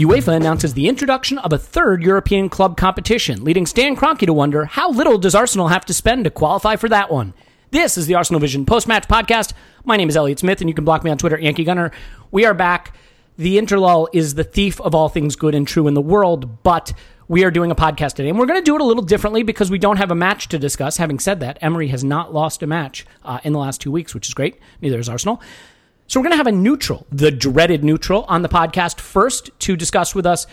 UEFA 0.00 0.34
announces 0.34 0.72
the 0.72 0.88
introduction 0.88 1.36
of 1.36 1.52
a 1.52 1.58
third 1.58 2.02
European 2.02 2.48
club 2.48 2.78
competition, 2.78 3.44
leading 3.44 3.66
Stan 3.66 3.94
Kroenke 3.94 4.24
to 4.24 4.32
wonder 4.32 4.64
how 4.64 4.90
little 4.90 5.18
does 5.18 5.34
Arsenal 5.34 5.68
have 5.68 5.84
to 5.84 5.92
spend 5.92 6.24
to 6.24 6.30
qualify 6.30 6.76
for 6.76 6.88
that 6.88 7.12
one. 7.12 7.34
This 7.70 7.98
is 7.98 8.06
the 8.06 8.14
Arsenal 8.14 8.40
Vision 8.40 8.64
post-match 8.64 9.08
podcast. 9.08 9.52
My 9.84 9.98
name 9.98 10.08
is 10.08 10.16
Elliot 10.16 10.38
Smith, 10.38 10.62
and 10.62 10.70
you 10.70 10.74
can 10.74 10.86
block 10.86 11.04
me 11.04 11.10
on 11.10 11.18
Twitter, 11.18 11.38
Yankee 11.38 11.64
Gunner. 11.64 11.90
We 12.30 12.46
are 12.46 12.54
back. 12.54 12.96
The 13.36 13.58
interlull 13.58 14.08
is 14.14 14.36
the 14.36 14.44
thief 14.44 14.80
of 14.80 14.94
all 14.94 15.10
things 15.10 15.36
good 15.36 15.54
and 15.54 15.68
true 15.68 15.86
in 15.86 15.92
the 15.92 16.00
world, 16.00 16.62
but 16.62 16.94
we 17.28 17.44
are 17.44 17.50
doing 17.50 17.70
a 17.70 17.76
podcast 17.76 18.14
today, 18.14 18.30
and 18.30 18.38
we're 18.38 18.46
going 18.46 18.58
to 18.58 18.64
do 18.64 18.76
it 18.76 18.80
a 18.80 18.84
little 18.84 19.02
differently 19.02 19.42
because 19.42 19.70
we 19.70 19.78
don't 19.78 19.98
have 19.98 20.10
a 20.10 20.14
match 20.14 20.48
to 20.48 20.58
discuss. 20.58 20.96
Having 20.96 21.18
said 21.18 21.40
that, 21.40 21.58
Emery 21.60 21.88
has 21.88 22.02
not 22.02 22.32
lost 22.32 22.62
a 22.62 22.66
match 22.66 23.04
uh, 23.22 23.40
in 23.44 23.52
the 23.52 23.58
last 23.58 23.82
two 23.82 23.90
weeks, 23.92 24.14
which 24.14 24.28
is 24.28 24.34
great. 24.34 24.58
Neither 24.80 24.96
has 24.96 25.10
Arsenal. 25.10 25.42
So 26.10 26.18
we're 26.18 26.24
going 26.24 26.32
to 26.32 26.38
have 26.38 26.48
a 26.48 26.52
neutral, 26.52 27.06
the 27.12 27.30
dreaded 27.30 27.84
neutral, 27.84 28.24
on 28.26 28.42
the 28.42 28.48
podcast 28.48 28.98
first 28.98 29.48
to 29.60 29.76
discuss 29.76 30.12
with 30.12 30.26
us 30.26 30.48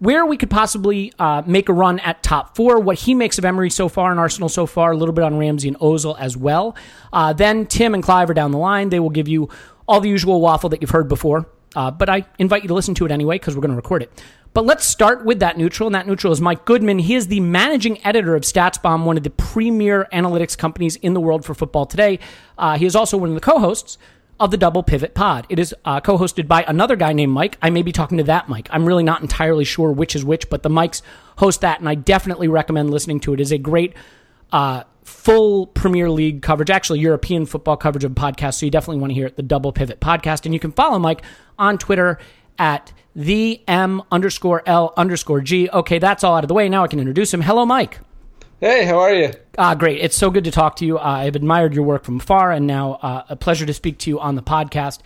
where 0.00 0.26
we 0.26 0.36
could 0.36 0.50
possibly 0.50 1.14
uh, 1.18 1.42
make 1.46 1.70
a 1.70 1.72
run 1.72 1.98
at 2.00 2.22
top 2.22 2.54
four, 2.54 2.78
what 2.78 2.98
he 2.98 3.14
makes 3.14 3.38
of 3.38 3.46
Emery 3.46 3.70
so 3.70 3.88
far 3.88 4.10
and 4.10 4.20
Arsenal 4.20 4.50
so 4.50 4.66
far, 4.66 4.92
a 4.92 4.96
little 4.98 5.14
bit 5.14 5.24
on 5.24 5.38
Ramsey 5.38 5.68
and 5.68 5.78
Ozil 5.78 6.14
as 6.20 6.36
well. 6.36 6.76
Uh, 7.10 7.32
then 7.32 7.64
Tim 7.64 7.94
and 7.94 8.02
Clive 8.02 8.28
are 8.28 8.34
down 8.34 8.50
the 8.50 8.58
line. 8.58 8.90
They 8.90 9.00
will 9.00 9.08
give 9.08 9.28
you 9.28 9.48
all 9.88 9.98
the 9.98 10.10
usual 10.10 10.42
waffle 10.42 10.68
that 10.68 10.82
you've 10.82 10.90
heard 10.90 11.08
before. 11.08 11.48
Uh, 11.74 11.90
but 11.90 12.10
I 12.10 12.26
invite 12.38 12.60
you 12.60 12.68
to 12.68 12.74
listen 12.74 12.94
to 12.96 13.06
it 13.06 13.10
anyway 13.10 13.36
because 13.36 13.56
we're 13.56 13.62
going 13.62 13.70
to 13.70 13.76
record 13.76 14.02
it. 14.02 14.22
But 14.52 14.66
let's 14.66 14.84
start 14.84 15.24
with 15.24 15.40
that 15.40 15.56
neutral, 15.56 15.86
and 15.86 15.94
that 15.94 16.06
neutral 16.06 16.34
is 16.34 16.42
Mike 16.42 16.66
Goodman. 16.66 16.98
He 16.98 17.14
is 17.14 17.28
the 17.28 17.40
managing 17.40 18.04
editor 18.04 18.36
of 18.36 18.42
StatsBomb, 18.42 19.04
one 19.04 19.16
of 19.16 19.22
the 19.22 19.30
premier 19.30 20.06
analytics 20.12 20.58
companies 20.58 20.96
in 20.96 21.14
the 21.14 21.20
world 21.22 21.46
for 21.46 21.54
football 21.54 21.86
today. 21.86 22.18
Uh, 22.58 22.76
he 22.76 22.84
is 22.84 22.94
also 22.94 23.16
one 23.16 23.30
of 23.30 23.34
the 23.34 23.40
co-hosts 23.40 23.96
of 24.42 24.50
the 24.50 24.56
Double 24.56 24.82
Pivot 24.82 25.14
Pod. 25.14 25.46
It 25.48 25.60
is 25.60 25.72
uh, 25.84 26.00
co 26.00 26.18
hosted 26.18 26.48
by 26.48 26.64
another 26.64 26.96
guy 26.96 27.12
named 27.12 27.32
Mike. 27.32 27.56
I 27.62 27.70
may 27.70 27.82
be 27.82 27.92
talking 27.92 28.18
to 28.18 28.24
that 28.24 28.48
Mike. 28.48 28.68
I'm 28.72 28.84
really 28.84 29.04
not 29.04 29.22
entirely 29.22 29.64
sure 29.64 29.92
which 29.92 30.16
is 30.16 30.24
which, 30.24 30.50
but 30.50 30.64
the 30.64 30.68
Mikes 30.68 31.00
host 31.38 31.60
that, 31.60 31.78
and 31.78 31.88
I 31.88 31.94
definitely 31.94 32.48
recommend 32.48 32.90
listening 32.90 33.20
to 33.20 33.32
it. 33.32 33.40
It 33.40 33.42
is 33.42 33.52
a 33.52 33.58
great, 33.58 33.94
uh, 34.50 34.82
full 35.04 35.68
Premier 35.68 36.10
League 36.10 36.42
coverage, 36.42 36.70
actually 36.70 36.98
European 36.98 37.46
football 37.46 37.76
coverage 37.76 38.02
of 38.02 38.12
podcasts. 38.12 38.54
So 38.54 38.66
you 38.66 38.70
definitely 38.70 39.00
want 39.00 39.10
to 39.10 39.14
hear 39.14 39.26
it, 39.26 39.36
the 39.36 39.44
Double 39.44 39.70
Pivot 39.70 40.00
Podcast. 40.00 40.44
And 40.44 40.52
you 40.52 40.58
can 40.58 40.72
follow 40.72 40.98
Mike 40.98 41.22
on 41.56 41.78
Twitter 41.78 42.18
at 42.58 42.92
the 43.14 43.62
M 43.68 44.02
underscore 44.10 44.64
L 44.66 44.92
underscore 44.96 45.40
G. 45.40 45.70
Okay, 45.70 46.00
that's 46.00 46.24
all 46.24 46.34
out 46.34 46.42
of 46.42 46.48
the 46.48 46.54
way. 46.54 46.68
Now 46.68 46.82
I 46.82 46.88
can 46.88 46.98
introduce 46.98 47.32
him. 47.32 47.42
Hello, 47.42 47.64
Mike. 47.64 48.00
Hey, 48.62 48.84
how 48.84 49.00
are 49.00 49.12
you? 49.12 49.32
Uh, 49.58 49.74
great. 49.74 50.00
It's 50.00 50.16
so 50.16 50.30
good 50.30 50.44
to 50.44 50.52
talk 50.52 50.76
to 50.76 50.86
you. 50.86 50.96
Uh, 50.96 51.02
I've 51.02 51.34
admired 51.34 51.74
your 51.74 51.82
work 51.82 52.04
from 52.04 52.18
afar, 52.18 52.52
and 52.52 52.64
now 52.64 52.92
uh, 53.02 53.24
a 53.28 53.34
pleasure 53.34 53.66
to 53.66 53.74
speak 53.74 53.98
to 53.98 54.10
you 54.10 54.20
on 54.20 54.36
the 54.36 54.42
podcast. 54.42 55.00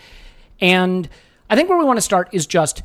And 0.60 1.08
I 1.48 1.56
think 1.56 1.70
where 1.70 1.78
we 1.78 1.86
want 1.86 1.96
to 1.96 2.02
start 2.02 2.28
is 2.32 2.46
just 2.46 2.82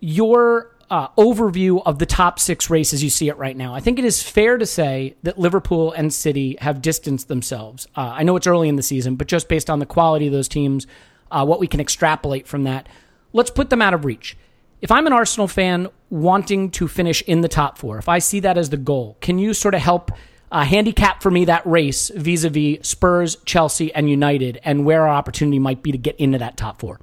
your 0.00 0.74
uh, 0.90 1.06
overview 1.10 1.80
of 1.86 2.00
the 2.00 2.06
top 2.06 2.40
six 2.40 2.68
races 2.68 3.00
you 3.00 3.10
see 3.10 3.28
it 3.28 3.36
right 3.36 3.56
now. 3.56 3.76
I 3.76 3.78
think 3.78 4.00
it 4.00 4.04
is 4.04 4.20
fair 4.20 4.58
to 4.58 4.66
say 4.66 5.14
that 5.22 5.38
Liverpool 5.38 5.92
and 5.92 6.12
City 6.12 6.56
have 6.60 6.82
distanced 6.82 7.28
themselves. 7.28 7.86
Uh, 7.94 8.12
I 8.16 8.24
know 8.24 8.34
it's 8.34 8.48
early 8.48 8.68
in 8.68 8.74
the 8.74 8.82
season, 8.82 9.14
but 9.14 9.28
just 9.28 9.48
based 9.48 9.70
on 9.70 9.78
the 9.78 9.86
quality 9.86 10.26
of 10.26 10.32
those 10.32 10.48
teams, 10.48 10.88
uh, 11.30 11.46
what 11.46 11.60
we 11.60 11.68
can 11.68 11.78
extrapolate 11.78 12.48
from 12.48 12.64
that, 12.64 12.88
let's 13.32 13.50
put 13.50 13.70
them 13.70 13.80
out 13.80 13.94
of 13.94 14.04
reach 14.04 14.36
if 14.80 14.90
I'm 14.90 15.06
an 15.06 15.12
Arsenal 15.12 15.48
fan 15.48 15.88
wanting 16.10 16.70
to 16.72 16.88
finish 16.88 17.22
in 17.22 17.40
the 17.40 17.48
top 17.48 17.78
four, 17.78 17.98
if 17.98 18.08
I 18.08 18.18
see 18.18 18.40
that 18.40 18.56
as 18.56 18.70
the 18.70 18.76
goal, 18.76 19.16
can 19.20 19.38
you 19.38 19.54
sort 19.54 19.74
of 19.74 19.80
help 19.80 20.12
uh, 20.50 20.64
handicap 20.64 21.22
for 21.22 21.30
me 21.30 21.44
that 21.46 21.66
race 21.66 22.10
vis 22.14 22.44
a 22.44 22.50
vis 22.50 22.78
Spurs, 22.88 23.36
Chelsea, 23.44 23.92
and 23.94 24.08
United, 24.08 24.60
and 24.64 24.84
where 24.84 25.02
our 25.02 25.14
opportunity 25.14 25.58
might 25.58 25.82
be 25.82 25.92
to 25.92 25.98
get 25.98 26.16
into 26.16 26.38
that 26.38 26.56
top 26.56 26.80
four? 26.80 27.00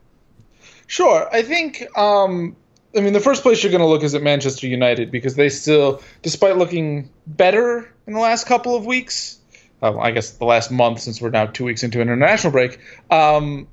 Sure. 0.88 1.28
I 1.32 1.42
think, 1.42 1.86
um, 1.98 2.56
I 2.96 3.02
mean, 3.02 3.14
the 3.14 3.20
first 3.20 3.44
place 3.44 3.64
you're 3.64 3.72
going 3.72 3.82
to 3.82 3.88
look 3.88 4.04
is 4.04 4.16
at 4.16 4.24
Manchester 4.24 4.68
United 4.68 5.12
because 5.12 5.36
they 5.36 5.50
still, 5.50 6.02
despite 6.22 6.58
looking 6.58 7.10
better 7.28 7.92
in 8.08 8.14
the 8.14 8.20
last 8.20 8.48
couple 8.48 8.76
of 8.76 8.86
weeks, 8.86 9.40
I 9.82 10.12
guess 10.12 10.32
the 10.32 10.46
last 10.46 10.72
month 10.72 11.02
since 11.02 11.22
we're 11.22 11.30
now 11.30 11.46
two 11.46 11.66
weeks 11.66 11.84
into 11.84 12.02
international 12.02 12.52
break, 12.52 12.80
um, 13.12 13.68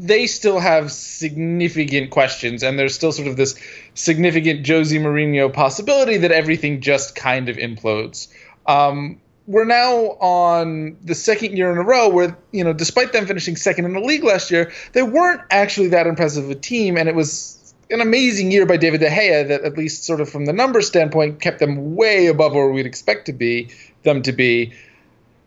they 0.00 0.26
still 0.26 0.58
have 0.58 0.90
significant 0.90 2.10
questions, 2.10 2.62
and 2.62 2.78
there's 2.78 2.94
still 2.94 3.12
sort 3.12 3.28
of 3.28 3.36
this 3.36 3.54
significant 3.94 4.66
Jose 4.66 4.96
Mourinho 4.96 5.52
possibility 5.52 6.16
that 6.16 6.32
everything 6.32 6.80
just 6.80 7.14
kind 7.14 7.50
of 7.50 7.56
implodes. 7.56 8.28
Um, 8.66 9.20
we're 9.46 9.66
now 9.66 10.16
on 10.20 10.96
the 11.04 11.14
second 11.14 11.56
year 11.56 11.70
in 11.70 11.76
a 11.76 11.82
row 11.82 12.08
where, 12.08 12.38
you 12.50 12.64
know, 12.64 12.72
despite 12.72 13.12
them 13.12 13.26
finishing 13.26 13.56
second 13.56 13.84
in 13.84 13.92
the 13.92 14.00
league 14.00 14.24
last 14.24 14.50
year, 14.50 14.72
they 14.92 15.02
weren't 15.02 15.42
actually 15.50 15.88
that 15.88 16.06
impressive 16.06 16.44
of 16.44 16.50
a 16.50 16.54
team, 16.54 16.96
and 16.96 17.06
it 17.06 17.14
was 17.14 17.74
an 17.90 18.00
amazing 18.00 18.50
year 18.50 18.64
by 18.64 18.78
David 18.78 19.00
De 19.00 19.10
Gea 19.10 19.48
that, 19.48 19.64
at 19.64 19.76
least 19.76 20.04
sort 20.04 20.22
of 20.22 20.30
from 20.30 20.46
the 20.46 20.52
numbers 20.54 20.86
standpoint, 20.86 21.40
kept 21.40 21.58
them 21.58 21.94
way 21.94 22.28
above 22.28 22.54
where 22.54 22.70
we'd 22.70 22.86
expect 22.86 23.26
to 23.26 23.34
be 23.34 23.68
them 24.02 24.22
to 24.22 24.32
be. 24.32 24.72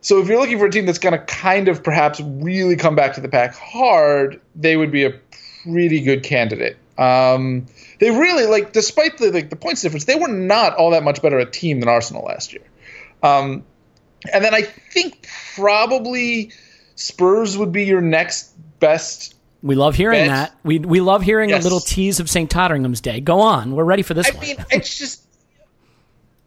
So 0.04 0.20
if 0.20 0.28
you're 0.28 0.38
looking 0.38 0.58
for 0.58 0.66
a 0.66 0.70
team 0.70 0.84
that's 0.84 0.98
going 0.98 1.18
to 1.18 1.24
kind 1.24 1.66
of 1.66 1.82
perhaps 1.82 2.20
really 2.20 2.76
come 2.76 2.94
back 2.94 3.14
to 3.14 3.22
the 3.22 3.28
pack 3.28 3.54
hard, 3.54 4.38
they 4.54 4.76
would 4.76 4.90
be 4.92 5.04
a 5.04 5.14
pretty 5.62 6.00
good 6.02 6.22
candidate. 6.22 6.76
Um, 6.98 7.64
they 8.00 8.10
really 8.10 8.44
like, 8.46 8.74
despite 8.74 9.16
the 9.16 9.32
like 9.32 9.48
the 9.48 9.56
points 9.56 9.80
difference, 9.80 10.04
they 10.04 10.16
were 10.16 10.28
not 10.28 10.74
all 10.76 10.90
that 10.90 11.04
much 11.04 11.22
better 11.22 11.38
a 11.38 11.50
team 11.50 11.80
than 11.80 11.88
Arsenal 11.88 12.22
last 12.26 12.52
year. 12.52 12.62
Um, 13.22 13.64
and 14.30 14.44
then 14.44 14.54
I 14.54 14.60
think 14.62 15.26
probably 15.56 16.52
Spurs 16.96 17.56
would 17.56 17.72
be 17.72 17.84
your 17.84 18.02
next 18.02 18.52
best. 18.80 19.34
We 19.62 19.74
love 19.74 19.94
hearing 19.94 20.26
Bet. 20.26 20.28
that. 20.28 20.54
We 20.64 20.80
we 20.80 21.00
love 21.00 21.22
hearing 21.22 21.48
Yes. 21.48 21.62
a 21.62 21.64
little 21.64 21.80
tease 21.80 22.20
of 22.20 22.28
St. 22.28 22.50
Totteringham's 22.50 23.00
Day. 23.00 23.20
Go 23.20 23.40
on. 23.40 23.74
We're 23.74 23.84
ready 23.84 24.02
for 24.02 24.12
this 24.12 24.30
I 24.30 24.34
one. 24.36 24.46
mean, 24.46 24.56
it's 24.70 24.98
just 24.98 25.23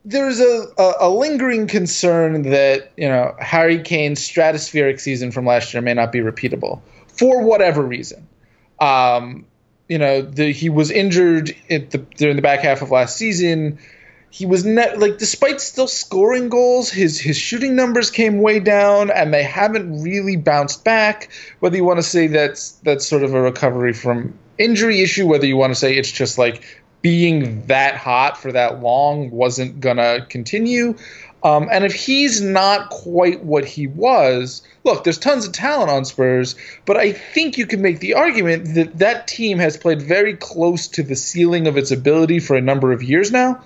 there's 0.07 0.39
a, 0.39 0.67
a, 0.77 0.93
a 1.01 1.09
lingering 1.09 1.67
concern 1.67 2.43
that 2.43 2.91
you 2.95 3.09
know 3.09 3.35
Harry 3.39 3.79
Kane's 3.79 4.21
stratospheric 4.21 5.01
season 5.01 5.31
from 5.31 5.45
last 5.45 5.73
year 5.73 5.81
may 5.81 5.93
not 5.93 6.13
be 6.13 6.19
repeatable 6.19 6.79
for 7.07 7.43
whatever 7.43 7.81
reason. 7.83 8.25
Um, 8.79 9.45
you 9.89 9.97
know, 9.97 10.21
the, 10.21 10.51
he 10.51 10.69
was 10.69 10.91
injured 10.91 11.55
the, 11.67 12.05
during 12.15 12.37
the 12.37 12.41
back 12.41 12.61
half 12.61 12.81
of 12.81 12.89
last 12.89 13.17
season. 13.17 13.79
He 14.29 14.45
was 14.45 14.63
net 14.65 14.97
like, 14.97 15.17
despite 15.17 15.59
still 15.59 15.87
scoring 15.87 16.47
goals, 16.47 16.89
his 16.89 17.19
his 17.19 17.37
shooting 17.37 17.75
numbers 17.75 18.09
came 18.09 18.41
way 18.41 18.61
down, 18.61 19.11
and 19.11 19.33
they 19.33 19.43
haven't 19.43 20.03
really 20.03 20.37
bounced 20.37 20.85
back. 20.85 21.29
Whether 21.59 21.75
you 21.75 21.83
want 21.83 21.99
to 21.99 22.03
say 22.03 22.27
that's 22.27 22.71
that's 22.83 23.05
sort 23.05 23.23
of 23.23 23.33
a 23.33 23.41
recovery 23.41 23.93
from 23.93 24.37
injury 24.57 25.01
issue, 25.01 25.27
whether 25.27 25.45
you 25.45 25.57
want 25.57 25.71
to 25.71 25.79
say 25.79 25.95
it's 25.97 26.11
just 26.11 26.37
like 26.37 26.63
being 27.01 27.65
that 27.67 27.95
hot 27.95 28.37
for 28.37 28.51
that 28.51 28.81
long 28.81 29.29
wasn't 29.31 29.79
gonna 29.79 30.25
continue. 30.29 30.95
Um, 31.43 31.69
and 31.71 31.85
if 31.85 31.93
he's 31.93 32.41
not 32.41 32.89
quite 32.89 33.43
what 33.43 33.63
he 33.63 33.87
was, 33.87 34.63
look, 34.83 35.03
there's 35.03 35.19
tons 35.19 35.45
of 35.45 35.53
talent 35.53 35.91
on 35.91 36.03
Spurs, 36.03 36.55
but 36.85 36.97
I 36.97 37.11
think 37.11 37.57
you 37.57 37.67
can 37.67 37.81
make 37.81 37.99
the 37.99 38.15
argument 38.15 38.73
that 38.73 38.97
that 38.97 39.27
team 39.27 39.59
has 39.59 39.77
played 39.77 40.01
very 40.01 40.33
close 40.33 40.87
to 40.89 41.03
the 41.03 41.15
ceiling 41.15 41.67
of 41.67 41.77
its 41.77 41.91
ability 41.91 42.39
for 42.39 42.55
a 42.55 42.61
number 42.61 42.91
of 42.91 43.03
years 43.03 43.31
now. 43.31 43.61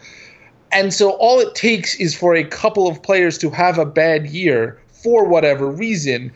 And 0.72 0.94
so 0.94 1.12
all 1.12 1.40
it 1.40 1.56
takes 1.56 1.96
is 1.96 2.16
for 2.16 2.36
a 2.36 2.44
couple 2.44 2.88
of 2.88 3.02
players 3.02 3.38
to 3.40 3.50
have 3.50 3.78
a 3.78 3.86
bad 3.86 4.28
year 4.28 4.80
for 4.88 5.26
whatever 5.26 5.68
reason 5.68 6.32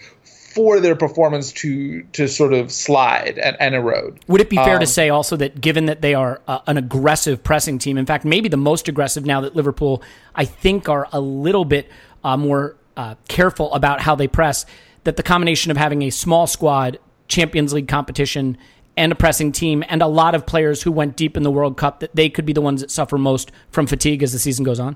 for 0.56 0.80
their 0.80 0.96
performance 0.96 1.52
to 1.52 2.02
to 2.14 2.28
sort 2.28 2.54
of 2.54 2.72
slide 2.72 3.38
and, 3.38 3.58
and 3.60 3.76
erode. 3.76 4.20
Would 4.28 4.40
it 4.40 4.50
be 4.50 4.56
fair 4.56 4.76
Um, 4.76 4.80
to 4.80 4.88
say 4.88 5.10
also 5.10 5.36
that 5.36 5.60
given 5.60 5.86
that 5.88 6.02
they 6.02 6.14
are 6.14 6.42
uh, 6.48 6.60
an 6.66 6.78
aggressive 6.78 7.44
pressing 7.44 7.78
team, 7.78 7.98
in 7.98 8.06
fact, 8.06 8.24
maybe 8.24 8.48
the 8.48 8.58
most 8.58 8.88
aggressive 8.88 9.26
now 9.26 9.42
that 9.42 9.56
Liverpool, 9.56 10.02
I 10.34 10.46
think, 10.46 10.88
are 10.88 11.08
a 11.12 11.20
little 11.20 11.66
bit 11.66 11.92
uh, 12.24 12.38
more 12.38 12.78
uh, 12.96 13.16
careful 13.28 13.74
about 13.74 14.00
how 14.02 14.16
they 14.16 14.28
press, 14.28 14.66
that 15.04 15.18
the 15.18 15.24
combination 15.24 15.72
of 15.72 15.78
having 15.78 16.02
a 16.04 16.10
small 16.10 16.48
squad, 16.48 17.00
Champions 17.28 17.74
League 17.74 17.90
competition, 17.90 18.58
and 18.96 19.12
a 19.12 19.16
pressing 19.16 19.52
team, 19.52 19.84
and 19.90 20.02
a 20.02 20.08
lot 20.08 20.36
of 20.36 20.46
players 20.46 20.82
who 20.82 20.92
went 20.92 21.18
deep 21.18 21.36
in 21.36 21.44
the 21.44 21.52
World 21.52 21.76
Cup, 21.76 22.00
that 22.00 22.16
they 22.16 22.30
could 22.30 22.46
be 22.46 22.54
the 22.54 22.62
ones 22.62 22.80
that 22.80 22.90
suffer 22.90 23.18
most 23.18 23.52
from 23.70 23.88
fatigue 23.88 24.24
as 24.24 24.32
the 24.32 24.40
season 24.40 24.64
goes 24.64 24.80
on? 24.80 24.96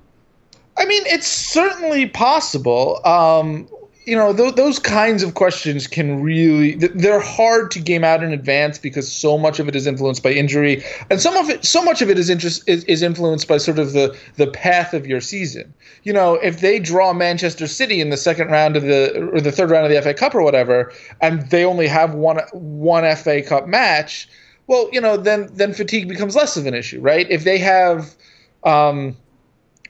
I 0.77 0.85
mean, 0.85 1.03
it's 1.05 1.27
certainly 1.27 2.07
possible. 2.07 3.01
Um, 3.05 3.67
you 4.09 4.15
know, 4.15 4.33
th- 4.33 4.55
those 4.55 4.79
kinds 4.79 5.21
of 5.21 5.35
questions 5.35 5.85
can 5.85 6.21
really 6.21 6.75
th- 6.75 6.91
they're 6.95 7.19
hard 7.19 7.69
to 7.71 7.79
game 7.79 8.03
out 8.03 8.23
in 8.23 8.33
advance 8.33 8.79
because 8.79 9.11
so 9.11 9.37
much 9.37 9.59
of 9.59 9.67
it 9.67 9.75
is 9.75 9.85
influenced 9.85 10.23
by 10.23 10.31
injury, 10.31 10.83
and 11.11 11.21
some 11.21 11.37
of 11.37 11.49
it, 11.49 11.63
so 11.63 11.83
much 11.83 12.01
of 12.01 12.09
it 12.09 12.17
is 12.17 12.27
interest 12.27 12.63
is, 12.67 12.83
is 12.85 13.03
influenced 13.03 13.47
by 13.47 13.57
sort 13.57 13.77
of 13.77 13.93
the 13.93 14.17
the 14.37 14.47
path 14.47 14.95
of 14.95 15.05
your 15.05 15.21
season. 15.21 15.71
You 16.03 16.13
know, 16.13 16.35
if 16.35 16.59
they 16.59 16.79
draw 16.79 17.13
Manchester 17.13 17.67
City 17.67 18.01
in 18.01 18.09
the 18.09 18.17
second 18.17 18.47
round 18.47 18.75
of 18.75 18.83
the 18.83 19.29
or 19.31 19.39
the 19.39 19.51
third 19.51 19.69
round 19.69 19.85
of 19.85 19.91
the 19.91 20.01
FA 20.01 20.15
Cup 20.15 20.33
or 20.33 20.41
whatever, 20.41 20.91
and 21.21 21.47
they 21.51 21.63
only 21.63 21.87
have 21.87 22.15
one 22.15 22.39
one 22.51 23.03
FA 23.15 23.43
Cup 23.43 23.67
match, 23.67 24.27
well, 24.65 24.89
you 24.91 24.99
know, 24.99 25.17
then 25.17 25.49
then 25.53 25.71
fatigue 25.71 26.07
becomes 26.07 26.35
less 26.35 26.57
of 26.57 26.65
an 26.65 26.73
issue, 26.73 26.99
right? 26.99 27.29
If 27.29 27.43
they 27.43 27.59
have 27.59 28.15
um, 28.63 29.15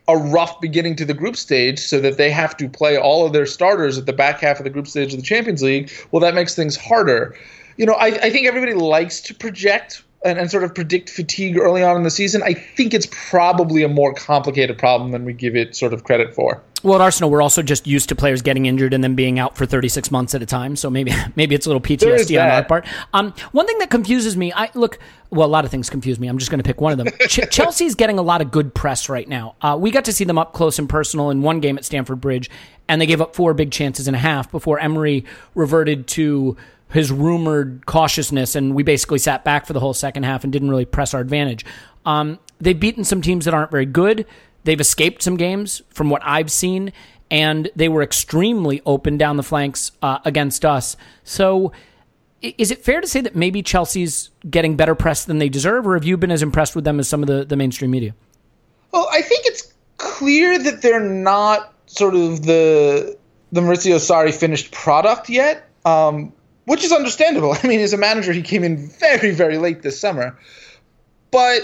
a 0.09 0.17
rough 0.17 0.59
beginning 0.59 0.95
to 0.95 1.05
the 1.05 1.13
group 1.13 1.35
stage 1.35 1.79
so 1.79 2.01
that 2.01 2.17
they 2.17 2.31
have 2.31 2.57
to 2.57 2.67
play 2.67 2.97
all 2.97 3.25
of 3.25 3.31
their 3.31 3.45
starters 3.45 3.97
at 3.97 4.07
the 4.07 4.13
back 4.13 4.41
half 4.41 4.57
of 4.57 4.63
the 4.63 4.69
group 4.69 4.87
stage 4.87 5.13
of 5.13 5.19
the 5.19 5.25
Champions 5.25 5.61
League, 5.61 5.91
well, 6.11 6.19
that 6.19 6.33
makes 6.33 6.55
things 6.55 6.75
harder. 6.75 7.37
You 7.77 7.85
know, 7.85 7.93
I, 7.93 8.07
I 8.07 8.29
think 8.31 8.47
everybody 8.47 8.73
likes 8.73 9.21
to 9.21 9.35
project 9.35 10.03
and, 10.25 10.39
and 10.39 10.49
sort 10.49 10.63
of 10.63 10.73
predict 10.73 11.09
fatigue 11.09 11.57
early 11.57 11.83
on 11.83 11.95
in 11.95 12.03
the 12.03 12.09
season. 12.09 12.41
I 12.43 12.53
think 12.53 12.95
it's 12.95 13.07
probably 13.11 13.83
a 13.83 13.87
more 13.87 14.13
complicated 14.13 14.79
problem 14.79 15.11
than 15.11 15.25
we 15.25 15.33
give 15.33 15.55
it 15.55 15.75
sort 15.75 15.93
of 15.93 16.03
credit 16.03 16.33
for. 16.33 16.61
Well, 16.81 16.95
at 16.95 17.01
Arsenal, 17.01 17.29
we're 17.29 17.41
also 17.41 17.61
just 17.61 17.87
used 17.87 18.09
to 18.09 18.15
players 18.15 18.41
getting 18.41 18.65
injured 18.65 18.93
and 18.93 19.03
then 19.03 19.15
being 19.15 19.37
out 19.37 19.57
for 19.57 19.65
36 19.65 20.11
months 20.11 20.33
at 20.33 20.41
a 20.41 20.45
time. 20.45 20.75
So 20.75 20.89
maybe 20.89 21.11
maybe 21.35 21.55
it's 21.55 21.65
a 21.65 21.69
little 21.69 21.81
PTSD 21.81 22.41
on 22.41 22.47
our 22.49 22.63
part. 22.63 22.85
Um, 23.13 23.33
one 23.51 23.67
thing 23.67 23.77
that 23.79 23.89
confuses 23.89 24.37
me, 24.37 24.53
I 24.53 24.69
look. 24.73 24.99
Well, 25.31 25.47
a 25.47 25.49
lot 25.49 25.65
of 25.65 25.71
things 25.71 25.89
confuse 25.89 26.19
me. 26.19 26.27
I'm 26.27 26.37
just 26.37 26.49
going 26.49 26.61
to 26.61 26.67
pick 26.67 26.81
one 26.81 26.91
of 26.91 26.97
them. 26.97 27.07
Ch- 27.27 27.47
Chelsea's 27.51 27.95
getting 27.95 28.17
a 28.17 28.21
lot 28.23 28.41
of 28.41 28.49
good 28.49 28.73
press 28.73 29.09
right 29.09 29.27
now. 29.27 29.55
Uh, 29.61 29.77
we 29.79 29.91
got 29.91 30.05
to 30.05 30.13
see 30.13 30.23
them 30.23 30.37
up 30.39 30.53
close 30.53 30.79
and 30.79 30.89
personal 30.89 31.29
in 31.29 31.41
one 31.41 31.59
game 31.59 31.77
at 31.77 31.85
Stamford 31.85 32.19
Bridge, 32.19 32.49
and 32.87 32.99
they 32.99 33.05
gave 33.05 33.21
up 33.21 33.35
four 33.35 33.53
big 33.53 33.71
chances 33.71 34.07
and 34.07 34.15
a 34.15 34.19
half 34.19 34.49
before 34.49 34.79
Emery 34.79 35.25
reverted 35.53 36.07
to 36.07 36.57
his 36.91 37.11
rumored 37.11 37.85
cautiousness, 37.85 38.55
and 38.55 38.73
we 38.73 38.83
basically 38.83 39.19
sat 39.19 39.43
back 39.43 39.65
for 39.65 39.73
the 39.73 39.79
whole 39.79 39.93
second 39.93 40.23
half 40.23 40.43
and 40.43 40.51
didn't 40.51 40.69
really 40.69 40.85
press 40.85 41.13
our 41.13 41.21
advantage. 41.21 41.63
Um, 42.05 42.39
they've 42.59 42.79
beaten 42.79 43.03
some 43.03 43.21
teams 43.21 43.45
that 43.45 43.53
aren't 43.53 43.71
very 43.71 43.85
good. 43.85 44.25
They've 44.63 44.79
escaped 44.79 45.21
some 45.21 45.37
games 45.37 45.81
from 45.89 46.09
what 46.09 46.21
I've 46.25 46.51
seen, 46.51 46.91
and 47.31 47.69
they 47.75 47.89
were 47.89 48.03
extremely 48.03 48.81
open 48.85 49.17
down 49.17 49.37
the 49.37 49.43
flanks 49.43 49.91
uh, 50.01 50.19
against 50.25 50.65
us. 50.65 50.97
So, 51.23 51.71
is 52.41 52.71
it 52.71 52.83
fair 52.83 53.01
to 53.01 53.07
say 53.07 53.21
that 53.21 53.35
maybe 53.35 53.61
Chelsea's 53.61 54.29
getting 54.49 54.75
better 54.75 54.95
press 54.95 55.25
than 55.25 55.39
they 55.39 55.49
deserve, 55.49 55.87
or 55.87 55.95
have 55.95 56.05
you 56.05 56.17
been 56.17 56.31
as 56.31 56.41
impressed 56.41 56.75
with 56.75 56.85
them 56.85 56.99
as 56.99 57.07
some 57.07 57.21
of 57.21 57.27
the, 57.27 57.45
the 57.45 57.55
mainstream 57.55 57.91
media? 57.91 58.15
Well, 58.91 59.07
I 59.11 59.21
think 59.21 59.45
it's 59.45 59.73
clear 59.97 60.57
that 60.57 60.81
they're 60.81 60.99
not 60.99 61.73
sort 61.85 62.15
of 62.15 62.43
the 62.45 63.17
the 63.51 63.61
Maurizio 63.61 63.95
Sarri 63.95 64.33
finished 64.33 64.71
product 64.71 65.27
yet, 65.29 65.67
um, 65.83 66.31
which 66.65 66.83
is 66.83 66.91
understandable. 66.91 67.55
I 67.63 67.67
mean, 67.67 67.79
as 67.79 67.93
a 67.93 67.97
manager, 67.97 68.31
he 68.31 68.41
came 68.41 68.63
in 68.63 68.77
very, 68.77 69.31
very 69.31 69.57
late 69.57 69.81
this 69.81 69.99
summer, 69.99 70.37
but 71.31 71.61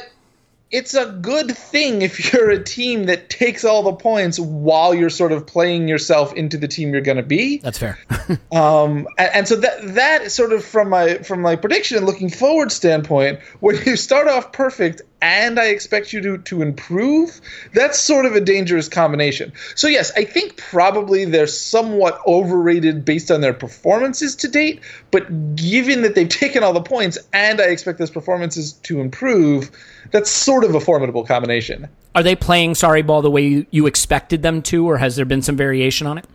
it's 0.71 0.93
a 0.93 1.05
good 1.05 1.55
thing 1.55 2.01
if 2.01 2.33
you're 2.33 2.49
a 2.49 2.63
team 2.63 3.05
that 3.05 3.29
takes 3.29 3.63
all 3.63 3.83
the 3.83 3.93
points 3.93 4.39
while 4.39 4.93
you're 4.93 5.09
sort 5.09 5.31
of 5.31 5.47
playing 5.47 5.87
yourself 5.87 6.33
into 6.33 6.57
the 6.57 6.67
team 6.67 6.91
you're 6.91 7.01
going 7.01 7.17
to 7.17 7.23
be. 7.23 7.57
That's 7.59 7.77
fair. 7.77 7.99
Um, 8.51 9.07
and, 9.17 9.29
and 9.33 9.47
so 9.47 9.57
that 9.57 9.95
that 9.95 10.21
is 10.23 10.33
sort 10.33 10.51
of 10.53 10.63
from 10.63 10.89
my 10.89 11.15
from 11.17 11.41
my 11.41 11.57
prediction 11.57 11.97
and 11.97 12.05
looking 12.05 12.29
forward 12.29 12.71
standpoint, 12.71 13.39
when 13.59 13.77
you 13.85 13.95
start 13.97 14.27
off 14.27 14.51
perfect 14.51 15.01
and 15.21 15.59
I 15.59 15.67
expect 15.67 16.13
you 16.13 16.21
to 16.21 16.37
to 16.37 16.61
improve, 16.61 17.41
that's 17.73 17.99
sort 17.99 18.25
of 18.25 18.35
a 18.35 18.41
dangerous 18.41 18.87
combination. 18.87 19.53
So 19.75 19.87
yes, 19.87 20.11
I 20.15 20.23
think 20.23 20.57
probably 20.57 21.25
they're 21.25 21.47
somewhat 21.47 22.19
overrated 22.27 23.05
based 23.05 23.31
on 23.31 23.41
their 23.41 23.53
performances 23.53 24.35
to 24.37 24.47
date, 24.47 24.81
but 25.11 25.55
given 25.55 26.01
that 26.01 26.15
they've 26.15 26.29
taken 26.45 26.63
all 26.63 26.73
the 26.73 26.81
points 26.81 27.17
and 27.33 27.61
I 27.61 27.65
expect 27.65 27.99
those 27.99 28.11
performances 28.11 28.73
to 28.73 28.99
improve, 29.01 29.71
that's 30.11 30.29
sort 30.29 30.63
of 30.63 30.75
a 30.75 30.79
formidable 30.79 31.25
combination. 31.25 31.87
Are 32.13 32.23
they 32.23 32.35
playing 32.35 32.73
Sarri 32.73 33.05
ball 33.05 33.21
the 33.21 33.31
way 33.31 33.45
you, 33.45 33.65
you 33.71 33.87
expected 33.87 34.41
them 34.41 34.61
to, 34.63 34.87
or 34.87 34.97
has 34.97 35.15
there 35.15 35.25
been 35.25 35.41
some 35.41 35.57
variation 35.57 36.07
on 36.07 36.17
it? 36.17 36.25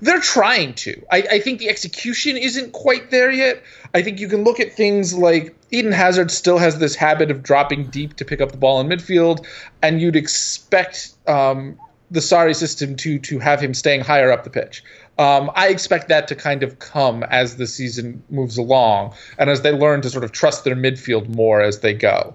They're 0.00 0.20
trying 0.20 0.74
to. 0.74 1.02
I, 1.10 1.24
I 1.32 1.38
think 1.40 1.58
the 1.58 1.68
execution 1.68 2.36
isn't 2.36 2.72
quite 2.72 3.10
there 3.10 3.30
yet. 3.30 3.62
I 3.94 4.02
think 4.02 4.20
you 4.20 4.28
can 4.28 4.44
look 4.44 4.60
at 4.60 4.72
things 4.72 5.14
like 5.14 5.54
Eden 5.70 5.92
Hazard 5.92 6.30
still 6.30 6.58
has 6.58 6.78
this 6.78 6.94
habit 6.94 7.30
of 7.30 7.42
dropping 7.42 7.88
deep 7.88 8.16
to 8.16 8.24
pick 8.24 8.40
up 8.40 8.52
the 8.52 8.58
ball 8.58 8.80
in 8.80 8.88
midfield, 8.88 9.46
and 9.82 10.00
you'd 10.00 10.16
expect 10.16 11.12
um, 11.26 11.78
the 12.10 12.20
Sarri 12.20 12.54
system 12.54 12.96
to 12.96 13.18
to 13.18 13.38
have 13.38 13.60
him 13.60 13.74
staying 13.74 14.00
higher 14.00 14.30
up 14.30 14.44
the 14.44 14.50
pitch. 14.50 14.82
Um, 15.18 15.50
I 15.54 15.68
expect 15.68 16.08
that 16.08 16.28
to 16.28 16.34
kind 16.34 16.62
of 16.62 16.78
come 16.78 17.22
as 17.24 17.56
the 17.56 17.66
season 17.66 18.22
moves 18.30 18.56
along, 18.56 19.14
and 19.38 19.50
as 19.50 19.62
they 19.62 19.72
learn 19.72 20.00
to 20.02 20.10
sort 20.10 20.24
of 20.24 20.32
trust 20.32 20.64
their 20.64 20.76
midfield 20.76 21.28
more 21.28 21.60
as 21.60 21.80
they 21.80 21.92
go. 21.92 22.34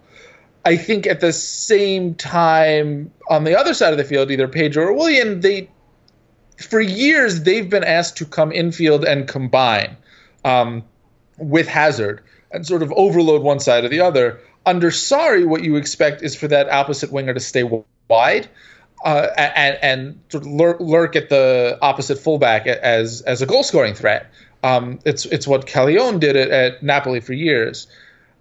I 0.65 0.75
think 0.75 1.07
at 1.07 1.21
the 1.21 1.31
same 1.31 2.13
time, 2.15 3.11
on 3.29 3.45
the 3.45 3.57
other 3.57 3.73
side 3.73 3.93
of 3.93 3.97
the 3.97 4.03
field, 4.03 4.29
either 4.29 4.47
Pedro 4.47 4.87
or 4.87 4.93
Willian, 4.93 5.39
they 5.39 5.69
for 6.57 6.81
years 6.81 7.43
they've 7.43 7.69
been 7.69 7.83
asked 7.83 8.17
to 8.17 8.25
come 8.25 8.51
infield 8.51 9.05
and 9.05 9.27
combine 9.27 9.95
um, 10.43 10.83
with 11.37 11.67
Hazard 11.67 12.21
and 12.51 12.65
sort 12.65 12.83
of 12.83 12.91
overload 12.93 13.43
one 13.43 13.59
side 13.59 13.83
or 13.83 13.89
the 13.89 14.01
other. 14.01 14.39
Under 14.65 14.89
Sarri, 14.89 15.45
what 15.45 15.63
you 15.63 15.75
expect 15.75 16.21
is 16.23 16.35
for 16.35 16.47
that 16.49 16.69
opposite 16.69 17.11
winger 17.11 17.33
to 17.33 17.39
stay 17.39 17.63
wide 18.09 18.49
uh, 19.05 19.27
and, 19.37 19.77
and 19.81 20.19
sort 20.29 20.45
of 20.45 20.51
lurk, 20.51 20.79
lurk 20.79 21.15
at 21.15 21.29
the 21.29 21.77
opposite 21.81 22.17
fullback 22.17 22.67
as 22.67 23.21
as 23.21 23.41
a 23.41 23.45
goal 23.45 23.63
scoring 23.63 23.93
threat. 23.93 24.29
Um, 24.63 24.99
it's 25.05 25.25
it's 25.25 25.47
what 25.47 25.67
Callejon 25.67 26.19
did 26.19 26.35
at, 26.35 26.49
at 26.49 26.83
Napoli 26.83 27.19
for 27.19 27.33
years. 27.33 27.87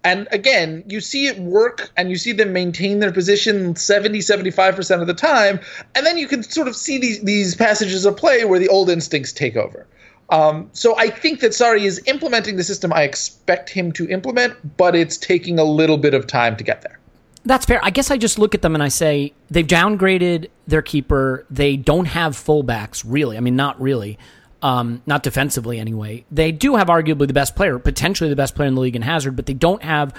And 0.07 0.25
again, 0.31 0.85
you 0.87 1.01
see 1.01 1.27
it 1.27 1.37
work 1.37 1.91
and 1.97 2.09
you 2.09 2.15
see 2.15 2.31
them 2.31 2.53
maintain 2.53 2.99
their 2.99 3.11
position 3.11 3.75
70, 3.75 4.19
75% 4.19 5.01
of 5.01 5.05
the 5.05 5.13
time. 5.13 5.59
And 5.95 6.05
then 6.05 6.17
you 6.17 6.29
can 6.29 6.43
sort 6.43 6.69
of 6.69 6.77
see 6.77 6.97
these, 6.97 7.21
these 7.23 7.55
passages 7.55 8.05
of 8.05 8.15
play 8.15 8.45
where 8.45 8.57
the 8.57 8.69
old 8.69 8.89
instincts 8.89 9.33
take 9.33 9.57
over. 9.57 9.85
Um, 10.29 10.69
so 10.71 10.97
I 10.97 11.09
think 11.09 11.41
that 11.41 11.51
Sarri 11.51 11.81
is 11.81 12.01
implementing 12.05 12.55
the 12.55 12.63
system 12.63 12.93
I 12.93 13.01
expect 13.01 13.69
him 13.69 13.91
to 13.93 14.07
implement, 14.07 14.77
but 14.77 14.95
it's 14.95 15.17
taking 15.17 15.59
a 15.59 15.65
little 15.65 15.97
bit 15.97 16.13
of 16.13 16.25
time 16.25 16.55
to 16.55 16.63
get 16.63 16.83
there. 16.83 16.99
That's 17.43 17.65
fair. 17.65 17.81
I 17.83 17.89
guess 17.89 18.09
I 18.09 18.15
just 18.15 18.39
look 18.39 18.55
at 18.55 18.61
them 18.61 18.75
and 18.75 18.83
I 18.83 18.87
say 18.87 19.33
they've 19.49 19.67
downgraded 19.67 20.47
their 20.67 20.81
keeper. 20.81 21.45
They 21.49 21.75
don't 21.75 22.05
have 22.05 22.31
fullbacks, 22.31 23.03
really. 23.05 23.35
I 23.35 23.41
mean, 23.41 23.57
not 23.57 23.79
really. 23.81 24.17
Um, 24.61 25.01
not 25.05 25.23
defensively 25.23 25.79
anyway. 25.79 26.25
They 26.31 26.51
do 26.51 26.75
have 26.75 26.87
arguably 26.87 27.27
the 27.27 27.33
best 27.33 27.55
player, 27.55 27.77
potentially 27.79 28.29
the 28.29 28.35
best 28.35 28.55
player 28.55 28.67
in 28.67 28.75
the 28.75 28.81
league 28.81 28.95
in 28.95 29.01
Hazard, 29.01 29.35
but 29.35 29.45
they 29.45 29.53
don't 29.53 29.83
have 29.83 30.13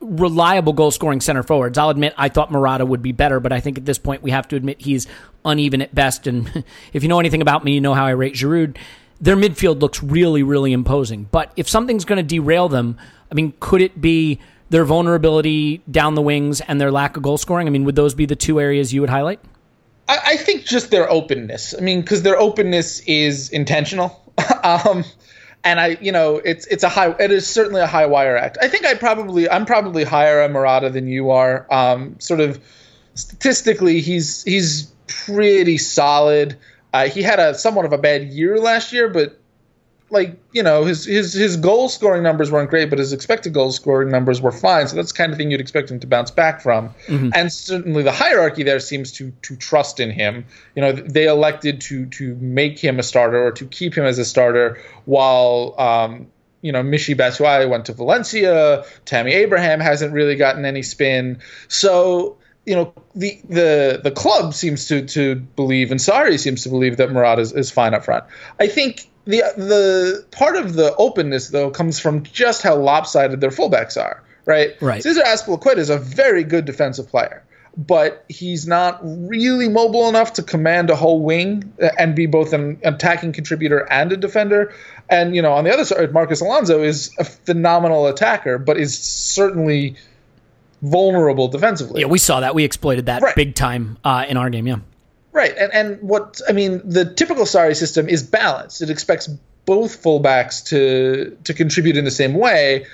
reliable 0.00 0.72
goal 0.72 0.90
scoring 0.90 1.20
center 1.20 1.42
forwards. 1.42 1.76
I'll 1.78 1.90
admit 1.90 2.14
I 2.16 2.28
thought 2.28 2.50
Morata 2.50 2.86
would 2.86 3.02
be 3.02 3.12
better, 3.12 3.40
but 3.40 3.52
I 3.52 3.60
think 3.60 3.78
at 3.78 3.84
this 3.84 3.98
point 3.98 4.22
we 4.22 4.30
have 4.30 4.48
to 4.48 4.56
admit 4.56 4.80
he's 4.80 5.06
uneven 5.44 5.82
at 5.82 5.94
best. 5.94 6.26
And 6.26 6.64
if 6.92 7.02
you 7.02 7.08
know 7.08 7.20
anything 7.20 7.42
about 7.42 7.64
me, 7.64 7.74
you 7.74 7.80
know 7.80 7.94
how 7.94 8.06
I 8.06 8.10
rate 8.10 8.34
Giroud. 8.34 8.76
Their 9.20 9.36
midfield 9.36 9.80
looks 9.80 10.02
really, 10.02 10.42
really 10.42 10.72
imposing. 10.72 11.24
But 11.30 11.52
if 11.56 11.68
something's 11.68 12.06
going 12.06 12.16
to 12.16 12.22
derail 12.22 12.68
them, 12.70 12.96
I 13.30 13.34
mean, 13.34 13.52
could 13.60 13.82
it 13.82 14.00
be 14.00 14.40
their 14.70 14.84
vulnerability 14.84 15.82
down 15.90 16.14
the 16.14 16.22
wings 16.22 16.62
and 16.62 16.80
their 16.80 16.90
lack 16.90 17.16
of 17.16 17.22
goal 17.22 17.36
scoring? 17.36 17.66
I 17.66 17.70
mean, 17.70 17.84
would 17.84 17.96
those 17.96 18.14
be 18.14 18.24
the 18.24 18.36
two 18.36 18.60
areas 18.60 18.94
you 18.94 19.02
would 19.02 19.10
highlight? 19.10 19.40
I, 20.18 20.36
think 20.36 20.64
just 20.64 20.90
their 20.90 21.10
openness. 21.10 21.74
I 21.76 21.80
mean, 21.80 22.00
because 22.00 22.22
their 22.22 22.38
openness 22.38 23.00
is 23.00 23.50
intentional. 23.50 24.20
um, 24.62 25.04
and 25.62 25.80
I, 25.80 25.98
you 26.00 26.12
know, 26.12 26.36
it's 26.36 26.66
it's 26.66 26.84
a 26.84 26.88
high. 26.88 27.10
It 27.18 27.30
is 27.30 27.46
certainly 27.46 27.80
a 27.80 27.86
high 27.86 28.06
wire 28.06 28.36
act. 28.36 28.58
I 28.60 28.68
think 28.68 28.86
I 28.86 28.94
probably 28.94 29.48
I'm 29.48 29.66
probably 29.66 30.04
higher 30.04 30.42
on 30.42 30.52
Morata 30.52 30.90
than 30.90 31.06
you 31.06 31.30
are. 31.30 31.66
Um, 31.70 32.18
sort 32.18 32.40
of 32.40 32.62
statistically, 33.14 34.00
he's 34.00 34.42
he's 34.44 34.84
pretty 35.06 35.78
solid. 35.78 36.56
Uh, 36.92 37.08
he 37.08 37.22
had 37.22 37.38
a 37.38 37.54
somewhat 37.54 37.84
of 37.84 37.92
a 37.92 37.98
bad 37.98 38.28
year 38.28 38.58
last 38.58 38.92
year, 38.92 39.08
but 39.08 39.39
like 40.10 40.36
you 40.52 40.62
know 40.62 40.84
his 40.84 41.04
his 41.04 41.32
his 41.32 41.56
goal 41.56 41.88
scoring 41.88 42.22
numbers 42.22 42.50
weren't 42.50 42.70
great, 42.70 42.90
but 42.90 42.98
his 42.98 43.12
expected 43.12 43.52
goal 43.52 43.72
scoring 43.72 44.10
numbers 44.10 44.40
were 44.40 44.52
fine. 44.52 44.88
So 44.88 44.96
that's 44.96 45.12
the 45.12 45.18
kind 45.18 45.32
of 45.32 45.38
thing 45.38 45.50
you'd 45.50 45.60
expect 45.60 45.90
him 45.90 46.00
to 46.00 46.06
bounce 46.06 46.30
back 46.30 46.60
from. 46.60 46.88
Mm-hmm. 47.06 47.30
And 47.34 47.52
certainly 47.52 48.02
the 48.02 48.12
hierarchy 48.12 48.62
there 48.62 48.80
seems 48.80 49.12
to 49.12 49.32
to 49.42 49.56
trust 49.56 50.00
in 50.00 50.10
him. 50.10 50.46
You 50.74 50.82
know 50.82 50.92
they 50.92 51.26
elected 51.26 51.80
to 51.82 52.06
to 52.06 52.34
make 52.36 52.78
him 52.78 52.98
a 52.98 53.02
starter 53.02 53.42
or 53.42 53.52
to 53.52 53.66
keep 53.66 53.94
him 53.94 54.04
as 54.04 54.18
a 54.18 54.24
starter 54.24 54.80
while. 55.04 55.74
Um, 55.78 56.26
you 56.62 56.72
know, 56.72 56.82
Michy 56.82 57.16
Batshuayi 57.16 57.70
went 57.70 57.86
to 57.86 57.94
Valencia. 57.94 58.84
Tammy 59.06 59.32
Abraham 59.32 59.80
hasn't 59.80 60.12
really 60.12 60.36
gotten 60.36 60.66
any 60.66 60.82
spin. 60.82 61.38
So 61.68 62.36
you 62.66 62.74
know 62.74 62.92
the 63.14 63.40
the 63.48 64.00
the 64.04 64.10
club 64.10 64.54
seems 64.54 64.86
to 64.88 65.06
to 65.06 65.36
believe 65.36 65.90
and 65.90 65.98
Sarri 65.98 66.38
seems 66.38 66.64
to 66.64 66.68
believe 66.68 66.98
that 66.98 67.10
Morata 67.10 67.40
is, 67.40 67.52
is 67.52 67.70
fine 67.70 67.94
up 67.94 68.04
front. 68.04 68.24
I 68.58 68.66
think 68.66 69.08
the 69.30 69.42
the 69.56 70.24
part 70.30 70.56
of 70.56 70.74
the 70.74 70.94
openness 70.96 71.48
though 71.48 71.70
comes 71.70 71.98
from 71.98 72.22
just 72.24 72.62
how 72.62 72.76
lopsided 72.76 73.40
their 73.40 73.50
fullbacks 73.50 74.00
are. 74.00 74.22
Right. 74.46 74.70
Right. 74.80 75.02
Cesar 75.02 75.22
Azpilicueta 75.22 75.76
is 75.78 75.90
a 75.90 75.98
very 75.98 76.44
good 76.44 76.64
defensive 76.64 77.08
player, 77.08 77.42
but 77.76 78.24
he's 78.28 78.66
not 78.66 78.98
really 79.02 79.68
mobile 79.68 80.08
enough 80.08 80.32
to 80.34 80.42
command 80.42 80.90
a 80.90 80.96
whole 80.96 81.20
wing 81.22 81.72
and 81.98 82.16
be 82.16 82.26
both 82.26 82.52
an 82.52 82.78
attacking 82.82 83.32
contributor 83.32 83.86
and 83.92 84.12
a 84.12 84.16
defender. 84.16 84.72
And 85.08 85.36
you 85.36 85.42
know, 85.42 85.52
on 85.52 85.64
the 85.64 85.72
other 85.72 85.84
side, 85.84 86.12
Marcos 86.12 86.40
Alonso 86.40 86.82
is 86.82 87.10
a 87.18 87.24
phenomenal 87.24 88.06
attacker, 88.06 88.58
but 88.58 88.76
is 88.78 88.98
certainly 88.98 89.96
vulnerable 90.82 91.48
defensively. 91.48 92.00
Yeah, 92.00 92.06
we 92.06 92.18
saw 92.18 92.40
that. 92.40 92.54
We 92.54 92.64
exploited 92.64 93.06
that 93.06 93.22
Right. 93.22 93.34
big 93.36 93.54
time 93.54 93.98
uh, 94.04 94.24
in 94.28 94.36
our 94.36 94.50
game. 94.50 94.66
Yeah. 94.66 94.78
Right, 95.32 95.56
and 95.56 95.72
and 95.72 96.02
what 96.02 96.40
I 96.48 96.52
mean, 96.52 96.82
the 96.84 97.04
typical 97.04 97.44
Sarri 97.44 97.76
system 97.76 98.08
is 98.08 98.22
balanced. 98.22 98.82
It 98.82 98.90
expects 98.90 99.28
both 99.64 100.02
fullbacks 100.02 100.64
to 100.66 101.36
to 101.44 101.54
contribute 101.54 101.96
in 101.96 102.04
the 102.04 102.10
same 102.10 102.34
way. 102.34 102.86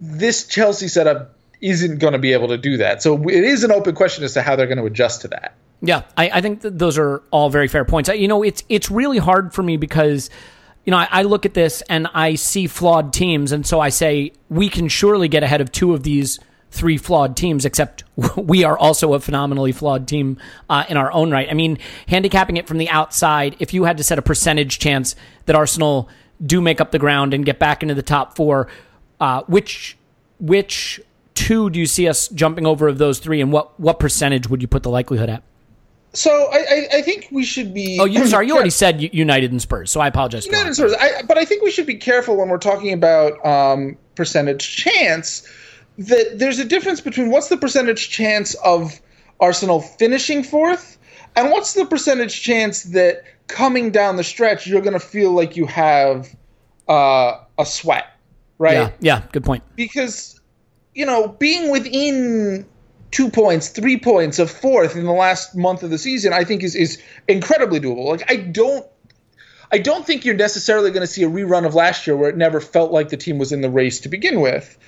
This 0.00 0.46
Chelsea 0.46 0.88
setup 0.88 1.34
isn't 1.60 1.98
going 1.98 2.12
to 2.12 2.18
be 2.18 2.32
able 2.32 2.48
to 2.48 2.58
do 2.58 2.76
that. 2.76 3.02
So 3.02 3.28
it 3.28 3.44
is 3.44 3.64
an 3.64 3.72
open 3.72 3.94
question 3.94 4.24
as 4.24 4.34
to 4.34 4.42
how 4.42 4.56
they're 4.56 4.66
going 4.66 4.78
to 4.78 4.84
adjust 4.84 5.22
to 5.22 5.28
that. 5.28 5.54
Yeah, 5.82 6.02
I, 6.16 6.30
I 6.34 6.40
think 6.40 6.60
those 6.62 6.98
are 6.98 7.22
all 7.30 7.50
very 7.50 7.68
fair 7.68 7.84
points. 7.84 8.08
I, 8.08 8.14
you 8.14 8.28
know, 8.28 8.42
it's 8.42 8.62
it's 8.68 8.90
really 8.90 9.18
hard 9.18 9.52
for 9.52 9.62
me 9.62 9.76
because, 9.76 10.30
you 10.84 10.90
know, 10.90 10.98
I, 10.98 11.08
I 11.10 11.22
look 11.22 11.44
at 11.46 11.54
this 11.54 11.82
and 11.82 12.08
I 12.14 12.34
see 12.36 12.66
flawed 12.66 13.12
teams, 13.12 13.52
and 13.52 13.66
so 13.66 13.80
I 13.80 13.88
say 13.88 14.32
we 14.48 14.68
can 14.68 14.88
surely 14.88 15.28
get 15.28 15.42
ahead 15.42 15.60
of 15.60 15.72
two 15.72 15.92
of 15.92 16.02
these 16.02 16.38
three 16.76 16.96
flawed 16.96 17.36
teams. 17.36 17.64
Except 17.64 18.04
we 18.36 18.64
are 18.64 18.78
also 18.78 19.14
a 19.14 19.20
phenomenally 19.20 19.72
flawed 19.72 20.06
team 20.06 20.38
uh, 20.68 20.84
in 20.88 20.96
our 20.96 21.12
own 21.12 21.30
right. 21.30 21.48
I 21.50 21.54
mean, 21.54 21.78
handicapping 22.08 22.56
it 22.56 22.66
from 22.66 22.78
the 22.78 22.88
outside, 22.88 23.56
if 23.58 23.74
you 23.74 23.84
had 23.84 23.96
to 23.96 24.04
set 24.04 24.18
a 24.18 24.22
percentage 24.22 24.78
chance 24.78 25.16
that 25.46 25.56
Arsenal 25.56 26.08
do 26.44 26.60
make 26.60 26.80
up 26.80 26.90
the 26.90 26.98
ground 26.98 27.32
and 27.34 27.44
get 27.44 27.58
back 27.58 27.82
into 27.82 27.94
the 27.94 28.02
top 28.02 28.36
four, 28.36 28.68
uh, 29.20 29.42
which 29.46 29.96
which 30.38 31.00
two 31.34 31.70
do 31.70 31.78
you 31.78 31.86
see 31.86 32.08
us 32.08 32.28
jumping 32.28 32.66
over 32.66 32.88
of 32.88 32.98
those 32.98 33.18
three, 33.18 33.40
and 33.40 33.52
what 33.52 33.78
what 33.80 33.98
percentage 33.98 34.48
would 34.48 34.62
you 34.62 34.68
put 34.68 34.82
the 34.82 34.90
likelihood 34.90 35.30
at? 35.30 35.42
So 36.16 36.30
I, 36.50 36.56
I, 36.56 36.88
I 36.94 37.02
think 37.02 37.28
we 37.30 37.44
should 37.44 37.74
be. 37.74 37.98
Oh, 38.00 38.06
you 38.06 38.26
sorry, 38.26 38.46
you 38.46 38.54
already 38.54 38.70
said 38.70 39.02
United 39.14 39.50
and 39.52 39.60
Spurs, 39.60 39.90
so 39.90 40.00
I 40.00 40.08
apologize. 40.08 40.46
for 40.46 40.52
United 40.52 40.70
that. 40.70 40.74
Spurs. 40.76 40.94
I, 40.94 41.22
but 41.22 41.36
I 41.36 41.44
think 41.44 41.62
we 41.62 41.70
should 41.70 41.86
be 41.86 41.96
careful 41.96 42.36
when 42.36 42.48
we're 42.48 42.58
talking 42.58 42.92
about 42.92 43.44
um, 43.44 43.96
percentage 44.14 44.76
chance. 44.76 45.46
That 45.98 46.38
there's 46.38 46.58
a 46.58 46.64
difference 46.64 47.00
between 47.00 47.30
what's 47.30 47.48
the 47.48 47.56
percentage 47.56 48.10
chance 48.10 48.54
of 48.56 49.00
Arsenal 49.40 49.80
finishing 49.80 50.42
fourth, 50.42 50.98
and 51.34 51.50
what's 51.50 51.74
the 51.74 51.86
percentage 51.86 52.42
chance 52.42 52.84
that 52.84 53.24
coming 53.48 53.90
down 53.90 54.16
the 54.16 54.24
stretch 54.24 54.66
you're 54.66 54.80
going 54.80 54.92
to 54.92 55.00
feel 55.00 55.30
like 55.32 55.56
you 55.56 55.66
have 55.66 56.34
uh, 56.88 57.38
a 57.58 57.64
sweat, 57.64 58.06
right? 58.58 58.74
Yeah, 58.74 58.90
yeah, 59.00 59.22
good 59.32 59.44
point. 59.44 59.62
because 59.76 60.40
you 60.94 61.06
know 61.06 61.28
being 61.28 61.70
within 61.70 62.66
two 63.10 63.30
points, 63.30 63.68
three 63.68 63.98
points 63.98 64.38
of 64.38 64.50
fourth 64.50 64.96
in 64.96 65.04
the 65.04 65.12
last 65.12 65.56
month 65.56 65.82
of 65.82 65.90
the 65.90 65.98
season, 65.98 66.32
I 66.32 66.44
think 66.44 66.62
is 66.62 66.74
is 66.74 67.00
incredibly 67.28 67.80
doable. 67.80 68.06
Like 68.06 68.30
I 68.30 68.36
don't. 68.36 68.86
I 69.72 69.78
don't 69.78 70.06
think 70.06 70.24
you're 70.24 70.36
necessarily 70.36 70.92
going 70.92 71.00
to 71.00 71.08
see 71.08 71.24
a 71.24 71.28
rerun 71.28 71.66
of 71.66 71.74
last 71.74 72.06
year 72.06 72.16
where 72.16 72.30
it 72.30 72.36
never 72.36 72.60
felt 72.60 72.92
like 72.92 73.08
the 73.08 73.16
team 73.16 73.36
was 73.36 73.50
in 73.50 73.62
the 73.62 73.68
race 73.68 73.98
to 74.00 74.08
begin 74.08 74.40
with. 74.40 74.78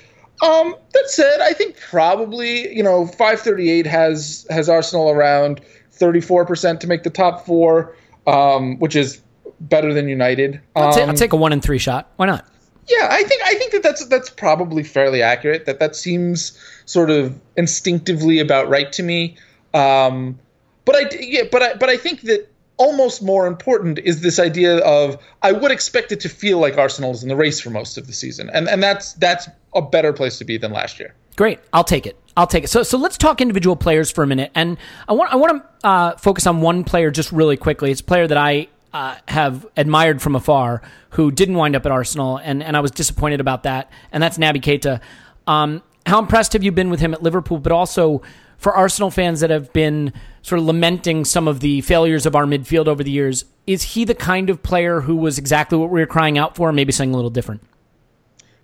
Um, 0.43 0.77
that 0.93 1.05
said, 1.11 1.41
I 1.41 1.53
think 1.53 1.77
probably 1.91 2.75
you 2.75 2.83
know 2.83 3.07
538 3.07 3.87
has 3.87 4.47
has 4.51 4.69
Arsenal 4.69 5.11
around 5.11 5.61
34 5.93 6.47
percent 6.47 6.81
to 6.83 6.87
make 6.87 7.03
the 7.03 7.11
top 7.11 7.45
four, 7.47 7.97
um, 8.27 8.79
which 8.79 8.95
is 8.97 9.21
better 9.61 9.93
than 9.93 10.09
United. 10.09 10.61
I'll, 10.77 10.93
ta- 10.93 11.03
Um, 11.03 11.11
I'll 11.11 11.17
take 11.17 11.33
a 11.33 11.37
one 11.37 11.53
and 11.53 11.63
three 11.63 11.79
shot. 11.79 12.11
Why 12.17 12.27
not? 12.27 12.47
yeah, 12.89 13.09
I 13.11 13.23
think 13.25 13.43
I 13.45 13.55
think 13.55 13.73
that 13.73 13.83
that's 13.83 14.07
that's 14.07 14.31
probably 14.31 14.83
fairly 14.83 15.23
accurate. 15.23 15.67
That 15.67 15.79
that 15.81 15.95
seems 15.97 16.59
sort 16.87 17.11
of 17.11 17.39
instinctively 17.57 18.39
about 18.39 18.69
right 18.69 18.91
to 18.93 19.03
me. 19.03 19.37
Um, 19.75 20.39
but 20.85 20.97
I 20.97 21.11
yeah, 21.21 21.43
but 21.51 21.63
I 21.63 21.75
but 21.75 21.89
I 21.91 21.97
think 21.99 22.23
that 22.23 22.49
almost 22.79 23.23
more 23.23 23.47
important 23.47 23.99
is 23.99 24.23
this 24.23 24.39
idea 24.39 24.79
of 24.79 25.19
I 25.43 25.53
would 25.53 25.71
expect 25.71 26.13
it 26.13 26.21
to 26.21 26.29
feel 26.29 26.59
like 26.59 26.79
Arsenal 26.79 27.11
is 27.11 27.23
in 27.23 27.29
the 27.29 27.37
race 27.37 27.61
for 27.61 27.71
most 27.71 27.99
of 27.99 28.07
the 28.07 28.13
season, 28.13 28.51
and 28.53 28.69
and 28.69 28.83
that's 28.83 29.13
that's 29.15 29.49
a 29.75 29.83
better 29.83 30.13
place 30.13 30.39
to 30.39 30.45
be 30.45 30.57
than 30.57 30.73
last 30.73 30.99
year. 30.99 31.15
Great, 31.37 31.61
I'll 31.73 31.85
take 31.85 32.07
it. 32.07 32.19
I'll 32.37 32.47
take 32.47 32.65
it. 32.65 32.69
So, 32.69 32.83
so 32.83 32.99
let's 32.99 33.17
talk 33.17 33.41
individual 33.41 33.77
players 33.77 34.11
for 34.11 34.25
a 34.25 34.27
minute, 34.27 34.51
and 34.55 34.79
I 35.09 35.13
want 35.13 35.33
I 35.33 35.37
want 35.37 35.63
to 35.63 35.87
uh, 35.87 36.17
focus 36.17 36.47
on 36.47 36.61
one 36.61 36.85
player 36.85 37.11
just 37.11 37.31
really 37.33 37.57
quickly. 37.57 37.91
It's 37.91 38.01
a 38.01 38.05
player 38.05 38.27
that 38.27 38.39
I 38.39 38.69
uh, 38.93 39.17
have 39.29 39.67
admired 39.77 40.23
from 40.23 40.35
afar, 40.35 40.83
who 41.11 41.31
didn't 41.31 41.57
wind 41.57 41.77
up 41.77 41.85
at 41.85 41.93
Arsenal, 41.93 42.39
and 42.39 42.63
and 42.63 42.77
I 42.77 42.81
was 42.81 42.91
disappointed 42.91 43.41
about 43.41 43.65
that. 43.65 43.91
And 44.13 44.23
that's 44.23 44.39
Naby 44.39 44.63
Keita. 44.63 45.01
Um, 45.47 45.83
how 46.07 46.19
impressed 46.19 46.55
have 46.55 46.63
you 46.63 46.73
been 46.73 46.91
with 46.91 47.01
him 47.01 47.13
at 47.13 47.23
Liverpool? 47.23 47.59
But 47.59 47.73
also 47.73 48.23
for 48.59 48.75
Arsenal 48.75 49.11
fans 49.11 49.41
that 49.41 49.51
have 49.51 49.73
been 49.73 50.13
sort 50.43 50.59
of 50.59 50.67
lamenting 50.67 51.25
some 51.25 51.49
of 51.49 51.61
the 51.61 51.81
failures 51.81 52.27
of 52.27 52.37
our 52.37 52.45
midfield 52.45 52.87
over 52.89 53.03
the 53.03 53.11
years, 53.11 53.45
is 53.67 53.83
he 53.83 54.05
the 54.05 54.15
kind 54.15 54.51
of 54.51 54.63
player 54.63 55.01
who 55.01 55.17
was 55.17 55.39
exactly 55.39 55.79
what 55.79 55.91
we 55.91 56.01
were 56.01 56.07
crying 56.07 56.37
out 56.37 56.57
for? 56.57 56.73
Maybe 56.73 56.93
something 56.93 57.13
a 57.13 57.17
little 57.17 57.31
different. 57.31 57.63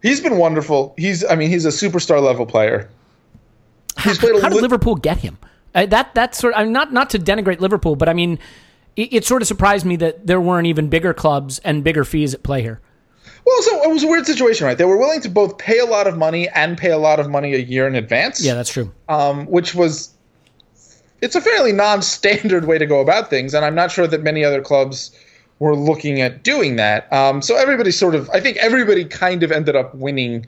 He's 0.02 0.20
been 0.20 0.36
wonderful. 0.36 0.94
He's 0.98 1.24
I 1.24 1.34
mean 1.34 1.48
he's 1.48 1.64
a 1.64 1.70
superstar 1.70 2.22
level 2.22 2.44
player. 2.44 2.90
He's 4.02 4.18
played 4.18 4.42
How 4.42 4.48
did 4.48 4.56
li- 4.56 4.62
Liverpool 4.62 4.96
get 4.96 5.18
him? 5.18 5.38
Uh, 5.74 5.86
that 5.86 6.14
that 6.14 6.34
sort. 6.34 6.54
I'm 6.56 6.72
not 6.72 6.92
not 6.92 7.10
to 7.10 7.18
denigrate 7.18 7.60
Liverpool, 7.60 7.96
but 7.96 8.08
I 8.08 8.12
mean, 8.12 8.38
it, 8.96 9.12
it 9.12 9.24
sort 9.24 9.40
of 9.40 9.48
surprised 9.48 9.86
me 9.86 9.96
that 9.96 10.26
there 10.26 10.40
weren't 10.40 10.66
even 10.66 10.88
bigger 10.88 11.14
clubs 11.14 11.58
and 11.60 11.82
bigger 11.82 12.04
fees 12.04 12.34
at 12.34 12.42
play 12.42 12.62
here. 12.62 12.80
Well, 13.46 13.62
so 13.62 13.82
it 13.82 13.90
was 13.92 14.02
a 14.02 14.08
weird 14.08 14.26
situation, 14.26 14.66
right? 14.66 14.78
They 14.78 14.84
were 14.84 14.96
willing 14.96 15.20
to 15.22 15.28
both 15.28 15.58
pay 15.58 15.78
a 15.78 15.84
lot 15.84 16.06
of 16.06 16.16
money 16.16 16.48
and 16.48 16.78
pay 16.78 16.90
a 16.90 16.98
lot 16.98 17.20
of 17.20 17.28
money 17.28 17.54
a 17.54 17.58
year 17.58 17.86
in 17.86 17.94
advance. 17.94 18.42
Yeah, 18.42 18.54
that's 18.54 18.70
true. 18.70 18.92
um, 19.08 19.46
which 19.46 19.74
was 19.74 20.14
it's 21.20 21.34
a 21.34 21.40
fairly 21.40 21.72
non-standard 21.72 22.66
way 22.66 22.78
to 22.78 22.86
go 22.86 23.00
about 23.00 23.30
things, 23.30 23.54
and 23.54 23.64
I'm 23.64 23.74
not 23.74 23.90
sure 23.90 24.06
that 24.06 24.22
many 24.22 24.44
other 24.44 24.60
clubs 24.60 25.10
were 25.58 25.76
looking 25.76 26.20
at 26.20 26.42
doing 26.42 26.76
that. 26.76 27.10
Um, 27.12 27.40
so 27.40 27.56
everybody 27.56 27.90
sort 27.90 28.14
of, 28.14 28.28
I 28.30 28.40
think 28.40 28.56
everybody 28.58 29.04
kind 29.04 29.42
of 29.42 29.52
ended 29.52 29.76
up 29.76 29.94
winning 29.94 30.46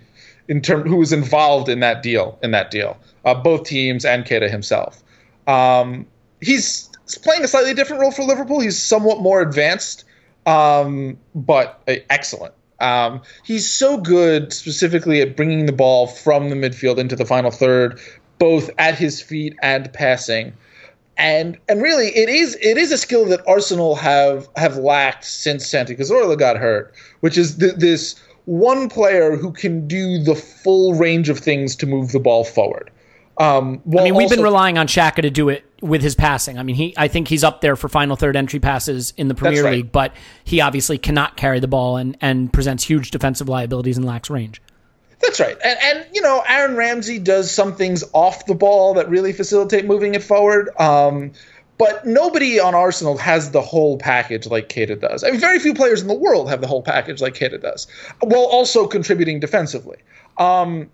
in 0.49 0.61
term 0.61 0.87
who 0.87 0.97
was 0.97 1.13
involved 1.13 1.69
in 1.69 1.81
that 1.81 2.03
deal. 2.03 2.39
In 2.43 2.51
that 2.51 2.71
deal, 2.71 2.99
uh, 3.25 3.35
both 3.35 3.65
teams 3.65 4.05
and 4.05 4.25
Keita 4.25 4.51
himself. 4.51 5.03
Um, 5.47 6.07
he's 6.41 6.91
playing 7.23 7.45
a 7.45 7.49
slightly 7.49 7.73
different 7.73 8.03
role 8.03 8.11
for 8.11 8.25
Liverpool. 8.25 8.61
He's 8.61 8.81
somewhat 8.81 9.21
more 9.21 9.41
advanced, 9.41 10.05
um, 10.45 11.19
but 11.35 11.81
uh, 11.89 11.95
excellent. 12.11 12.53
Um, 12.81 13.23
he's 13.45 13.71
so 13.71 13.99
good, 13.99 14.53
specifically 14.53 15.21
at 15.21 15.37
bringing 15.37 15.67
the 15.67 15.73
ball 15.73 16.07
from 16.07 16.51
the 16.51 16.57
midfield 16.57 16.99
into 16.99 17.17
the 17.17 17.25
final 17.25 17.51
third, 17.51 18.01
both 18.39 18.71
at 18.79 18.97
his 18.97 19.21
feet 19.21 19.57
and 19.63 19.93
passing. 19.93 20.53
and 21.17 21.57
and 21.69 21.81
really 21.81 22.09
it 22.09 22.29
is 22.29 22.57
it 22.61 22.77
is 22.77 22.93
a 22.93 22.99
skill 22.99 23.25
that 23.27 23.41
Arsenal 23.49 23.95
have 23.95 24.49
have 24.57 24.77
lacked 24.77 25.25
since 25.25 25.67
Santi 25.67 25.97
Cazorla 25.97 26.39
got 26.39 26.57
hurt, 26.57 26.93
which 27.21 27.39
is 27.39 27.57
th- 27.57 27.77
this 27.77 28.17
one 28.45 28.89
player 28.89 29.37
who 29.37 29.53
can 29.53 29.89
do 29.89 30.23
the 30.23 30.35
full 30.35 30.95
range 30.95 31.29
of 31.29 31.39
things 31.39 31.75
to 31.77 31.87
move 31.87 32.13
the 32.13 32.21
ball 32.21 32.45
forward. 32.45 32.91
Um, 33.39 33.83
I 33.99 34.03
mean, 34.03 34.15
we've 34.15 34.25
also, 34.25 34.37
been 34.37 34.45
relying 34.45 34.79
on 34.79 34.87
Xhaka 34.87 35.23
to 35.23 35.31
do 35.31 35.49
it 35.49 35.66
with 35.83 36.03
his 36.03 36.15
passing. 36.15 36.59
I 36.59 36.63
mean, 36.63 36.77
he 36.77 36.95
I 36.97 37.09
think 37.09 37.29
he's 37.29 37.45
up 37.45 37.61
there 37.61 37.77
for 37.77 37.89
final 37.89 38.17
third 38.17 38.37
entry 38.37 38.61
passes 38.61 39.13
in 39.17 39.29
the 39.29 39.35
Premier 39.35 39.65
right. 39.65 39.75
League, 39.75 39.93
but 39.93 40.15
he 40.45 40.61
obviously 40.61 40.99
cannot 40.99 41.37
carry 41.37 41.61
the 41.61 41.69
ball 41.69 41.97
and 41.97 42.17
and 42.21 42.53
presents 42.53 42.85
huge 42.85 43.11
defensive 43.11 43.49
liabilities 43.49 43.97
and 43.97 44.07
lacks 44.07 44.31
range. 44.31 44.63
That's 45.21 45.41
right. 45.41 45.57
And, 45.65 45.79
and, 45.83 46.07
you 46.13 46.21
know, 46.21 46.43
Aaron 46.47 46.77
Ramsey 46.77 47.19
does 47.19 47.51
some 47.51 47.75
things 47.75 48.05
off 48.13 48.45
the 48.47 48.55
ball 48.55 48.95
that 48.95 49.09
really 49.09 49.33
facilitate 49.33 49.87
moving 49.87 50.15
it 50.15 50.23
forward. 50.23 50.69
Um, 50.79 51.33
but 51.79 52.07
nobody 52.07 52.61
on 52.61 52.75
Arsenal 52.75 53.17
has 53.19 53.51
the 53.51 53.61
whole 53.61 53.99
package 53.99 54.47
like 54.47 54.69
Keita 54.69 55.01
does. 55.01 55.25
I 55.25 55.31
mean, 55.31 55.41
very 55.41 55.59
few 55.59 55.75
players 55.75 56.01
in 56.03 56.09
the 56.09 56.15
world 56.15 56.49
have 56.49 56.61
the 56.61 56.67
whole 56.67 56.83
package 56.83 57.21
like 57.21 57.35
Keita 57.35 57.61
does, 57.61 57.87
while 58.21 58.45
also 58.45 58.87
contributing 58.87 59.41
defensively. 59.41 59.99
Um, 60.39 60.91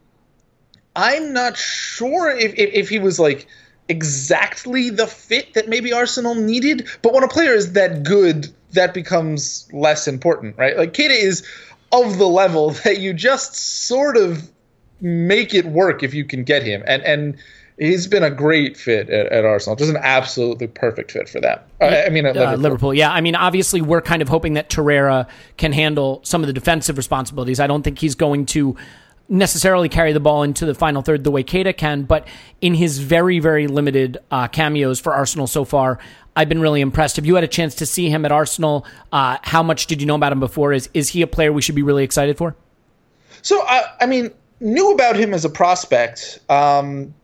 I'm 0.95 1.33
not 1.33 1.57
sure 1.57 2.31
if, 2.31 2.55
if, 2.55 2.75
if 2.75 2.89
he 2.89 2.99
was 2.99 3.19
like 3.19 3.47
exactly 3.93 4.91
the 4.91 5.07
fit 5.07 5.55
that 5.55 5.69
maybe 5.69 5.93
Arsenal 5.93 6.35
needed, 6.35 6.89
but 7.03 7.13
when 7.13 7.23
a 7.23 7.29
player 7.29 7.53
is 7.53 7.75
that 7.75 8.03
good, 8.03 8.49
that 8.73 8.95
becomes 8.95 9.69
less 9.73 10.09
important, 10.09 10.57
right? 10.57 10.77
Like 10.77 10.95
Keita 10.95 11.11
is 11.11 11.47
of 11.93 12.19
the 12.19 12.27
level 12.27 12.71
that 12.85 12.99
you 12.99 13.13
just 13.13 13.55
sort 13.55 14.17
of 14.17 14.51
make 15.01 15.55
it 15.55 15.67
work 15.67 16.03
if 16.03 16.15
you 16.15 16.25
can 16.25 16.43
get 16.43 16.63
him. 16.63 16.83
And 16.87 17.03
and 17.03 17.37
he's 17.79 18.07
been 18.07 18.23
a 18.23 18.31
great 18.31 18.77
fit 18.77 19.11
at, 19.11 19.27
at 19.27 19.45
Arsenal, 19.45 19.77
just 19.77 19.91
an 19.91 19.99
absolutely 20.01 20.69
perfect 20.69 21.13
fit 21.13 21.29
for 21.29 21.41
them. 21.41 21.59
Uh, 21.81 22.03
I 22.07 22.09
mean, 22.09 22.25
at 22.25 22.35
Liverpool. 22.35 22.55
Uh, 22.55 22.57
Liverpool. 22.57 22.95
Yeah, 22.95 23.13
I 23.13 23.21
mean, 23.21 23.35
obviously, 23.35 23.83
we're 23.83 24.03
kind 24.03 24.23
of 24.23 24.29
hoping 24.29 24.55
that 24.55 24.71
Torreira 24.71 25.29
can 25.57 25.73
handle 25.73 26.21
some 26.25 26.43
of 26.43 26.47
the 26.47 26.53
defensive 26.53 26.97
responsibilities. 26.97 27.61
I 27.61 27.67
don't 27.67 27.83
think 27.83 27.99
he's 27.99 28.15
going 28.15 28.47
to 28.47 28.77
necessarily 29.33 29.89
carry 29.89 30.13
the 30.13 30.21
ball 30.21 30.43
into 30.43 30.67
the 30.67 30.75
final 30.75 31.01
third 31.01 31.25
the 31.25 31.31
way 31.31 31.43
Keita 31.43 31.75
can, 31.77 32.03
but 32.03 32.29
in 32.61 32.75
his 32.75 32.99
very, 32.99 33.39
very 33.39 33.67
limited 33.67 34.19
uh, 34.31 34.47
cameos 34.47 35.01
for 35.01 35.15
Arsenal 35.15 35.47
so 35.47 35.65
far, 35.65 35.99
I've 36.37 36.49
been 36.49 36.61
really 36.61 36.83
impressed. 36.83 37.17
Have 37.17 37.25
you 37.25 37.35
had 37.35 37.43
a 37.43 37.49
chance 37.49 37.75
to 37.77 37.87
see 37.87 38.11
him 38.11 38.25
at 38.27 38.33
Arsenal? 38.33 38.87
Uh, 39.11 39.39
how 39.43 39.63
much 39.63 39.87
did 39.87 40.01
you 40.01 40.07
know 40.07 40.15
about 40.15 40.33
him 40.33 40.41
before? 40.41 40.73
Is 40.73 40.89
is 40.95 41.09
he 41.09 41.23
a 41.23 41.27
player 41.27 41.53
we 41.53 41.63
should 41.63 41.75
be 41.75 41.83
really 41.83 42.05
excited 42.05 42.37
for? 42.37 42.55
So 43.41 43.61
I, 43.63 43.85
I 44.03 44.07
mean, 44.07 44.31
knew 44.61 44.93
about 44.93 45.17
him 45.17 45.35
as 45.35 45.45
a 45.45 45.51
prospect. 45.51 46.39
Um, 46.49 47.15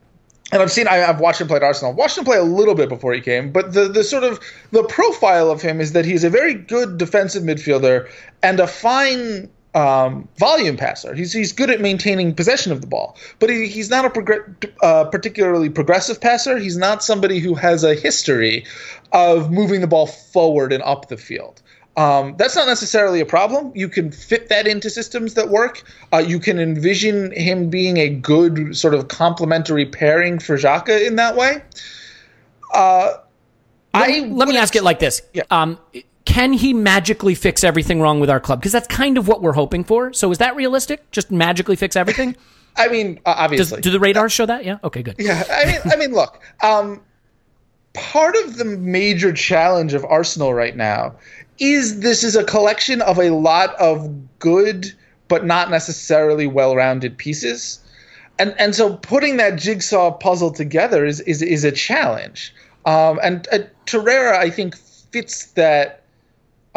and 0.51 0.63
I've 0.63 0.73
seen 0.73 0.89
I, 0.89 0.97
have 0.97 1.21
watched 1.21 1.43
him 1.43 1.47
play 1.47 1.57
at 1.57 1.63
Arsenal. 1.63 1.93
Watched 1.93 2.17
him 2.17 2.25
play 2.25 2.39
a 2.39 2.43
little 2.43 2.75
bit 2.75 2.89
before 2.89 3.13
he 3.13 3.21
came, 3.21 3.53
but 3.53 3.75
the 3.75 3.87
the 3.89 4.03
sort 4.03 4.25
of 4.25 4.41
the 4.73 4.83
profile 4.85 5.51
of 5.51 5.61
him 5.61 5.79
is 5.81 5.93
that 5.93 6.07
he's 6.07 6.25
a 6.25 6.31
very 6.31 6.55
good 6.55 6.97
defensive 6.97 7.43
midfielder 7.43 8.11
and 8.43 8.61
a 8.61 8.67
fine 8.67 9.51
um, 9.75 10.29
volume 10.39 10.77
passer. 10.77 11.15
He's 11.15 11.33
he's 11.33 11.53
good 11.53 11.71
at 11.71 11.81
maintaining 11.81 12.35
possession 12.35 12.73
of 12.73 12.81
the 12.81 12.87
ball, 12.87 13.17
but 13.39 13.51
he, 13.51 13.67
he's 13.67 13.91
not 13.91 14.05
a 14.05 14.11
progr- 14.11 14.73
uh, 14.83 15.05
particularly 15.05 15.69
progressive 15.69 16.21
passer. 16.21 16.59
He's 16.59 16.77
not 16.77 17.03
somebody 17.03 17.39
who 17.39 17.55
has 17.55 17.85
a 17.85 17.95
history 17.95 18.65
of 19.13 19.51
moving 19.51 19.81
the 19.81 19.87
ball 19.87 20.07
forward 20.07 20.73
and 20.73 20.83
up 20.83 21.09
the 21.09 21.17
field. 21.17 21.63
Um, 21.97 22.37
that's 22.39 22.55
not 22.55 22.69
necessarily 22.69 23.21
a 23.21 23.27
problem. 23.27 23.73
You 23.75 23.89
can 23.89 24.13
fit 24.13 24.49
that 24.51 24.69
into 24.69 24.89
systems 24.89 25.35
that 25.35 25.49
work. 25.49 25.83
Uh, 26.13 26.19
you 26.19 26.39
can 26.39 26.61
envision 26.61 27.33
him 27.33 27.71
being 27.71 27.97
a 27.97 28.09
good 28.09 28.77
sort 28.77 28.95
of 28.95 29.09
complementary 29.09 29.85
pairing 29.85 30.39
for 30.39 30.57
Xhaka 30.57 31.05
in 31.05 31.17
that 31.17 31.35
way. 31.35 31.61
Uh, 32.73 33.15
let, 33.95 34.11
I 34.11 34.21
let 34.29 34.49
me 34.49 34.57
ask 34.57 34.77
it 34.77 34.85
like 34.85 35.01
this: 35.01 35.23
yeah. 35.33 35.43
um, 35.51 35.79
Can 36.29 36.53
he 36.53 36.75
magically 36.75 37.35
fix 37.35 37.65
everything 37.65 38.03
wrong 38.03 38.21
with 38.21 38.29
our 38.29 38.39
club? 38.39 38.61
Because 38.61 38.73
that's 38.73 38.87
kind 38.87 39.17
of 39.17 39.27
what 39.27 39.41
we're 39.41 39.55
hoping 39.55 39.83
for. 39.83 40.13
So 40.13 40.31
is 40.31 40.37
that 40.39 40.55
realistic? 40.57 41.11
Just 41.11 41.31
magically 41.31 41.75
fix 41.75 41.97
everything? 41.97 42.37
I 42.77 42.89
mean, 42.89 43.19
uh, 43.25 43.35
obviously. 43.39 43.77
Does, 43.77 43.85
do 43.85 43.91
the 43.91 43.99
radars 43.99 44.31
show 44.31 44.45
that? 44.45 44.67
Yeah. 44.67 44.77
Okay. 44.85 45.03
Good. 45.03 45.17
Yeah. 45.19 45.43
I 45.51 45.65
mean, 45.65 45.81
I 45.91 45.97
mean, 45.97 46.13
look. 46.13 46.39
Um, 46.63 47.01
part 47.95 48.37
of 48.45 48.59
the 48.59 48.67
major 48.67 49.33
challenge 49.33 49.95
of 49.95 50.05
Arsenal 50.05 50.53
right 50.53 50.77
now 50.77 51.17
is 51.59 52.01
this 52.01 52.23
is 52.23 52.37
a 52.37 52.45
collection 52.45 53.01
of 53.01 53.19
a 53.19 53.31
lot 53.31 53.75
of 53.77 54.39
good 54.39 54.93
but 55.29 55.47
not 55.47 55.71
necessarily 55.71 56.47
well-rounded 56.47 57.17
pieces. 57.17 57.81
And 58.39 58.55
and 58.59 58.75
so 58.75 58.97
putting 58.97 59.39
that 59.39 59.57
jigsaw 59.57 60.11
puzzle 60.11 60.51
together 60.51 61.07
is 61.07 61.21
is, 61.21 61.41
is 61.41 61.65
a 61.65 61.73
challenge. 61.73 62.55
Um, 62.85 63.19
and 63.23 63.49
uh, 63.51 63.61
Torreira, 63.87 64.37
I 64.37 64.51
think, 64.51 64.77
fits 64.77 65.47
that 65.53 66.03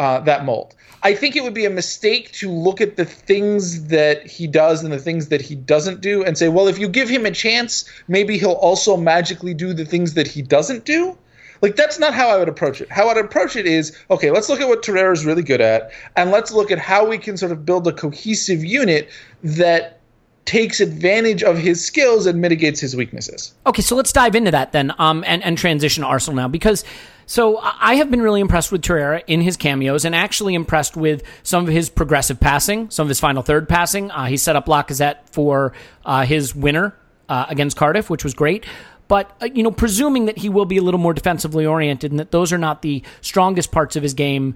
uh, 0.02 0.18
that 0.18 0.44
mold. 0.44 0.74
I 1.04 1.14
think 1.14 1.36
it 1.36 1.44
would 1.44 1.54
be 1.54 1.64
a 1.64 1.70
mistake 1.70 2.32
to 2.32 2.50
look 2.50 2.80
at 2.80 2.96
the 2.96 3.04
things 3.04 3.86
that 3.86 4.26
he 4.26 4.48
does 4.48 4.82
and 4.82 4.92
the 4.92 4.98
things 4.98 5.28
that 5.28 5.40
he 5.40 5.54
doesn't 5.54 6.00
do 6.00 6.24
and 6.24 6.36
say, 6.36 6.48
well, 6.48 6.66
if 6.66 6.76
you 6.78 6.88
give 6.88 7.08
him 7.08 7.24
a 7.24 7.30
chance, 7.30 7.88
maybe 8.08 8.36
he'll 8.36 8.52
also 8.52 8.96
magically 8.96 9.54
do 9.54 9.72
the 9.72 9.84
things 9.84 10.14
that 10.14 10.26
he 10.26 10.42
doesn't 10.42 10.84
do. 10.84 11.16
Like 11.60 11.76
that's 11.76 12.00
not 12.00 12.14
how 12.14 12.28
I 12.30 12.38
would 12.38 12.48
approach 12.48 12.80
it. 12.80 12.90
How 12.90 13.08
I'd 13.08 13.16
approach 13.16 13.54
it 13.54 13.66
is, 13.66 13.96
okay, 14.10 14.32
let's 14.32 14.48
look 14.48 14.60
at 14.60 14.66
what 14.66 14.82
Torreira 14.82 15.12
is 15.12 15.24
really 15.24 15.44
good 15.44 15.60
at, 15.60 15.92
and 16.16 16.32
let's 16.32 16.50
look 16.50 16.72
at 16.72 16.80
how 16.80 17.06
we 17.06 17.18
can 17.18 17.36
sort 17.36 17.52
of 17.52 17.64
build 17.64 17.86
a 17.86 17.92
cohesive 17.92 18.64
unit 18.64 19.08
that 19.44 20.00
takes 20.44 20.80
advantage 20.80 21.44
of 21.44 21.56
his 21.56 21.84
skills 21.84 22.26
and 22.26 22.40
mitigates 22.40 22.80
his 22.80 22.96
weaknesses. 22.96 23.54
Okay, 23.64 23.82
so 23.82 23.94
let's 23.94 24.12
dive 24.12 24.34
into 24.34 24.50
that 24.50 24.72
then, 24.72 24.92
um, 24.98 25.22
and 25.24 25.44
and 25.44 25.56
transition 25.56 26.02
to 26.02 26.08
Arsenal 26.08 26.34
now 26.34 26.48
because 26.48 26.84
so 27.32 27.56
I 27.62 27.94
have 27.94 28.10
been 28.10 28.20
really 28.20 28.42
impressed 28.42 28.70
with 28.70 28.82
Torreira 28.82 29.22
in 29.26 29.40
his 29.40 29.56
cameos, 29.56 30.04
and 30.04 30.14
actually 30.14 30.54
impressed 30.54 30.98
with 30.98 31.22
some 31.42 31.66
of 31.66 31.72
his 31.72 31.88
progressive 31.88 32.38
passing, 32.38 32.90
some 32.90 33.06
of 33.06 33.08
his 33.08 33.20
final 33.20 33.42
third 33.42 33.70
passing. 33.70 34.10
Uh, 34.10 34.26
he 34.26 34.36
set 34.36 34.54
up 34.54 34.66
Lacazette 34.66 35.30
for 35.30 35.72
uh, 36.04 36.26
his 36.26 36.54
winner 36.54 36.94
uh, 37.30 37.46
against 37.48 37.74
Cardiff, 37.78 38.10
which 38.10 38.22
was 38.22 38.34
great. 38.34 38.66
But 39.08 39.34
uh, 39.40 39.46
you 39.46 39.62
know, 39.62 39.70
presuming 39.70 40.26
that 40.26 40.36
he 40.36 40.50
will 40.50 40.66
be 40.66 40.76
a 40.76 40.82
little 40.82 41.00
more 41.00 41.14
defensively 41.14 41.64
oriented, 41.64 42.10
and 42.10 42.20
that 42.20 42.32
those 42.32 42.52
are 42.52 42.58
not 42.58 42.82
the 42.82 43.02
strongest 43.22 43.72
parts 43.72 43.96
of 43.96 44.02
his 44.02 44.12
game 44.12 44.54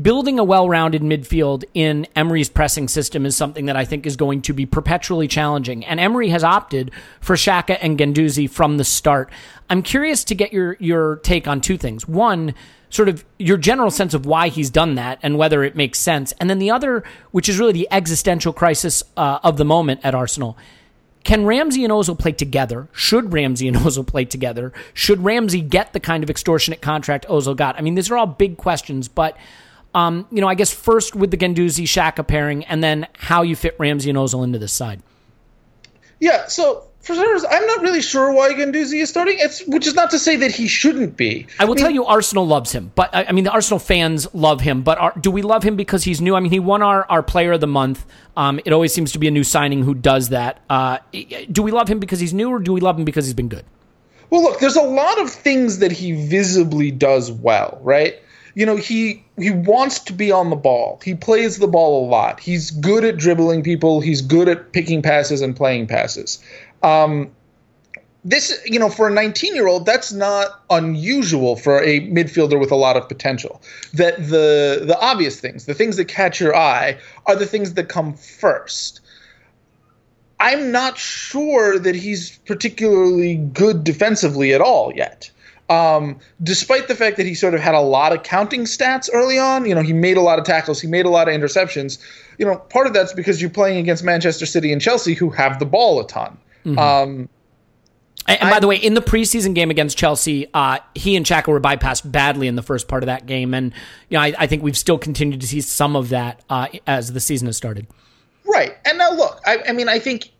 building 0.00 0.38
a 0.38 0.44
well-rounded 0.44 1.02
midfield 1.02 1.64
in 1.74 2.06
Emery's 2.14 2.48
pressing 2.48 2.86
system 2.88 3.26
is 3.26 3.36
something 3.36 3.66
that 3.66 3.76
I 3.76 3.84
think 3.84 4.06
is 4.06 4.16
going 4.16 4.42
to 4.42 4.52
be 4.52 4.64
perpetually 4.64 5.26
challenging. 5.26 5.84
And 5.84 5.98
Emery 5.98 6.28
has 6.28 6.44
opted 6.44 6.92
for 7.20 7.34
Xhaka 7.34 7.78
and 7.80 7.98
Guendouzi 7.98 8.48
from 8.48 8.76
the 8.76 8.84
start. 8.84 9.30
I'm 9.68 9.82
curious 9.82 10.24
to 10.24 10.34
get 10.34 10.52
your 10.52 10.76
your 10.78 11.16
take 11.16 11.48
on 11.48 11.60
two 11.60 11.76
things. 11.76 12.06
One, 12.06 12.54
sort 12.90 13.08
of 13.08 13.24
your 13.38 13.56
general 13.56 13.90
sense 13.90 14.14
of 14.14 14.24
why 14.24 14.48
he's 14.48 14.70
done 14.70 14.94
that 14.94 15.18
and 15.22 15.36
whether 15.36 15.62
it 15.64 15.76
makes 15.76 15.98
sense. 15.98 16.32
And 16.40 16.48
then 16.48 16.58
the 16.58 16.70
other, 16.70 17.04
which 17.32 17.48
is 17.48 17.58
really 17.58 17.72
the 17.72 17.88
existential 17.90 18.52
crisis 18.52 19.02
uh, 19.16 19.40
of 19.42 19.56
the 19.56 19.64
moment 19.64 20.00
at 20.04 20.14
Arsenal. 20.14 20.56
Can 21.24 21.44
Ramsey 21.44 21.84
and 21.84 21.92
Ozil 21.92 22.18
play 22.18 22.32
together? 22.32 22.88
Should 22.92 23.32
Ramsey 23.32 23.68
and 23.68 23.76
Ozil 23.78 24.06
play 24.06 24.24
together? 24.24 24.72
Should 24.94 25.22
Ramsey 25.22 25.60
get 25.60 25.92
the 25.92 26.00
kind 26.00 26.22
of 26.22 26.30
extortionate 26.30 26.80
contract 26.80 27.26
Ozil 27.28 27.56
got? 27.56 27.76
I 27.76 27.82
mean, 27.82 27.96
these 27.96 28.10
are 28.10 28.16
all 28.16 28.26
big 28.26 28.56
questions, 28.56 29.08
but 29.08 29.36
um, 29.94 30.26
you 30.30 30.40
know, 30.40 30.48
I 30.48 30.54
guess 30.54 30.72
first 30.72 31.14
with 31.14 31.30
the 31.30 31.36
Guendouzi 31.36 31.84
Xhaka 31.84 32.26
pairing, 32.26 32.64
and 32.64 32.82
then 32.82 33.06
how 33.18 33.42
you 33.42 33.56
fit 33.56 33.76
Ramsey 33.78 34.10
and 34.10 34.18
Ozil 34.18 34.44
into 34.44 34.58
this 34.58 34.72
side. 34.72 35.02
Yeah, 36.20 36.46
so 36.46 36.88
for 37.00 37.14
starters, 37.14 37.44
I'm 37.48 37.66
not 37.66 37.80
really 37.80 38.02
sure 38.02 38.32
why 38.32 38.52
Guendouzi 38.52 39.00
is 39.00 39.08
starting. 39.08 39.36
It's 39.38 39.66
which 39.66 39.86
is 39.86 39.94
not 39.94 40.10
to 40.10 40.18
say 40.18 40.36
that 40.36 40.50
he 40.50 40.68
shouldn't 40.68 41.16
be. 41.16 41.46
I 41.58 41.64
will 41.64 41.72
I 41.72 41.74
mean, 41.74 41.84
tell 41.84 41.90
you, 41.90 42.04
Arsenal 42.04 42.46
loves 42.46 42.72
him, 42.72 42.92
but 42.94 43.10
I 43.14 43.32
mean 43.32 43.44
the 43.44 43.50
Arsenal 43.50 43.78
fans 43.78 44.32
love 44.34 44.60
him. 44.60 44.82
But 44.82 44.98
are, 44.98 45.14
do 45.18 45.30
we 45.30 45.42
love 45.42 45.62
him 45.62 45.76
because 45.76 46.04
he's 46.04 46.20
new? 46.20 46.34
I 46.34 46.40
mean, 46.40 46.50
he 46.50 46.60
won 46.60 46.82
our, 46.82 47.06
our 47.08 47.22
Player 47.22 47.52
of 47.52 47.60
the 47.60 47.66
Month. 47.66 48.04
Um, 48.36 48.60
it 48.64 48.72
always 48.72 48.92
seems 48.92 49.12
to 49.12 49.18
be 49.18 49.26
a 49.26 49.30
new 49.30 49.44
signing 49.44 49.82
who 49.82 49.94
does 49.94 50.28
that. 50.30 50.62
Uh, 50.68 50.98
do 51.50 51.62
we 51.62 51.70
love 51.70 51.88
him 51.88 51.98
because 51.98 52.20
he's 52.20 52.34
new, 52.34 52.50
or 52.50 52.58
do 52.58 52.72
we 52.72 52.80
love 52.80 52.98
him 52.98 53.04
because 53.04 53.24
he's 53.24 53.34
been 53.34 53.48
good? 53.48 53.64
Well, 54.30 54.42
look, 54.42 54.60
there's 54.60 54.76
a 54.76 54.82
lot 54.82 55.18
of 55.20 55.30
things 55.30 55.78
that 55.78 55.92
he 55.92 56.12
visibly 56.28 56.90
does 56.90 57.32
well, 57.32 57.78
right? 57.82 58.16
You 58.54 58.66
know 58.66 58.76
he 58.76 59.24
he 59.38 59.50
wants 59.50 59.98
to 60.00 60.12
be 60.12 60.32
on 60.32 60.50
the 60.50 60.56
ball. 60.56 61.00
He 61.04 61.14
plays 61.14 61.58
the 61.58 61.68
ball 61.68 62.04
a 62.04 62.08
lot. 62.08 62.40
He's 62.40 62.70
good 62.70 63.04
at 63.04 63.16
dribbling 63.16 63.62
people. 63.62 64.00
He's 64.00 64.22
good 64.22 64.48
at 64.48 64.72
picking 64.72 65.02
passes 65.02 65.40
and 65.40 65.54
playing 65.54 65.86
passes. 65.86 66.42
Um, 66.82 67.30
this 68.24 68.60
you 68.66 68.78
know 68.78 68.90
for 68.90 69.08
a 69.08 69.12
19 69.12 69.54
year 69.54 69.68
old 69.68 69.86
that's 69.86 70.12
not 70.12 70.62
unusual 70.70 71.56
for 71.56 71.82
a 71.82 72.00
midfielder 72.08 72.58
with 72.58 72.70
a 72.70 72.76
lot 72.76 72.96
of 72.96 73.08
potential 73.08 73.62
that 73.94 74.16
the 74.16 74.82
the 74.84 74.98
obvious 75.00 75.40
things 75.40 75.66
the 75.66 75.74
things 75.74 75.96
that 75.96 76.06
catch 76.06 76.40
your 76.40 76.54
eye 76.54 76.98
are 77.26 77.36
the 77.36 77.46
things 77.46 77.74
that 77.74 77.88
come 77.88 78.14
first 78.14 79.00
i'm 80.40 80.72
not 80.72 80.98
sure 80.98 81.78
that 81.78 81.94
he's 81.94 82.38
particularly 82.38 83.36
good 83.36 83.84
defensively 83.84 84.52
at 84.52 84.60
all 84.60 84.92
yet 84.94 85.30
um, 85.68 86.18
despite 86.42 86.88
the 86.88 86.94
fact 86.94 87.16
that 87.18 87.26
he 87.26 87.34
sort 87.34 87.54
of 87.54 87.60
had 87.60 87.74
a 87.74 87.80
lot 87.80 88.12
of 88.12 88.22
counting 88.22 88.64
stats 88.64 89.10
early 89.12 89.38
on, 89.38 89.66
you 89.66 89.74
know, 89.74 89.82
he 89.82 89.92
made 89.92 90.16
a 90.16 90.22
lot 90.22 90.38
of 90.38 90.44
tackles, 90.44 90.80
he 90.80 90.88
made 90.88 91.06
a 91.06 91.10
lot 91.10 91.28
of 91.28 91.34
interceptions. 91.34 91.98
You 92.38 92.46
know, 92.46 92.56
part 92.56 92.86
of 92.86 92.92
that's 92.94 93.12
because 93.12 93.40
you're 93.40 93.50
playing 93.50 93.78
against 93.78 94.04
Manchester 94.04 94.46
City 94.46 94.72
and 94.72 94.80
Chelsea, 94.80 95.14
who 95.14 95.30
have 95.30 95.58
the 95.58 95.66
ball 95.66 96.00
a 96.00 96.06
ton. 96.06 96.38
Mm-hmm. 96.64 96.78
Um, 96.78 97.28
And, 98.26 98.42
and 98.42 98.50
by 98.50 98.60
the 98.60 98.66
way, 98.66 98.76
in 98.76 98.92
the 98.92 99.00
preseason 99.00 99.54
game 99.54 99.70
against 99.70 99.96
Chelsea, 99.96 100.46
uh, 100.52 100.78
he 100.94 101.16
and 101.16 101.24
Xhaka 101.24 101.48
were 101.48 101.60
bypassed 101.60 102.10
badly 102.10 102.46
in 102.46 102.56
the 102.56 102.62
first 102.62 102.86
part 102.86 103.02
of 103.02 103.06
that 103.06 103.24
game, 103.24 103.54
and 103.54 103.72
you 104.10 104.18
know 104.18 104.20
I, 104.22 104.34
I 104.38 104.46
think 104.46 104.62
we've 104.62 104.76
still 104.76 104.98
continued 104.98 105.40
to 105.40 105.46
see 105.46 105.62
some 105.62 105.96
of 105.96 106.10
that 106.10 106.44
uh, 106.50 106.68
as 106.86 107.14
the 107.14 107.20
season 107.20 107.46
has 107.46 107.56
started. 107.56 107.86
Right, 108.44 108.76
and 108.84 108.98
now 108.98 109.12
look, 109.12 109.40
I, 109.46 109.58
I 109.68 109.72
mean, 109.72 109.88
I 109.88 109.98
think 109.98 110.30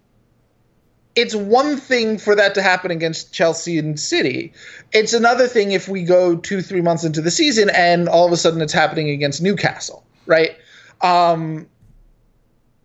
it's 1.18 1.34
one 1.34 1.78
thing 1.78 2.16
for 2.16 2.36
that 2.36 2.54
to 2.54 2.62
happen 2.62 2.92
against 2.92 3.32
Chelsea 3.32 3.76
and 3.78 3.98
City. 3.98 4.52
It's 4.92 5.14
another 5.14 5.48
thing 5.48 5.72
if 5.72 5.88
we 5.88 6.04
go 6.04 6.36
two, 6.36 6.62
three 6.62 6.80
months 6.80 7.02
into 7.02 7.20
the 7.20 7.30
season 7.32 7.70
and 7.70 8.08
all 8.08 8.24
of 8.24 8.32
a 8.32 8.36
sudden 8.36 8.60
it's 8.62 8.72
happening 8.72 9.10
against 9.10 9.42
Newcastle, 9.42 10.04
right? 10.26 10.56
Um, 11.00 11.66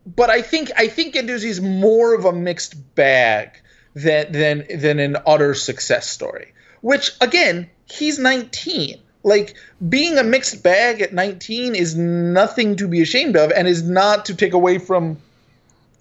but 0.05 0.31
I 0.31 0.41
think 0.41 0.71
I 0.75 0.87
think 0.87 1.13
Guendouzi 1.13 1.45
is 1.45 1.61
more 1.61 2.15
of 2.15 2.25
a 2.25 2.33
mixed 2.33 2.95
bag 2.95 3.51
than 3.93 4.31
than 4.31 4.65
than 4.79 4.99
an 4.99 5.17
utter 5.27 5.53
success 5.53 6.09
story. 6.09 6.53
Which 6.81 7.11
again, 7.21 7.69
he's 7.85 8.17
19. 8.17 8.99
Like 9.21 9.55
being 9.87 10.17
a 10.17 10.23
mixed 10.23 10.63
bag 10.63 11.01
at 11.01 11.13
19 11.13 11.75
is 11.75 11.95
nothing 11.95 12.75
to 12.77 12.87
be 12.87 13.01
ashamed 13.01 13.37
of, 13.37 13.51
and 13.51 13.67
is 13.67 13.83
not 13.83 14.25
to 14.25 14.35
take 14.35 14.53
away 14.53 14.79
from 14.79 15.17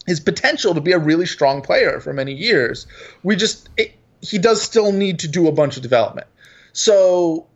his 0.06 0.20
potential 0.20 0.74
to 0.74 0.80
be 0.80 0.92
a 0.92 0.98
really 0.98 1.26
strong 1.26 1.62
player 1.62 2.00
for 2.00 2.12
many 2.12 2.32
years. 2.32 2.86
We 3.22 3.36
just 3.36 3.68
it, 3.76 3.92
he 4.20 4.38
does 4.38 4.62
still 4.62 4.92
need 4.92 5.20
to 5.20 5.28
do 5.28 5.48
a 5.48 5.52
bunch 5.52 5.76
of 5.76 5.82
development. 5.82 6.26
So 6.72 7.46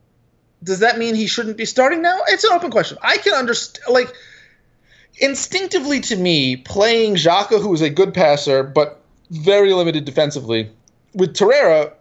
does 0.63 0.81
that 0.81 0.99
mean 0.99 1.15
he 1.15 1.27
shouldn't 1.27 1.57
be 1.57 1.65
starting 1.65 2.03
now? 2.03 2.19
It's 2.29 2.45
an 2.45 2.53
open 2.53 2.71
question. 2.71 2.99
I 3.03 3.19
can 3.19 3.35
understand 3.35 3.85
like 3.93 4.13
instinctively 5.19 6.01
to 6.01 6.17
me, 6.17 6.57
playing 6.57 7.15
Xhaka, 7.15 7.61
who 7.61 7.73
is 7.73 7.83
a 7.83 7.91
good 7.91 8.15
passer 8.15 8.63
but 8.63 9.03
very 9.31 9.73
limited 9.73 10.05
defensively, 10.05 10.71
with 11.15 11.35
Torreira, 11.35 11.93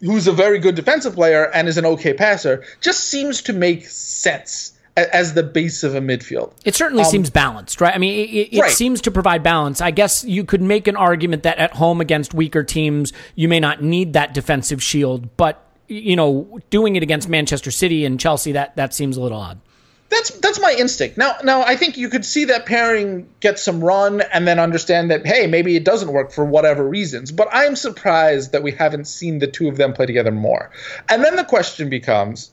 who's 0.00 0.26
a 0.26 0.32
very 0.32 0.58
good 0.58 0.74
defensive 0.74 1.14
player 1.14 1.50
and 1.52 1.68
is 1.68 1.76
an 1.76 1.86
okay 1.86 2.14
passer, 2.14 2.64
just 2.80 3.04
seems 3.04 3.42
to 3.42 3.52
make 3.52 3.86
sense 3.86 4.72
as 5.12 5.34
the 5.34 5.42
base 5.42 5.82
of 5.82 5.94
a 5.94 6.00
midfield. 6.00 6.52
It 6.64 6.74
certainly 6.74 7.04
um, 7.04 7.10
seems 7.10 7.30
balanced, 7.30 7.80
right? 7.80 7.94
I 7.94 7.98
mean, 7.98 8.28
it, 8.28 8.48
it 8.52 8.60
right. 8.60 8.70
seems 8.70 9.00
to 9.02 9.10
provide 9.10 9.42
balance. 9.42 9.80
I 9.80 9.90
guess 9.90 10.24
you 10.24 10.44
could 10.44 10.62
make 10.62 10.88
an 10.88 10.96
argument 10.96 11.42
that 11.44 11.58
at 11.58 11.74
home 11.74 12.00
against 12.00 12.34
weaker 12.34 12.64
teams, 12.64 13.12
you 13.34 13.48
may 13.48 13.60
not 13.60 13.82
need 13.82 14.12
that 14.14 14.34
defensive 14.34 14.82
shield, 14.82 15.36
but 15.36 15.66
you 15.88 16.14
know, 16.14 16.60
doing 16.70 16.94
it 16.96 17.02
against 17.02 17.28
Manchester 17.28 17.70
City 17.70 18.04
and 18.04 18.20
Chelsea, 18.20 18.52
that 18.52 18.76
that 18.76 18.94
seems 18.94 19.16
a 19.16 19.20
little 19.20 19.38
odd 19.38 19.60
that's 20.10 20.30
that's 20.38 20.60
my 20.60 20.74
instinct. 20.76 21.16
Now 21.16 21.36
now 21.42 21.62
I 21.62 21.76
think 21.76 21.96
you 21.96 22.08
could 22.08 22.24
see 22.24 22.46
that 22.46 22.66
pairing 22.66 23.28
get 23.38 23.58
some 23.58 23.82
run 23.82 24.20
and 24.20 24.46
then 24.46 24.58
understand 24.58 25.10
that 25.10 25.24
hey 25.24 25.46
maybe 25.46 25.76
it 25.76 25.84
doesn't 25.84 26.12
work 26.12 26.32
for 26.32 26.44
whatever 26.44 26.86
reasons. 26.86 27.32
But 27.32 27.48
I'm 27.52 27.76
surprised 27.76 28.52
that 28.52 28.62
we 28.62 28.72
haven't 28.72 29.06
seen 29.06 29.38
the 29.38 29.46
two 29.46 29.68
of 29.68 29.76
them 29.76 29.92
play 29.92 30.06
together 30.06 30.32
more. 30.32 30.70
And 31.08 31.24
then 31.24 31.36
the 31.36 31.44
question 31.44 31.88
becomes, 31.88 32.50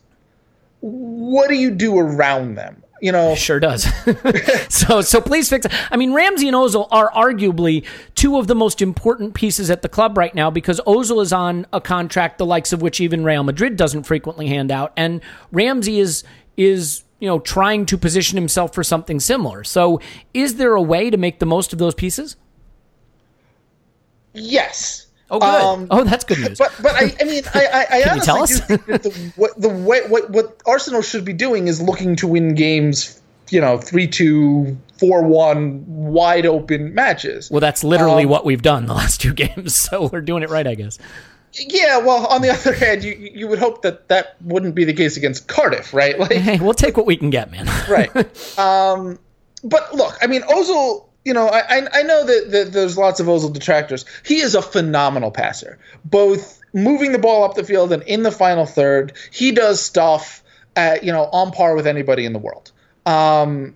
what 0.81 1.49
do 1.49 1.55
you 1.55 1.71
do 1.71 1.97
around 1.97 2.55
them? 2.55 2.83
You 3.01 3.11
know, 3.11 3.33
it 3.33 3.37
sure 3.37 3.59
does. 3.59 3.87
so 4.69 5.01
so 5.01 5.21
please 5.21 5.49
fix 5.49 5.65
it. 5.65 5.71
I 5.91 5.97
mean, 5.97 6.13
Ramsey 6.13 6.47
and 6.47 6.55
Ozil 6.55 6.87
are 6.89 7.11
arguably 7.11 7.85
two 8.15 8.37
of 8.37 8.47
the 8.47 8.55
most 8.55 8.81
important 8.81 9.35
pieces 9.35 9.69
at 9.69 9.83
the 9.83 9.89
club 9.89 10.17
right 10.17 10.33
now 10.33 10.49
because 10.49 10.81
Ozil 10.87 11.21
is 11.21 11.31
on 11.31 11.67
a 11.71 11.79
contract 11.79 12.39
the 12.39 12.45
likes 12.45 12.73
of 12.73 12.81
which 12.81 12.99
even 12.99 13.23
Real 13.23 13.43
Madrid 13.43 13.75
doesn't 13.75 14.03
frequently 14.03 14.47
hand 14.47 14.71
out, 14.71 14.93
and 14.97 15.21
Ramsey 15.51 15.99
is 15.99 16.23
is 16.55 17.03
you 17.19 17.27
know, 17.27 17.39
trying 17.39 17.85
to 17.87 17.97
position 17.97 18.37
himself 18.37 18.73
for 18.73 18.83
something 18.83 19.19
similar. 19.19 19.63
So, 19.63 19.99
is 20.33 20.55
there 20.55 20.75
a 20.75 20.81
way 20.81 21.09
to 21.09 21.17
make 21.17 21.39
the 21.39 21.45
most 21.45 21.73
of 21.73 21.79
those 21.79 21.95
pieces? 21.95 22.35
Yes. 24.33 25.06
Oh, 25.29 25.39
good. 25.39 25.45
Um, 25.47 25.87
oh, 25.91 26.03
that's 26.03 26.23
good 26.23 26.39
news. 26.39 26.57
But, 26.57 26.73
but 26.81 26.93
I, 26.93 27.13
I 27.19 27.23
mean, 27.25 27.43
I, 27.53 27.65
I, 27.65 27.87
I 27.91 28.09
honestly 28.09 28.25
tell 28.25 28.43
us? 28.43 28.59
think 28.61 28.85
that 28.85 29.03
the, 29.03 29.09
what, 29.35 29.59
the 29.59 29.69
way, 29.69 30.01
what, 30.07 30.29
what 30.29 30.61
Arsenal 30.65 31.01
should 31.01 31.25
be 31.25 31.33
doing 31.33 31.67
is 31.67 31.81
looking 31.81 32.15
to 32.17 32.27
win 32.27 32.55
games, 32.55 33.21
you 33.49 33.59
know, 33.59 33.77
3 33.77 34.07
2, 34.07 34.77
4 34.99 35.23
1, 35.23 35.83
wide 35.87 36.45
open 36.45 36.93
matches. 36.93 37.51
Well, 37.51 37.59
that's 37.59 37.83
literally 37.83 38.23
um, 38.23 38.29
what 38.29 38.45
we've 38.45 38.61
done 38.61 38.85
the 38.85 38.93
last 38.93 39.19
two 39.19 39.33
games. 39.35 39.75
So, 39.75 40.07
we're 40.07 40.21
doing 40.21 40.43
it 40.43 40.49
right, 40.49 40.65
I 40.65 40.75
guess. 40.75 40.97
Yeah, 41.53 41.97
well, 41.97 42.27
on 42.27 42.41
the 42.41 42.49
other 42.51 42.73
hand, 42.73 43.03
you 43.03 43.13
you 43.13 43.47
would 43.47 43.57
hope 43.57 43.81
that 43.81 44.09
that 44.09 44.35
wouldn't 44.41 44.75
be 44.75 44.83
the 44.83 44.93
case 44.93 45.17
against 45.17 45.47
Cardiff, 45.47 45.93
right? 45.93 46.19
Like, 46.19 46.33
hey, 46.33 46.59
we'll 46.59 46.73
take 46.75 46.97
what 46.97 47.05
we 47.05 47.17
can 47.17 47.29
get, 47.31 47.49
man. 47.49 47.65
right. 47.89 48.59
Um, 48.59 49.17
but 49.63 49.93
look, 49.95 50.15
I 50.21 50.27
mean, 50.27 50.41
Ozil. 50.43 51.06
You 51.27 51.33
know, 51.33 51.49
I 51.49 51.87
I 51.91 52.03
know 52.03 52.25
that, 52.25 52.51
that 52.51 52.71
there's 52.71 52.97
lots 52.97 53.19
of 53.19 53.27
Ozil 53.27 53.53
detractors. 53.53 54.05
He 54.25 54.39
is 54.39 54.55
a 54.55 54.61
phenomenal 54.61 55.29
passer, 55.29 55.77
both 56.05 56.61
moving 56.73 57.11
the 57.11 57.19
ball 57.19 57.43
up 57.43 57.55
the 57.55 57.63
field 57.63 57.91
and 57.91 58.01
in 58.03 58.23
the 58.23 58.31
final 58.31 58.65
third. 58.65 59.11
He 59.31 59.51
does 59.51 59.81
stuff, 59.81 60.41
at, 60.75 61.03
you 61.03 61.11
know, 61.11 61.25
on 61.33 61.51
par 61.51 61.75
with 61.75 61.85
anybody 61.85 62.25
in 62.25 62.31
the 62.31 62.39
world. 62.39 62.71
Um, 63.05 63.75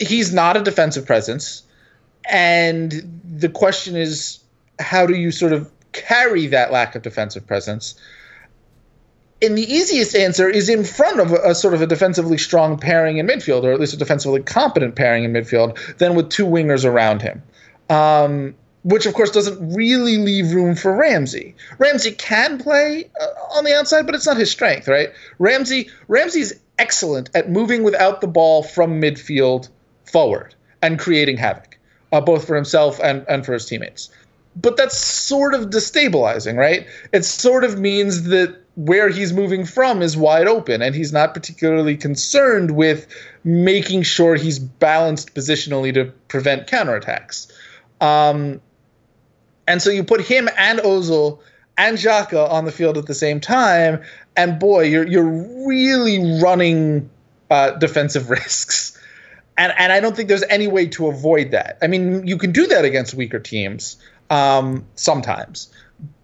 he's 0.00 0.32
not 0.32 0.56
a 0.56 0.62
defensive 0.62 1.06
presence, 1.06 1.62
and 2.28 3.20
the 3.24 3.48
question 3.48 3.96
is, 3.96 4.40
how 4.80 5.06
do 5.06 5.14
you 5.14 5.30
sort 5.30 5.52
of 5.52 5.70
carry 5.92 6.46
that 6.48 6.72
lack 6.72 6.94
of 6.94 7.02
defensive 7.02 7.46
presence. 7.46 7.94
And 9.42 9.56
the 9.56 9.62
easiest 9.62 10.14
answer 10.14 10.48
is 10.48 10.68
in 10.68 10.84
front 10.84 11.18
of 11.18 11.32
a, 11.32 11.50
a, 11.50 11.54
sort 11.54 11.72
of 11.72 11.80
a 11.80 11.86
defensively 11.86 12.36
strong 12.36 12.78
pairing 12.78 13.18
in 13.18 13.26
midfield, 13.26 13.64
or 13.64 13.72
at 13.72 13.80
least 13.80 13.94
a 13.94 13.96
defensively 13.96 14.42
competent 14.42 14.96
pairing 14.96 15.24
in 15.24 15.32
midfield, 15.32 15.78
than 15.96 16.14
with 16.14 16.28
two 16.28 16.46
wingers 16.46 16.84
around 16.84 17.22
him. 17.22 17.42
Um, 17.88 18.54
which 18.82 19.06
of 19.06 19.14
course 19.14 19.30
doesn't 19.30 19.74
really 19.74 20.16
leave 20.16 20.52
room 20.52 20.74
for 20.74 20.94
Ramsey. 20.94 21.54
Ramsey 21.78 22.12
can 22.12 22.58
play 22.58 23.10
uh, 23.20 23.56
on 23.56 23.64
the 23.64 23.74
outside, 23.76 24.06
but 24.06 24.14
it's 24.14 24.26
not 24.26 24.36
his 24.36 24.50
strength, 24.50 24.88
right? 24.88 25.10
Ramsey 25.38 25.90
Ramsey's 26.08 26.54
excellent 26.78 27.30
at 27.34 27.50
moving 27.50 27.82
without 27.82 28.20
the 28.20 28.26
ball 28.26 28.62
from 28.62 29.00
midfield 29.00 29.68
forward 30.04 30.54
and 30.80 30.98
creating 30.98 31.36
havoc, 31.36 31.78
uh, 32.12 32.20
both 32.20 32.46
for 32.46 32.56
himself 32.56 32.98
and, 33.02 33.24
and 33.28 33.44
for 33.44 33.52
his 33.52 33.66
teammates 33.66 34.10
but 34.56 34.76
that's 34.76 34.96
sort 34.96 35.54
of 35.54 35.70
destabilizing, 35.70 36.56
right? 36.56 36.86
It 37.12 37.24
sort 37.24 37.64
of 37.64 37.78
means 37.78 38.24
that 38.24 38.56
where 38.80 39.10
he's 39.10 39.30
moving 39.30 39.66
from 39.66 40.00
is 40.00 40.16
wide 40.16 40.46
open, 40.46 40.80
and 40.80 40.94
he's 40.94 41.12
not 41.12 41.34
particularly 41.34 41.98
concerned 41.98 42.70
with 42.70 43.06
making 43.44 44.02
sure 44.02 44.36
he's 44.36 44.58
balanced 44.58 45.34
positionally 45.34 45.92
to 45.92 46.06
prevent 46.28 46.66
counterattacks. 46.66 47.52
Um, 48.00 48.62
and 49.68 49.82
so 49.82 49.90
you 49.90 50.02
put 50.02 50.22
him 50.22 50.48
and 50.56 50.78
Ozil 50.78 51.40
and 51.76 51.98
Xhaka 51.98 52.50
on 52.50 52.64
the 52.64 52.72
field 52.72 52.96
at 52.96 53.04
the 53.04 53.14
same 53.14 53.38
time, 53.38 54.02
and 54.34 54.58
boy, 54.58 54.84
you're 54.84 55.06
you're 55.06 55.66
really 55.68 56.40
running 56.42 57.10
uh, 57.50 57.72
defensive 57.72 58.30
risks. 58.38 58.98
And, 59.58 59.74
and 59.76 59.92
I 59.92 60.00
don't 60.00 60.16
think 60.16 60.30
there's 60.30 60.44
any 60.44 60.68
way 60.68 60.86
to 60.86 61.08
avoid 61.08 61.50
that. 61.50 61.76
I 61.82 61.86
mean, 61.86 62.26
you 62.26 62.38
can 62.38 62.52
do 62.52 62.66
that 62.68 62.86
against 62.86 63.12
weaker 63.12 63.40
teams, 63.40 63.98
um, 64.30 64.86
sometimes. 64.94 65.68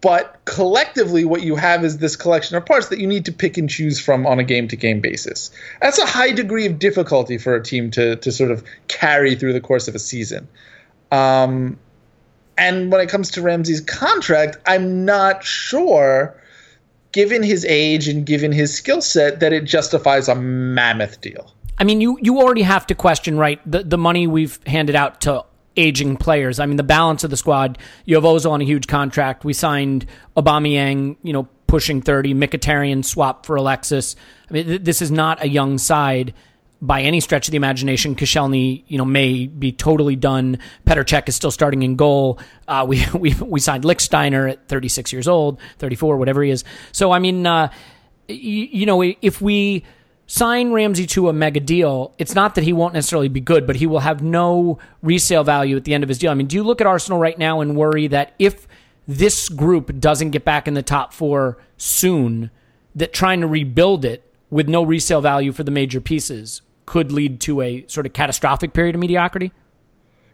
But 0.01 0.45
collectively, 0.45 1.25
what 1.25 1.43
you 1.43 1.57
have 1.57 1.85
is 1.85 1.99
this 1.99 2.17
collection 2.17 2.57
of 2.57 2.65
parts 2.65 2.89
that 2.89 3.01
you 3.01 3.07
need 3.07 3.25
to 3.25 3.33
pick 3.33 3.59
and 3.59 3.69
choose 3.69 3.99
from 3.99 4.27
on 4.27 4.39
a 4.39 4.45
game 4.45 4.69
to 4.69 4.77
game 4.77 5.01
basis. 5.01 5.51
That's 5.81 5.99
a 5.99 6.07
high 6.07 6.33
degree 6.33 6.67
of 6.67 6.79
difficulty 6.79 7.39
for 7.39 7.57
a 7.57 7.63
team 7.63 7.91
to, 7.93 8.17
to 8.17 8.31
sort 8.31 8.51
of 8.51 8.63
carry 8.89 9.35
through 9.35 9.53
the 9.53 9.61
course 9.61 9.89
of 9.89 9.95
a 9.95 9.99
season. 9.99 10.47
Um, 11.11 11.79
and 12.57 12.93
when 12.93 13.01
it 13.01 13.09
comes 13.09 13.31
to 13.33 13.43
Ramsey's 13.43 13.81
contract, 13.81 14.59
I'm 14.67 15.05
not 15.05 15.43
sure, 15.43 16.41
given 17.13 17.43
his 17.43 17.65
age 17.65 18.07
and 18.07 18.25
given 18.25 18.53
his 18.53 18.75
skill 18.75 19.03
set, 19.03 19.41
that 19.41 19.53
it 19.53 19.65
justifies 19.65 20.29
a 20.29 20.35
mammoth 20.35 21.21
deal. 21.21 21.53
I 21.79 21.85
mean, 21.85 22.01
you, 22.01 22.19
you 22.23 22.39
already 22.39 22.63
have 22.63 22.87
to 22.87 22.95
question, 22.95 23.37
right, 23.39 23.61
the, 23.71 23.83
the 23.83 23.99
money 23.99 24.27
we've 24.27 24.59
handed 24.67 24.95
out 24.95 25.21
to 25.23 25.45
aging 25.77 26.17
players. 26.17 26.59
I 26.59 26.67
mean, 26.67 26.77
the 26.77 26.83
balance 26.83 27.25
of 27.25 27.31
the 27.31 27.37
squad. 27.37 27.79
You 28.05 28.17
have 28.17 28.25
Ozil 28.25 28.51
on 28.51 28.61
a 28.61 28.65
huge 28.65 28.87
contract. 28.87 29.45
We 29.45 29.53
signed 29.53 30.07
Aubameyang, 30.37 31.17
you 31.23 31.33
know, 31.33 31.49
pushing 31.67 32.03
thirty. 32.03 32.35
Mkhitaryan 32.35 33.05
swap 33.05 33.47
for 33.47 33.57
Alexis. 33.57 34.17
I 34.51 34.53
mean, 34.53 34.67
th- 34.67 34.83
this 34.83 35.03
is 35.03 35.11
not 35.11 35.43
a 35.43 35.49
young 35.49 35.79
side 35.79 36.35
by 36.83 37.03
any 37.03 37.21
stretch 37.21 37.49
of 37.49 37.53
the 37.53 37.57
imagination. 37.57 38.15
Koscielny, 38.15 38.85
you 38.87 38.99
know, 38.99 39.05
may 39.05 39.47
be 39.47 39.73
totally 39.73 40.17
done. 40.17 40.59
Petr 40.87 41.05
Cech 41.05 41.29
is 41.29 41.35
still 41.35 41.51
starting 41.51 41.83
in 41.83 41.97
goal. 41.97 42.39
Uh, 42.69 42.85
we 42.89 43.05
we 43.15 43.35
we 43.35 43.61
signed 43.61 43.85
Lichtsteiner 43.85 44.51
at 44.51 44.69
36 44.69 45.13
years 45.13 45.29
old, 45.29 45.61
34, 45.79 46.17
whatever 46.17 46.43
he 46.43 46.51
is. 46.51 46.65
So 46.93 47.13
I 47.13 47.19
mean, 47.19 47.47
uh, 47.47 47.71
you 48.29 48.87
know, 48.87 49.03
if 49.03 49.41
we 49.41 49.85
sign 50.27 50.73
Ramsey 50.73 51.07
to 51.07 51.29
a 51.29 51.33
mega 51.33 51.61
deal, 51.61 52.15
it's 52.19 52.35
not 52.35 52.55
that 52.57 52.65
he 52.65 52.73
won't 52.73 52.95
necessarily 52.95 53.29
be 53.29 53.41
good, 53.41 53.67
but 53.67 53.77
he 53.77 53.87
will 53.87 54.01
have 54.01 54.23
no 54.23 54.79
resale 55.03 55.45
value 55.45 55.77
at 55.77 55.85
the 55.85 55.95
end 55.95 56.03
of 56.03 56.09
his 56.09 56.19
deal. 56.19 56.31
I 56.31 56.35
mean, 56.35 56.47
do 56.47 56.57
you 56.57 56.63
look 56.63 56.81
at 56.81 56.87
Arsenal 56.87 57.19
right 57.19 57.39
now 57.39 57.61
and 57.61 57.77
worry 57.77 58.07
that 58.09 58.35
if 58.39 58.67
this 59.07 59.49
group 59.49 59.99
doesn't 60.01 60.31
get 60.31 60.45
back 60.45 60.67
in 60.67 60.75
the 60.75 60.83
top 60.83 61.13
four 61.13 61.59
soon, 61.77 62.51
that 62.95 63.13
trying 63.13 63.41
to 63.41 63.47
rebuild 63.47 64.05
it 64.05 64.23
with 64.51 64.69
no 64.69 64.83
resale 64.83 65.21
value 65.21 65.53
for 65.53 65.63
the 65.63 65.71
major 65.71 66.01
pieces 66.01 66.63
could 66.87 67.13
lead 67.13 67.41
to 67.41 67.61
a 67.61 67.85
sort 67.89 68.07
of 68.07 68.13
catastrophic 68.13 68.73
period 68.73 68.95
of 68.95 69.01
mediocrity? 69.01 69.53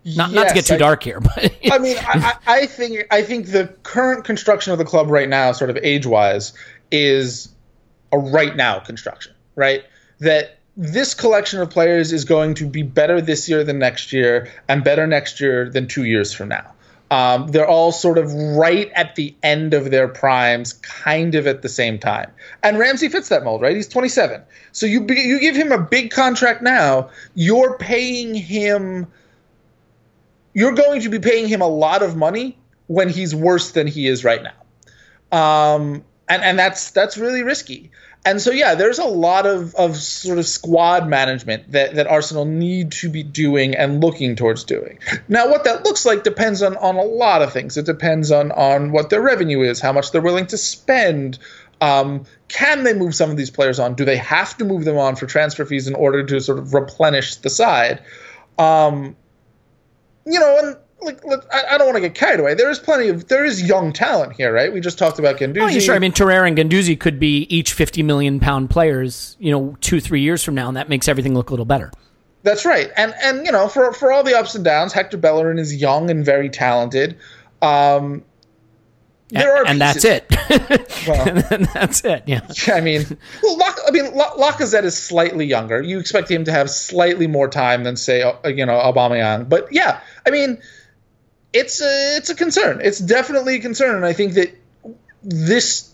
Not, 0.05 0.33
not 0.33 0.49
to 0.49 0.55
get 0.55 0.67
too 0.67 0.75
I, 0.75 0.79
dark 0.79 1.03
here, 1.03 1.21
but 1.21 1.55
I 1.71 1.79
mean, 1.79 1.97
I, 2.01 2.35
I 2.47 2.67
think 2.67 3.07
I 3.13 3.23
think 3.23 3.47
the 3.47 3.69
current 3.85 4.25
construction 4.25 4.73
of 4.73 4.79
the 4.79 4.85
club 4.85 5.09
right 5.09 5.29
now, 5.29 5.53
sort 5.53 5.71
of 5.71 5.79
age 5.81 6.07
wise, 6.07 6.53
is 6.91 7.49
a 8.11 8.19
right 8.19 8.55
now 8.57 8.81
construction, 8.81 9.32
right? 9.55 9.85
That 10.21 10.59
this 10.77 11.15
collection 11.15 11.61
of 11.61 11.71
players 11.71 12.13
is 12.13 12.25
going 12.25 12.55
to 12.55 12.67
be 12.67 12.83
better 12.83 13.21
this 13.21 13.49
year 13.49 13.65
than 13.65 13.79
next 13.79 14.13
year, 14.13 14.51
and 14.69 14.83
better 14.83 15.07
next 15.07 15.41
year 15.41 15.69
than 15.69 15.87
two 15.87 16.05
years 16.05 16.33
from 16.33 16.49
now. 16.49 16.73
Um, 17.13 17.49
they're 17.49 17.69
all 17.69 17.93
sort 17.93 18.17
of 18.17 18.33
right 18.33 18.91
at 18.95 19.17
the 19.17 19.35
end 19.43 19.75
of 19.75 19.91
their 19.91 20.09
primes, 20.09 20.73
kind 20.73 21.35
of 21.35 21.47
at 21.47 21.61
the 21.61 21.69
same 21.69 21.99
time. 21.99 22.31
And 22.63 22.79
Ramsey 22.79 23.11
fits 23.11 23.29
that 23.29 23.45
mold, 23.45 23.61
right? 23.61 23.77
He's 23.77 23.87
27. 23.87 24.41
So 24.73 24.87
you 24.87 25.07
you 25.09 25.39
give 25.39 25.55
him 25.55 25.73
a 25.73 25.79
big 25.79 26.11
contract 26.11 26.63
now, 26.63 27.11
you're 27.35 27.77
paying 27.77 28.35
him. 28.35 29.09
You're 30.55 30.73
going 30.73 31.03
to 31.03 31.11
be 31.11 31.19
paying 31.19 31.49
him 31.49 31.61
a 31.61 31.69
lot 31.69 32.03
of 32.03 32.17
money 32.17 32.57
when 32.87 33.11
he's 33.11 33.35
worse 33.35 33.73
than 33.73 33.87
he 33.87 34.07
is 34.07 34.25
right 34.25 34.43
now, 34.43 35.37
um, 35.39 36.05
and 36.31 36.43
and 36.43 36.59
that's 36.59 36.93
that's 36.93 37.19
really 37.19 37.43
risky. 37.43 37.91
And 38.25 38.41
so, 38.41 38.53
yeah, 38.53 38.77
there's 38.77 39.01
a 39.01 39.05
lot 39.05 39.47
of, 39.47 39.75
of 39.75 39.97
sort 39.97 40.39
of 40.39 40.47
squad 40.47 41.09
management 41.09 41.73
that, 41.73 41.97
that 41.97 42.07
Arsenal 42.07 42.45
need 42.45 42.93
to 42.93 43.09
be 43.09 43.25
doing 43.25 43.75
and 43.75 44.01
looking 44.01 44.37
towards 44.37 44.63
doing. 44.63 45.01
Now, 45.29 45.51
what 45.51 45.65
that 45.65 45.85
looks 45.85 46.07
like 46.07 46.23
depends 46.23 46.63
on, 46.63 46.77
on 46.77 46.95
a 46.97 47.03
lot 47.03 47.43
of 47.43 47.53
things. 47.53 47.77
It 47.77 47.85
depends 47.85 48.31
on, 48.31 48.53
on 48.53 48.93
what 48.93 49.11
their 49.11 49.21
revenue 49.21 49.63
is, 49.63 49.81
how 49.81 49.93
much 49.93 50.13
they're 50.13 50.21
willing 50.21 50.47
to 50.47 50.57
spend. 50.57 51.41
Um, 51.81 52.25
can 52.47 52.85
they 52.85 52.95
move 52.95 53.13
some 53.13 53.31
of 53.31 53.37
these 53.37 53.51
players 53.51 53.81
on? 53.81 53.95
Do 53.95 54.05
they 54.05 54.19
have 54.19 54.57
to 54.59 54.65
move 54.65 54.85
them 54.85 54.99
on 54.99 55.17
for 55.17 55.27
transfer 55.27 55.65
fees 55.65 55.89
in 55.89 55.97
order 55.97 56.23
to 56.25 56.41
sort 56.41 56.61
of 56.61 56.75
replenish 56.75 57.37
the 57.37 57.51
side? 57.51 58.05
Um, 58.57 59.17
you 60.25 60.39
know, 60.39 60.59
and 60.63 60.77
like, 61.05 61.25
look, 61.25 61.47
I, 61.53 61.63
I, 61.73 61.79
don't 61.79 61.87
want 61.87 61.97
to 61.97 62.01
get 62.01 62.15
carried 62.15 62.41
away. 62.41 62.55
There 62.55 62.71
is 62.71 62.79
plenty 62.79 63.09
of 63.09 63.29
there 63.29 63.45
is 63.45 63.63
young 63.63 63.93
talent 63.93 64.33
here, 64.35 64.53
right? 64.53 64.73
We 64.73 64.81
just 64.81 64.99
talked 64.99 65.19
about 65.19 65.37
Guendouzi. 65.39 65.63
Oh, 65.63 65.67
yeah, 65.67 65.79
sure. 65.79 65.95
I 65.95 65.99
mean, 65.99 66.13
Torreira 66.13 66.47
and 66.47 66.57
Guendouzi 66.57 66.99
could 66.99 67.19
be 67.19 67.47
each 67.49 67.73
fifty 67.73 68.03
million 68.03 68.41
pound 68.41 68.71
players, 68.71 69.37
you 69.39 69.51
know, 69.51 69.77
two 69.81 70.01
three 70.01 70.21
years 70.21 70.43
from 70.43 70.55
now, 70.55 70.69
and 70.69 70.77
that 70.77 70.89
makes 70.89 71.09
everything 71.09 71.35
look 71.35 71.51
a 71.51 71.53
little 71.53 71.67
better. 71.67 71.91
That's 72.43 72.65
right, 72.65 72.91
and 72.97 73.15
and 73.23 73.47
you 73.47 73.53
know, 73.53 73.69
for 73.69 73.93
for 73.93 74.13
all 74.13 74.23
the 74.23 74.37
ups 74.37 74.55
and 74.55 74.65
downs, 74.65 74.93
Hector 74.93 75.17
Bellerin 75.17 75.59
is 75.59 75.75
young 75.75 76.11
and 76.11 76.25
very 76.25 76.49
talented. 76.49 77.17
Um, 77.61 78.25
there 79.33 79.57
are 79.57 79.67
and, 79.67 79.81
that's 79.81 80.05
it. 80.05 80.27
well, 81.09 81.29
and 81.51 81.65
that's 81.67 82.05
it. 82.05 82.25
Yeah. 82.27 82.41
I 82.69 82.81
mean, 82.81 83.05
well, 83.43 83.57
Lock, 83.57 83.79
I 83.87 83.91
mean, 83.91 84.13
Lacazette 84.13 84.85
is 84.85 84.97
slightly 84.97 85.47
younger. 85.47 85.81
You 85.81 85.99
expect 85.99 86.31
him 86.31 86.45
to 86.45 86.53
have 86.53 86.71
slightly 86.71 87.27
more 87.27 87.49
time 87.49 87.85
than 87.85 87.97
say, 87.97 88.23
uh, 88.23 88.49
you 88.49 88.67
know, 88.67 88.75
Aubameyang. 88.75 89.49
But 89.49 89.73
yeah, 89.73 90.01
I 90.27 90.31
mean, 90.31 90.61
it's 91.53 91.81
a 91.81 92.17
it's 92.17 92.31
a 92.31 92.35
concern. 92.35 92.81
It's 92.83 92.99
definitely 92.99 93.57
a 93.57 93.61
concern, 93.61 93.97
and 93.97 94.05
I 94.05 94.13
think 94.13 94.35
that 94.35 94.57
this 95.23 95.93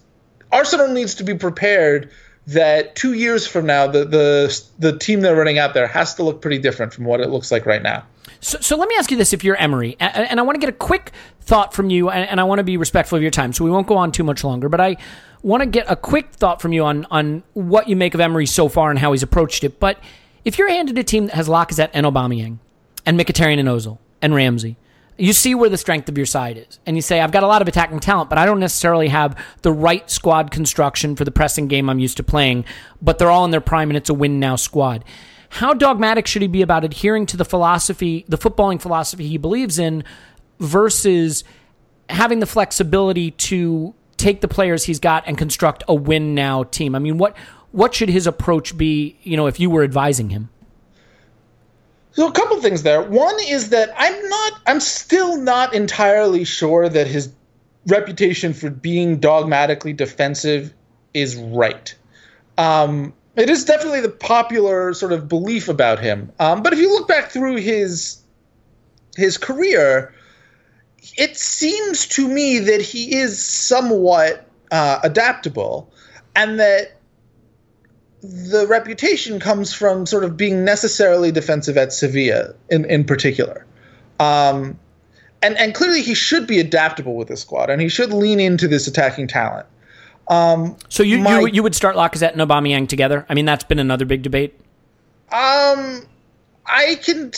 Arsenal 0.53 0.89
needs 0.89 1.17
to 1.17 1.25
be 1.25 1.35
prepared 1.35 2.11
that 2.49 2.97
two 2.97 3.13
years 3.13 3.47
from 3.47 3.67
now, 3.67 3.87
the 3.87 4.05
the 4.05 4.69
the 4.79 4.99
team 4.99 5.21
they're 5.21 5.37
running 5.37 5.59
out 5.59 5.75
there 5.75 5.87
has 5.87 6.15
to 6.15 6.23
look 6.23 6.41
pretty 6.41 6.59
different 6.59 6.95
from 6.95 7.05
what 7.05 7.21
it 7.21 7.29
looks 7.29 7.53
like 7.53 7.67
right 7.67 7.83
now. 7.83 8.05
So, 8.41 8.59
so 8.61 8.77
let 8.77 8.89
me 8.89 8.95
ask 8.99 9.11
you 9.11 9.17
this: 9.17 9.33
If 9.33 9.45
you're 9.45 9.57
Emery, 9.57 9.97
and 10.01 10.41
I 10.41 10.43
want 10.43 10.57
to 10.57 10.61
get 10.61 10.71
a 10.71 10.77
quick 10.77 11.13
thought 11.41 11.75
from 11.75 11.91
you, 11.91 12.09
and 12.11 12.41
I 12.41 12.45
want 12.45 12.59
to 12.59 12.65
be 12.65 12.77
respectful 12.77 13.17
of 13.17 13.23
your 13.23 13.31
time, 13.31 13.53
so 13.53 13.65
we 13.65 13.71
won't 13.71 13.87
go 13.87 13.97
on 13.97 14.13
too 14.13 14.25
much 14.25 14.45
longer. 14.45 14.69
But 14.69 14.81
I 14.81 14.97
want 15.43 15.63
to 15.63 15.67
get 15.67 15.87
a 15.89 15.97
quick 15.97 16.33
thought 16.33 16.63
from 16.63 16.73
you 16.73 16.85
on 16.85 17.07
on 17.11 17.43
what 17.53 17.89
you 17.89 17.97
make 17.97 18.15
of 18.15 18.21
Emery 18.21 18.47
so 18.47 18.69
far 18.69 18.91
and 18.91 18.99
how 18.99 19.13
he's 19.13 19.23
approached 19.23 19.65
it. 19.65 19.79
But 19.79 19.99
if 20.45 20.57
you're 20.57 20.71
handed 20.71 20.97
a 20.99 21.05
team 21.05 21.27
that 21.27 21.35
has 21.35 21.49
Lacazette 21.49 21.91
and 21.93 22.07
Aubameyang, 22.07 22.59
and 23.05 23.19
Mkhitaryan 23.19 23.59
and 23.59 23.69
Ozil 23.69 23.99
and 24.23 24.35
Ramsey, 24.35 24.77
you 25.19 25.33
see 25.33 25.55
where 25.55 25.69
the 25.69 25.77
strength 25.77 26.09
of 26.09 26.17
your 26.17 26.27
side 26.27 26.57
is. 26.57 26.79
And 26.87 26.97
you 26.97 27.03
say, 27.03 27.21
I've 27.21 27.33
got 27.33 27.43
a 27.43 27.49
lot 27.49 27.61
of 27.61 27.69
attacking 27.69 27.99
talent, 28.01 28.31
but 28.31 28.39
I 28.39 28.47
don't 28.47 28.61
necessarily 28.61 29.09
have 29.09 29.37
the 29.63 29.73
right 29.73 30.09
squad 30.09 30.53
construction 30.53 31.17
for 31.17 31.25
the 31.25 31.33
pressing 31.33 31.67
game 31.67 31.91
I'm 31.91 31.99
used 31.99 32.17
to 32.19 32.23
playing, 32.23 32.65
but 33.03 33.19
they're 33.19 33.31
all 33.31 33.45
in 33.45 33.51
their 33.51 33.61
prime 33.61 33.91
and 33.91 33.97
it's 33.97 34.09
a 34.09 34.15
win 34.15 34.39
now 34.39 34.57
squad. 34.57 35.05
How 35.51 35.75
dogmatic 35.75 36.27
should 36.27 36.43
he 36.43 36.49
be 36.49 36.63
about 36.63 36.85
adhering 36.85 37.27
to 37.27 37.37
the 37.37 37.45
philosophy, 37.45 38.25
the 38.29 38.39
footballing 38.39 38.81
philosophy 38.81 39.27
he 39.27 39.39
believes 39.39 39.79
in, 39.79 40.05
versus 40.61 41.43
having 42.09 42.39
the 42.39 42.47
flexibility 42.47 43.33
to 43.33 43.95
take 44.17 44.41
the 44.41 44.49
players 44.49 44.85
he's 44.85 45.01
got 45.01 45.25
and 45.27 45.37
construct 45.37 45.83
a 45.89 45.95
win 45.95 46.35
now 46.35 46.63
team? 46.65 46.95
I 46.95 46.99
mean, 46.99 47.19
what 47.19 47.37
what 47.71 47.95
should 47.95 48.09
his 48.09 48.27
approach 48.27 48.77
be, 48.77 49.19
you 49.23 49.37
know, 49.37 49.47
if 49.47 49.59
you 49.59 49.69
were 49.69 49.83
advising 49.83 50.31
him? 50.31 50.51
So 52.13 52.27
a 52.27 52.33
couple 52.33 52.61
things 52.61 52.83
there. 52.83 53.03
One 53.03 53.37
is 53.47 53.71
that 53.71 53.93
I'm 53.97 54.29
not 54.29 54.53
I'm 54.67 54.81
still 54.81 55.37
not 55.37 55.75
entirely 55.75 56.45
sure 56.45 56.89
that 56.89 57.07
his 57.07 57.33
reputation 57.87 58.53
for 58.53 58.71
being 58.71 59.19
dogmatically 59.19 59.93
defensive 59.93 60.73
is 61.15 61.37
right. 61.37 61.95
Um, 62.57 63.15
it 63.37 63.49
is 63.49 63.65
definitely 63.65 64.01
the 64.01 64.09
popular 64.09 64.93
sort 64.95 65.13
of 65.13 65.29
belief 65.29 65.69
about 65.69 66.01
him. 66.01 66.33
Um, 66.41 66.63
but 66.63 66.73
if 66.73 66.81
you 66.81 66.93
look 66.93 67.07
back 67.07 67.31
through 67.31 67.57
his 67.57 68.21
his 69.17 69.39
career, 69.39 70.13
it 71.17 71.37
seems 71.37 72.07
to 72.09 72.29
me 72.29 72.59
that 72.59 72.81
he 72.81 73.17
is 73.17 73.43
somewhat 73.43 74.49
uh, 74.71 74.99
adaptable, 75.03 75.91
and 76.35 76.59
that 76.61 76.98
the 78.23 78.67
reputation 78.67 79.41
comes 79.41 79.73
from 79.73 80.07
sort 80.07 80.25
of 80.25 80.37
being 80.37 80.65
necessarily 80.65 81.31
defensive 81.31 81.77
at 81.77 81.93
Sevilla 81.93 82.55
in, 82.69 82.85
in 82.85 83.05
particular. 83.05 83.65
Um, 84.19 84.79
and, 85.41 85.57
and 85.57 85.75
clearly 85.75 86.03
he 86.03 86.15
should 86.15 86.47
be 86.47 86.59
adaptable 86.59 87.15
with 87.15 87.29
this 87.29 87.43
squad 87.43 87.71
and 87.71 87.81
he 87.81 87.89
should 87.89 88.13
lean 88.13 88.41
into 88.41 88.67
this 88.67 88.89
attacking 88.89 89.29
talent. 89.29 89.67
Um, 90.27 90.77
so 90.89 91.03
you, 91.03 91.19
my, 91.19 91.41
you 91.41 91.47
you 91.47 91.63
would 91.63 91.75
start 91.75 91.97
Lacazette 91.97 92.33
and 92.33 92.41
Aubameyang 92.41 92.89
together? 92.89 93.25
I 93.29 93.35
mean, 93.35 93.47
that's 93.47 93.65
been 93.65 93.79
another 93.79 94.05
big 94.05 94.23
debate. 94.23 94.55
Um, 95.33 96.07
I 96.67 96.99
can 97.03 97.33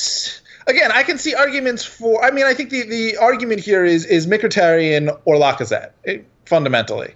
again, 0.67 0.91
I 0.93 1.03
can 1.05 1.19
see 1.19 1.35
arguments 1.35 1.85
for. 1.85 2.25
I 2.25 2.31
mean, 2.31 2.47
I 2.47 2.55
think 2.55 2.71
the, 2.71 2.83
the 2.83 3.17
argument 3.19 3.61
here 3.61 3.85
is 3.85 4.05
is 4.05 4.27
Mkhitaryan 4.27 5.17
or 5.25 5.37
Lacazette 5.37 5.93
it, 6.03 6.27
fundamentally. 6.47 7.15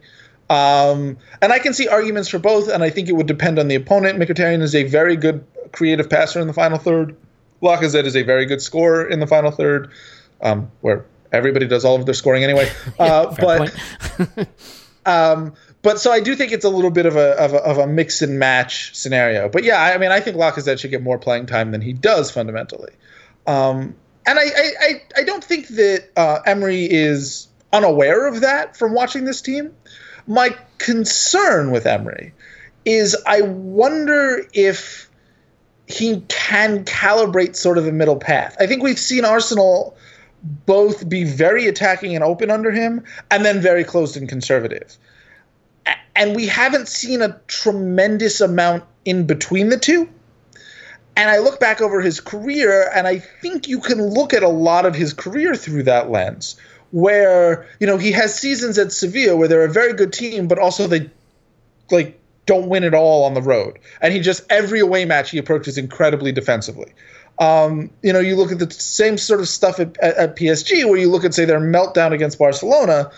Um, 0.50 1.18
and 1.40 1.52
I 1.52 1.59
can 1.59 1.72
see 1.72 1.88
arguments 1.88 2.28
for 2.28 2.38
both, 2.38 2.68
and 2.68 2.83
I 2.83 2.90
think 2.90 3.09
it 3.09 3.12
would 3.12 3.26
depend 3.26 3.59
on 3.59 3.68
the 3.68 3.74
opponent. 3.76 4.18
Mkhitaryan 4.18 4.62
is 4.62 4.74
a 4.74 4.85
very 4.85 5.16
good 5.16 5.44
creative 5.72 6.11
passer 6.11 6.40
in 6.40 6.46
the 6.46 6.52
final 6.52 6.78
third. 6.78 7.16
Lacazette 7.62 8.04
is 8.04 8.14
a 8.14 8.22
very 8.22 8.46
good 8.46 8.61
scorer 8.61 9.07
in 9.09 9.20
the 9.20 9.26
final 9.26 9.50
third, 9.50 9.90
um, 10.42 10.70
where 10.83 11.07
everybody 11.33 11.66
does 11.66 11.85
all 11.85 11.96
of 11.96 12.04
their 12.04 12.14
scoring 12.14 12.44
anyway. 12.44 12.70
Uh, 12.98 13.35
but 13.38 13.74
um, 15.07 15.54
but 15.83 16.00
so 16.00 16.12
I 16.12 16.20
do 16.20 16.35
think 16.37 16.52
it's 16.52 16.64
a 16.64 16.70
little 16.70 16.90
bit 16.90 17.07
of 17.07 17.16
a, 17.16 17.33
of 17.33 17.52
a, 17.52 17.57
of 17.59 17.78
a 17.78 17.87
mix 17.87 18.22
and 18.22 18.38
match 18.38 18.94
scenario. 18.94 19.48
But 19.48 19.64
yeah, 19.64 19.83
I 19.83 19.98
mean, 19.98 20.12
I 20.12 20.20
think 20.20 20.37
Lacazette 20.37 20.78
should 20.78 20.90
get 20.90 21.02
more 21.02 21.18
playing 21.18 21.46
time 21.46 21.72
than 21.72 21.80
he 21.80 21.92
does 21.92 22.30
fundamentally. 22.30 22.92
Um, 23.46 23.94
and 24.26 24.38
I, 24.38 24.44
I, 24.44 25.02
I 25.18 25.22
don't 25.24 25.44
think 25.44 25.68
that 25.68 26.09
uh, 26.16 26.38
Emery 26.46 26.85
is 26.90 27.48
unaware 27.72 28.26
of 28.26 28.40
that 28.40 28.76
from 28.76 28.94
watching 28.94 29.24
this 29.24 29.42
team. 29.42 29.74
My 30.27 30.57
concern 30.79 31.71
with 31.71 31.87
Emery 31.87 32.33
is 32.85 33.17
I 33.27 33.43
wonder 33.43 34.47
if 34.53 35.09
he 35.87 36.23
can 36.29 36.85
calibrate 36.85 37.57
sort 37.57 37.79
of 37.79 37.87
a 37.87 37.93
middle 37.93 38.17
path. 38.17 38.57
I 38.59 38.67
think 38.67 38.83
we've 38.83 38.99
seen 38.99 39.25
Arsenal 39.25 39.97
both 40.67 41.09
be 41.09 41.25
very 41.25 41.67
attacking 41.67 42.15
and 42.15 42.23
open 42.23 42.51
under 42.51 42.71
him 42.71 43.05
and 43.31 43.45
then 43.45 43.61
very 43.61 43.85
closed 43.85 44.17
and 44.17 44.29
conservative. 44.29 44.97
And 46.17 46.37
we 46.37 46.47
haven't 46.47 46.89
seen 46.89 47.23
a 47.23 47.41
tremendous 47.49 48.41
amount 48.41 48.85
in 49.05 49.27
between 49.27 49.69
the 49.69 49.79
two. 49.79 50.09
And 51.17 51.31
I 51.31 51.39
look 51.39 51.61
back 51.61 51.81
over 51.81 52.01
his 52.01 52.21
career, 52.21 52.91
and 52.93 53.07
I 53.07 53.19
think 53.19 53.69
you 53.69 53.81
can 53.81 54.03
look 54.03 54.35
at 54.35 54.43
a 54.43 54.49
lot 54.49 54.85
of 54.85 54.95
his 54.95 55.13
career 55.13 55.55
through 55.55 55.85
that 55.85 56.11
lens, 56.11 56.57
where 56.94 57.66
you 57.80 57.88
know 57.88 57.98
he 57.98 58.12
has 58.12 58.33
seasons 58.38 58.78
at 58.78 58.92
Sevilla 58.92 59.37
where 59.37 59.48
they're 59.48 59.64
a 59.64 59.72
very 59.72 59.92
good 59.92 60.12
team, 60.12 60.46
but 60.46 60.61
also 60.61 60.87
they 60.87 61.11
like 61.90 62.18
don't 62.46 62.68
win 62.68 62.85
it 62.85 62.94
all 62.94 63.24
on 63.24 63.35
the 63.35 63.42
road, 63.42 63.80
and 64.00 64.14
he 64.14 64.20
just 64.20 64.44
every 64.48 64.78
away 64.78 65.04
match 65.04 65.30
he 65.30 65.38
approaches 65.38 65.76
incredibly 65.76 66.30
defensively. 66.30 66.92
Um, 67.40 67.90
you 68.02 68.12
know, 68.12 68.20
you 68.20 68.37
look 68.37 68.52
at 68.52 68.61
the 68.61 68.70
same 68.70 69.18
sort 69.18 69.40
of 69.40 69.48
stuff 69.48 69.80
at, 69.80 69.98
at, 69.98 70.14
at 70.14 70.37
PSG, 70.37 70.88
where 70.88 70.96
you 70.96 71.11
look 71.11 71.24
at 71.24 71.35
say 71.35 71.44
their 71.44 71.59
meltdown 71.59 72.12
against 72.12 72.38
Barcelona, 72.38 73.11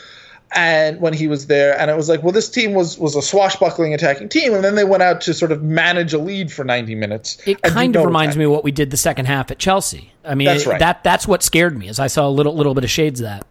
and 0.53 0.99
when 0.99 1.13
he 1.13 1.29
was 1.29 1.49
there 1.49 1.79
and 1.79 1.91
it 1.91 1.97
was 1.97 2.09
like 2.09 2.23
well 2.23 2.33
this 2.33 2.49
team 2.49 2.73
was 2.73 2.97
was 2.99 3.15
a 3.15 3.21
swashbuckling 3.21 3.93
attacking 3.93 4.29
team 4.29 4.55
and 4.55 4.65
then 4.65 4.75
they 4.75 4.85
went 4.85 5.03
out 5.03 5.21
to 5.21 5.35
sort 5.35 5.53
of 5.53 5.63
manage 5.63 6.15
a 6.15 6.19
lead 6.19 6.51
for 6.51 6.65
90 6.65 6.95
minutes. 6.95 7.37
It 7.47 7.61
kind 7.63 7.95
of 7.97 8.07
reminds 8.07 8.37
me 8.37 8.45
of 8.45 8.53
what 8.53 8.63
we 8.65 8.71
did 8.71 8.91
the 8.91 8.97
second 8.97 9.27
half 9.27 9.51
at 9.51 9.59
chelsea. 9.59 10.13
I 10.25 10.35
mean 10.35 10.47
that's 10.47 10.65
right. 10.65 10.79
that 10.79 11.03
that's 11.03 11.27
what 11.27 11.43
scared 11.43 11.77
me 11.77 11.89
as 11.89 11.99
i 11.99 12.07
saw 12.07 12.29
a 12.29 12.31
little 12.31 12.55
little 12.55 12.75
bit 12.75 12.85
of 12.85 12.91
shades 12.91 13.21
of 13.21 13.25
that 13.25 13.45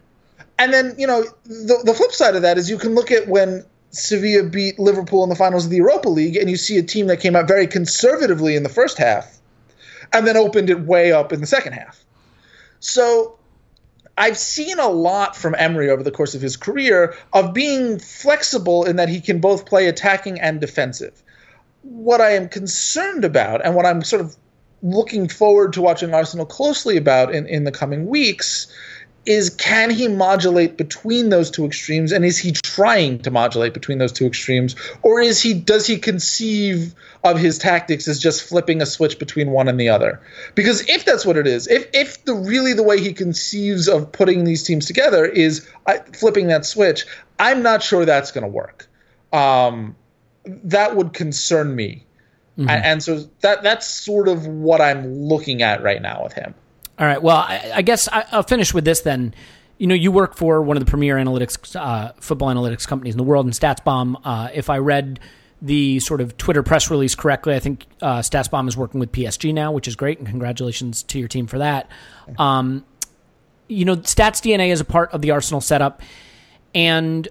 and 0.57 0.73
then 0.73 0.95
you 0.97 1.07
know 1.07 1.23
the, 1.45 1.81
the 1.83 1.93
flip 1.93 2.11
side 2.11 2.35
of 2.35 2.41
that 2.41 2.57
is 2.57 2.69
you 2.69 2.77
can 2.77 2.95
look 2.95 3.11
at 3.11 3.27
when 3.27 3.65
sevilla 3.91 4.43
beat 4.43 4.77
liverpool 4.79 5.23
in 5.23 5.29
the 5.29 5.35
finals 5.35 5.65
of 5.65 5.71
the 5.71 5.77
europa 5.77 6.09
league 6.09 6.35
and 6.35 6.49
you 6.49 6.57
see 6.57 6.77
a 6.77 6.83
team 6.83 7.07
that 7.07 7.19
came 7.19 7.35
out 7.35 7.47
very 7.47 7.67
conservatively 7.67 8.55
in 8.55 8.63
the 8.63 8.69
first 8.69 8.97
half 8.97 9.39
and 10.13 10.27
then 10.27 10.37
opened 10.37 10.69
it 10.69 10.81
way 10.81 11.11
up 11.11 11.31
in 11.31 11.41
the 11.41 11.47
second 11.47 11.73
half 11.73 12.03
So 12.79 13.37
I've 14.17 14.37
seen 14.37 14.79
a 14.79 14.87
lot 14.87 15.35
from 15.35 15.55
Emery 15.57 15.89
over 15.89 16.03
the 16.03 16.11
course 16.11 16.35
of 16.35 16.41
his 16.41 16.55
career 16.55 17.15
of 17.33 17.53
being 17.53 17.99
flexible 17.99 18.85
in 18.85 18.95
that 18.95 19.09
he 19.09 19.19
can 19.19 19.39
both 19.39 19.65
play 19.65 19.87
attacking 19.87 20.39
and 20.39 20.61
defensive. 20.61 21.21
What 21.81 22.21
I 22.21 22.31
am 22.31 22.47
concerned 22.47 23.25
about, 23.25 23.63
and 23.65 23.75
what 23.75 23.85
I'm 23.85 24.01
sort 24.03 24.21
of 24.21 24.35
looking 24.81 25.27
forward 25.27 25.73
to 25.73 25.81
watching 25.81 26.13
Arsenal 26.13 26.45
closely 26.45 26.95
about 26.95 27.33
in, 27.33 27.45
in 27.47 27.65
the 27.65 27.71
coming 27.71 28.07
weeks, 28.07 28.67
is 29.25 29.49
can 29.49 29.89
he 29.89 30.07
modulate 30.07 30.77
between 30.77 31.29
those 31.29 31.49
two 31.49 31.65
extremes 31.65 32.11
and 32.11 32.23
is 32.23 32.37
he 32.37 32.51
trying 32.51 33.19
to 33.19 33.31
modulate 33.31 33.73
between 33.73 33.97
those 33.97 34.11
two 34.11 34.25
extremes 34.25 34.75
or 35.01 35.19
is 35.19 35.41
he 35.41 35.53
does 35.53 35.87
he 35.87 35.97
conceive 35.97 36.93
of 37.23 37.37
his 37.39 37.57
tactics 37.57 38.07
as 38.07 38.19
just 38.19 38.47
flipping 38.47 38.81
a 38.81 38.85
switch 38.85 39.17
between 39.17 39.51
one 39.51 39.67
and 39.67 39.79
the 39.79 39.89
other? 39.89 40.21
Because 40.53 40.87
if 40.87 41.05
that's 41.05 41.25
what 41.25 41.37
it 41.37 41.47
is 41.47 41.67
if 41.67 41.87
if 41.93 42.23
the 42.25 42.33
really 42.33 42.73
the 42.73 42.83
way 42.83 42.99
he 43.01 43.13
conceives 43.13 43.87
of 43.87 44.11
putting 44.11 44.43
these 44.43 44.63
teams 44.63 44.85
together 44.85 45.25
is 45.25 45.67
uh, 45.87 45.97
flipping 46.13 46.47
that 46.47 46.65
switch 46.65 47.05
i'm 47.39 47.63
not 47.63 47.83
sure 47.83 48.05
that's 48.05 48.31
going 48.31 48.43
to 48.43 48.47
work. 48.47 48.87
Um, 49.33 49.95
that 50.45 50.95
would 50.95 51.13
concern 51.13 51.75
me. 51.75 52.05
Mm-hmm. 52.57 52.69
and, 52.69 52.85
and 52.85 53.03
so 53.03 53.29
that 53.41 53.63
that's 53.63 53.85
sort 53.85 54.29
of 54.29 54.47
what 54.47 54.79
i'm 54.79 55.13
looking 55.13 55.61
at 55.61 55.83
right 55.83 56.01
now 56.01 56.23
with 56.23 56.31
him 56.31 56.55
all 56.97 57.05
right. 57.05 57.21
Well, 57.21 57.37
I, 57.37 57.71
I 57.75 57.81
guess 57.81 58.07
I, 58.07 58.25
will 58.33 58.43
finish 58.43 58.73
with 58.73 58.85
this 58.85 59.01
then. 59.01 59.33
You 59.77 59.87
know, 59.87 59.95
you 59.95 60.11
work 60.11 60.35
for 60.35 60.61
one 60.61 60.77
of 60.77 60.85
the 60.85 60.89
premier 60.89 61.17
analytics, 61.17 61.75
uh, 61.75 62.13
football 62.21 62.47
analytics 62.47 62.87
companies 62.87 63.13
in 63.13 63.17
the 63.17 63.25
world, 63.25 63.45
in 63.45 63.51
StatsBomb. 63.51 64.21
Uh, 64.23 64.49
if 64.53 64.69
I 64.69 64.77
read 64.77 65.19
the 65.61 65.99
sort 65.99 66.21
of 66.21 66.37
Twitter 66.37 66.63
press 66.63 66.89
release 66.89 67.13
correctly, 67.13 67.55
I 67.55 67.59
think 67.59 67.85
uh, 68.01 68.19
StatsBomb 68.19 68.69
is 68.69 68.77
working 68.77 69.01
with 69.01 69.11
PSG 69.11 69.53
now, 69.53 69.73
which 69.73 69.87
is 69.87 69.97
great, 69.97 70.17
and 70.17 70.27
congratulations 70.27 71.03
to 71.03 71.19
your 71.19 71.27
team 71.27 71.47
for 71.47 71.57
that. 71.57 71.89
Um, 72.37 72.85
you 73.67 73.83
know, 73.83 73.97
Stats 73.97 74.41
DNA 74.41 74.69
is 74.69 74.79
a 74.79 74.85
part 74.85 75.11
of 75.11 75.21
the 75.21 75.31
Arsenal 75.31 75.59
setup, 75.59 76.01
and 76.73 77.27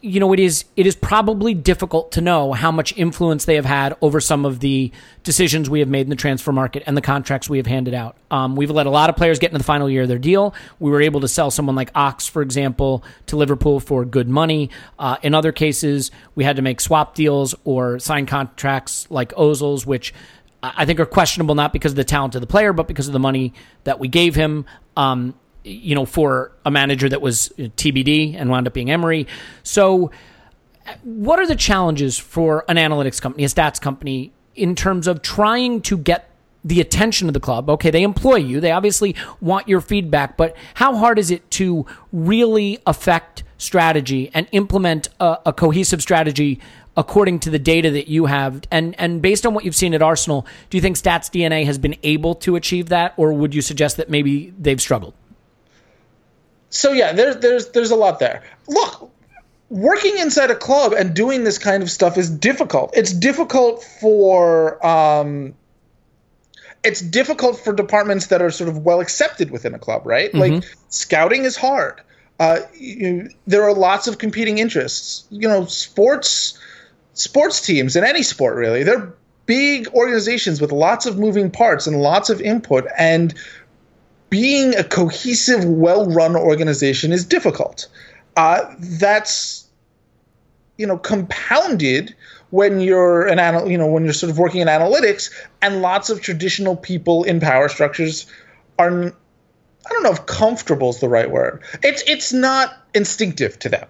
you 0.00 0.20
know, 0.20 0.32
it 0.32 0.40
is 0.40 0.64
it 0.76 0.86
is 0.86 0.96
probably 0.96 1.54
difficult 1.54 2.12
to 2.12 2.20
know 2.20 2.52
how 2.52 2.70
much 2.70 2.96
influence 2.96 3.44
they 3.44 3.56
have 3.56 3.64
had 3.64 3.96
over 4.00 4.20
some 4.20 4.44
of 4.44 4.60
the 4.60 4.92
decisions 5.22 5.68
we 5.68 5.80
have 5.80 5.88
made 5.88 6.02
in 6.02 6.10
the 6.10 6.16
transfer 6.16 6.52
market 6.52 6.82
and 6.86 6.96
the 6.96 7.02
contracts 7.02 7.48
we 7.48 7.58
have 7.58 7.66
handed 7.66 7.94
out. 7.94 8.16
Um, 8.30 8.56
we've 8.56 8.70
let 8.70 8.86
a 8.86 8.90
lot 8.90 9.10
of 9.10 9.16
players 9.16 9.38
get 9.38 9.50
into 9.50 9.58
the 9.58 9.64
final 9.64 9.88
year 9.90 10.02
of 10.02 10.08
their 10.08 10.18
deal. 10.18 10.54
We 10.78 10.90
were 10.90 11.02
able 11.02 11.20
to 11.20 11.28
sell 11.28 11.50
someone 11.50 11.76
like 11.76 11.90
Ox, 11.94 12.26
for 12.26 12.42
example, 12.42 13.04
to 13.26 13.36
Liverpool 13.36 13.80
for 13.80 14.04
good 14.04 14.28
money. 14.28 14.70
Uh, 14.98 15.16
in 15.22 15.34
other 15.34 15.52
cases, 15.52 16.10
we 16.34 16.44
had 16.44 16.56
to 16.56 16.62
make 16.62 16.80
swap 16.80 17.14
deals 17.14 17.54
or 17.64 17.98
sign 17.98 18.26
contracts 18.26 19.06
like 19.10 19.32
Ozil's, 19.34 19.84
which 19.84 20.14
I 20.62 20.84
think 20.86 20.98
are 20.98 21.06
questionable 21.06 21.54
not 21.54 21.72
because 21.72 21.92
of 21.92 21.96
the 21.96 22.04
talent 22.04 22.34
of 22.34 22.40
the 22.40 22.46
player, 22.46 22.72
but 22.72 22.88
because 22.88 23.06
of 23.06 23.12
the 23.12 23.20
money 23.20 23.54
that 23.84 24.00
we 24.00 24.08
gave 24.08 24.34
him. 24.34 24.66
Um, 24.96 25.34
you 25.68 25.94
know, 25.94 26.06
for 26.06 26.52
a 26.64 26.70
manager 26.70 27.08
that 27.08 27.20
was 27.20 27.52
uh, 27.52 27.62
TBD 27.76 28.34
and 28.36 28.50
wound 28.50 28.66
up 28.66 28.74
being 28.74 28.90
Emery. 28.90 29.26
So, 29.62 30.10
uh, 30.86 30.94
what 31.02 31.38
are 31.38 31.46
the 31.46 31.56
challenges 31.56 32.18
for 32.18 32.64
an 32.68 32.76
analytics 32.76 33.20
company, 33.20 33.44
a 33.44 33.48
stats 33.48 33.80
company, 33.80 34.32
in 34.54 34.74
terms 34.74 35.06
of 35.06 35.22
trying 35.22 35.82
to 35.82 35.98
get 35.98 36.30
the 36.64 36.80
attention 36.80 37.28
of 37.28 37.34
the 37.34 37.40
club? 37.40 37.68
Okay, 37.70 37.90
they 37.90 38.02
employ 38.02 38.36
you, 38.36 38.60
they 38.60 38.72
obviously 38.72 39.14
want 39.40 39.68
your 39.68 39.80
feedback, 39.80 40.36
but 40.36 40.56
how 40.74 40.96
hard 40.96 41.18
is 41.18 41.30
it 41.30 41.48
to 41.52 41.86
really 42.12 42.78
affect 42.86 43.44
strategy 43.58 44.30
and 44.34 44.48
implement 44.52 45.08
a, 45.20 45.38
a 45.46 45.52
cohesive 45.52 46.00
strategy 46.00 46.60
according 46.96 47.38
to 47.38 47.50
the 47.50 47.58
data 47.60 47.92
that 47.92 48.08
you 48.08 48.26
have 48.26 48.60
and 48.72 48.98
and 48.98 49.22
based 49.22 49.46
on 49.46 49.54
what 49.54 49.64
you've 49.64 49.76
seen 49.76 49.94
at 49.94 50.02
Arsenal, 50.02 50.46
do 50.68 50.76
you 50.76 50.80
think 50.80 50.96
Stats 50.96 51.30
DNA 51.30 51.64
has 51.64 51.78
been 51.78 51.96
able 52.02 52.34
to 52.34 52.56
achieve 52.56 52.88
that 52.88 53.14
or 53.16 53.32
would 53.32 53.54
you 53.54 53.62
suggest 53.62 53.96
that 53.96 54.10
maybe 54.10 54.52
they've 54.58 54.80
struggled? 54.80 55.14
So 56.70 56.92
yeah, 56.92 57.12
there's 57.12 57.36
there's 57.36 57.68
there's 57.70 57.90
a 57.90 57.96
lot 57.96 58.18
there. 58.18 58.42
Look, 58.66 59.10
working 59.70 60.18
inside 60.18 60.50
a 60.50 60.56
club 60.56 60.92
and 60.92 61.14
doing 61.14 61.44
this 61.44 61.58
kind 61.58 61.82
of 61.82 61.90
stuff 61.90 62.16
is 62.18 62.30
difficult. 62.30 62.96
It's 62.96 63.12
difficult 63.12 63.82
for 63.82 64.84
um, 64.86 65.54
it's 66.84 67.00
difficult 67.00 67.58
for 67.60 67.72
departments 67.72 68.26
that 68.28 68.42
are 68.42 68.50
sort 68.50 68.68
of 68.68 68.78
well 68.84 69.00
accepted 69.00 69.50
within 69.50 69.74
a 69.74 69.78
club, 69.78 70.06
right? 70.06 70.32
Mm-hmm. 70.32 70.54
Like 70.54 70.64
scouting 70.88 71.44
is 71.44 71.56
hard. 71.56 72.00
Uh, 72.38 72.60
you, 72.74 73.30
there 73.46 73.64
are 73.64 73.74
lots 73.74 74.06
of 74.06 74.18
competing 74.18 74.58
interests. 74.58 75.26
You 75.30 75.48
know, 75.48 75.64
sports 75.64 76.58
sports 77.14 77.60
teams 77.60 77.96
in 77.96 78.04
any 78.04 78.22
sport 78.22 78.56
really, 78.56 78.84
they're 78.84 79.12
big 79.46 79.88
organizations 79.88 80.60
with 80.60 80.70
lots 80.70 81.06
of 81.06 81.18
moving 81.18 81.50
parts 81.50 81.86
and 81.86 82.00
lots 82.00 82.30
of 82.30 82.40
input 82.40 82.86
and 82.96 83.34
being 84.30 84.76
a 84.76 84.84
cohesive, 84.84 85.64
well-run 85.64 86.36
organization 86.36 87.12
is 87.12 87.24
difficult. 87.24 87.88
Uh, 88.36 88.74
that's 88.78 89.66
you 90.76 90.86
know 90.86 90.96
compounded 90.96 92.14
when 92.50 92.80
you're 92.80 93.26
an 93.26 93.38
anal- 93.38 93.70
you 93.70 93.76
know 93.76 93.86
when 93.86 94.04
you're 94.04 94.12
sort 94.12 94.30
of 94.30 94.38
working 94.38 94.60
in 94.60 94.68
analytics 94.68 95.30
and 95.60 95.82
lots 95.82 96.08
of 96.08 96.20
traditional 96.20 96.76
people 96.76 97.24
in 97.24 97.40
power 97.40 97.68
structures 97.68 98.26
are 98.78 99.12
I 99.88 99.92
don't 99.92 100.02
know 100.02 100.12
if 100.12 100.26
comfortable 100.26 100.90
is 100.90 101.00
the 101.00 101.08
right 101.08 101.30
word. 101.30 101.62
It's 101.82 102.02
it's 102.06 102.32
not 102.32 102.76
instinctive 102.94 103.58
to 103.60 103.68
them. 103.68 103.88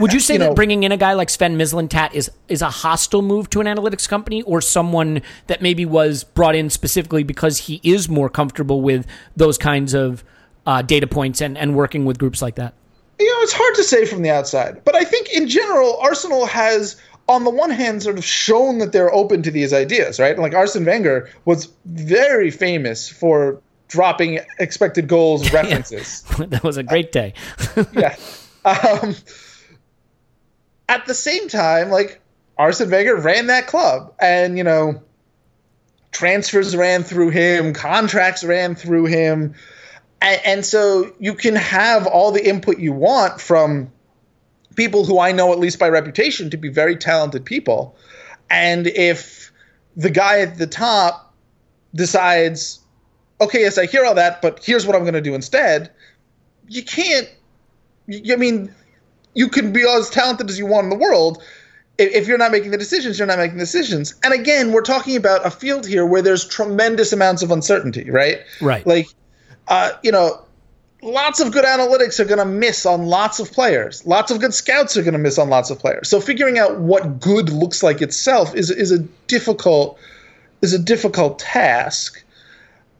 Would 0.00 0.12
you 0.12 0.20
say 0.20 0.34
you 0.34 0.38
that 0.40 0.48
know, 0.48 0.54
bringing 0.54 0.82
in 0.82 0.92
a 0.92 0.96
guy 0.96 1.12
like 1.14 1.30
Sven 1.30 1.56
Mislintat 1.56 2.14
is 2.14 2.30
is 2.48 2.62
a 2.62 2.70
hostile 2.70 3.22
move 3.22 3.50
to 3.50 3.60
an 3.60 3.66
analytics 3.66 4.08
company, 4.08 4.42
or 4.42 4.60
someone 4.60 5.22
that 5.46 5.62
maybe 5.62 5.84
was 5.84 6.24
brought 6.24 6.54
in 6.54 6.70
specifically 6.70 7.22
because 7.22 7.58
he 7.58 7.80
is 7.82 8.08
more 8.08 8.28
comfortable 8.28 8.80
with 8.80 9.06
those 9.36 9.58
kinds 9.58 9.94
of 9.94 10.24
uh, 10.66 10.82
data 10.82 11.06
points 11.06 11.40
and, 11.40 11.58
and 11.58 11.74
working 11.74 12.04
with 12.04 12.18
groups 12.18 12.42
like 12.42 12.56
that? 12.56 12.74
You 13.18 13.26
know, 13.26 13.42
it's 13.42 13.52
hard 13.52 13.74
to 13.76 13.84
say 13.84 14.06
from 14.06 14.22
the 14.22 14.30
outside, 14.30 14.82
but 14.84 14.96
I 14.96 15.04
think 15.04 15.32
in 15.32 15.48
general, 15.48 15.98
Arsenal 15.98 16.46
has 16.46 17.00
on 17.28 17.44
the 17.44 17.50
one 17.50 17.70
hand, 17.70 18.02
sort 18.02 18.18
of 18.18 18.24
shown 18.24 18.78
that 18.78 18.92
they're 18.92 19.12
open 19.12 19.42
to 19.42 19.50
these 19.50 19.72
ideas, 19.72 20.18
right? 20.18 20.38
Like 20.38 20.54
Arsene 20.54 20.84
Wenger 20.84 21.30
was 21.44 21.72
very 21.86 22.50
famous 22.50 23.08
for 23.08 23.60
dropping 23.88 24.40
expected 24.58 25.08
goals 25.08 25.52
references. 25.52 26.22
that 26.38 26.64
was 26.64 26.76
a 26.76 26.82
great 26.82 27.12
day. 27.12 27.34
yeah. 27.92 28.16
Um, 28.64 29.16
at 30.92 31.06
the 31.06 31.14
same 31.14 31.48
time, 31.48 31.88
like 31.88 32.20
Arsene 32.58 32.90
Wenger 32.90 33.16
ran 33.16 33.46
that 33.46 33.66
club, 33.66 34.14
and 34.20 34.58
you 34.58 34.64
know, 34.64 35.02
transfers 36.10 36.76
ran 36.76 37.02
through 37.02 37.30
him, 37.30 37.72
contracts 37.72 38.44
ran 38.44 38.74
through 38.74 39.06
him, 39.06 39.54
and, 40.20 40.40
and 40.44 40.64
so 40.66 41.14
you 41.18 41.34
can 41.34 41.56
have 41.56 42.06
all 42.06 42.30
the 42.30 42.46
input 42.46 42.78
you 42.78 42.92
want 42.92 43.40
from 43.40 43.90
people 44.76 45.06
who 45.06 45.18
I 45.18 45.32
know, 45.32 45.52
at 45.52 45.58
least 45.58 45.78
by 45.78 45.88
reputation, 45.88 46.50
to 46.50 46.58
be 46.58 46.68
very 46.68 46.96
talented 46.96 47.46
people, 47.46 47.96
and 48.50 48.86
if 48.86 49.50
the 49.96 50.10
guy 50.10 50.40
at 50.40 50.58
the 50.58 50.66
top 50.66 51.34
decides, 51.94 52.80
okay, 53.40 53.60
yes, 53.60 53.78
I 53.78 53.86
hear 53.86 54.04
all 54.04 54.16
that, 54.16 54.42
but 54.42 54.62
here's 54.62 54.86
what 54.86 54.94
I'm 54.94 55.02
going 55.02 55.14
to 55.14 55.22
do 55.22 55.34
instead, 55.34 55.90
you 56.68 56.84
can't. 56.84 57.28
I 58.10 58.36
mean, 58.36 58.74
you 59.34 59.48
can 59.48 59.72
be 59.72 59.82
as 59.88 60.10
talented 60.10 60.50
as 60.50 60.58
you 60.58 60.66
want 60.66 60.84
in 60.84 60.90
the 60.90 60.96
world. 60.96 61.42
If 61.98 62.26
you're 62.26 62.38
not 62.38 62.52
making 62.52 62.70
the 62.70 62.78
decisions, 62.78 63.18
you're 63.18 63.28
not 63.28 63.38
making 63.38 63.58
decisions. 63.58 64.14
And 64.24 64.32
again, 64.32 64.72
we're 64.72 64.82
talking 64.82 65.16
about 65.16 65.46
a 65.46 65.50
field 65.50 65.86
here 65.86 66.06
where 66.06 66.22
there's 66.22 66.46
tremendous 66.46 67.12
amounts 67.12 67.42
of 67.42 67.50
uncertainty, 67.50 68.10
right? 68.10 68.40
Right. 68.60 68.86
Like, 68.86 69.08
uh, 69.68 69.92
you 70.02 70.10
know, 70.10 70.42
lots 71.02 71.40
of 71.40 71.52
good 71.52 71.64
analytics 71.64 72.18
are 72.20 72.24
going 72.24 72.38
to 72.38 72.44
miss 72.44 72.86
on 72.86 73.06
lots 73.06 73.40
of 73.40 73.52
players. 73.52 74.06
Lots 74.06 74.30
of 74.30 74.40
good 74.40 74.54
scouts 74.54 74.96
are 74.96 75.02
going 75.02 75.12
to 75.12 75.18
miss 75.18 75.38
on 75.38 75.50
lots 75.50 75.70
of 75.70 75.78
players. 75.78 76.08
So 76.08 76.20
figuring 76.20 76.58
out 76.58 76.78
what 76.78 77.20
good 77.20 77.50
looks 77.50 77.82
like 77.82 78.00
itself 78.00 78.54
is 78.54 78.70
is 78.70 78.90
a 78.90 78.98
difficult 79.26 79.98
is 80.62 80.72
a 80.72 80.78
difficult 80.78 81.38
task. 81.38 82.22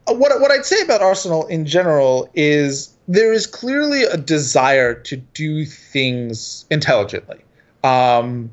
Uh, 0.07 0.15
what 0.15 0.39
what 0.41 0.51
I'd 0.51 0.67
say 0.67 0.81
about 0.83 1.01
Arsenal 1.01 1.47
in 1.47 1.65
general 1.65 2.29
is 2.35 2.92
there 3.09 3.33
is 3.33 3.47
clearly 3.47 4.05
a 4.05 4.17
desire 4.17 4.95
to 4.95 5.17
do 5.17 5.65
things 5.65 6.65
intelligently. 6.71 7.41
Um, 7.85 8.51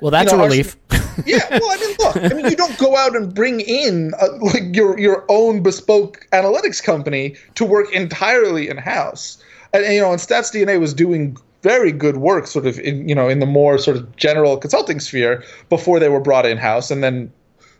well, 0.00 0.10
that's 0.10 0.32
you 0.32 0.38
know, 0.38 0.44
a 0.44 0.48
relief. 0.48 0.76
yeah, 1.26 1.40
well, 1.50 1.70
I 1.70 1.76
mean, 1.76 1.96
look, 1.98 2.16
I 2.16 2.34
mean, 2.34 2.50
you 2.50 2.56
don't 2.56 2.76
go 2.78 2.96
out 2.96 3.16
and 3.16 3.34
bring 3.34 3.60
in 3.60 4.12
a, 4.20 4.24
uh, 4.24 4.38
like 4.40 4.74
your 4.74 4.98
your 4.98 5.24
own 5.28 5.62
bespoke 5.62 6.26
analytics 6.32 6.82
company 6.82 7.36
to 7.54 7.64
work 7.64 7.92
entirely 7.92 8.68
in 8.68 8.76
house. 8.76 9.42
And, 9.72 9.84
and, 9.84 9.94
you 9.94 10.00
know, 10.00 10.12
and 10.12 10.20
Stats 10.20 10.52
DNA 10.52 10.78
was 10.78 10.92
doing 10.92 11.36
very 11.62 11.92
good 11.92 12.18
work, 12.18 12.46
sort 12.46 12.66
of 12.66 12.78
in 12.78 13.08
you 13.08 13.14
know 13.14 13.28
in 13.28 13.40
the 13.40 13.46
more 13.46 13.78
sort 13.78 13.96
of 13.96 14.14
general 14.16 14.56
consulting 14.56 15.00
sphere 15.00 15.42
before 15.68 15.98
they 15.98 16.08
were 16.08 16.20
brought 16.20 16.46
in 16.46 16.58
house, 16.58 16.90
and 16.90 17.02
then 17.02 17.32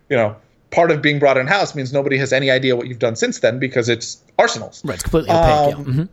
you 0.09 0.17
know 0.17 0.35
part 0.71 0.91
of 0.91 1.03
being 1.03 1.19
brought 1.19 1.37
in 1.37 1.47
house 1.47 1.75
means 1.75 1.93
nobody 1.93 2.19
has 2.19 2.33
any 2.33 2.51
idea 2.51 2.77
what 2.77 2.87
you've 2.87 2.99
done 2.99 3.17
since 3.17 3.41
then 3.41 3.59
because 3.59 3.89
it's 3.89 4.23
Arsenal's. 4.39 4.85
Right, 4.85 4.95
it's 4.95 5.03
completely 5.03 5.31
opaque. 5.31 5.51
Um, 5.51 5.69
yeah. 5.69 5.93
mm-hmm. 5.93 6.05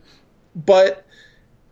But 0.54 1.06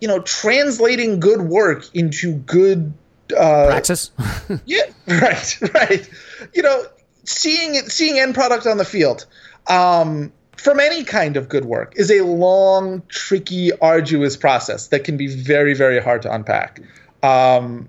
you 0.00 0.08
know, 0.08 0.20
translating 0.20 1.20
good 1.20 1.42
work 1.42 1.84
into 1.94 2.34
good 2.34 2.92
uh, 3.36 3.66
praxis. 3.66 4.10
yeah, 4.66 4.82
right, 5.06 5.58
right. 5.74 6.10
You 6.54 6.62
know, 6.62 6.84
seeing 7.24 7.76
it, 7.76 7.90
seeing 7.92 8.18
end 8.18 8.34
product 8.34 8.66
on 8.66 8.78
the 8.78 8.84
field. 8.84 9.26
Um, 9.68 10.32
from 10.56 10.78
any 10.78 11.02
kind 11.02 11.36
of 11.36 11.48
good 11.48 11.64
work 11.64 11.94
is 11.96 12.10
a 12.10 12.22
long, 12.22 13.02
tricky, 13.08 13.72
arduous 13.80 14.36
process 14.36 14.88
that 14.88 15.02
can 15.02 15.16
be 15.16 15.26
very, 15.26 15.74
very 15.74 16.00
hard 16.00 16.22
to 16.22 16.32
unpack. 16.32 16.80
Um, 17.22 17.88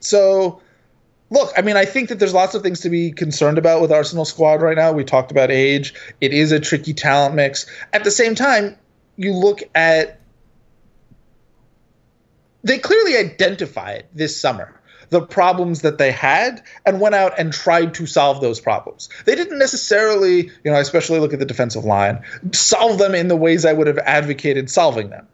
so, 0.00 0.60
look, 1.30 1.52
I 1.56 1.62
mean, 1.62 1.76
I 1.76 1.84
think 1.84 2.08
that 2.08 2.18
there's 2.18 2.34
lots 2.34 2.54
of 2.54 2.62
things 2.62 2.80
to 2.80 2.90
be 2.90 3.12
concerned 3.12 3.58
about 3.58 3.80
with 3.80 3.92
Arsenal 3.92 4.24
squad 4.24 4.62
right 4.62 4.76
now. 4.76 4.92
We 4.92 5.04
talked 5.04 5.30
about 5.30 5.50
age; 5.50 5.94
it 6.20 6.32
is 6.32 6.52
a 6.52 6.60
tricky 6.60 6.94
talent 6.94 7.34
mix. 7.34 7.66
At 7.92 8.04
the 8.04 8.10
same 8.10 8.34
time, 8.34 8.76
you 9.16 9.34
look 9.34 9.62
at 9.74 10.20
they 12.62 12.78
clearly 12.78 13.16
identified 13.16 14.06
this 14.14 14.38
summer 14.38 14.74
the 15.10 15.22
problems 15.22 15.82
that 15.82 15.96
they 15.98 16.12
had 16.12 16.62
and 16.84 17.00
went 17.00 17.14
out 17.14 17.38
and 17.38 17.52
tried 17.52 17.94
to 17.94 18.06
solve 18.06 18.40
those 18.40 18.60
problems. 18.60 19.08
They 19.24 19.34
didn't 19.34 19.58
necessarily, 19.58 20.50
you 20.64 20.70
know, 20.70 20.78
especially 20.78 21.18
look 21.18 21.32
at 21.32 21.38
the 21.38 21.46
defensive 21.46 21.84
line, 21.84 22.22
solve 22.52 22.98
them 22.98 23.14
in 23.14 23.28
the 23.28 23.36
ways 23.36 23.64
I 23.64 23.72
would 23.72 23.86
have 23.86 23.98
advocated 23.98 24.68
solving 24.68 25.08
them. 25.08 25.26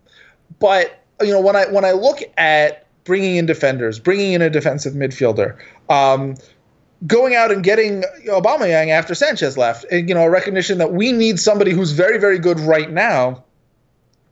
But 0.58 0.96
you 1.20 1.32
know, 1.32 1.40
when 1.40 1.56
I 1.56 1.66
when 1.66 1.84
I 1.84 1.92
look 1.92 2.20
at 2.36 2.83
bringing 3.04 3.36
in 3.36 3.46
defenders, 3.46 3.98
bringing 3.98 4.32
in 4.32 4.42
a 4.42 4.50
defensive 4.50 4.94
midfielder, 4.94 5.58
um, 5.88 6.34
going 7.06 7.34
out 7.34 7.50
and 7.50 7.62
getting 7.62 8.02
Aubameyang 8.26 8.88
after 8.88 9.14
Sanchez 9.14 9.58
left, 9.58 9.84
and, 9.90 10.08
you 10.08 10.14
know, 10.14 10.24
a 10.24 10.30
recognition 10.30 10.78
that 10.78 10.92
we 10.92 11.12
need 11.12 11.38
somebody 11.38 11.72
who's 11.72 11.92
very 11.92 12.18
very 12.18 12.38
good 12.38 12.60
right 12.60 12.90
now 12.90 13.44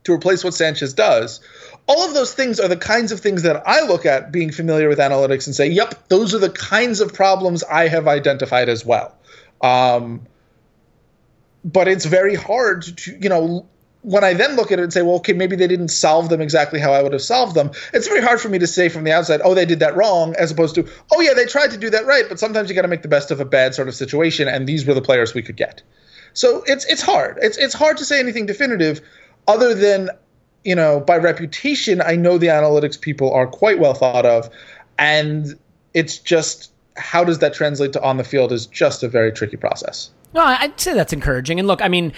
to 0.03 0.13
replace 0.13 0.43
what 0.43 0.53
Sanchez 0.53 0.93
does 0.93 1.39
all 1.87 2.07
of 2.07 2.13
those 2.13 2.33
things 2.33 2.59
are 2.59 2.67
the 2.67 2.77
kinds 2.77 3.11
of 3.11 3.19
things 3.19 3.43
that 3.43 3.63
I 3.65 3.81
look 3.85 4.05
at 4.05 4.31
being 4.31 4.51
familiar 4.51 4.87
with 4.87 4.99
analytics 4.99 5.47
and 5.47 5.55
say, 5.55 5.67
yep, 5.67 6.07
those 6.07 6.33
are 6.33 6.39
the 6.39 6.49
kinds 6.49 7.01
of 7.01 7.13
problems 7.13 7.63
I 7.63 7.87
have 7.89 8.07
identified 8.07 8.69
as 8.69 8.85
well. 8.85 9.15
Um, 9.61 10.25
but 11.65 11.87
it's 11.87 12.05
very 12.05 12.35
hard 12.35 12.83
to, 12.83 13.17
you 13.19 13.29
know, 13.29 13.67
when 14.03 14.23
I 14.23 14.33
then 14.33 14.55
look 14.55 14.71
at 14.71 14.79
it 14.79 14.83
and 14.83 14.93
say, 14.93 15.01
well, 15.01 15.15
okay, 15.15 15.33
maybe 15.33 15.55
they 15.55 15.67
didn't 15.67 15.87
solve 15.87 16.29
them 16.29 16.41
exactly 16.41 16.79
how 16.79 16.93
I 16.93 17.01
would 17.01 17.13
have 17.13 17.21
solved 17.21 17.55
them, 17.55 17.71
it's 17.93 18.07
very 18.07 18.21
hard 18.21 18.39
for 18.39 18.49
me 18.49 18.59
to 18.59 18.67
say 18.67 18.89
from 18.89 19.05
the 19.05 19.11
outside, 19.11 19.41
oh, 19.43 19.53
they 19.53 19.65
did 19.65 19.79
that 19.79 19.95
wrong, 19.95 20.35
as 20.37 20.51
opposed 20.51 20.75
to, 20.75 20.87
oh, 21.11 21.21
yeah, 21.21 21.33
they 21.33 21.45
tried 21.45 21.71
to 21.71 21.77
do 21.77 21.89
that 21.89 22.05
right, 22.05 22.25
but 22.29 22.39
sometimes 22.39 22.69
you 22.69 22.75
got 22.75 22.83
to 22.83 22.87
make 22.87 23.01
the 23.01 23.07
best 23.07 23.31
of 23.31 23.39
a 23.39 23.45
bad 23.45 23.73
sort 23.73 23.87
of 23.87 23.95
situation, 23.95 24.47
and 24.47 24.67
these 24.67 24.85
were 24.85 24.93
the 24.93 25.01
players 25.01 25.33
we 25.33 25.41
could 25.41 25.57
get. 25.57 25.81
So 26.33 26.63
it's 26.65 26.85
it's 26.85 27.01
hard. 27.01 27.37
It's 27.41 27.57
it's 27.57 27.75
hard 27.75 27.97
to 27.97 28.05
say 28.05 28.19
anything 28.19 28.47
definitive, 28.47 29.01
other 29.47 29.73
than 29.75 30.09
you 30.63 30.75
know, 30.75 30.99
by 30.99 31.17
reputation, 31.17 32.01
I 32.01 32.15
know 32.15 32.37
the 32.37 32.47
analytics 32.47 32.99
people 32.99 33.33
are 33.33 33.45
quite 33.45 33.79
well 33.79 33.93
thought 33.93 34.25
of, 34.25 34.49
and 34.97 35.47
it's 35.93 36.17
just 36.17 36.71
how 36.95 37.23
does 37.23 37.39
that 37.39 37.53
translate 37.53 37.93
to 37.93 38.01
on 38.01 38.17
the 38.17 38.23
field 38.23 38.51
is 38.51 38.65
just 38.65 39.03
a 39.03 39.07
very 39.07 39.31
tricky 39.31 39.57
process. 39.57 40.09
No, 40.33 40.41
I'd 40.41 40.79
say 40.79 40.93
that's 40.93 41.13
encouraging. 41.13 41.59
And 41.59 41.67
look, 41.67 41.81
I 41.81 41.87
mean, 41.87 42.13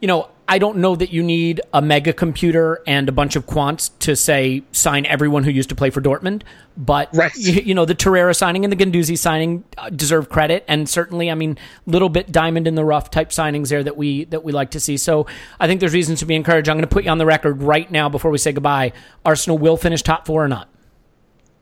you 0.00 0.08
know, 0.08 0.28
I 0.50 0.58
don't 0.58 0.78
know 0.78 0.96
that 0.96 1.12
you 1.12 1.22
need 1.22 1.60
a 1.72 1.80
mega 1.80 2.12
computer 2.12 2.82
and 2.84 3.08
a 3.08 3.12
bunch 3.12 3.36
of 3.36 3.46
quants 3.46 3.96
to 4.00 4.16
say 4.16 4.64
sign 4.72 5.06
everyone 5.06 5.44
who 5.44 5.50
used 5.52 5.68
to 5.68 5.76
play 5.76 5.90
for 5.90 6.00
Dortmund, 6.00 6.42
but 6.76 7.08
right. 7.14 7.32
you, 7.36 7.52
you, 7.62 7.72
know 7.72 7.84
the 7.84 7.94
Torreira 7.94 8.34
signing 8.34 8.64
and 8.64 8.72
the 8.72 8.76
Guendouzi 8.76 9.16
signing 9.16 9.62
uh, 9.78 9.90
deserve 9.90 10.28
credit, 10.28 10.64
and 10.66 10.88
certainly, 10.88 11.30
I 11.30 11.36
mean, 11.36 11.56
little 11.86 12.08
bit 12.08 12.32
diamond 12.32 12.66
in 12.66 12.74
the 12.74 12.84
rough 12.84 13.12
type 13.12 13.28
signings 13.30 13.68
there 13.68 13.84
that 13.84 13.96
we 13.96 14.24
that 14.24 14.42
we 14.42 14.50
like 14.50 14.72
to 14.72 14.80
see. 14.80 14.96
So 14.96 15.28
I 15.60 15.68
think 15.68 15.78
there's 15.78 15.94
reasons 15.94 16.18
to 16.18 16.26
be 16.26 16.34
encouraged. 16.34 16.68
I'm 16.68 16.78
going 16.78 16.82
to 16.82 16.92
put 16.92 17.04
you 17.04 17.10
on 17.10 17.18
the 17.18 17.26
record 17.26 17.62
right 17.62 17.88
now 17.88 18.08
before 18.08 18.32
we 18.32 18.38
say 18.38 18.50
goodbye. 18.50 18.92
Arsenal 19.24 19.56
will 19.56 19.76
finish 19.76 20.02
top 20.02 20.26
four 20.26 20.44
or 20.44 20.48
not? 20.48 20.68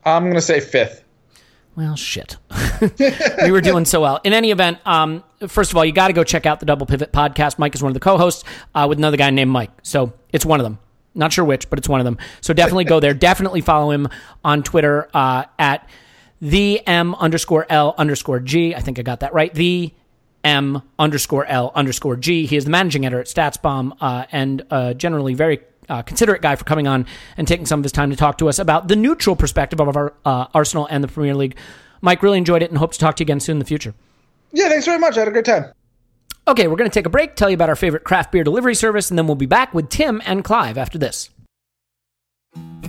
I'm 0.03 0.23
going 0.23 0.33
to 0.33 0.41
say 0.41 0.61
fifth. 0.61 1.03
Well, 1.79 1.95
shit. 1.95 2.35
we 3.41 3.51
were 3.51 3.61
doing 3.61 3.85
so 3.85 4.01
well. 4.01 4.19
In 4.25 4.33
any 4.33 4.51
event, 4.51 4.79
um, 4.85 5.23
first 5.47 5.71
of 5.71 5.77
all, 5.77 5.85
you 5.85 5.93
got 5.93 6.07
to 6.07 6.13
go 6.13 6.25
check 6.25 6.45
out 6.45 6.59
the 6.59 6.65
Double 6.65 6.85
Pivot 6.85 7.13
podcast. 7.13 7.57
Mike 7.57 7.73
is 7.73 7.81
one 7.81 7.89
of 7.89 7.93
the 7.93 8.01
co-hosts 8.01 8.43
uh, 8.75 8.85
with 8.89 8.97
another 8.97 9.15
guy 9.15 9.29
named 9.29 9.49
Mike. 9.49 9.71
So 9.81 10.11
it's 10.33 10.45
one 10.45 10.59
of 10.59 10.65
them. 10.65 10.77
Not 11.15 11.31
sure 11.31 11.45
which, 11.45 11.69
but 11.69 11.79
it's 11.79 11.87
one 11.87 12.01
of 12.01 12.03
them. 12.03 12.17
So 12.41 12.53
definitely 12.53 12.83
go 12.83 12.99
there. 12.99 13.13
definitely 13.13 13.61
follow 13.61 13.91
him 13.91 14.09
on 14.43 14.61
Twitter 14.61 15.07
uh, 15.13 15.45
at 15.57 15.87
the 16.41 16.85
M 16.85 17.15
underscore 17.15 17.65
L 17.69 17.95
underscore 17.97 18.41
G. 18.41 18.75
I 18.75 18.81
think 18.81 18.99
I 18.99 19.01
got 19.01 19.21
that 19.21 19.33
right. 19.33 19.53
The 19.53 19.93
M 20.43 20.81
underscore 20.99 21.45
L 21.45 21.71
underscore 21.75 22.17
G. 22.17 22.45
He 22.45 22.57
is 22.57 22.65
the 22.65 22.71
managing 22.71 23.05
editor 23.05 23.21
at 23.21 23.27
StatsBomb 23.27 23.95
uh, 24.01 24.25
and 24.33 24.63
uh, 24.69 24.95
generally 24.95 25.33
very 25.33 25.61
uh, 25.89 26.01
considerate 26.01 26.41
guy 26.41 26.55
for 26.55 26.63
coming 26.63 26.87
on 26.87 27.05
and 27.37 27.47
taking 27.47 27.65
some 27.65 27.79
of 27.79 27.83
his 27.83 27.91
time 27.91 28.09
to 28.09 28.15
talk 28.15 28.37
to 28.37 28.49
us 28.49 28.59
about 28.59 28.87
the 28.87 28.95
neutral 28.95 29.35
perspective 29.35 29.79
of 29.79 29.95
our 29.95 30.13
uh, 30.25 30.47
Arsenal 30.53 30.87
and 30.89 31.03
the 31.03 31.07
Premier 31.07 31.35
League. 31.35 31.57
Mike, 32.01 32.23
really 32.23 32.37
enjoyed 32.37 32.61
it 32.61 32.69
and 32.69 32.77
hope 32.77 32.91
to 32.93 32.99
talk 32.99 33.15
to 33.17 33.21
you 33.21 33.25
again 33.25 33.39
soon 33.39 33.53
in 33.53 33.59
the 33.59 33.65
future. 33.65 33.93
Yeah, 34.51 34.69
thanks 34.69 34.85
very 34.85 34.99
much. 34.99 35.17
I 35.17 35.19
had 35.19 35.27
a 35.27 35.31
great 35.31 35.45
time. 35.45 35.71
Okay, 36.47 36.67
we're 36.67 36.77
going 36.77 36.89
to 36.89 36.93
take 36.93 37.05
a 37.05 37.09
break, 37.09 37.35
tell 37.35 37.49
you 37.49 37.53
about 37.53 37.69
our 37.69 37.75
favorite 37.75 38.03
craft 38.03 38.31
beer 38.31 38.43
delivery 38.43 38.73
service, 38.73 39.11
and 39.11 39.19
then 39.19 39.27
we'll 39.27 39.35
be 39.35 39.45
back 39.45 39.73
with 39.73 39.89
Tim 39.89 40.21
and 40.25 40.43
Clive 40.43 40.77
after 40.77 40.97
this. 40.97 41.29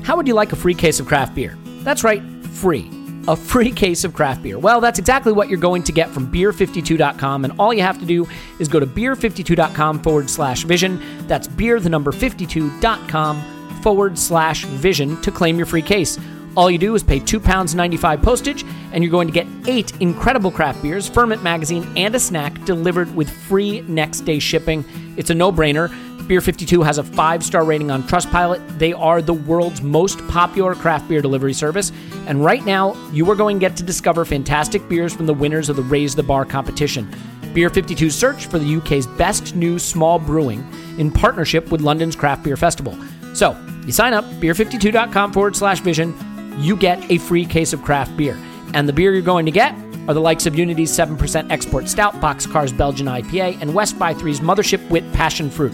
How 0.02 0.16
would 0.16 0.26
you 0.26 0.34
like 0.34 0.52
a 0.52 0.56
free 0.56 0.74
case 0.74 1.00
of 1.00 1.06
craft 1.06 1.34
beer? 1.34 1.58
That's 1.82 2.04
right, 2.04 2.22
free 2.46 2.99
a 3.28 3.36
free 3.36 3.70
case 3.70 4.04
of 4.04 4.14
craft 4.14 4.42
beer. 4.42 4.58
Well, 4.58 4.80
that's 4.80 4.98
exactly 4.98 5.32
what 5.32 5.48
you're 5.48 5.58
going 5.58 5.82
to 5.84 5.92
get 5.92 6.10
from 6.10 6.30
beer52.com, 6.32 7.44
and 7.44 7.52
all 7.58 7.72
you 7.72 7.82
have 7.82 7.98
to 8.00 8.06
do 8.06 8.26
is 8.58 8.68
go 8.68 8.80
to 8.80 8.86
beer52.com 8.86 10.02
forward 10.02 10.30
slash 10.30 10.64
vision. 10.64 11.00
That's 11.26 11.46
beer, 11.46 11.80
the 11.80 11.88
number 11.88 12.12
52.com 12.12 13.42
forward 13.82 14.18
slash 14.18 14.64
vision 14.64 15.20
to 15.22 15.30
claim 15.30 15.56
your 15.56 15.66
free 15.66 15.82
case. 15.82 16.18
All 16.56 16.70
you 16.70 16.78
do 16.78 16.94
is 16.94 17.02
pay 17.02 17.20
£2.95 17.20 18.22
postage, 18.22 18.64
and 18.92 19.04
you're 19.04 19.10
going 19.10 19.28
to 19.28 19.32
get 19.32 19.46
eight 19.66 19.92
incredible 20.00 20.50
craft 20.50 20.82
beers, 20.82 21.08
Ferment 21.08 21.42
Magazine, 21.42 21.86
and 21.96 22.14
a 22.14 22.20
snack 22.20 22.64
delivered 22.64 23.14
with 23.14 23.30
free 23.30 23.82
next 23.82 24.20
day 24.22 24.38
shipping. 24.38 24.84
It's 25.16 25.30
a 25.30 25.34
no 25.34 25.52
brainer. 25.52 25.88
Beer 26.26 26.40
52 26.40 26.82
has 26.82 26.98
a 26.98 27.02
five 27.02 27.42
star 27.42 27.64
rating 27.64 27.90
on 27.90 28.04
Trustpilot. 28.04 28.78
They 28.78 28.92
are 28.92 29.20
the 29.20 29.34
world's 29.34 29.82
most 29.82 30.18
popular 30.28 30.74
craft 30.74 31.08
beer 31.08 31.20
delivery 31.20 31.52
service. 31.52 31.90
And 32.26 32.44
right 32.44 32.64
now, 32.64 32.94
you 33.10 33.28
are 33.30 33.34
going 33.34 33.56
to 33.56 33.60
get 33.60 33.76
to 33.78 33.82
discover 33.82 34.24
fantastic 34.24 34.88
beers 34.88 35.12
from 35.12 35.26
the 35.26 35.34
winners 35.34 35.68
of 35.68 35.76
the 35.76 35.82
Raise 35.82 36.14
the 36.14 36.22
Bar 36.22 36.44
competition. 36.44 37.12
Beer 37.52 37.68
52 37.68 38.10
search 38.10 38.46
for 38.46 38.60
the 38.60 38.76
UK's 38.76 39.06
best 39.06 39.56
new 39.56 39.78
small 39.78 40.20
brewing 40.20 40.64
in 40.98 41.10
partnership 41.10 41.70
with 41.72 41.80
London's 41.80 42.14
Craft 42.14 42.44
Beer 42.44 42.56
Festival. 42.56 42.96
So, 43.34 43.56
you 43.86 43.92
sign 43.92 44.12
up, 44.12 44.24
beer52.com 44.24 45.32
forward 45.32 45.56
slash 45.56 45.80
vision, 45.80 46.14
you 46.58 46.76
get 46.76 47.10
a 47.10 47.18
free 47.18 47.44
case 47.44 47.72
of 47.72 47.82
craft 47.82 48.16
beer. 48.16 48.38
And 48.74 48.88
the 48.88 48.92
beer 48.92 49.12
you're 49.12 49.22
going 49.22 49.46
to 49.46 49.52
get 49.52 49.74
are 50.08 50.14
the 50.14 50.20
likes 50.20 50.46
of 50.46 50.58
Unity's 50.58 50.90
7% 50.90 51.50
Export 51.50 51.88
Stout, 51.88 52.14
Boxcar's 52.14 52.72
Belgian 52.72 53.06
IPA, 53.06 53.60
and 53.60 53.74
West 53.74 53.98
by 53.98 54.14
Three's 54.14 54.40
Mothership 54.40 54.88
Wit 54.88 55.10
Passion 55.12 55.50
Fruit. 55.50 55.72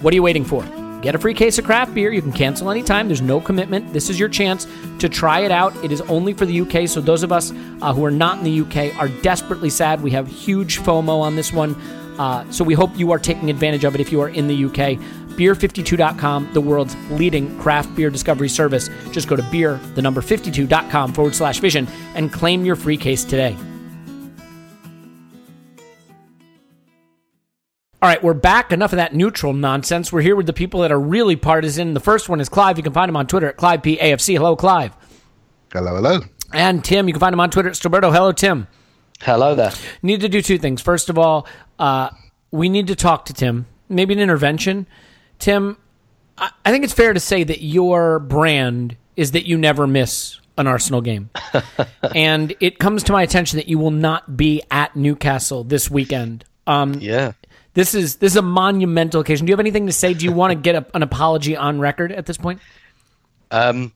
What 0.00 0.12
are 0.12 0.14
you 0.14 0.22
waiting 0.22 0.44
for? 0.44 0.64
Get 1.04 1.14
a 1.14 1.18
free 1.18 1.34
case 1.34 1.58
of 1.58 1.66
craft 1.66 1.92
beer. 1.92 2.12
You 2.12 2.22
can 2.22 2.32
cancel 2.32 2.70
anytime. 2.70 3.08
There's 3.08 3.20
no 3.20 3.38
commitment. 3.38 3.92
This 3.92 4.08
is 4.08 4.18
your 4.18 4.30
chance 4.30 4.66
to 5.00 5.08
try 5.08 5.40
it 5.40 5.50
out. 5.50 5.76
It 5.84 5.92
is 5.92 6.00
only 6.02 6.32
for 6.32 6.46
the 6.46 6.60
UK. 6.62 6.88
So, 6.88 7.02
those 7.02 7.22
of 7.22 7.30
us 7.30 7.52
uh, 7.82 7.92
who 7.92 8.02
are 8.06 8.10
not 8.10 8.38
in 8.38 8.44
the 8.44 8.60
UK 8.62 8.98
are 8.98 9.08
desperately 9.20 9.68
sad. 9.68 10.02
We 10.02 10.12
have 10.12 10.26
huge 10.26 10.78
FOMO 10.80 11.20
on 11.20 11.36
this 11.36 11.52
one. 11.52 11.74
Uh, 12.18 12.50
so, 12.50 12.64
we 12.64 12.72
hope 12.72 12.90
you 12.96 13.12
are 13.12 13.18
taking 13.18 13.50
advantage 13.50 13.84
of 13.84 13.94
it 13.94 14.00
if 14.00 14.10
you 14.10 14.22
are 14.22 14.30
in 14.30 14.48
the 14.48 14.64
UK. 14.64 14.98
Beer52.com, 15.36 16.52
the 16.52 16.60
world's 16.60 16.96
leading 17.10 17.58
craft 17.58 17.94
beer 17.94 18.10
discovery 18.10 18.48
service. 18.48 18.88
Just 19.12 19.28
go 19.28 19.36
to 19.36 19.42
beer, 19.44 19.80
the 19.94 20.02
number 20.02 20.20
52.com 20.20 21.12
forward 21.12 21.34
slash 21.34 21.60
vision, 21.60 21.86
and 22.14 22.32
claim 22.32 22.64
your 22.64 22.76
free 22.76 22.96
case 22.96 23.24
today. 23.24 23.56
All 28.04 28.10
right, 28.10 28.22
we're 28.22 28.34
back. 28.34 28.70
Enough 28.70 28.92
of 28.92 28.98
that 28.98 29.14
neutral 29.14 29.54
nonsense. 29.54 30.12
We're 30.12 30.20
here 30.20 30.36
with 30.36 30.44
the 30.44 30.52
people 30.52 30.80
that 30.80 30.92
are 30.92 31.00
really 31.00 31.36
partisan. 31.36 31.94
The 31.94 32.00
first 32.00 32.28
one 32.28 32.38
is 32.38 32.50
Clive. 32.50 32.76
You 32.76 32.82
can 32.82 32.92
find 32.92 33.08
him 33.08 33.16
on 33.16 33.26
Twitter 33.26 33.48
at 33.48 33.56
ClivePAFC. 33.56 34.36
Hello, 34.36 34.56
Clive. 34.56 34.94
Hello, 35.72 35.94
hello. 35.96 36.20
And 36.52 36.84
Tim, 36.84 37.08
you 37.08 37.14
can 37.14 37.20
find 37.20 37.32
him 37.32 37.40
on 37.40 37.48
Twitter 37.48 37.70
at 37.70 37.76
Stillberto. 37.76 38.12
Hello, 38.12 38.30
Tim. 38.30 38.66
Hello 39.22 39.54
there. 39.54 39.72
Need 40.02 40.20
to 40.20 40.28
do 40.28 40.42
two 40.42 40.58
things. 40.58 40.82
First 40.82 41.08
of 41.08 41.18
all, 41.18 41.46
uh, 41.78 42.10
we 42.50 42.68
need 42.68 42.88
to 42.88 42.94
talk 42.94 43.24
to 43.24 43.32
Tim. 43.32 43.64
Maybe 43.88 44.12
an 44.12 44.20
intervention. 44.20 44.86
Tim, 45.38 45.76
I, 46.38 46.50
I 46.64 46.70
think 46.70 46.84
it's 46.84 46.92
fair 46.92 47.12
to 47.12 47.20
say 47.20 47.44
that 47.44 47.62
your 47.62 48.18
brand 48.18 48.96
is 49.16 49.32
that 49.32 49.46
you 49.46 49.58
never 49.58 49.86
miss 49.86 50.40
an 50.56 50.66
Arsenal 50.66 51.00
game. 51.00 51.30
and 52.14 52.54
it 52.60 52.78
comes 52.78 53.04
to 53.04 53.12
my 53.12 53.22
attention 53.22 53.58
that 53.58 53.68
you 53.68 53.78
will 53.78 53.90
not 53.90 54.36
be 54.36 54.62
at 54.70 54.94
Newcastle 54.96 55.64
this 55.64 55.90
weekend. 55.90 56.44
Um, 56.66 56.94
yeah. 56.94 57.32
This 57.74 57.94
is 57.94 58.16
this 58.16 58.32
is 58.32 58.36
a 58.36 58.42
monumental 58.42 59.20
occasion. 59.20 59.46
Do 59.46 59.50
you 59.50 59.54
have 59.54 59.60
anything 59.60 59.86
to 59.86 59.92
say? 59.92 60.14
Do 60.14 60.24
you 60.24 60.32
want 60.32 60.52
to 60.52 60.54
get 60.54 60.76
a, 60.76 60.86
an 60.94 61.02
apology 61.02 61.56
on 61.56 61.80
record 61.80 62.12
at 62.12 62.24
this 62.24 62.36
point? 62.36 62.60
Um, 63.50 63.92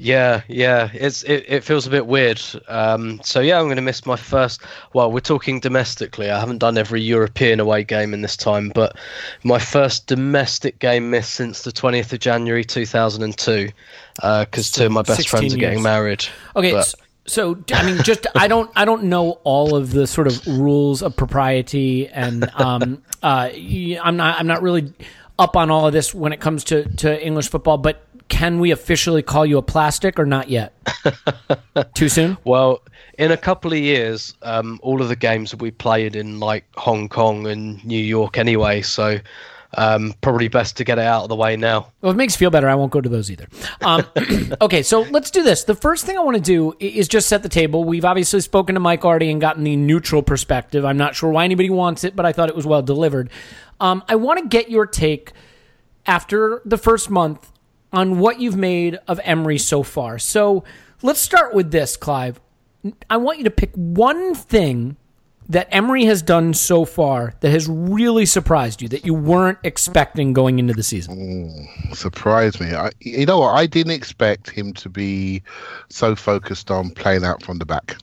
yeah, 0.00 0.42
yeah, 0.46 0.90
it's 0.94 1.24
it, 1.24 1.44
it 1.48 1.64
feels 1.64 1.86
a 1.88 1.90
bit 1.90 2.06
weird. 2.06 2.40
Um, 2.68 3.20
so 3.24 3.40
yeah, 3.40 3.58
I'm 3.58 3.64
going 3.64 3.76
to 3.76 3.82
miss 3.82 4.06
my 4.06 4.14
first. 4.14 4.62
Well, 4.92 5.10
we're 5.10 5.18
talking 5.18 5.58
domestically. 5.58 6.30
I 6.30 6.38
haven't 6.38 6.58
done 6.58 6.78
every 6.78 7.02
European 7.02 7.58
away 7.58 7.82
game 7.82 8.14
in 8.14 8.22
this 8.22 8.36
time, 8.36 8.70
but 8.72 8.96
my 9.42 9.58
first 9.58 10.06
domestic 10.06 10.78
game 10.78 11.10
missed 11.10 11.34
since 11.34 11.62
the 11.62 11.72
20th 11.72 12.12
of 12.12 12.20
January 12.20 12.64
2002, 12.64 13.70
because 14.14 14.22
uh, 14.22 14.46
two 14.78 14.86
of 14.86 14.92
my 14.92 15.02
best 15.02 15.28
friends 15.28 15.52
are 15.52 15.58
getting 15.58 15.82
married. 15.82 16.24
Okay, 16.54 16.70
but, 16.70 16.94
So 17.26 17.58
I 17.72 17.84
mean, 17.84 18.00
just 18.04 18.28
I 18.36 18.46
don't 18.46 18.70
I 18.76 18.84
don't 18.84 19.04
know 19.04 19.40
all 19.42 19.74
of 19.74 19.90
the 19.90 20.06
sort 20.06 20.28
of 20.28 20.46
rules 20.46 21.02
of 21.02 21.16
propriety, 21.16 22.06
and 22.06 22.48
um, 22.54 23.02
uh, 23.20 23.50
I'm 23.52 24.16
not 24.16 24.38
I'm 24.38 24.46
not 24.46 24.62
really 24.62 24.92
up 25.40 25.56
on 25.56 25.70
all 25.70 25.86
of 25.86 25.92
this 25.92 26.14
when 26.14 26.32
it 26.32 26.40
comes 26.40 26.62
to 26.64 26.84
to 26.98 27.24
English 27.24 27.48
football. 27.48 27.78
But 27.78 28.04
can 28.28 28.58
we 28.58 28.70
officially 28.70 29.22
call 29.22 29.46
you 29.46 29.58
a 29.58 29.62
plastic 29.62 30.18
or 30.18 30.26
not 30.26 30.48
yet? 30.48 30.74
Too 31.94 32.08
soon? 32.08 32.36
Well, 32.44 32.82
in 33.18 33.32
a 33.32 33.36
couple 33.36 33.72
of 33.72 33.78
years, 33.78 34.34
um, 34.42 34.78
all 34.82 35.02
of 35.02 35.08
the 35.08 35.16
games 35.16 35.52
will 35.52 35.64
be 35.64 35.70
played 35.70 36.14
in 36.14 36.38
like 36.38 36.64
Hong 36.76 37.08
Kong 37.08 37.46
and 37.46 37.84
New 37.84 37.98
York 37.98 38.38
anyway. 38.38 38.82
So 38.82 39.18
um, 39.74 40.14
probably 40.20 40.48
best 40.48 40.76
to 40.78 40.84
get 40.84 40.98
it 40.98 41.04
out 41.04 41.24
of 41.24 41.28
the 41.28 41.36
way 41.36 41.56
now. 41.56 41.92
Well, 42.00 42.10
if 42.10 42.14
it 42.14 42.16
makes 42.16 42.36
feel 42.36 42.50
better, 42.50 42.68
I 42.68 42.74
won't 42.74 42.92
go 42.92 43.00
to 43.00 43.08
those 43.08 43.30
either. 43.30 43.48
Um, 43.82 44.04
okay, 44.60 44.82
so 44.82 45.02
let's 45.02 45.30
do 45.30 45.42
this. 45.42 45.64
The 45.64 45.74
first 45.74 46.06
thing 46.06 46.16
I 46.16 46.20
want 46.20 46.36
to 46.36 46.42
do 46.42 46.74
is 46.80 47.08
just 47.08 47.28
set 47.28 47.42
the 47.42 47.48
table. 47.48 47.84
We've 47.84 48.04
obviously 48.04 48.40
spoken 48.40 48.74
to 48.74 48.80
Mike 48.80 49.04
already 49.04 49.30
and 49.30 49.40
gotten 49.40 49.64
the 49.64 49.76
neutral 49.76 50.22
perspective. 50.22 50.84
I'm 50.84 50.96
not 50.96 51.14
sure 51.14 51.30
why 51.30 51.44
anybody 51.44 51.70
wants 51.70 52.04
it, 52.04 52.16
but 52.16 52.24
I 52.24 52.32
thought 52.32 52.48
it 52.48 52.56
was 52.56 52.66
well 52.66 52.82
delivered. 52.82 53.30
Um, 53.80 54.02
I 54.08 54.16
want 54.16 54.40
to 54.40 54.48
get 54.48 54.70
your 54.70 54.86
take 54.86 55.32
after 56.06 56.62
the 56.64 56.78
first 56.78 57.10
month 57.10 57.52
on 57.92 58.18
what 58.18 58.40
you've 58.40 58.56
made 58.56 58.98
of 59.08 59.20
Emery 59.24 59.58
so 59.58 59.82
far. 59.82 60.18
So 60.18 60.64
let's 61.02 61.20
start 61.20 61.54
with 61.54 61.70
this, 61.70 61.96
Clive. 61.96 62.40
I 63.10 63.16
want 63.16 63.38
you 63.38 63.44
to 63.44 63.50
pick 63.50 63.72
one 63.74 64.34
thing 64.34 64.96
that 65.48 65.66
Emery 65.70 66.04
has 66.04 66.20
done 66.20 66.52
so 66.52 66.84
far 66.84 67.34
that 67.40 67.50
has 67.50 67.68
really 67.68 68.26
surprised 68.26 68.82
you 68.82 68.88
that 68.88 69.06
you 69.06 69.14
weren't 69.14 69.58
expecting 69.64 70.34
going 70.34 70.58
into 70.58 70.74
the 70.74 70.82
season? 70.82 71.66
surprised 71.94 72.60
me. 72.60 72.74
I, 72.74 72.90
you 73.00 73.24
know 73.24 73.38
what? 73.40 73.54
I 73.54 73.66
didn't 73.66 73.92
expect 73.92 74.50
him 74.50 74.74
to 74.74 74.90
be 74.90 75.42
so 75.88 76.14
focused 76.14 76.70
on 76.70 76.90
playing 76.90 77.24
out 77.24 77.42
from 77.42 77.58
the 77.58 77.64
back. 77.64 77.96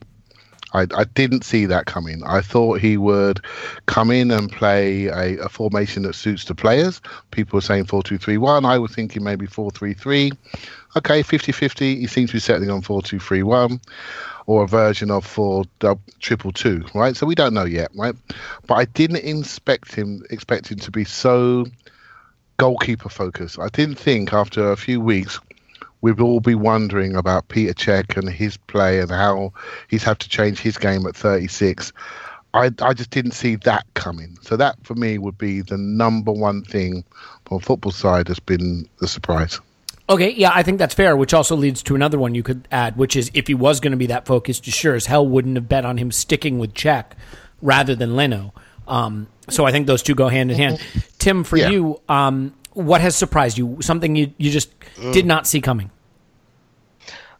I, 0.75 0.87
I 0.95 1.05
didn't 1.05 1.43
see 1.43 1.65
that 1.67 1.85
coming. 1.85 2.21
I 2.25 2.41
thought 2.41 2.81
he 2.81 2.97
would 2.97 3.41
come 3.85 4.11
in 4.11 4.29
and 4.29 4.51
play 4.51 5.07
a, 5.07 5.37
a 5.45 5.49
formation 5.49 6.03
that 6.03 6.15
suits 6.15 6.45
the 6.45 6.55
players. 6.55 7.01
People 7.31 7.57
were 7.57 7.61
saying 7.61 7.85
4 7.85 8.03
2 8.03 8.17
3 8.17 8.37
1. 8.37 8.65
I 8.65 8.77
was 8.77 8.91
thinking 8.93 9.23
maybe 9.23 9.45
4 9.45 9.71
3 9.71 9.93
3. 9.93 10.31
Okay, 10.97 11.23
50 11.23 11.51
50. 11.51 11.99
He 11.99 12.07
seems 12.07 12.29
to 12.31 12.35
be 12.35 12.39
settling 12.39 12.71
on 12.71 12.81
4 12.81 13.01
2 13.01 13.19
3 13.19 13.43
1 13.43 13.79
or 14.47 14.63
a 14.63 14.67
version 14.67 15.09
of 15.09 15.25
four 15.25 15.63
triple 16.19 16.51
two, 16.51 16.85
right? 16.93 17.15
So 17.15 17.25
we 17.25 17.33
don't 17.33 17.53
know 17.53 17.65
yet, 17.65 17.89
right? 17.95 18.13
But 18.67 18.75
I 18.75 18.85
didn't 18.85 19.17
expect 19.17 19.95
him 19.95 20.23
expect 20.29 20.67
him 20.67 20.77
to 20.79 20.91
be 20.91 21.03
so 21.03 21.65
goalkeeper 22.57 23.09
focused. 23.09 23.59
I 23.59 23.69
didn't 23.69 23.95
think 23.95 24.33
after 24.33 24.71
a 24.71 24.77
few 24.77 25.01
weeks 25.01 25.39
we'd 26.05 26.21
all 26.21 26.39
be 26.39 26.53
wondering 26.53 27.15
about 27.15 27.47
Peter 27.47 27.73
Cech 27.73 28.15
and 28.15 28.29
his 28.29 28.57
play 28.57 28.99
and 28.99 29.09
how 29.09 29.51
he's 29.87 30.03
had 30.03 30.19
to 30.19 30.29
change 30.29 30.59
his 30.59 30.77
game 30.77 31.03
at 31.07 31.15
36. 31.15 31.91
I, 32.53 32.69
I 32.79 32.93
just 32.93 33.09
didn't 33.09 33.31
see 33.31 33.55
that 33.55 33.87
coming. 33.95 34.37
So 34.43 34.55
that 34.55 34.75
for 34.83 34.93
me 34.93 35.17
would 35.17 35.39
be 35.39 35.61
the 35.61 35.79
number 35.79 36.31
one 36.31 36.61
thing 36.63 37.03
a 37.49 37.59
football 37.59 37.91
side 37.91 38.27
has 38.27 38.39
been 38.39 38.87
the 38.99 39.07
surprise. 39.07 39.59
Okay, 40.07 40.29
yeah, 40.33 40.51
I 40.53 40.61
think 40.61 40.77
that's 40.77 40.93
fair, 40.93 41.17
which 41.17 41.33
also 41.33 41.55
leads 41.55 41.81
to 41.81 41.95
another 41.95 42.19
one 42.19 42.35
you 42.35 42.43
could 42.43 42.67
add, 42.71 42.97
which 42.97 43.15
is 43.15 43.31
if 43.33 43.47
he 43.47 43.55
was 43.55 43.79
going 43.79 43.89
to 43.89 43.97
be 43.97 44.05
that 44.05 44.27
focused, 44.27 44.67
you 44.67 44.71
sure 44.71 44.93
as 44.93 45.07
hell 45.07 45.25
wouldn't 45.25 45.55
have 45.55 45.67
bet 45.67 45.85
on 45.85 45.97
him 45.97 46.11
sticking 46.11 46.59
with 46.59 46.75
Cech 46.75 47.05
rather 47.63 47.95
than 47.95 48.15
Leno. 48.15 48.53
Um, 48.87 49.25
so 49.49 49.65
I 49.65 49.71
think 49.71 49.87
those 49.87 50.03
two 50.03 50.13
go 50.13 50.27
hand 50.27 50.51
in 50.51 50.57
hand. 50.57 50.79
Tim, 51.17 51.43
for 51.43 51.57
Yeah. 51.57 51.69
you, 51.71 51.99
um, 52.07 52.53
what 52.75 53.01
has 53.01 53.15
surprised 53.15 53.57
you? 53.57 53.77
Something 53.81 54.15
you, 54.15 54.31
you 54.37 54.51
just 54.51 54.71
did 55.11 55.25
not 55.25 55.47
see 55.47 55.61
coming? 55.61 55.89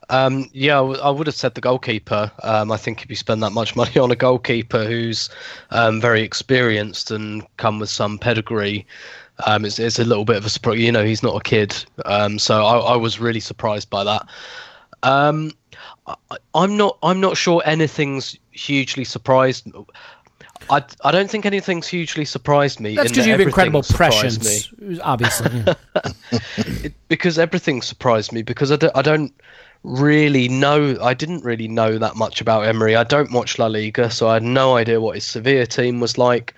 Um, 0.09 0.49
yeah, 0.53 0.79
I 0.79 1.09
would 1.09 1.27
have 1.27 1.35
said 1.35 1.55
the 1.55 1.61
goalkeeper. 1.61 2.31
Um, 2.43 2.71
I 2.71 2.77
think 2.77 3.03
if 3.03 3.09
you 3.09 3.15
spend 3.15 3.43
that 3.43 3.51
much 3.51 3.75
money 3.75 3.97
on 3.97 4.11
a 4.11 4.15
goalkeeper 4.15 4.85
who's 4.85 5.29
um, 5.71 6.01
very 6.01 6.21
experienced 6.21 7.11
and 7.11 7.45
come 7.57 7.79
with 7.79 7.89
some 7.89 8.17
pedigree, 8.17 8.85
um, 9.45 9.65
it's, 9.65 9.79
it's 9.79 9.99
a 9.99 10.05
little 10.05 10.25
bit 10.25 10.37
of 10.37 10.45
a 10.45 10.49
surprise. 10.49 10.79
You 10.79 10.91
know, 10.91 11.03
he's 11.03 11.23
not 11.23 11.35
a 11.35 11.43
kid, 11.43 11.75
um, 12.05 12.39
so 12.39 12.63
I, 12.63 12.93
I 12.93 12.95
was 12.95 13.19
really 13.19 13.41
surprised 13.41 13.89
by 13.89 14.03
that. 14.03 14.25
Um, 15.03 15.51
I, 16.07 16.15
I'm 16.53 16.77
not. 16.77 16.97
I'm 17.03 17.19
not 17.19 17.35
sure 17.35 17.61
anything's 17.65 18.37
hugely 18.51 19.03
surprised. 19.03 19.67
I, 20.69 20.83
I 21.03 21.11
don't 21.11 21.29
think 21.29 21.45
anything's 21.45 21.87
hugely 21.87 22.25
surprised 22.25 22.79
me. 22.79 22.95
That's 22.95 23.11
because 23.11 23.25
that 23.25 23.25
you 23.25 23.31
have 23.31 23.41
everything 23.41 23.49
incredible 23.49 23.83
prescience, 23.83 24.71
obviously. 25.01 25.63
yeah. 25.65 25.73
it, 26.83 26.93
because 27.07 27.37
everything 27.37 27.81
surprised 27.81 28.31
me 28.31 28.41
because 28.41 28.71
I 28.71 28.77
don't, 28.77 28.95
I 28.95 29.01
don't 29.01 29.33
really 29.85 30.47
know 30.47 30.97
I 30.99 31.13
didn't 31.13 31.43
really 31.43 31.67
know 31.67 31.97
that 31.99 32.15
much 32.15 32.41
about 32.41 32.65
Emery. 32.65 32.95
I 32.95 33.03
don't 33.03 33.31
watch 33.31 33.59
La 33.59 33.67
Liga, 33.67 34.09
so 34.09 34.27
I 34.27 34.35
had 34.35 34.43
no 34.43 34.77
idea 34.77 34.99
what 34.99 35.15
his 35.15 35.25
Sevilla 35.25 35.67
team 35.67 35.99
was 35.99 36.17
like. 36.17 36.53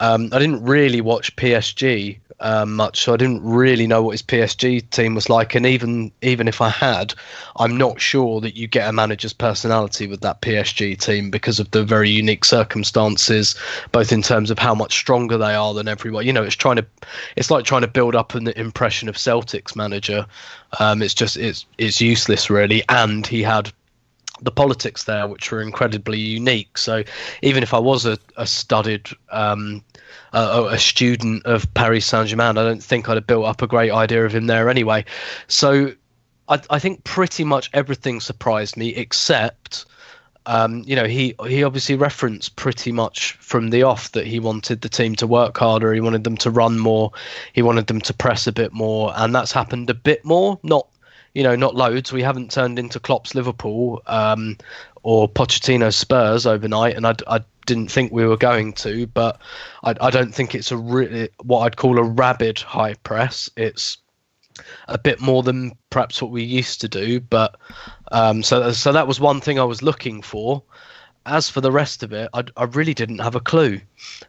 Um, 0.00 0.28
I 0.32 0.38
didn't 0.38 0.62
really 0.62 1.00
watch 1.00 1.34
PSG 1.36 2.18
um, 2.40 2.76
much, 2.76 3.02
so 3.02 3.14
I 3.14 3.16
didn't 3.16 3.42
really 3.42 3.86
know 3.86 4.02
what 4.02 4.12
his 4.12 4.22
PSG 4.22 4.88
team 4.90 5.14
was 5.14 5.28
like. 5.28 5.54
And 5.54 5.66
even 5.66 6.12
even 6.22 6.46
if 6.48 6.60
I 6.60 6.68
had, 6.68 7.14
I'm 7.56 7.76
not 7.76 8.00
sure 8.00 8.40
that 8.40 8.56
you 8.56 8.66
get 8.66 8.88
a 8.88 8.92
manager's 8.92 9.32
personality 9.32 10.06
with 10.06 10.20
that 10.20 10.40
PSG 10.40 10.98
team 10.98 11.30
because 11.30 11.58
of 11.58 11.70
the 11.72 11.84
very 11.84 12.10
unique 12.10 12.44
circumstances, 12.44 13.56
both 13.92 14.12
in 14.12 14.22
terms 14.22 14.50
of 14.50 14.58
how 14.58 14.74
much 14.74 14.96
stronger 14.96 15.36
they 15.36 15.54
are 15.54 15.74
than 15.74 15.88
everyone. 15.88 16.26
You 16.26 16.32
know, 16.32 16.44
it's 16.44 16.54
trying 16.54 16.76
to, 16.76 16.86
it's 17.36 17.50
like 17.50 17.64
trying 17.64 17.82
to 17.82 17.88
build 17.88 18.14
up 18.14 18.34
an 18.34 18.48
impression 18.48 19.08
of 19.08 19.18
Celtic's 19.18 19.74
manager. 19.74 20.26
Um, 20.78 21.02
it's 21.02 21.14
just 21.14 21.36
it's 21.36 21.66
it's 21.78 22.00
useless 22.00 22.50
really, 22.50 22.82
and 22.88 23.26
he 23.26 23.42
had 23.42 23.72
the 24.42 24.50
politics 24.50 25.04
there, 25.04 25.26
which 25.26 25.50
were 25.50 25.60
incredibly 25.60 26.18
unique. 26.18 26.78
So 26.78 27.02
even 27.42 27.62
if 27.62 27.74
I 27.74 27.78
was 27.78 28.06
a, 28.06 28.18
a 28.36 28.46
studied 28.46 29.08
um, 29.32 29.82
a, 30.32 30.68
a 30.72 30.78
student 30.78 31.44
of 31.46 31.72
Paris 31.74 32.06
Saint 32.06 32.28
Germain, 32.28 32.58
I 32.58 32.64
don't 32.64 32.82
think 32.82 33.08
I'd 33.08 33.16
have 33.16 33.26
built 33.26 33.46
up 33.46 33.62
a 33.62 33.66
great 33.66 33.90
idea 33.90 34.24
of 34.24 34.34
him 34.34 34.46
there 34.46 34.68
anyway. 34.68 35.04
So 35.46 35.92
I, 36.48 36.60
I 36.70 36.78
think 36.78 37.04
pretty 37.04 37.44
much 37.44 37.70
everything 37.72 38.20
surprised 38.20 38.76
me 38.76 38.88
except. 38.90 39.84
Um, 40.46 40.82
you 40.86 40.96
know, 40.96 41.04
he 41.04 41.34
he 41.46 41.62
obviously 41.62 41.94
referenced 41.94 42.56
pretty 42.56 42.90
much 42.90 43.32
from 43.32 43.68
the 43.68 43.82
off 43.82 44.12
that 44.12 44.26
he 44.26 44.40
wanted 44.40 44.80
the 44.80 44.88
team 44.88 45.14
to 45.16 45.26
work 45.26 45.58
harder. 45.58 45.92
He 45.92 46.00
wanted 46.00 46.24
them 46.24 46.38
to 46.38 46.50
run 46.50 46.78
more. 46.78 47.12
He 47.52 47.60
wanted 47.60 47.86
them 47.86 48.00
to 48.00 48.14
press 48.14 48.46
a 48.46 48.52
bit 48.52 48.72
more, 48.72 49.12
and 49.16 49.34
that's 49.34 49.52
happened 49.52 49.90
a 49.90 49.94
bit 49.94 50.24
more. 50.24 50.58
Not 50.62 50.88
you 51.34 51.42
know, 51.42 51.54
not 51.54 51.74
loads. 51.74 52.12
We 52.12 52.22
haven't 52.22 52.50
turned 52.50 52.78
into 52.78 52.98
Klopp's 52.98 53.34
Liverpool 53.34 54.02
um, 54.06 54.56
or 55.02 55.28
Pochettino's 55.28 55.96
Spurs 55.96 56.46
overnight, 56.46 56.96
and 56.96 57.06
I, 57.06 57.14
I 57.26 57.44
didn't 57.68 57.92
think 57.92 58.10
we 58.10 58.26
were 58.26 58.36
going 58.36 58.72
to. 58.72 59.06
But 59.06 59.40
I, 59.84 59.94
I 60.00 60.10
don't 60.10 60.34
think 60.34 60.54
it's 60.54 60.72
a 60.72 60.76
really 60.76 61.28
what 61.42 61.60
I'd 61.60 61.76
call 61.76 61.98
a 61.98 62.02
rabid 62.02 62.58
high 62.58 62.94
press. 62.94 63.48
It's 63.56 63.98
a 64.88 64.98
bit 64.98 65.20
more 65.20 65.44
than 65.44 65.72
perhaps 65.90 66.20
what 66.20 66.32
we 66.32 66.42
used 66.42 66.80
to 66.80 66.88
do. 66.88 67.20
But 67.20 67.56
um, 68.10 68.42
so 68.42 68.72
so 68.72 68.90
that 68.92 69.06
was 69.06 69.20
one 69.20 69.40
thing 69.40 69.60
I 69.60 69.64
was 69.64 69.82
looking 69.82 70.22
for. 70.22 70.62
As 71.26 71.50
for 71.50 71.60
the 71.60 71.70
rest 71.70 72.02
of 72.02 72.14
it, 72.14 72.30
I, 72.32 72.42
I 72.56 72.64
really 72.64 72.94
didn't 72.94 73.18
have 73.18 73.34
a 73.34 73.40
clue, 73.40 73.82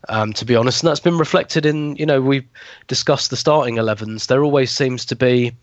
um, 0.10 0.34
to 0.34 0.44
be 0.44 0.58
honest, 0.58 0.84
and 0.84 0.90
that's 0.90 1.00
been 1.00 1.18
reflected 1.18 1.66
in 1.66 1.96
you 1.96 2.06
know 2.06 2.22
we've 2.22 2.48
discussed 2.88 3.30
the 3.30 3.38
starting 3.38 3.76
11s. 3.76 4.28
There 4.28 4.44
always 4.44 4.70
seems 4.70 5.06
to 5.06 5.16
be 5.16 5.56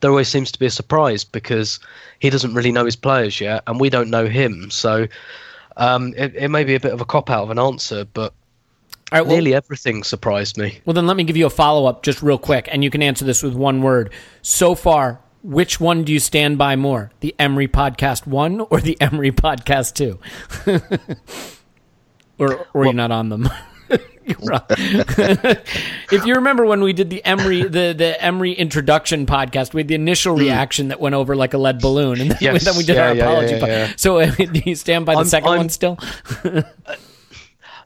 there 0.00 0.10
always 0.10 0.28
seems 0.28 0.50
to 0.52 0.58
be 0.58 0.66
a 0.66 0.70
surprise 0.70 1.22
because 1.22 1.78
he 2.18 2.30
doesn't 2.30 2.54
really 2.54 2.72
know 2.72 2.84
his 2.84 2.96
players 2.96 3.40
yet, 3.40 3.62
and 3.68 3.78
we 3.78 3.90
don't 3.90 4.10
know 4.10 4.26
him. 4.26 4.70
So 4.70 5.06
um, 5.76 6.14
it, 6.16 6.34
it 6.34 6.48
may 6.48 6.64
be 6.64 6.74
a 6.74 6.80
bit 6.80 6.92
of 6.92 7.00
a 7.00 7.04
cop 7.04 7.30
out 7.30 7.42
of 7.44 7.50
an 7.50 7.58
answer, 7.58 8.04
but 8.04 8.32
All 9.12 9.18
right, 9.18 9.20
well, 9.22 9.32
nearly 9.36 9.54
everything 9.54 10.02
surprised 10.02 10.56
me. 10.58 10.80
well, 10.84 10.94
then 10.94 11.06
let 11.06 11.16
me 11.16 11.24
give 11.24 11.36
you 11.36 11.46
a 11.46 11.50
follow 11.50 11.86
up 11.86 12.02
just 12.02 12.22
real 12.22 12.38
quick, 12.38 12.68
and 12.70 12.82
you 12.82 12.90
can 12.90 13.02
answer 13.02 13.24
this 13.24 13.42
with 13.42 13.54
one 13.54 13.82
word. 13.82 14.12
So 14.42 14.74
far, 14.74 15.20
which 15.42 15.78
one 15.80 16.02
do 16.04 16.12
you 16.12 16.18
stand 16.18 16.58
by 16.58 16.74
more? 16.76 17.12
The 17.20 17.34
Emery 17.38 17.68
Podcast 17.68 18.26
1 18.26 18.60
or 18.62 18.80
the 18.80 19.00
Emery 19.00 19.30
Podcast 19.30 19.94
2? 19.94 20.18
or 22.38 22.66
or 22.74 22.84
you're 22.84 22.92
not 22.92 23.10
on 23.12 23.28
them? 23.28 23.48
If 26.12 26.24
you 26.26 26.34
remember 26.34 26.64
when 26.66 26.80
we 26.82 26.92
did 26.92 27.10
the 27.10 27.24
Emery 27.24 27.62
the, 27.62 27.94
the 27.96 28.16
Emery 28.22 28.52
introduction 28.52 29.26
podcast, 29.26 29.72
we 29.74 29.80
had 29.80 29.88
the 29.88 29.94
initial 29.94 30.34
reaction 30.34 30.88
that 30.88 31.00
went 31.00 31.14
over 31.14 31.36
like 31.36 31.54
a 31.54 31.58
lead 31.58 31.80
balloon, 31.80 32.20
and 32.20 32.30
then, 32.32 32.38
Yes. 32.40 32.64
then 32.64 32.76
we 32.76 32.84
did 32.84 32.96
Yeah, 32.96 33.08
our 33.08 33.14
yeah, 33.14 33.24
apology. 33.24 33.54
yeah. 33.66 33.92
So 33.96 34.18
uh, 34.18 34.30
do 34.36 34.60
you 34.64 34.74
stand 34.74 35.06
by 35.06 35.12
the 35.14 35.18
I'm- 35.18 35.26
2nd 35.26 35.46
I'm- 35.46 35.56
one 35.58 35.68
still? 35.68 35.98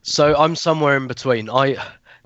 So 0.02 0.34
I'm 0.36 0.56
somewhere 0.56 0.96
in 0.96 1.06
between. 1.06 1.50
I, 1.50 1.76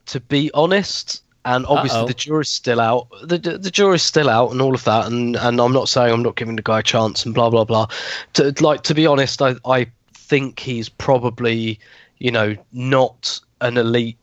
to 0.06 0.20
be 0.20 0.50
honest, 0.54 1.22
and 1.44 1.66
obviously 1.66 2.00
Uh-oh. 2.00 2.06
the 2.06 2.14
jury's 2.14 2.48
still 2.50 2.80
out. 2.80 3.08
The 3.24 3.38
the 3.38 3.70
jury's 3.70 4.02
still 4.02 4.30
out, 4.30 4.52
and 4.52 4.60
all 4.62 4.74
of 4.74 4.84
that. 4.84 5.06
And 5.06 5.36
and 5.36 5.60
I'm 5.60 5.72
not 5.72 5.88
saying 5.88 6.12
I'm 6.12 6.22
not 6.22 6.36
giving 6.36 6.56
the 6.56 6.62
guy 6.62 6.78
a 6.80 6.82
chance 6.82 7.24
and 7.26 7.34
blah 7.34 7.50
blah 7.50 7.64
blah. 7.64 7.88
To 8.34 8.54
like 8.60 8.82
to 8.84 8.94
be 8.94 9.06
honest, 9.06 9.42
I 9.42 9.56
I 9.66 9.86
think 10.14 10.60
he's 10.60 10.88
probably 10.88 11.78
you 12.18 12.30
know 12.30 12.56
not 12.72 13.40
an 13.64 13.76
elite 13.76 14.18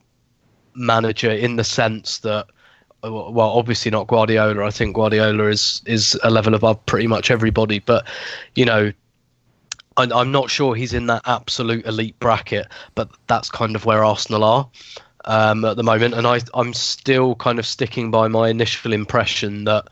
manager 0.74 1.32
in 1.32 1.58
the 1.58 1.64
sense 1.64 2.20
that. 2.20 2.48
Well, 3.04 3.39
obviously 3.39 3.89
not 3.89 4.06
Guardiola. 4.06 4.64
I 4.64 4.70
think 4.70 4.96
Guardiola 4.96 5.48
is 5.48 5.82
is 5.88 6.16
a 6.24 6.30
level 6.30 6.54
above 6.54 6.86
pretty 6.86 7.08
much 7.08 7.32
everybody. 7.32 7.80
But 7.80 8.06
you 8.54 8.64
know, 8.64 8.92
I- 9.98 10.12
I'm 10.20 10.32
not 10.32 10.52
sure 10.52 10.76
he's 10.76 10.94
in 10.94 11.08
that 11.08 11.24
absolute 11.26 11.86
elite 11.88 12.20
bracket, 12.20 12.68
but 12.94 13.10
that's 13.26 13.50
kind 13.50 13.76
of 13.76 13.86
where 13.86 14.04
Arsenal 14.04 14.44
are 14.44 14.70
um, 15.26 15.66
at 15.66 15.78
the 15.78 15.84
moment. 15.84 16.14
And 16.14 16.28
I, 16.28 16.42
I'm 16.54 16.74
still 16.74 17.36
kind 17.36 17.58
of 17.58 17.66
sticking 17.66 18.12
by 18.12 18.28
my 18.28 18.50
initial 18.50 18.94
impression 18.94 19.64
that 19.66 19.88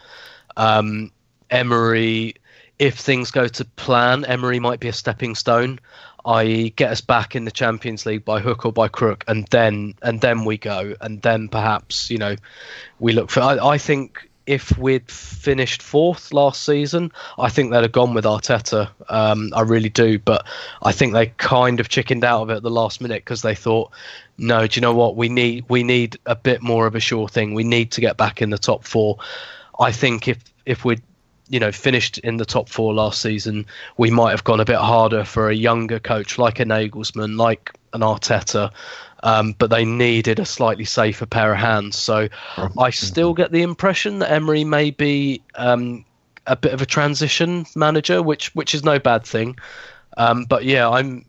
um, 0.57 1.11
Emery, 1.49 2.35
if 2.77 2.97
things 2.97 3.31
go 3.31 3.47
to 3.47 3.65
plan, 3.65 4.23
Emery 4.25 4.59
might 4.59 4.79
be 4.79 4.87
a 4.87 4.93
stepping 4.93 5.33
stone. 5.33 5.79
I 6.25 6.73
get 6.75 6.91
us 6.91 7.01
back 7.01 7.35
in 7.35 7.45
the 7.45 7.51
Champions 7.51 8.05
League 8.05 8.25
by 8.25 8.39
hook 8.39 8.65
or 8.65 8.73
by 8.73 8.87
crook, 8.87 9.23
and 9.27 9.47
then 9.47 9.95
and 10.01 10.21
then 10.21 10.45
we 10.45 10.57
go, 10.57 10.95
and 11.01 11.21
then 11.21 11.47
perhaps 11.47 12.09
you 12.09 12.17
know 12.17 12.35
we 12.99 13.13
look 13.13 13.29
for. 13.29 13.41
I, 13.41 13.57
I 13.57 13.77
think 13.77 14.29
if 14.49 14.75
we'd 14.79 15.11
finished 15.11 15.83
fourth 15.83 16.33
last 16.33 16.63
season, 16.63 17.11
I 17.37 17.49
think 17.49 17.71
they'd 17.71 17.83
have 17.83 17.91
gone 17.91 18.15
with 18.15 18.25
Arteta. 18.25 18.89
Um, 19.07 19.51
I 19.55 19.61
really 19.61 19.89
do, 19.89 20.17
but 20.17 20.43
I 20.81 20.91
think 20.91 21.13
they 21.13 21.27
kind 21.37 21.79
of 21.79 21.87
chickened 21.87 22.23
out 22.23 22.41
of 22.41 22.49
it 22.49 22.55
at 22.55 22.63
the 22.63 22.71
last 22.71 22.99
minute 22.99 23.23
because 23.23 23.43
they 23.43 23.53
thought, 23.53 23.91
no, 24.39 24.65
do 24.65 24.77
you 24.77 24.81
know 24.81 24.95
what? 24.95 25.15
We 25.15 25.29
need 25.29 25.65
we 25.69 25.83
need 25.83 26.17
a 26.25 26.35
bit 26.35 26.63
more 26.63 26.87
of 26.87 26.95
a 26.95 26.99
sure 26.99 27.27
thing. 27.27 27.53
We 27.53 27.63
need 27.63 27.91
to 27.91 28.01
get 28.01 28.17
back 28.17 28.41
in 28.41 28.49
the 28.49 28.57
top 28.57 28.85
four. 28.85 29.19
I 29.79 29.91
think 29.91 30.27
if 30.27 30.39
if 30.65 30.83
we'd 30.83 31.03
you 31.49 31.59
know 31.59 31.71
finished 31.71 32.17
in 32.19 32.37
the 32.37 32.45
top 32.45 32.69
four 32.69 32.93
last 32.93 33.21
season, 33.21 33.65
we 33.97 34.09
might 34.09 34.31
have 34.31 34.43
gone 34.43 34.59
a 34.59 34.65
bit 34.65 34.77
harder 34.77 35.23
for 35.23 35.49
a 35.49 35.55
younger 35.55 35.99
coach 35.99 36.37
like 36.37 36.59
a 36.59 36.65
Nagelsmann, 36.65 37.37
like 37.37 37.73
an 37.93 38.01
Arteta. 38.01 38.71
Um, 39.21 39.53
but 39.57 39.69
they 39.69 39.83
needed 39.83 40.39
a 40.39 40.45
slightly 40.45 40.85
safer 40.85 41.25
pair 41.25 41.51
of 41.51 41.59
hands. 41.59 41.97
So 41.97 42.29
I 42.77 42.89
still 42.89 43.33
get 43.33 43.51
the 43.51 43.63
impression 43.63 44.19
that 44.19 44.31
Emery 44.31 44.63
may 44.63 44.91
be 44.91 45.41
um, 45.55 46.05
a 46.47 46.55
bit 46.55 46.73
of 46.73 46.81
a 46.81 46.85
transition 46.85 47.65
manager, 47.75 48.23
which 48.23 48.55
which 48.55 48.73
is 48.73 48.83
no 48.83 48.97
bad 48.97 49.25
thing. 49.25 49.57
Um, 50.17 50.45
but 50.45 50.63
yeah, 50.63 50.89
I'm. 50.89 51.25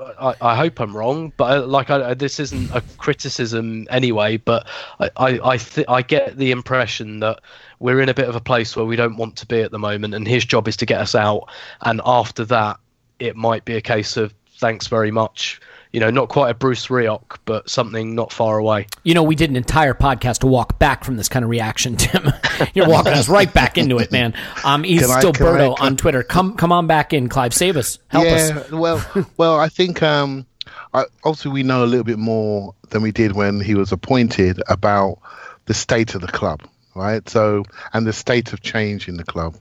I, 0.00 0.34
I 0.40 0.56
hope 0.56 0.80
I'm 0.80 0.96
wrong, 0.96 1.32
but 1.36 1.58
uh, 1.58 1.66
like 1.66 1.90
I, 1.90 2.14
this 2.14 2.40
isn't 2.40 2.70
a 2.72 2.82
criticism 2.98 3.86
anyway. 3.90 4.36
But 4.36 4.66
I 4.98 5.10
I 5.16 5.40
I, 5.52 5.56
th- 5.56 5.86
I 5.88 6.02
get 6.02 6.36
the 6.36 6.50
impression 6.50 7.20
that 7.20 7.40
we're 7.78 8.00
in 8.00 8.08
a 8.08 8.14
bit 8.14 8.28
of 8.28 8.36
a 8.36 8.40
place 8.40 8.76
where 8.76 8.86
we 8.86 8.96
don't 8.96 9.16
want 9.16 9.36
to 9.36 9.46
be 9.46 9.60
at 9.60 9.70
the 9.70 9.78
moment, 9.78 10.14
and 10.14 10.26
his 10.26 10.44
job 10.44 10.68
is 10.68 10.76
to 10.78 10.86
get 10.86 11.00
us 11.00 11.14
out. 11.14 11.48
And 11.82 12.00
after 12.04 12.44
that, 12.46 12.78
it 13.18 13.36
might 13.36 13.64
be 13.64 13.76
a 13.76 13.80
case 13.80 14.16
of 14.16 14.34
thanks 14.58 14.86
very 14.86 15.10
much. 15.10 15.60
You 15.92 15.98
know, 16.00 16.10
not 16.10 16.28
quite 16.28 16.50
a 16.50 16.54
Bruce 16.54 16.86
Rioch, 16.86 17.38
but 17.46 17.68
something 17.68 18.14
not 18.14 18.32
far 18.32 18.58
away. 18.58 18.86
You 19.02 19.14
know, 19.14 19.24
we 19.24 19.34
did 19.34 19.50
an 19.50 19.56
entire 19.56 19.92
podcast 19.92 20.38
to 20.38 20.46
walk 20.46 20.78
back 20.78 21.02
from 21.02 21.16
this 21.16 21.28
kind 21.28 21.44
of 21.44 21.50
reaction, 21.50 21.96
Tim. 21.98 22.32
You're 22.74 22.88
walking 22.88 23.12
us 23.12 23.28
right 23.28 23.52
back 23.52 23.76
into 23.76 23.98
it, 23.98 24.12
man. 24.12 24.34
Um, 24.64 24.84
he's 24.84 25.04
Can 25.04 25.18
still 25.18 25.32
can 25.32 25.46
I- 25.46 25.50
Berto 25.50 25.76
can- 25.76 25.86
on 25.86 25.96
Twitter. 25.96 26.22
Come, 26.22 26.56
come 26.56 26.70
on 26.70 26.86
back 26.86 27.12
in, 27.12 27.28
Clive. 27.28 27.52
Save 27.52 27.76
us. 27.76 27.98
Help 28.08 28.26
us. 28.26 28.50
yeah, 28.50 28.78
well, 28.78 29.04
well, 29.36 29.58
I 29.58 29.68
think 29.68 30.00
um, 30.02 30.46
I, 30.94 31.04
obviously 31.24 31.50
we 31.50 31.64
know 31.64 31.82
a 31.82 31.86
little 31.86 32.04
bit 32.04 32.18
more 32.18 32.72
than 32.90 33.02
we 33.02 33.10
did 33.10 33.32
when 33.32 33.60
he 33.60 33.74
was 33.74 33.90
appointed 33.90 34.62
about 34.68 35.18
the 35.66 35.74
state 35.74 36.14
of 36.14 36.20
the 36.20 36.28
club, 36.28 36.62
right? 36.94 37.28
So, 37.28 37.64
and 37.92 38.06
the 38.06 38.12
state 38.12 38.52
of 38.52 38.60
change 38.62 39.08
in 39.08 39.16
the 39.16 39.24
club, 39.24 39.56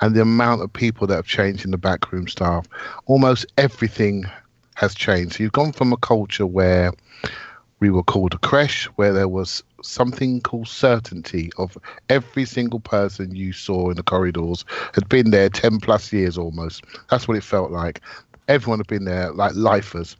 and 0.00 0.14
the 0.14 0.22
amount 0.22 0.62
of 0.62 0.72
people 0.72 1.08
that 1.08 1.16
have 1.16 1.26
changed 1.26 1.64
in 1.64 1.72
the 1.72 1.78
backroom 1.78 2.28
staff. 2.28 2.66
Almost 3.06 3.46
everything 3.58 4.24
has 4.74 4.94
changed. 4.94 5.36
So 5.36 5.42
you've 5.42 5.52
gone 5.52 5.72
from 5.72 5.92
a 5.92 5.96
culture 5.96 6.46
where 6.46 6.92
we 7.80 7.90
were 7.90 8.02
called 8.02 8.34
a 8.34 8.38
creche, 8.38 8.86
where 8.96 9.12
there 9.12 9.28
was 9.28 9.62
something 9.82 10.40
called 10.40 10.68
certainty 10.68 11.50
of 11.58 11.76
every 12.08 12.44
single 12.44 12.80
person 12.80 13.34
you 13.34 13.52
saw 13.52 13.90
in 13.90 13.96
the 13.96 14.02
corridors 14.02 14.64
had 14.94 15.08
been 15.08 15.30
there 15.30 15.48
10 15.48 15.80
plus 15.80 16.12
years 16.12 16.38
almost. 16.38 16.84
That's 17.10 17.28
what 17.28 17.36
it 17.36 17.44
felt 17.44 17.70
like. 17.70 18.00
Everyone 18.48 18.78
had 18.78 18.86
been 18.86 19.04
there 19.04 19.32
like 19.32 19.54
lifers. 19.54 20.16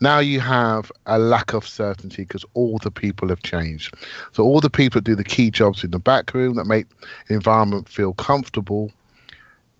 Now 0.00 0.18
you 0.18 0.40
have 0.40 0.90
a 1.06 1.18
lack 1.18 1.52
of 1.52 1.66
certainty 1.66 2.22
because 2.22 2.44
all 2.54 2.78
the 2.78 2.90
people 2.90 3.28
have 3.28 3.42
changed. 3.42 3.94
So 4.32 4.42
all 4.44 4.60
the 4.60 4.70
people 4.70 5.00
that 5.00 5.04
do 5.04 5.14
the 5.14 5.24
key 5.24 5.50
jobs 5.50 5.84
in 5.84 5.92
the 5.92 5.98
back 5.98 6.34
room 6.34 6.56
that 6.56 6.66
make 6.66 6.86
the 7.28 7.34
environment 7.34 7.88
feel 7.88 8.14
comfortable, 8.14 8.92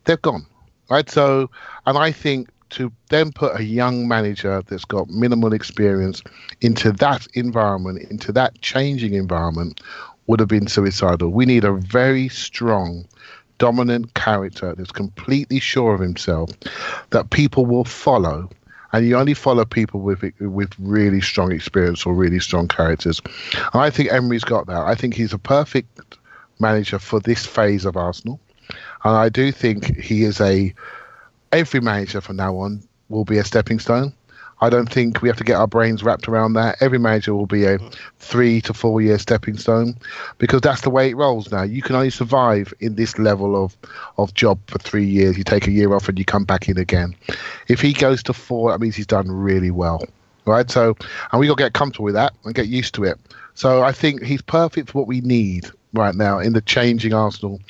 they've 0.04 0.22
gone. 0.22 0.46
Right. 0.90 1.10
So, 1.10 1.50
and 1.86 1.98
I 1.98 2.12
think 2.12 2.48
to 2.70 2.92
then 3.08 3.32
put 3.32 3.58
a 3.58 3.64
young 3.64 4.08
manager 4.08 4.62
that's 4.66 4.84
got 4.84 5.08
minimal 5.08 5.52
experience 5.52 6.22
into 6.60 6.92
that 6.92 7.26
environment, 7.34 8.10
into 8.10 8.32
that 8.32 8.60
changing 8.60 9.14
environment, 9.14 9.80
would 10.26 10.40
have 10.40 10.48
been 10.48 10.68
suicidal. 10.68 11.30
We 11.30 11.46
need 11.46 11.64
a 11.64 11.72
very 11.72 12.28
strong, 12.28 13.06
dominant 13.58 14.14
character 14.14 14.74
that's 14.74 14.92
completely 14.92 15.60
sure 15.60 15.94
of 15.94 16.00
himself, 16.00 16.50
that 17.10 17.30
people 17.30 17.66
will 17.66 17.84
follow. 17.84 18.50
And 18.92 19.06
you 19.06 19.16
only 19.16 19.34
follow 19.34 19.66
people 19.66 20.00
with 20.00 20.22
with 20.40 20.72
really 20.78 21.20
strong 21.20 21.52
experience 21.52 22.06
or 22.06 22.14
really 22.14 22.40
strong 22.40 22.68
characters. 22.68 23.20
And 23.74 23.82
I 23.82 23.90
think 23.90 24.10
Emery's 24.10 24.44
got 24.44 24.66
that. 24.66 24.80
I 24.80 24.94
think 24.94 25.14
he's 25.14 25.34
a 25.34 25.38
perfect 25.38 26.16
manager 26.58 26.98
for 26.98 27.20
this 27.20 27.44
phase 27.44 27.84
of 27.84 27.96
Arsenal. 27.96 28.40
And 29.04 29.14
I 29.14 29.28
do 29.28 29.52
think 29.52 29.96
he 29.96 30.24
is 30.24 30.40
a 30.40 30.74
every 31.52 31.80
manager 31.80 32.20
from 32.20 32.36
now 32.36 32.56
on 32.56 32.82
will 33.08 33.24
be 33.24 33.38
a 33.38 33.44
stepping 33.44 33.78
stone. 33.78 34.12
I 34.60 34.70
don't 34.70 34.90
think 34.90 35.22
we 35.22 35.28
have 35.28 35.38
to 35.38 35.44
get 35.44 35.56
our 35.56 35.68
brains 35.68 36.02
wrapped 36.02 36.26
around 36.26 36.54
that. 36.54 36.76
Every 36.80 36.98
manager 36.98 37.32
will 37.32 37.46
be 37.46 37.64
a 37.64 37.78
three 38.18 38.60
to 38.62 38.74
four 38.74 39.00
year 39.00 39.18
stepping 39.18 39.56
stone 39.56 39.96
because 40.38 40.62
that's 40.62 40.80
the 40.80 40.90
way 40.90 41.10
it 41.10 41.16
rolls 41.16 41.52
now. 41.52 41.62
You 41.62 41.80
can 41.80 41.94
only 41.94 42.10
survive 42.10 42.74
in 42.80 42.96
this 42.96 43.18
level 43.18 43.62
of, 43.62 43.76
of 44.16 44.34
job 44.34 44.58
for 44.66 44.78
three 44.78 45.04
years. 45.04 45.38
You 45.38 45.44
take 45.44 45.68
a 45.68 45.70
year 45.70 45.94
off 45.94 46.08
and 46.08 46.18
you 46.18 46.24
come 46.24 46.44
back 46.44 46.68
in 46.68 46.76
again. 46.76 47.14
If 47.68 47.80
he 47.80 47.92
goes 47.92 48.22
to 48.24 48.32
four, 48.32 48.72
that 48.72 48.80
means 48.80 48.96
he's 48.96 49.06
done 49.06 49.30
really 49.30 49.70
well. 49.70 50.02
Right? 50.44 50.68
So, 50.70 50.96
and 51.30 51.38
we 51.38 51.46
got 51.46 51.58
to 51.58 51.64
get 51.64 51.74
comfortable 51.74 52.06
with 52.06 52.14
that 52.14 52.32
and 52.44 52.54
get 52.54 52.66
used 52.66 52.94
to 52.94 53.04
it. 53.04 53.18
So 53.54 53.82
I 53.82 53.92
think 53.92 54.24
he's 54.24 54.42
perfect 54.42 54.90
for 54.90 54.98
what 54.98 55.06
we 55.06 55.20
need 55.20 55.68
right 55.92 56.14
now 56.14 56.38
in 56.38 56.52
the 56.52 56.62
changing 56.62 57.14
Arsenal. 57.14 57.60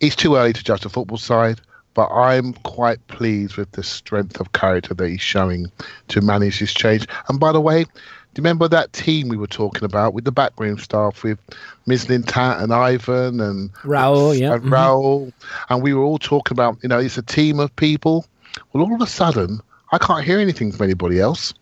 It's 0.00 0.16
too 0.16 0.36
early 0.36 0.54
to 0.54 0.64
judge 0.64 0.80
the 0.80 0.88
football 0.88 1.18
side 1.18 1.60
but 1.94 2.08
I'm 2.08 2.52
quite 2.54 3.04
pleased 3.08 3.56
with 3.56 3.72
the 3.72 3.82
strength 3.82 4.40
of 4.40 4.52
character 4.52 4.94
that 4.94 5.08
he's 5.08 5.20
showing 5.20 5.70
to 6.08 6.20
manage 6.20 6.60
this 6.60 6.72
change. 6.72 7.06
And 7.28 7.40
by 7.40 7.52
the 7.52 7.60
way, 7.60 7.84
do 7.84 8.40
you 8.40 8.44
remember 8.44 8.68
that 8.68 8.92
team 8.92 9.28
we 9.28 9.36
were 9.36 9.48
talking 9.48 9.84
about 9.84 10.14
with 10.14 10.24
the 10.24 10.30
backroom 10.30 10.78
staff 10.78 11.24
with 11.24 11.38
Ms. 11.86 12.06
Tat 12.26 12.60
and 12.60 12.72
Ivan 12.72 13.40
and 13.40 13.72
Raul, 13.82 14.38
yeah. 14.38 14.54
and 14.54 14.62
mhm. 14.62 14.70
Raul, 14.70 15.32
and 15.68 15.82
we 15.82 15.94
were 15.94 16.04
all 16.04 16.18
talking 16.18 16.54
about, 16.54 16.78
you 16.82 16.88
know, 16.88 17.00
it's 17.00 17.18
a 17.18 17.22
team 17.22 17.58
of 17.58 17.74
people. 17.74 18.24
Well, 18.72 18.84
all 18.84 18.94
of 18.94 19.00
a 19.00 19.06
sudden, 19.06 19.60
I 19.90 19.98
can't 19.98 20.24
hear 20.24 20.38
anything 20.38 20.70
from 20.70 20.84
anybody 20.84 21.18
else. 21.18 21.52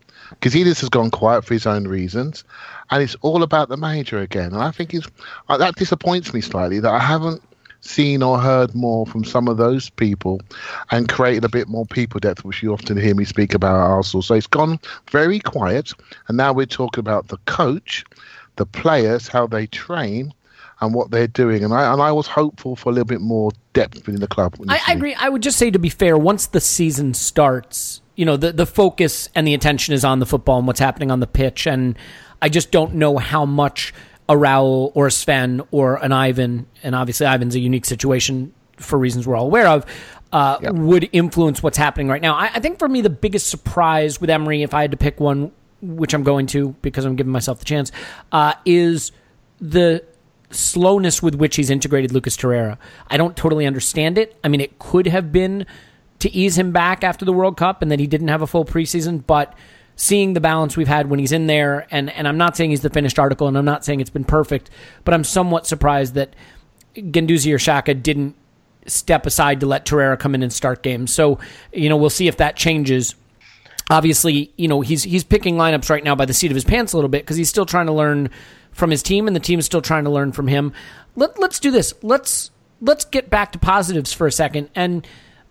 Gazidis 0.43 0.81
has 0.81 0.91
gone 0.91 1.11
quiet 1.11 1.47
for 1.47 1.55
his 1.55 1.67
own 1.67 1.89
reasons, 1.89 2.45
and 2.91 3.03
it's 3.03 3.17
all 3.23 3.43
about 3.43 3.71
the 3.71 3.79
manager 3.79 4.19
again. 4.19 4.53
And 4.53 4.63
I 4.63 4.71
think 4.71 4.93
it's, 4.93 5.09
uh, 5.49 5.57
that 5.57 5.77
disappoints 5.77 6.35
me 6.35 6.43
slightly 6.43 6.81
that 6.81 6.93
I 6.93 6.99
haven't 6.99 7.41
seen 7.81 8.23
or 8.23 8.39
heard 8.39 8.75
more 8.75 9.07
from 9.07 9.25
some 9.25 9.49
of 9.49 9.57
those 9.57 9.91
people 9.91 10.41
and 10.91 11.09
created 11.09 11.45
a 11.45 11.49
bit 11.49 11.69
more 11.69 11.87
people 11.87 12.21
depth, 12.21 12.45
which 12.45 12.63
you 12.63 12.73
often 12.73 12.97
hear 12.97 13.15
me 13.15 13.25
speak 13.25 13.55
about 13.55 13.77
at 13.77 13.91
Arsenal. 13.91 14.23
So 14.23 14.35
it's 14.35 14.47
gone 14.47 14.79
very 15.11 15.41
quiet, 15.41 15.93
and 16.29 16.37
now 16.37 16.53
we're 16.53 16.67
talking 16.67 17.01
about 17.01 17.29
the 17.29 17.39
coach, 17.47 18.05
the 18.57 18.67
players, 18.67 19.29
how 19.29 19.47
they 19.47 19.67
train, 19.67 20.33
and 20.81 20.95
what 20.95 21.11
they're 21.11 21.27
doing. 21.27 21.65
And 21.65 21.73
I 21.73 21.93
and 21.93 22.01
I 22.03 22.13
was 22.13 22.27
hopeful 22.27 22.77
for 22.77 22.91
a 22.91 22.93
little 22.93 23.07
bit 23.07 23.21
more 23.21 23.51
depth 23.73 24.07
within 24.07 24.21
the 24.21 24.29
club. 24.29 24.57
I, 24.69 24.81
I 24.87 24.93
agree. 24.93 25.15
I 25.15 25.29
would 25.29 25.43
just 25.43 25.59
say, 25.59 25.71
to 25.71 25.79
be 25.79 25.89
fair, 25.89 26.17
once 26.17 26.47
the 26.47 26.61
season 26.61 27.15
starts, 27.15 28.01
you 28.17 28.25
know, 28.25 28.37
the, 28.37 28.53
the 28.53 28.67
focus 28.67 29.29
and 29.35 29.47
the 29.47 29.55
attention 29.55 29.95
is 29.95 30.05
on 30.05 30.19
the 30.19 30.27
football 30.27 30.59
and 30.59 30.67
what's 30.67 30.81
happening 30.81 31.11
on 31.11 31.21
the 31.21 31.27
pitch. 31.27 31.67
And 31.67 31.97
I 32.43 32.49
just 32.49 32.71
don't 32.71 32.95
know 32.95 33.19
how 33.19 33.45
much 33.45 33.93
a 34.29 34.35
Raul 34.35 34.93
or 34.95 35.07
a 35.07 35.11
Sven 35.11 35.63
or 35.71 35.97
an 35.97 36.13
Ivan, 36.13 36.67
and 36.83 36.95
obviously 36.95 37.27
Ivan's 37.27 37.55
a 37.55 37.61
unique 37.61 37.87
situation 37.87 38.53
for 38.77 38.99
reasons 38.99 39.27
we're 39.27 39.37
all 39.37 39.47
aware 39.47 39.67
of, 39.67 39.87
uh, 40.33 40.59
would 40.63 41.09
influence 41.13 41.63
what's 41.63 41.79
happening 41.79 42.09
right 42.09 42.21
now. 42.21 42.35
I, 42.35 42.51
I 42.55 42.61
think 42.61 42.79
for 42.79 42.89
me, 42.89 43.01
the 43.01 43.11
biggest 43.11 43.49
surprise 43.49 44.21
with 44.21 44.31
Emery, 44.31 44.63
if 44.63 44.75
I 44.75 44.83
had 44.83 44.91
to 44.91 44.97
pick 44.97 45.19
one, 45.21 45.53
which 45.81 46.13
I'm 46.13 46.23
going 46.23 46.47
to 46.49 46.75
because 46.83 47.05
I'm 47.05 47.17
giving 47.17 47.33
myself 47.33 47.59
the 47.59 47.65
chance, 47.65 47.91
uh, 48.33 48.55
is 48.65 49.13
the 49.61 50.05
slowness 50.51 51.23
with 51.23 51.35
which 51.35 51.57
he's 51.57 51.71
integrated 51.71 52.13
Lucas 52.13 52.37
Torreira. 52.37 52.79
I 53.09 53.17
don't 53.17 53.37
totally 53.37 53.67
understand 53.67 54.19
it. 54.19 54.37
I 54.45 54.49
mean, 54.49 54.61
it 54.61 54.79
could 54.79 55.07
have 55.07 55.33
been 55.33 55.67
to 56.21 56.31
ease 56.33 56.59
him 56.59 56.73
back 56.73 57.05
after 57.05 57.25
the 57.25 57.33
World 57.33 57.57
Cup 57.57 57.83
and 57.83 57.91
that 57.91 58.01
he 58.01 58.07
didn't 58.07 58.29
have 58.29 58.43
a 58.43 58.47
full 58.47 58.65
preseason, 58.65 59.25
but 59.27 59.55
seeing 59.99 60.33
the 60.33 60.41
balance 60.41 60.77
we've 60.77 60.89
had 60.89 61.11
when 61.11 61.19
he's 61.19 61.33
in 61.33 61.47
there, 61.47 61.87
and, 61.91 62.09
and 62.11 62.27
I'm 62.27 62.39
not 62.39 62.57
saying 62.57 62.71
he's 62.71 62.81
the 62.81 62.89
finished 62.89 63.19
article, 63.19 63.49
and 63.49 63.59
I'm 63.59 63.67
not 63.67 63.85
saying 63.85 64.01
it's 64.01 64.09
been 64.09 64.25
perfect, 64.25 64.71
but 65.05 65.13
I'm 65.13 65.25
somewhat 65.25 65.67
surprised 65.67 66.15
that 66.15 66.35
Guendouzi 66.95 67.53
or 67.53 67.59
Xhaka 67.59 68.03
didn't 68.03 68.35
step 68.87 69.27
aside 69.27 69.61
to 69.61 69.67
let 69.67 69.85
Torreira 69.85 70.19
come 70.19 70.35
in 70.35 70.43
and 70.43 70.53
start 70.53 70.83
games. 70.83 71.13
So, 71.13 71.39
you 71.73 71.91
know, 71.91 71.99
we'll 71.99 72.09
see 72.09 72.29
if 72.29 72.39
that 72.39 72.57
changes 72.57 73.15
obviously, 73.91 74.53
you 74.57 74.69
know, 74.69 74.81
he's 74.81 75.03
he's 75.03 75.25
picking 75.25 75.57
lineups 75.57 75.91
right 75.91 76.05
now 76.05 76.15
by 76.15 76.25
the 76.25 76.35
seat 76.35 76.51
of 76.51 76.55
his 76.55 76.65
pants 76.65 76.93
a 76.93 76.97
little 76.97 77.09
bit 77.09 77.23
because 77.23 77.37
he's 77.37 77.49
still 77.49 77.67
trying 77.67 77.87
to 77.87 77.93
learn 77.93 78.31
from 78.73 78.91
his 78.91 79.03
team, 79.03 79.27
and 79.27 79.35
the 79.35 79.41
team 79.41 79.59
is 79.59 79.67
still 79.67 79.83
trying 79.83 80.05
to 80.05 80.11
learn 80.11 80.33
from 80.33 80.49
him. 80.49 80.73
Let, 81.17 81.39
let's 81.39 81.59
do 81.59 81.71
this. 81.71 81.95
Let's 82.03 82.51
let's 82.81 83.05
get 83.05 83.31
back 83.31 83.53
to 83.53 83.59
positives 83.59 84.13
for 84.13 84.27
a 84.27 84.33
second. 84.33 84.71
And 84.75 85.07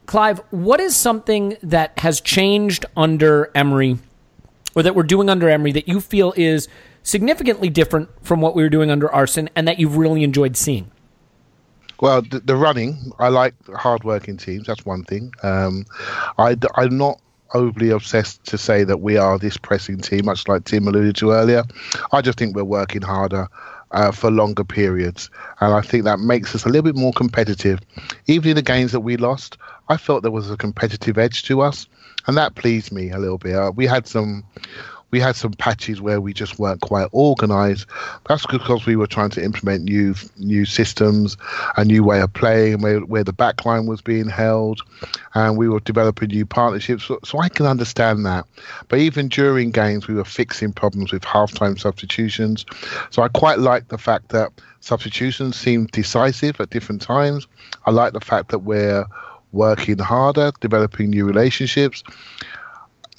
Clive, 0.05 0.39
what 0.51 0.79
is 0.79 0.95
something 0.95 1.57
that 1.63 1.99
has 1.99 2.21
changed 2.21 2.85
under 2.95 3.51
Emery, 3.53 3.97
or 4.77 4.83
that 4.83 4.93
we're 4.93 5.01
doing 5.01 5.27
under 5.27 5.49
Emery, 5.49 5.71
that 5.71 5.87
you 5.87 5.99
feel 5.99 6.35
is 6.37 6.67
significantly 7.01 7.67
different 7.67 8.09
from 8.21 8.41
what 8.41 8.55
we 8.55 8.61
were 8.61 8.69
doing 8.69 8.91
under 8.91 9.11
Arsene, 9.11 9.49
and 9.55 9.67
that 9.67 9.79
you've 9.79 9.97
really 9.97 10.23
enjoyed 10.23 10.55
seeing? 10.55 10.91
Well, 11.99 12.21
the, 12.21 12.41
the 12.41 12.55
running, 12.55 13.11
I 13.17 13.29
like 13.29 13.55
hard-working 13.69 14.37
teams. 14.37 14.67
That's 14.67 14.85
one 14.85 15.03
thing. 15.03 15.33
Um, 15.41 15.87
I, 16.37 16.55
I'm 16.75 16.95
not 16.95 17.19
overly 17.55 17.89
obsessed 17.89 18.43
to 18.45 18.57
say 18.59 18.83
that 18.83 19.01
we 19.01 19.17
are 19.17 19.39
this 19.39 19.57
pressing 19.57 19.97
team, 19.97 20.25
much 20.25 20.47
like 20.47 20.65
Tim 20.65 20.87
alluded 20.87 21.15
to 21.15 21.31
earlier. 21.31 21.63
I 22.11 22.21
just 22.21 22.37
think 22.37 22.55
we're 22.55 22.63
working 22.63 23.01
harder 23.01 23.47
uh, 23.89 24.11
for 24.11 24.29
longer 24.29 24.63
periods, 24.63 25.31
and 25.59 25.73
I 25.73 25.81
think 25.81 26.03
that 26.03 26.19
makes 26.19 26.53
us 26.53 26.65
a 26.65 26.69
little 26.69 26.83
bit 26.83 26.95
more 26.95 27.13
competitive. 27.13 27.79
Even 28.27 28.51
in 28.51 28.55
the 28.57 28.61
games 28.61 28.91
that 28.91 28.99
we 28.99 29.17
lost, 29.17 29.57
I 29.89 29.97
felt 29.97 30.21
there 30.21 30.29
was 30.29 30.51
a 30.51 30.57
competitive 30.57 31.17
edge 31.17 31.43
to 31.43 31.61
us, 31.61 31.87
and 32.27 32.37
that 32.37 32.55
pleased 32.55 32.91
me 32.91 33.09
a 33.11 33.17
little 33.17 33.37
bit. 33.37 33.55
Uh, 33.55 33.71
we 33.75 33.85
had 33.85 34.07
some 34.07 34.43
we 35.11 35.19
had 35.19 35.35
some 35.35 35.53
patches 35.53 36.01
where 36.01 36.19
we 36.19 36.33
just 36.33 36.59
weren't 36.59 36.81
quite 36.81 37.07
organized. 37.13 37.87
That's 38.27 38.45
because 38.45 38.85
we 38.85 38.97
were 38.97 39.07
trying 39.07 39.29
to 39.31 39.43
implement 39.43 39.83
new 39.83 40.15
new 40.37 40.65
systems, 40.65 41.37
a 41.77 41.85
new 41.85 42.03
way 42.03 42.19
of 42.21 42.33
playing, 42.33 42.81
where, 42.81 42.99
where 42.99 43.23
the 43.23 43.33
backline 43.33 43.87
was 43.87 44.01
being 44.01 44.27
held, 44.27 44.81
and 45.33 45.57
we 45.57 45.69
were 45.69 45.79
developing 45.79 46.29
new 46.29 46.45
partnerships. 46.45 47.05
So, 47.05 47.19
so 47.23 47.39
I 47.39 47.47
can 47.47 47.65
understand 47.65 48.25
that. 48.25 48.45
But 48.89 48.99
even 48.99 49.29
during 49.29 49.71
games, 49.71 50.07
we 50.07 50.15
were 50.15 50.25
fixing 50.25 50.73
problems 50.73 51.13
with 51.13 51.23
halftime 51.23 51.79
substitutions. 51.79 52.65
So 53.09 53.21
I 53.21 53.29
quite 53.29 53.59
like 53.59 53.87
the 53.87 53.97
fact 53.97 54.29
that 54.29 54.51
substitutions 54.81 55.55
seem 55.55 55.85
decisive 55.87 56.59
at 56.59 56.69
different 56.69 57.01
times. 57.01 57.47
I 57.85 57.91
like 57.91 58.11
the 58.13 58.21
fact 58.21 58.49
that 58.49 58.59
we're 58.59 59.05
working 59.51 59.97
harder, 59.97 60.51
developing 60.59 61.09
new 61.09 61.25
relationships 61.25 62.03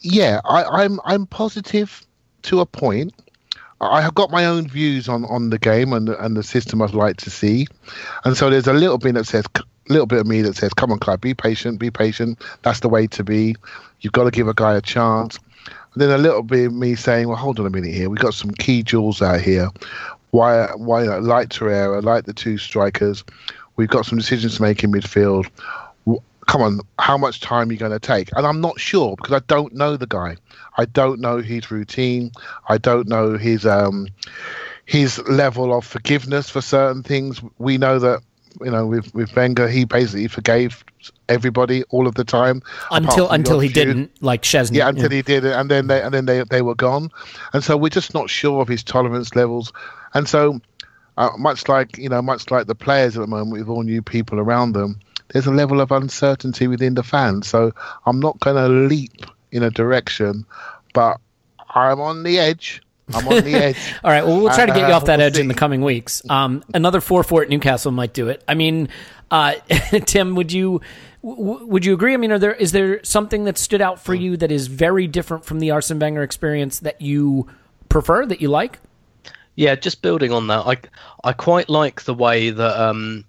yeah, 0.00 0.40
I, 0.44 0.64
I'm 0.64 1.00
I'm 1.04 1.26
positive 1.26 2.06
to 2.42 2.60
a 2.60 2.66
point. 2.66 3.14
I 3.80 4.00
have 4.00 4.14
got 4.14 4.30
my 4.30 4.44
own 4.44 4.66
views 4.66 5.08
on, 5.08 5.24
on 5.26 5.50
the 5.50 5.58
game 5.58 5.92
and 5.92 6.08
the, 6.08 6.24
and 6.24 6.36
the 6.36 6.42
system 6.42 6.82
I'd 6.82 6.94
like 6.94 7.16
to 7.18 7.30
see, 7.30 7.66
and 8.24 8.36
so 8.36 8.50
there's 8.50 8.66
a 8.66 8.72
little 8.72 8.98
bit 8.98 9.14
that 9.14 9.26
says 9.26 9.44
little 9.88 10.06
bit 10.06 10.20
of 10.20 10.26
me 10.26 10.42
that 10.42 10.56
says, 10.56 10.74
"Come 10.74 10.92
on, 10.92 10.98
Clive, 10.98 11.20
be 11.20 11.34
patient, 11.34 11.78
be 11.78 11.90
patient. 11.90 12.40
That's 12.62 12.80
the 12.80 12.88
way 12.88 13.06
to 13.08 13.24
be. 13.24 13.56
You've 14.00 14.12
got 14.12 14.24
to 14.24 14.30
give 14.30 14.48
a 14.48 14.54
guy 14.54 14.74
a 14.74 14.80
chance." 14.80 15.38
And 15.92 16.02
then 16.02 16.10
a 16.10 16.18
little 16.18 16.42
bit 16.42 16.66
of 16.66 16.72
me 16.74 16.94
saying, 16.94 17.28
"Well, 17.28 17.36
hold 17.36 17.58
on 17.60 17.66
a 17.66 17.70
minute 17.70 17.94
here. 17.94 18.10
We've 18.10 18.20
got 18.20 18.34
some 18.34 18.50
key 18.50 18.82
jewels 18.82 19.22
out 19.22 19.40
here. 19.40 19.70
Why 20.30 20.68
why 20.76 21.02
like 21.02 21.48
Torreira, 21.48 22.02
like 22.02 22.24
the 22.24 22.34
two 22.34 22.58
strikers? 22.58 23.24
We've 23.76 23.88
got 23.88 24.06
some 24.06 24.18
decisions 24.18 24.56
to 24.56 24.62
make 24.62 24.82
in 24.82 24.92
midfield 24.92 25.48
come 26.48 26.62
on, 26.62 26.80
how 26.98 27.16
much 27.16 27.40
time 27.40 27.68
are 27.68 27.72
you 27.72 27.78
going 27.78 27.92
to 27.92 28.00
take? 28.00 28.30
And 28.34 28.46
I'm 28.46 28.60
not 28.60 28.80
sure 28.80 29.14
because 29.16 29.34
I 29.34 29.44
don't 29.46 29.74
know 29.74 29.96
the 29.96 30.06
guy. 30.06 30.36
I 30.78 30.86
don't 30.86 31.20
know 31.20 31.38
his 31.38 31.70
routine. 31.70 32.32
I 32.68 32.78
don't 32.78 33.06
know 33.06 33.36
his 33.36 33.64
um, 33.64 34.08
his 34.86 35.18
level 35.28 35.76
of 35.76 35.84
forgiveness 35.84 36.50
for 36.50 36.60
certain 36.60 37.02
things. 37.02 37.40
We 37.58 37.78
know 37.78 37.98
that 37.98 38.22
you 38.62 38.70
know 38.70 38.86
with 38.86 39.14
with 39.14 39.34
Wenger, 39.36 39.68
he 39.68 39.84
basically 39.84 40.26
forgave 40.26 40.84
everybody 41.28 41.84
all 41.90 42.06
of 42.06 42.14
the 42.14 42.24
time 42.24 42.62
until 42.90 43.28
until 43.28 43.60
he 43.60 43.68
few. 43.68 43.84
didn't, 43.84 44.22
like 44.22 44.42
Szczesny. 44.42 44.76
Yeah, 44.76 44.88
until 44.88 45.12
yeah. 45.12 45.16
he 45.16 45.22
did 45.22 45.44
and 45.44 45.70
then 45.70 45.86
they 45.86 46.00
and 46.02 46.14
then 46.14 46.24
they 46.24 46.42
they 46.44 46.62
were 46.62 46.74
gone, 46.74 47.10
and 47.52 47.62
so 47.62 47.76
we're 47.76 47.90
just 47.90 48.14
not 48.14 48.30
sure 48.30 48.62
of 48.62 48.68
his 48.68 48.82
tolerance 48.82 49.36
levels, 49.36 49.72
and 50.14 50.28
so. 50.28 50.60
Uh, 51.16 51.36
much 51.36 51.66
like 51.66 51.98
you 51.98 52.08
know, 52.08 52.22
much 52.22 52.48
like 52.48 52.68
the 52.68 52.76
players 52.76 53.16
at 53.16 53.20
the 53.20 53.26
moment, 53.26 53.50
with 53.50 53.68
all 53.68 53.82
new 53.82 54.00
people 54.00 54.38
around 54.38 54.70
them, 54.70 55.00
there's 55.28 55.46
a 55.46 55.52
level 55.52 55.80
of 55.80 55.92
uncertainty 55.92 56.66
within 56.66 56.94
the 56.94 57.02
fans. 57.02 57.48
So 57.48 57.72
I'm 58.06 58.20
not 58.20 58.38
going 58.40 58.56
to 58.56 58.68
leap 58.68 59.26
in 59.52 59.62
a 59.62 59.70
direction, 59.70 60.46
but 60.94 61.18
I'm 61.74 62.00
on 62.00 62.22
the 62.22 62.38
edge. 62.38 62.82
I'm 63.14 63.26
on 63.26 63.42
the 63.42 63.54
edge. 63.54 63.94
All 64.04 64.10
right. 64.10 64.24
Well, 64.24 64.40
we'll 64.40 64.54
try 64.54 64.66
to 64.66 64.72
get 64.72 64.88
you 64.88 64.94
off 64.94 65.06
that 65.06 65.18
we'll 65.18 65.26
edge 65.26 65.36
see. 65.36 65.40
in 65.40 65.48
the 65.48 65.54
coming 65.54 65.82
weeks. 65.82 66.28
Um, 66.28 66.62
another 66.74 67.00
four 67.00 67.22
four 67.22 67.42
at 67.42 67.48
Newcastle 67.48 67.90
might 67.90 68.12
do 68.12 68.28
it. 68.28 68.42
I 68.46 68.54
mean, 68.54 68.88
uh, 69.30 69.54
Tim, 70.06 70.34
would 70.34 70.52
you 70.52 70.80
w- 71.22 71.64
would 71.66 71.84
you 71.84 71.94
agree? 71.94 72.14
I 72.14 72.16
mean, 72.18 72.32
are 72.32 72.38
there 72.38 72.54
is 72.54 72.72
there 72.72 73.02
something 73.04 73.44
that 73.44 73.56
stood 73.56 73.80
out 73.80 74.00
for 74.00 74.14
you 74.14 74.36
that 74.36 74.52
is 74.52 74.66
very 74.66 75.06
different 75.06 75.44
from 75.44 75.58
the 75.58 75.70
Arsene 75.70 75.98
Wenger 75.98 76.22
experience 76.22 76.80
that 76.80 77.00
you 77.00 77.46
prefer 77.88 78.26
that 78.26 78.40
you 78.40 78.48
like? 78.48 78.78
Yeah, 79.56 79.74
just 79.74 80.02
building 80.02 80.32
on 80.32 80.46
that, 80.48 80.66
I 80.66 80.76
I 81.24 81.32
quite 81.32 81.68
like 81.68 82.02
the 82.02 82.14
way 82.14 82.50
that 82.50 82.80
um, 82.80 83.24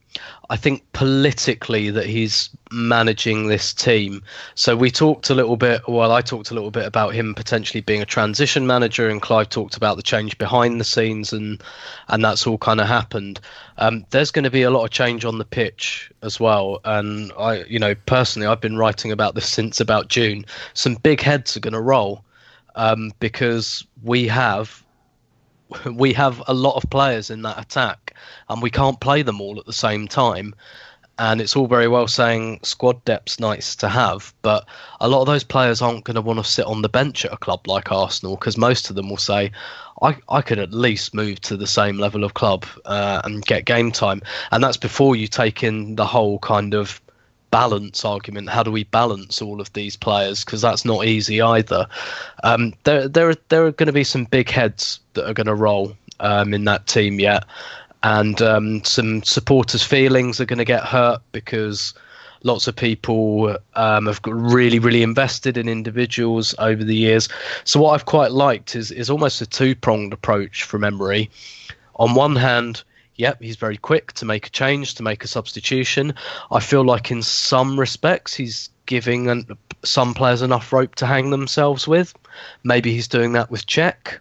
I 0.51 0.57
think 0.57 0.83
politically 0.93 1.91
that 1.91 2.07
he's 2.07 2.49
managing 2.71 3.47
this 3.47 3.73
team. 3.73 4.23
So 4.55 4.75
we 4.75 4.89
talked 4.89 5.29
a 5.29 5.35
little 5.35 5.57
bit. 5.57 5.81
Well, 5.87 6.11
I 6.11 6.21
talked 6.21 6.49
a 6.49 6.53
little 6.55 6.71
bit 6.71 6.85
about 6.85 7.13
him 7.13 7.35
potentially 7.35 7.81
being 7.81 8.01
a 8.01 8.05
transition 8.05 8.65
manager, 8.65 9.09
and 9.09 9.21
Clive 9.21 9.49
talked 9.49 9.77
about 9.77 9.95
the 9.97 10.03
change 10.03 10.37
behind 10.37 10.79
the 10.79 10.85
scenes, 10.85 11.31
and 11.31 11.61
and 12.07 12.25
that's 12.25 12.47
all 12.47 12.57
kind 12.57 12.81
of 12.81 12.87
happened. 12.87 13.39
Um, 13.77 14.05
there's 14.09 14.31
going 14.31 14.43
to 14.43 14.51
be 14.51 14.63
a 14.63 14.71
lot 14.71 14.85
of 14.85 14.89
change 14.89 15.23
on 15.23 15.37
the 15.37 15.45
pitch 15.45 16.11
as 16.23 16.39
well, 16.39 16.79
and 16.83 17.31
I, 17.37 17.63
you 17.65 17.79
know, 17.79 17.93
personally, 18.05 18.47
I've 18.47 18.61
been 18.61 18.77
writing 18.77 19.11
about 19.11 19.35
this 19.35 19.47
since 19.47 19.79
about 19.79 20.07
June. 20.07 20.45
Some 20.73 20.95
big 20.95 21.21
heads 21.21 21.55
are 21.55 21.61
going 21.61 21.73
to 21.73 21.81
roll 21.81 22.23
um, 22.75 23.11
because 23.19 23.85
we 24.03 24.27
have 24.27 24.83
we 25.93 26.13
have 26.13 26.41
a 26.47 26.53
lot 26.53 26.75
of 26.75 26.89
players 26.89 27.29
in 27.29 27.41
that 27.43 27.59
attack, 27.59 28.08
and 28.49 28.61
we 28.61 28.69
can't 28.69 28.99
play 28.99 29.21
them 29.21 29.41
all 29.41 29.59
at 29.59 29.65
the 29.65 29.73
same 29.73 30.07
time. 30.07 30.53
And 31.17 31.41
it's 31.41 31.57
all 31.57 31.67
very 31.67 31.89
well 31.89 32.07
saying 32.07 32.61
squad 32.63 33.03
depth's 33.03 33.41
nice 33.41 33.75
to 33.77 33.89
have, 33.89 34.33
but 34.41 34.65
a 35.01 35.09
lot 35.09 35.19
of 35.19 35.27
those 35.27 35.43
players 35.43 35.81
aren't 35.81 36.05
going 36.05 36.15
to 36.15 36.21
want 36.21 36.39
to 36.39 36.45
sit 36.45 36.65
on 36.65 36.81
the 36.81 36.87
bench 36.87 37.25
at 37.25 37.33
a 37.33 37.37
club 37.37 37.67
like 37.67 37.91
Arsenal 37.91 38.37
because 38.37 38.57
most 38.57 38.89
of 38.89 38.95
them 38.95 39.09
will 39.09 39.17
say, 39.17 39.51
I, 40.01 40.15
I 40.29 40.41
could 40.41 40.59
at 40.59 40.71
least 40.71 41.13
move 41.13 41.41
to 41.41 41.57
the 41.57 41.67
same 41.67 41.97
level 41.97 42.23
of 42.23 42.35
club 42.35 42.65
uh, 42.85 43.21
and 43.25 43.45
get 43.45 43.65
game 43.65 43.91
time. 43.91 44.21
And 44.51 44.63
that's 44.63 44.77
before 44.77 45.17
you 45.17 45.27
take 45.27 45.61
in 45.61 45.95
the 45.95 46.05
whole 46.05 46.39
kind 46.39 46.73
of 46.73 47.01
balance 47.51 48.05
argument. 48.05 48.49
How 48.49 48.63
do 48.63 48.71
we 48.71 48.83
balance 48.85 49.41
all 49.41 49.59
of 49.59 49.73
these 49.73 49.95
players? 49.95 50.43
Because 50.43 50.61
that's 50.61 50.85
not 50.85 51.05
easy 51.05 51.41
either. 51.41 51.87
Um, 52.43 52.73
there, 52.83 53.07
there, 53.07 53.29
are, 53.29 53.35
there 53.49 53.65
are 53.65 53.71
going 53.71 53.87
to 53.87 53.93
be 53.93 54.03
some 54.03 54.25
big 54.25 54.49
heads 54.49 54.99
that 55.13 55.27
are 55.27 55.33
going 55.33 55.47
to 55.47 55.55
roll 55.55 55.95
um, 56.19 56.53
in 56.53 56.65
that 56.65 56.87
team 56.87 57.19
yet, 57.19 57.45
and 58.03 58.41
um, 58.41 58.83
some 58.83 59.23
supporters' 59.23 59.83
feelings 59.83 60.39
are 60.39 60.45
going 60.45 60.59
to 60.59 60.65
get 60.65 60.83
hurt 60.83 61.21
because 61.31 61.93
lots 62.43 62.67
of 62.67 62.75
people 62.75 63.57
um, 63.75 64.05
have 64.05 64.21
really, 64.25 64.79
really 64.79 65.03
invested 65.03 65.57
in 65.57 65.67
individuals 65.67 66.55
over 66.59 66.83
the 66.83 66.95
years. 66.95 67.27
So 67.63 67.79
what 67.81 67.91
I've 67.91 68.05
quite 68.05 68.31
liked 68.31 68.75
is 68.75 68.91
is 68.91 69.09
almost 69.09 69.41
a 69.41 69.45
two 69.45 69.75
pronged 69.75 70.13
approach 70.13 70.63
from 70.63 70.83
Emery. 70.83 71.29
On 71.95 72.15
one 72.15 72.35
hand, 72.35 72.83
yep, 73.15 73.41
he's 73.41 73.57
very 73.57 73.77
quick 73.77 74.13
to 74.13 74.25
make 74.25 74.47
a 74.47 74.49
change, 74.49 74.95
to 74.95 75.03
make 75.03 75.23
a 75.23 75.27
substitution. 75.27 76.13
I 76.51 76.61
feel 76.61 76.85
like 76.85 77.11
in 77.11 77.21
some 77.21 77.77
respects 77.79 78.33
he's 78.33 78.69
giving 78.85 79.29
an, 79.29 79.45
some 79.83 80.13
players 80.13 80.41
enough 80.41 80.71
rope 80.71 80.95
to 80.95 81.05
hang 81.05 81.29
themselves 81.29 81.87
with. 81.87 82.13
Maybe 82.63 82.93
he's 82.93 83.07
doing 83.07 83.33
that 83.33 83.51
with 83.51 83.67
Cech. 83.67 84.19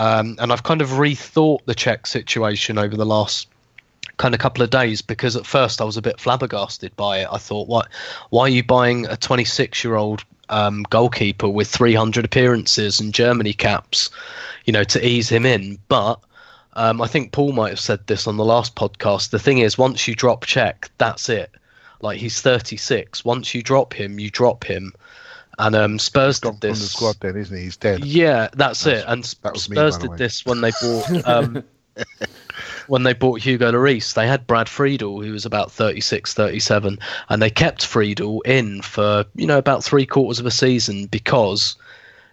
Um, 0.00 0.36
and 0.38 0.50
I've 0.50 0.62
kind 0.62 0.80
of 0.80 0.88
rethought 0.92 1.66
the 1.66 1.74
Cech 1.74 2.06
situation 2.06 2.78
over 2.78 2.96
the 2.96 3.04
last 3.04 3.48
kind 4.16 4.32
of 4.32 4.40
couple 4.40 4.62
of 4.62 4.70
days 4.70 5.02
because 5.02 5.36
at 5.36 5.44
first 5.44 5.82
I 5.82 5.84
was 5.84 5.98
a 5.98 6.02
bit 6.02 6.18
flabbergasted 6.18 6.96
by 6.96 7.18
it. 7.18 7.28
I 7.30 7.36
thought, 7.36 7.68
what? 7.68 7.88
Why 8.30 8.44
are 8.44 8.48
you 8.48 8.64
buying 8.64 9.04
a 9.08 9.18
26 9.18 9.84
year 9.84 9.96
old 9.96 10.24
um, 10.48 10.84
goalkeeper 10.88 11.50
with 11.50 11.68
300 11.68 12.24
appearances 12.24 12.98
and 12.98 13.12
Germany 13.12 13.52
caps, 13.52 14.08
you 14.64 14.72
know, 14.72 14.84
to 14.84 15.06
ease 15.06 15.28
him 15.28 15.44
in? 15.44 15.78
But 15.88 16.18
um, 16.72 17.02
I 17.02 17.06
think 17.06 17.32
Paul 17.32 17.52
might 17.52 17.68
have 17.68 17.78
said 17.78 18.06
this 18.06 18.26
on 18.26 18.38
the 18.38 18.44
last 18.44 18.74
podcast. 18.76 19.28
The 19.28 19.38
thing 19.38 19.58
is, 19.58 19.76
once 19.76 20.08
you 20.08 20.14
drop 20.14 20.46
Cech, 20.46 20.88
that's 20.96 21.28
it. 21.28 21.50
Like 22.00 22.18
he's 22.18 22.40
36. 22.40 23.22
Once 23.22 23.54
you 23.54 23.62
drop 23.62 23.92
him, 23.92 24.18
you 24.18 24.30
drop 24.30 24.64
him. 24.64 24.94
And 25.60 25.76
um, 25.76 25.98
Spurs 25.98 26.40
did 26.40 26.60
this. 26.60 26.78
From 26.78 26.84
the 26.84 26.90
squad, 26.90 27.16
then 27.20 27.36
isn't 27.36 27.56
he? 27.56 27.64
He's 27.64 27.76
dead. 27.76 28.04
Yeah, 28.04 28.48
that's, 28.54 28.84
that's 28.84 28.86
it. 28.86 29.04
And 29.06 29.24
that 29.24 29.58
Spurs 29.58 30.00
me, 30.00 30.08
did 30.08 30.18
this 30.18 30.44
when 30.46 30.62
they 30.62 30.72
bought 30.80 31.26
um, 31.28 31.64
when 32.86 33.02
they 33.02 33.12
bought 33.12 33.40
Hugo 33.40 33.70
Lloris. 33.70 34.14
They 34.14 34.26
had 34.26 34.46
Brad 34.46 34.68
Friedel, 34.68 35.20
who 35.20 35.32
was 35.32 35.44
about 35.44 35.70
36, 35.70 36.32
37, 36.32 36.98
and 37.28 37.42
they 37.42 37.50
kept 37.50 37.84
Friedel 37.84 38.40
in 38.42 38.80
for 38.80 39.24
you 39.34 39.46
know 39.46 39.58
about 39.58 39.84
three 39.84 40.06
quarters 40.06 40.40
of 40.40 40.46
a 40.46 40.50
season 40.50 41.06
because 41.06 41.76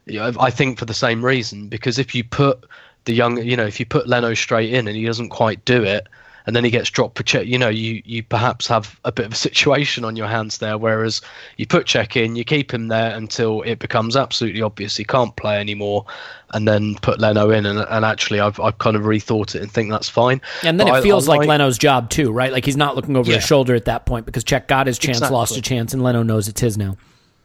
you 0.07 0.19
know, 0.19 0.31
I 0.39 0.49
think 0.49 0.79
for 0.79 0.85
the 0.85 0.93
same 0.93 1.23
reason. 1.23 1.67
Because 1.67 1.99
if 1.99 2.15
you 2.15 2.23
put 2.23 2.65
the 3.05 3.13
young, 3.13 3.43
you 3.43 3.57
know, 3.57 3.65
if 3.65 3.79
you 3.79 3.85
put 3.85 4.07
Leno 4.07 4.33
straight 4.33 4.73
in 4.73 4.87
and 4.87 4.95
he 4.95 5.05
doesn't 5.05 5.29
quite 5.29 5.63
do 5.65 5.83
it, 5.83 6.07
and 6.47 6.55
then 6.55 6.63
he 6.63 6.71
gets 6.71 6.89
dropped 6.89 7.17
for 7.17 7.23
Cech, 7.23 7.45
you 7.45 7.57
know, 7.57 7.67
you 7.67 8.01
you 8.05 8.23
perhaps 8.23 8.67
have 8.67 8.97
a 9.03 9.11
bit 9.11 9.25
of 9.25 9.33
a 9.33 9.35
situation 9.35 10.05
on 10.05 10.15
your 10.15 10.27
hands 10.27 10.59
there. 10.59 10.77
Whereas 10.77 11.21
you 11.57 11.67
put 11.67 11.87
Cech 11.87 12.15
in, 12.15 12.37
you 12.37 12.45
keep 12.45 12.73
him 12.73 12.87
there 12.87 13.15
until 13.15 13.61
it 13.63 13.79
becomes 13.79 14.15
absolutely 14.15 14.61
obvious 14.61 14.95
he 14.95 15.03
can't 15.03 15.35
play 15.35 15.59
anymore, 15.59 16.05
and 16.53 16.65
then 16.65 16.95
put 17.01 17.19
Leno 17.19 17.49
in. 17.49 17.65
And, 17.65 17.79
and 17.79 18.05
actually, 18.05 18.39
I've 18.39 18.59
I've 18.61 18.77
kind 18.77 18.95
of 18.95 19.03
rethought 19.03 19.55
it 19.55 19.61
and 19.61 19.69
think 19.69 19.91
that's 19.91 20.07
fine. 20.07 20.41
And 20.63 20.79
then 20.79 20.87
But 20.87 20.99
it 20.99 21.03
feels 21.03 21.27
I 21.27 21.35
like, 21.35 21.47
Leno's 21.49 21.77
job 21.77 22.09
too, 22.09 22.31
right? 22.31 22.51
Like 22.51 22.63
he's 22.63 22.77
not 22.77 22.95
looking 22.95 23.17
over 23.17 23.29
Yeah. 23.29 23.35
his 23.35 23.45
shoulder 23.45 23.75
at 23.75 23.85
that 23.85 24.05
point 24.05 24.25
because 24.25 24.45
Cech 24.45 24.67
got 24.67 24.87
his 24.87 24.97
chance, 24.97 25.19
lost 25.19 25.57
a 25.57 25.61
chance, 25.61 25.93
and 25.93 26.01
Leno 26.01 26.23
knows 26.23 26.47
it's 26.47 26.61
his 26.61 26.77
now. 26.77 26.95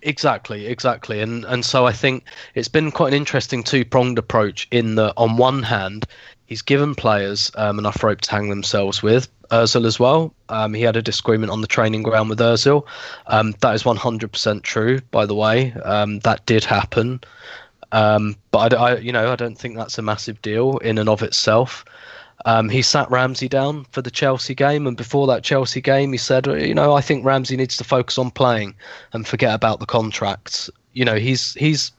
Exactly, 0.05 0.67
exactly, 0.67 1.21
and 1.21 1.45
and 1.45 1.65
so 1.65 1.87
I 1.87 1.93
think 1.93 2.25
it's 2.57 2.67
been 2.69 2.91
quite 2.91 3.13
an 3.13 3.15
interesting 3.15 3.63
two 3.63 3.85
pronged 3.85 4.19
approach. 4.19 4.67
In 4.73 4.97
that, 4.97 5.13
on 5.17 5.37
one 5.37 5.63
hand, 5.63 6.07
he's 6.53 6.61
given 6.61 6.95
players 6.95 7.51
um, 7.55 7.79
enough 7.79 8.05
rope 8.05 8.21
to 8.21 8.31
hang 8.31 8.51
themselves 8.51 9.03
with. 9.03 9.27
Özil 9.51 9.87
as 9.87 9.99
well. 9.99 10.35
Um, 10.51 10.75
he 10.75 10.83
had 10.83 10.97
a 10.97 11.03
disagreement 11.03 11.51
on 11.51 11.63
the 11.63 11.67
training 11.67 12.03
ground 12.03 12.29
with 12.29 12.41
Özil. 12.41 12.85
Um, 13.27 13.55
that 13.61 13.75
is 13.75 13.85
100% 13.85 14.63
true, 14.63 15.01
by 15.11 15.25
the 15.25 15.35
way. 15.35 15.73
Um, 15.73 16.19
that 16.21 16.45
did 16.45 16.63
happen, 16.63 17.23
um, 17.93 18.37
but 18.51 18.75
I, 18.75 18.77
I, 18.77 18.97
you 18.99 19.13
know, 19.13 19.33
I 19.33 19.37
don't 19.37 19.57
think 19.57 19.77
that's 19.77 19.97
a 19.97 20.03
massive 20.03 20.43
deal 20.43 20.77
in 20.79 20.99
and 20.99 21.09
of 21.09 21.23
itself. 21.23 21.87
Um, 22.45 22.69
he 22.69 22.83
sat 22.83 23.11
Ramsey 23.11 23.49
down 23.49 23.87
for 23.93 24.03
the 24.03 24.11
Chelsea 24.11 24.55
game, 24.55 24.87
and 24.87 24.97
before 24.97 25.27
that 25.29 25.45
Chelsea 25.45 25.81
game, 25.81 26.13
he 26.13 26.19
said, 26.19 26.47
"You 26.47 26.75
know, 26.75 26.93
I 26.93 27.01
think 27.01 27.25
Ramsey 27.25 27.57
needs 27.57 27.79
to 27.79 27.85
focus 27.85 28.19
on 28.19 28.31
playing 28.31 28.75
and 29.15 29.27
forget 29.27 29.55
about 29.55 29.81
the 29.81 29.87
contracts." 29.87 30.69
You 30.93 31.05
know, 31.05 31.17
he's 31.17 31.55
he's 31.55 31.93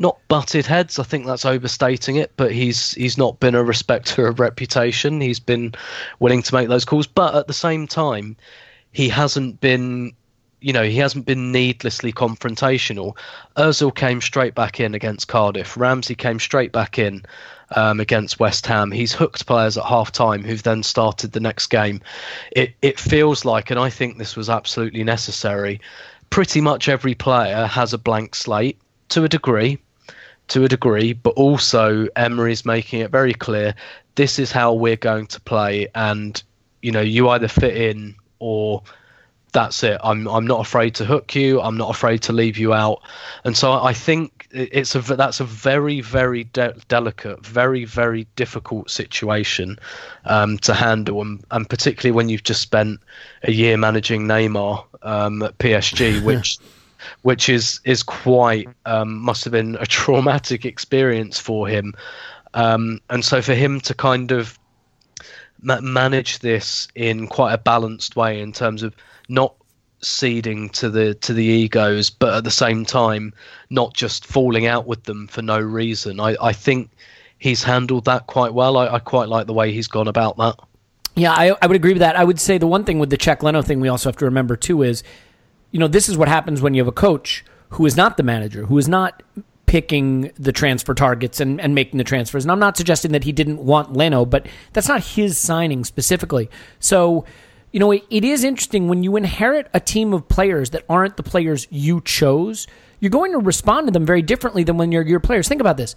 not 0.00 0.18
butted 0.28 0.66
heads. 0.66 0.98
I 0.98 1.02
think 1.02 1.26
that's 1.26 1.44
overstating 1.44 2.16
it, 2.16 2.32
but 2.36 2.50
he's 2.50 2.92
he's 2.92 3.18
not 3.18 3.38
been 3.38 3.54
a 3.54 3.62
respecter 3.62 4.26
of 4.26 4.40
reputation. 4.40 5.20
He's 5.20 5.38
been 5.38 5.74
willing 6.18 6.42
to 6.42 6.54
make 6.54 6.68
those 6.68 6.86
calls, 6.86 7.06
but 7.06 7.34
at 7.34 7.46
the 7.46 7.52
same 7.52 7.86
time, 7.86 8.36
he 8.90 9.08
hasn't 9.08 9.60
been. 9.60 10.12
You 10.62 10.74
know, 10.74 10.82
he 10.82 10.98
hasn't 10.98 11.24
been 11.24 11.52
needlessly 11.52 12.12
confrontational. 12.12 13.16
Özil 13.56 13.94
came 13.94 14.20
straight 14.20 14.54
back 14.54 14.78
in 14.78 14.94
against 14.94 15.26
Cardiff. 15.26 15.74
Ramsey 15.74 16.14
came 16.14 16.38
straight 16.38 16.70
back 16.70 16.98
in 16.98 17.24
um, 17.76 17.98
against 17.98 18.40
West 18.40 18.66
Ham. 18.66 18.90
He's 18.90 19.14
hooked 19.14 19.46
players 19.46 19.78
at 19.78 19.86
half 19.86 20.12
time 20.12 20.44
who've 20.44 20.62
then 20.62 20.82
started 20.82 21.32
the 21.32 21.40
next 21.40 21.68
game. 21.68 22.02
It 22.52 22.74
it 22.82 22.98
feels 22.98 23.46
like, 23.46 23.70
and 23.70 23.80
I 23.80 23.88
think 23.88 24.18
this 24.18 24.36
was 24.36 24.50
absolutely 24.50 25.04
necessary. 25.04 25.80
Pretty 26.28 26.60
much 26.60 26.88
every 26.88 27.14
player 27.14 27.66
has 27.66 27.94
a 27.94 27.98
blank 27.98 28.34
slate 28.34 28.78
to 29.10 29.24
a 29.24 29.28
degree, 29.28 29.78
to 30.50 30.64
a 30.64 30.68
degree, 30.68 31.12
but 31.12 31.30
also 31.30 32.06
Emery's 32.16 32.64
making 32.64 33.00
it 33.00 33.10
very 33.10 33.34
clear 33.34 33.74
this 34.14 34.38
is 34.38 34.52
how 34.52 34.72
we're 34.72 34.96
going 34.96 35.26
to 35.28 35.40
play, 35.40 35.88
and 35.94 36.42
you 36.82 36.92
know 36.92 37.00
you 37.00 37.28
either 37.30 37.48
fit 37.48 37.76
in 37.76 38.14
or 38.38 38.82
that's 39.52 39.82
it. 39.82 40.00
I'm 40.02 40.28
I'm 40.28 40.46
not 40.46 40.60
afraid 40.60 40.94
to 40.96 41.04
hook 41.04 41.34
you. 41.34 41.60
I'm 41.60 41.76
not 41.76 41.90
afraid 41.90 42.22
to 42.22 42.32
leave 42.32 42.58
you 42.58 42.72
out. 42.72 43.02
And 43.44 43.56
so 43.56 43.72
I 43.72 43.92
think 43.92 44.48
it's 44.50 44.94
a 44.94 45.00
that's 45.00 45.40
a 45.40 45.44
very 45.44 46.00
very 46.00 46.44
de- 46.44 46.76
delicate, 46.88 47.44
very 47.44 47.84
very 47.84 48.26
difficult 48.36 48.90
situation 48.90 49.78
um, 50.24 50.58
to 50.58 50.74
handle, 50.74 51.22
and, 51.22 51.44
and 51.50 51.68
particularly 51.68 52.14
when 52.14 52.28
you've 52.28 52.44
just 52.44 52.60
spent 52.60 53.00
a 53.44 53.52
year 53.52 53.76
managing 53.76 54.26
Neymar 54.26 54.84
um, 55.02 55.42
at 55.42 55.58
PSG, 55.58 56.22
which 56.24 56.58
which 57.22 57.48
is 57.48 57.80
is 57.84 58.02
quite 58.02 58.68
um, 58.86 59.18
must 59.18 59.44
have 59.44 59.52
been 59.52 59.76
a 59.80 59.86
traumatic 59.86 60.64
experience 60.64 61.38
for 61.38 61.68
him. 61.68 61.94
Um, 62.54 63.00
and 63.10 63.24
so 63.24 63.42
for 63.42 63.54
him 63.54 63.80
to 63.82 63.94
kind 63.94 64.32
of 64.32 64.58
ma- 65.62 65.80
manage 65.80 66.40
this 66.40 66.88
in 66.94 67.28
quite 67.28 67.52
a 67.52 67.58
balanced 67.58 68.16
way 68.16 68.40
in 68.40 68.52
terms 68.52 68.82
of 68.82 68.94
not 69.28 69.54
ceding 70.02 70.70
to 70.70 70.88
the 70.90 71.14
to 71.14 71.32
the 71.32 71.44
egos, 71.44 72.10
but 72.10 72.34
at 72.34 72.44
the 72.44 72.50
same 72.50 72.84
time 72.84 73.32
not 73.68 73.94
just 73.94 74.26
falling 74.26 74.66
out 74.66 74.86
with 74.86 75.04
them 75.04 75.26
for 75.26 75.42
no 75.42 75.60
reason. 75.60 76.20
I, 76.20 76.36
I 76.40 76.52
think 76.52 76.90
he's 77.38 77.62
handled 77.62 78.04
that 78.06 78.26
quite 78.26 78.54
well. 78.54 78.76
I, 78.76 78.88
I 78.88 78.98
quite 78.98 79.28
like 79.28 79.46
the 79.46 79.54
way 79.54 79.72
he's 79.72 79.88
gone 79.88 80.08
about 80.08 80.36
that. 80.38 80.56
Yeah, 81.16 81.32
I, 81.32 81.54
I 81.60 81.66
would 81.66 81.76
agree 81.76 81.92
with 81.92 82.00
that. 82.00 82.16
I 82.16 82.24
would 82.24 82.40
say 82.40 82.56
the 82.56 82.66
one 82.66 82.84
thing 82.84 82.98
with 82.98 83.10
the 83.10 83.18
Cech 83.18 83.42
Leno 83.42 83.62
thing 83.62 83.80
we 83.80 83.88
also 83.88 84.08
have 84.08 84.16
to 84.18 84.24
remember 84.24 84.56
too 84.56 84.82
is, 84.82 85.02
you 85.70 85.78
know, 85.78 85.88
this 85.88 86.08
is 86.08 86.16
what 86.16 86.28
happens 86.28 86.60
when 86.60 86.74
you 86.74 86.80
have 86.80 86.88
a 86.88 86.92
coach 86.92 87.44
who 87.70 87.86
is 87.86 87.96
not 87.96 88.16
the 88.16 88.22
manager, 88.22 88.66
who 88.66 88.78
is 88.78 88.88
not 88.88 89.22
picking 89.66 90.32
the 90.36 90.50
transfer 90.50 90.94
targets 90.94 91.38
and, 91.38 91.60
and 91.60 91.74
making 91.76 91.98
the 91.98 92.04
transfers. 92.04 92.44
And 92.44 92.50
I'm 92.50 92.58
not 92.58 92.76
suggesting 92.76 93.12
that 93.12 93.22
he 93.22 93.30
didn't 93.30 93.58
want 93.64 93.92
Leno, 93.92 94.24
but 94.24 94.46
that's 94.72 94.88
not 94.88 95.04
his 95.04 95.38
signing 95.38 95.84
specifically. 95.84 96.50
So, 96.80 97.24
you 97.70 97.78
know, 97.78 97.92
it, 97.92 98.02
it 98.10 98.24
is 98.24 98.42
interesting 98.42 98.88
when 98.88 99.04
you 99.04 99.14
inherit 99.14 99.68
a 99.72 99.78
team 99.78 100.12
of 100.12 100.28
players 100.28 100.70
that 100.70 100.84
aren't 100.88 101.16
the 101.16 101.22
players 101.22 101.68
you 101.70 102.00
chose, 102.00 102.66
you're 102.98 103.10
going 103.10 103.30
to 103.30 103.38
respond 103.38 103.86
to 103.86 103.92
them 103.92 104.04
very 104.04 104.22
differently 104.22 104.64
than 104.64 104.76
when 104.76 104.90
you're 104.90 105.06
your 105.06 105.20
players. 105.20 105.46
Think 105.46 105.60
about 105.60 105.76
this. 105.76 105.94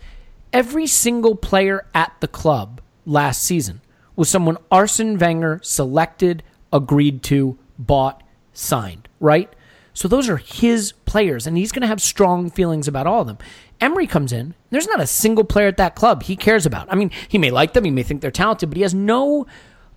Every 0.51 0.86
single 0.86 1.36
player 1.36 1.88
at 1.95 2.13
the 2.19 2.28
club 2.28 2.80
last 3.07 3.41
season 3.41 3.82
was 4.15 4.30
someone 4.30 4.57
Arsene 4.71 5.17
Wenger 5.17 5.59
selected, 5.63 6.43
agreed 6.71 7.24
to, 7.24 7.57
bought, 7.80 8.21
signed, 8.53 9.07
right? 9.19 9.51
So 9.93 10.07
those 10.07 10.27
are 10.27 10.37
his 10.37 10.93
players, 11.05 11.45
and 11.45 11.57
he's 11.57 11.71
going 11.71 11.81
to 11.81 11.87
have 11.87 12.01
strong 12.01 12.49
feelings 12.49 12.87
about 12.87 13.07
all 13.07 13.21
of 13.21 13.27
them. 13.27 13.37
Emery 13.79 14.07
comes 14.07 14.33
in. 14.33 14.55
There's 14.69 14.87
not 14.87 15.01
a 15.01 15.07
single 15.07 15.43
player 15.43 15.67
at 15.67 15.77
that 15.77 15.95
club 15.95 16.23
he 16.23 16.35
cares 16.35 16.65
about. 16.65 16.91
I 16.91 16.95
mean, 16.95 17.11
he 17.27 17.37
may 17.37 17.51
like 17.51 17.73
them, 17.73 17.83
he 17.83 17.91
may 17.91 18.03
think 18.03 18.21
they're 18.21 18.31
talented, 18.31 18.69
but 18.69 18.77
he 18.77 18.83
has 18.83 18.93
no 18.93 19.45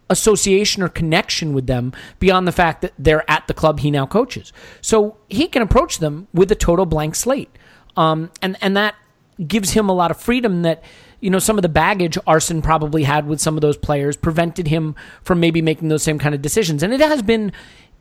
association 0.08 0.82
or 0.82 0.88
connection 0.88 1.52
with 1.52 1.66
them 1.66 1.92
beyond 2.18 2.46
the 2.46 2.52
fact 2.52 2.82
that 2.82 2.92
they're 2.98 3.28
at 3.30 3.46
the 3.48 3.54
club 3.54 3.80
he 3.80 3.90
now 3.90 4.06
coaches. 4.06 4.52
So 4.80 5.16
he 5.28 5.48
can 5.48 5.62
approach 5.62 5.98
them 5.98 6.28
with 6.32 6.50
a 6.52 6.54
total 6.54 6.86
blank 6.86 7.14
slate. 7.14 7.50
Um, 7.96 8.30
and, 8.42 8.56
and 8.60 8.76
that 8.76 8.94
gives 9.46 9.72
him 9.72 9.88
a 9.88 9.92
lot 9.92 10.10
of 10.10 10.20
freedom 10.20 10.62
that, 10.62 10.82
you 11.20 11.30
know, 11.30 11.38
some 11.38 11.58
of 11.58 11.62
the 11.62 11.68
baggage 11.68 12.16
Arsene 12.26 12.62
probably 12.62 13.02
had 13.02 13.26
with 13.26 13.40
some 13.40 13.56
of 13.56 13.62
those 13.62 13.76
players 13.76 14.16
prevented 14.16 14.68
him 14.68 14.94
from 15.22 15.40
maybe 15.40 15.60
making 15.60 15.88
those 15.88 16.02
same 16.02 16.18
kind 16.18 16.34
of 16.34 16.42
decisions. 16.42 16.82
And 16.82 16.92
it 16.92 17.00
has 17.00 17.22
been 17.22 17.52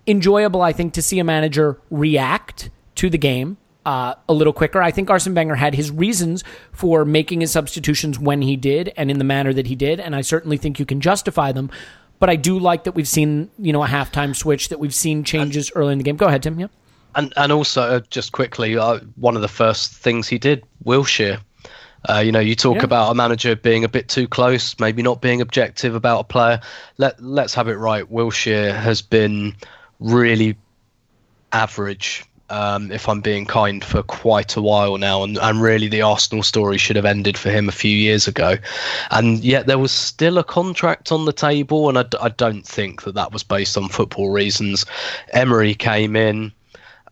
enjoyable, 0.07 0.61
I 0.61 0.73
think, 0.73 0.93
to 0.93 1.01
see 1.01 1.19
a 1.19 1.23
manager 1.23 1.79
react 1.89 2.69
to 2.95 3.09
the 3.09 3.17
game 3.17 3.57
uh, 3.85 4.15
a 4.27 4.33
little 4.33 4.53
quicker. 4.53 4.81
I 4.81 4.91
think 4.91 5.09
Arsene 5.09 5.35
Wenger 5.35 5.55
had 5.55 5.75
his 5.75 5.91
reasons 5.91 6.43
for 6.71 7.05
making 7.05 7.41
his 7.41 7.51
substitutions 7.51 8.17
when 8.19 8.41
he 8.41 8.55
did 8.55 8.91
and 8.97 9.11
in 9.11 9.17
the 9.19 9.23
manner 9.23 9.53
that 9.53 9.67
he 9.67 9.75
did, 9.75 9.99
and 9.99 10.15
I 10.15 10.21
certainly 10.21 10.57
think 10.57 10.79
you 10.79 10.85
can 10.85 11.01
justify 11.01 11.51
them. 11.51 11.69
But 12.17 12.29
I 12.29 12.37
do 12.37 12.57
like 12.57 12.85
that 12.85 12.93
we've 12.93 13.07
seen, 13.07 13.49
you 13.59 13.73
know, 13.73 13.83
a 13.83 13.87
halftime 13.87 14.35
switch, 14.35 14.69
that 14.69 14.79
we've 14.79 14.93
seen 14.93 15.23
changes 15.23 15.71
early 15.75 15.91
in 15.91 15.97
the 15.97 16.03
game. 16.03 16.15
Go 16.15 16.27
ahead, 16.27 16.43
Tim. 16.43 16.59
Yeah. 16.59 16.67
And 17.13 17.33
and 17.37 17.51
also 17.51 17.81
uh, 17.81 17.99
just 18.09 18.31
quickly, 18.31 18.77
uh, 18.77 18.99
one 19.15 19.35
of 19.35 19.41
the 19.41 19.47
first 19.47 19.93
things 19.93 20.27
he 20.27 20.37
did, 20.37 20.63
Wilshere. 20.83 21.39
Uh, 22.07 22.19
you 22.19 22.31
know, 22.31 22.39
you 22.39 22.55
talk 22.55 22.77
Yeah. 22.77 22.83
about 22.83 23.11
a 23.11 23.15
manager 23.15 23.55
being 23.55 23.83
a 23.83 23.89
bit 23.89 24.07
too 24.07 24.27
close, 24.27 24.79
maybe 24.79 25.01
not 25.01 25.21
being 25.21 25.41
objective 25.41 25.95
about 25.95 26.19
a 26.19 26.23
player. 26.23 26.59
Let 26.97 27.21
let's 27.21 27.53
have 27.55 27.67
it 27.67 27.75
right. 27.75 28.09
Wilshere 28.09 28.75
has 28.75 29.01
been 29.01 29.55
really 29.99 30.57
average, 31.51 32.25
um, 32.49 32.91
if 32.91 33.09
I'm 33.09 33.21
being 33.21 33.45
kind, 33.45 33.83
for 33.83 34.03
quite 34.03 34.55
a 34.55 34.61
while 34.61 34.97
now, 34.97 35.23
and, 35.23 35.37
and 35.37 35.61
really 35.61 35.87
the 35.87 36.01
Arsenal 36.01 36.43
story 36.43 36.77
should 36.77 36.95
have 36.95 37.05
ended 37.05 37.37
for 37.37 37.49
him 37.49 37.67
a 37.67 37.73
few 37.73 37.95
years 37.95 38.27
ago, 38.27 38.57
and 39.11 39.43
yet 39.43 39.67
there 39.67 39.79
was 39.79 39.91
still 39.91 40.37
a 40.37 40.43
contract 40.43 41.11
on 41.11 41.25
the 41.25 41.33
table, 41.33 41.89
and 41.89 41.97
I, 41.97 42.29
don't 42.29 42.67
think 42.67 43.03
that 43.03 43.15
that 43.15 43.31
was 43.31 43.43
based 43.43 43.77
on 43.77 43.89
football 43.89 44.29
reasons. 44.29 44.85
Emery 45.31 45.73
came 45.73 46.15
in. 46.15 46.51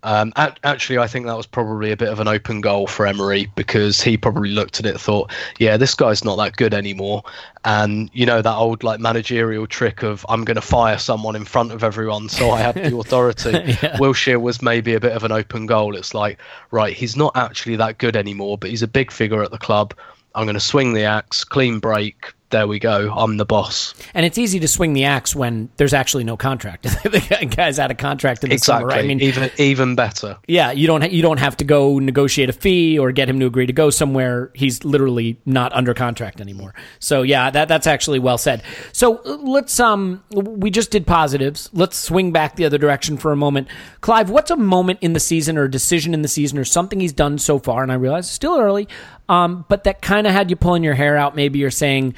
Um, 0.04 0.34
ac- 0.38 0.56
actually, 0.64 0.98
I 0.98 1.08
think 1.08 1.26
that 1.26 1.38
was 1.38 1.46
probably 1.46 1.92
a 1.92 1.98
bit 1.98 2.10
of 2.10 2.20
an 2.20 2.28
open 2.28 2.62
goal 2.62 2.88
for 2.88 3.08
Emery 3.08 3.50
because 3.56 4.02
he 4.02 4.18
probably 4.18 4.50
looked 4.50 4.80
at 4.80 4.86
it, 4.86 5.00
thought, 5.00 5.32
"Yeah, 5.60 5.78
this 5.78 5.96
guy's 5.96 6.24
not 6.24 6.36
that 6.38 6.58
good 6.58 6.74
anymore." 6.74 7.24
And 7.66 8.10
you 8.14 8.26
know 8.26 8.42
that 8.42 8.56
old 8.56 8.84
like 8.84 9.00
managerial 9.00 9.66
trick 9.66 10.04
of 10.04 10.26
"I'm 10.28 10.44
going 10.44 10.56
to 10.56 10.62
fire 10.62 10.98
someone 10.98 11.36
in 11.36 11.46
front 11.46 11.72
of 11.72 11.84
everyone, 11.84 12.28
so 12.28 12.52
I 12.52 12.60
have 12.60 12.76
the 12.76 12.98
authority." 13.00 13.52
Wilshere 13.98 14.42
was 14.42 14.62
maybe 14.62 14.94
a 14.94 15.00
bit 15.00 15.14
of 15.14 15.24
an 15.24 15.32
open 15.32 15.66
goal. 15.66 15.96
It's 15.96 16.14
like, 16.14 16.38
right, 16.72 16.94
he's 16.94 17.16
not 17.16 17.36
actually 17.36 17.78
that 17.78 17.98
good 17.98 18.16
anymore, 18.18 18.58
but 18.58 18.70
he's 18.70 18.84
a 18.84 18.88
big 18.88 19.12
figure 19.12 19.42
at 19.42 19.52
the 19.52 19.58
club. 19.58 19.94
I'm 20.36 20.46
going 20.46 20.56
to 20.56 20.60
swing 20.60 20.94
the 20.94 21.04
axe, 21.04 21.44
clean 21.44 21.80
break. 21.80 22.34
There 22.50 22.68
we 22.68 22.78
go. 22.78 23.12
I'm 23.12 23.38
the 23.38 23.46
boss. 23.46 23.96
And 24.14 24.28
it's 24.28 24.38
easy 24.38 24.60
to 24.60 24.68
swing 24.68 24.94
the 24.94 25.06
axe 25.06 25.36
when 25.36 25.70
there's 25.78 25.94
actually 25.94 26.24
no 26.24 26.38
contract. 26.38 26.84
the 27.04 27.52
guy's 27.56 27.80
out 27.80 27.90
of 27.90 27.98
contract 27.98 28.44
in 28.44 28.52
the 28.52 28.54
Exactly. 28.58 28.82
summer. 28.84 28.88
Right? 28.90 29.04
I 29.04 29.08
mean, 29.08 29.22
even 29.22 29.50
even 29.58 29.96
better. 29.96 30.38
yeah, 30.48 30.70
you 30.72 30.86
don't 30.86 31.12
you 31.12 31.24
don't 31.24 31.40
have 31.40 31.58
to 31.58 31.64
go 31.64 31.98
negotiate 31.98 32.50
a 32.50 32.54
fee 32.54 33.00
or 33.00 33.12
get 33.12 33.28
him 33.28 33.40
to 33.40 33.48
agree 33.48 33.66
to 33.66 33.74
go 33.74 33.90
somewhere. 33.90 34.52
He's 34.54 34.84
literally 34.86 35.40
not 35.48 35.74
under 35.74 35.96
contract 35.96 36.40
anymore. 36.40 36.76
So 37.00 37.24
yeah, 37.24 37.50
that 37.50 37.68
that's 37.70 37.88
actually 37.88 38.20
well 38.20 38.38
said. 38.38 38.62
So 38.92 39.20
let's 39.26 39.80
um 39.80 40.24
we 40.32 40.70
just 40.70 40.92
did 40.92 41.08
positives. 41.08 41.72
Let's 41.74 41.98
swing 41.98 42.32
back 42.32 42.56
the 42.56 42.66
other 42.66 42.78
direction 42.78 43.18
for 43.18 43.32
a 43.32 43.36
moment. 43.36 43.68
Clive, 44.02 44.30
what's 44.30 44.52
a 44.52 44.56
moment 44.58 45.00
in 45.02 45.14
the 45.14 45.20
season 45.20 45.58
or 45.58 45.64
a 45.64 45.72
decision 45.72 46.14
in 46.14 46.22
the 46.22 46.28
season 46.28 46.60
or 46.60 46.66
something 46.66 47.00
he's 47.00 47.14
done 47.14 47.40
so 47.40 47.58
far? 47.58 47.82
And 47.82 47.92
I 47.92 47.96
realize 47.96 48.26
it's 48.28 48.34
still 48.36 48.60
early, 48.60 48.88
um, 49.30 49.66
but 49.70 49.84
that 49.86 50.02
kind 50.02 50.28
of 50.28 50.34
had 50.34 50.50
you 50.50 50.56
pulling 50.56 50.84
your 50.84 50.94
hair 50.96 51.18
out. 51.18 51.36
Maybe 51.36 51.60
you're 51.60 51.72
saying, 51.72 52.16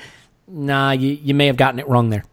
nah, 0.48 0.92
you 0.92 1.10
you 1.22 1.34
may 1.34 1.48
have 1.48 1.58
gotten 1.58 1.80
it 1.80 1.88
wrong 1.88 2.10
there. 2.10 2.24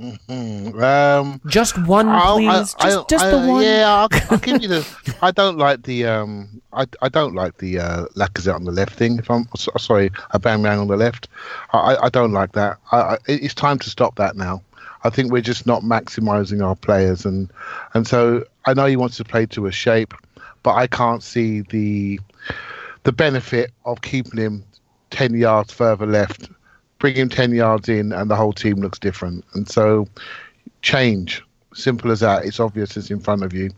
Mm, 0.00 0.82
um, 0.82 1.40
Just 1.46 1.76
one, 1.86 2.08
I'll- 2.08 2.36
please. 2.38 2.48
I- 2.48 2.58
just 2.60 2.76
I- 2.80 3.04
just 3.08 3.24
I- 3.24 3.30
the 3.30 3.38
one. 3.38 3.62
Yeah, 3.62 3.84
I'll, 3.88 4.08
I'll 4.30 4.38
give 4.38 4.62
you 4.62 4.68
the. 4.68 5.16
I 5.20 5.30
don't 5.30 5.58
like 5.58 5.82
the. 5.82 6.06
Um, 6.06 6.60
I, 6.72 6.86
I 7.02 7.08
don't 7.08 7.34
like 7.34 7.58
the 7.58 7.78
uh, 7.78 8.06
Lacazette 8.16 8.54
on 8.54 8.64
the 8.64 8.72
left 8.72 8.94
thing. 8.94 9.18
If 9.18 9.30
I'm 9.30 9.46
so- 9.56 9.70
sorry, 9.78 10.10
Aubameyang 10.34 10.80
on 10.80 10.88
the 10.88 10.96
left. 10.96 11.28
I, 11.72 11.96
I- 12.02 12.08
don't 12.08 12.32
like 12.32 12.52
that. 12.52 12.78
I, 12.90 12.96
I, 12.96 13.18
it's 13.26 13.54
time 13.54 13.78
to 13.80 13.90
stop 13.90 14.16
that 14.16 14.34
now. 14.36 14.62
I 15.04 15.10
think 15.10 15.30
we're 15.32 15.42
just 15.42 15.66
not 15.66 15.82
maximising 15.82 16.64
our 16.64 16.74
players, 16.76 17.24
and 17.26 17.50
and 17.94 18.06
so 18.06 18.44
I 18.64 18.74
know 18.74 18.86
he 18.86 18.96
wants 18.96 19.16
to 19.18 19.24
play 19.24 19.46
to 19.46 19.66
a 19.66 19.72
shape, 19.72 20.14
but 20.62 20.74
I 20.74 20.86
can't 20.86 21.22
see 21.22 21.60
the 21.62 22.18
the 23.04 23.12
benefit 23.12 23.72
of 23.84 24.02
keeping 24.02 24.40
him 24.40 24.64
ten 25.10 25.34
yards 25.34 25.72
further 25.72 26.06
left, 26.06 26.48
bring 26.98 27.14
him 27.14 27.28
ten 27.28 27.52
yards 27.52 27.88
in, 27.88 28.12
and 28.12 28.30
the 28.30 28.36
whole 28.36 28.52
team 28.52 28.76
looks 28.76 28.98
different. 28.98 29.44
And 29.54 29.68
so 29.68 30.08
change. 30.82 31.42
Simple 31.74 32.10
as 32.10 32.20
that. 32.20 32.44
It's 32.44 32.60
obvious. 32.60 32.96
It's 32.96 33.10
in 33.10 33.20
front 33.20 33.42
of 33.42 33.52
you. 33.52 33.70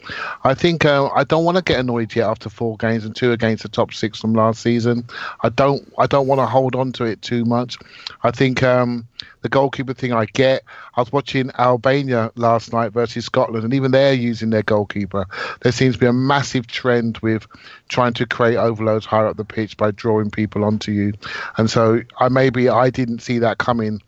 I 0.42 0.54
think 0.54 0.84
uh, 0.84 1.08
I 1.14 1.24
don't 1.24 1.44
want 1.44 1.56
to 1.56 1.62
get 1.62 1.78
annoyed 1.78 2.14
yet 2.14 2.28
after 2.28 2.48
four 2.48 2.76
games 2.76 3.04
and 3.04 3.14
two 3.14 3.32
against 3.32 3.62
the 3.62 3.68
top 3.68 3.94
six 3.94 4.20
from 4.20 4.34
last 4.34 4.62
season. 4.62 5.04
I 5.42 5.48
don't. 5.48 5.92
I 5.98 6.06
don't 6.06 6.26
want 6.26 6.40
to 6.40 6.46
hold 6.46 6.74
on 6.74 6.92
to 6.92 7.04
it 7.04 7.22
too 7.22 7.44
much. 7.44 7.76
I 8.22 8.30
think 8.30 8.62
um, 8.62 9.06
the 9.42 9.48
goalkeeper 9.48 9.94
thing 9.94 10.12
I 10.12 10.24
get. 10.26 10.64
I 10.96 11.00
was 11.00 11.12
watching 11.12 11.50
Albania 11.58 12.32
last 12.34 12.72
night 12.72 12.92
versus 12.92 13.26
Scotland, 13.26 13.64
and 13.64 13.74
even 13.74 13.90
they're 13.90 14.12
using 14.12 14.50
their 14.50 14.62
goalkeeper. 14.62 15.26
There 15.62 15.72
seems 15.72 15.94
to 15.94 16.00
be 16.00 16.06
a 16.06 16.12
massive 16.12 16.66
trend 16.66 17.18
with 17.18 17.46
trying 17.88 18.14
to 18.14 18.26
create 18.26 18.56
overloads 18.56 19.06
higher 19.06 19.26
up 19.26 19.36
the 19.36 19.44
pitch 19.44 19.76
by 19.76 19.90
drawing 19.92 20.30
people 20.30 20.64
onto 20.64 20.92
you, 20.92 21.12
and 21.56 21.70
so 21.70 22.00
I 22.18 22.28
maybe 22.28 22.68
I 22.68 22.90
didn't 22.90 23.20
see 23.20 23.38
that 23.38 23.58
coming 23.58 24.00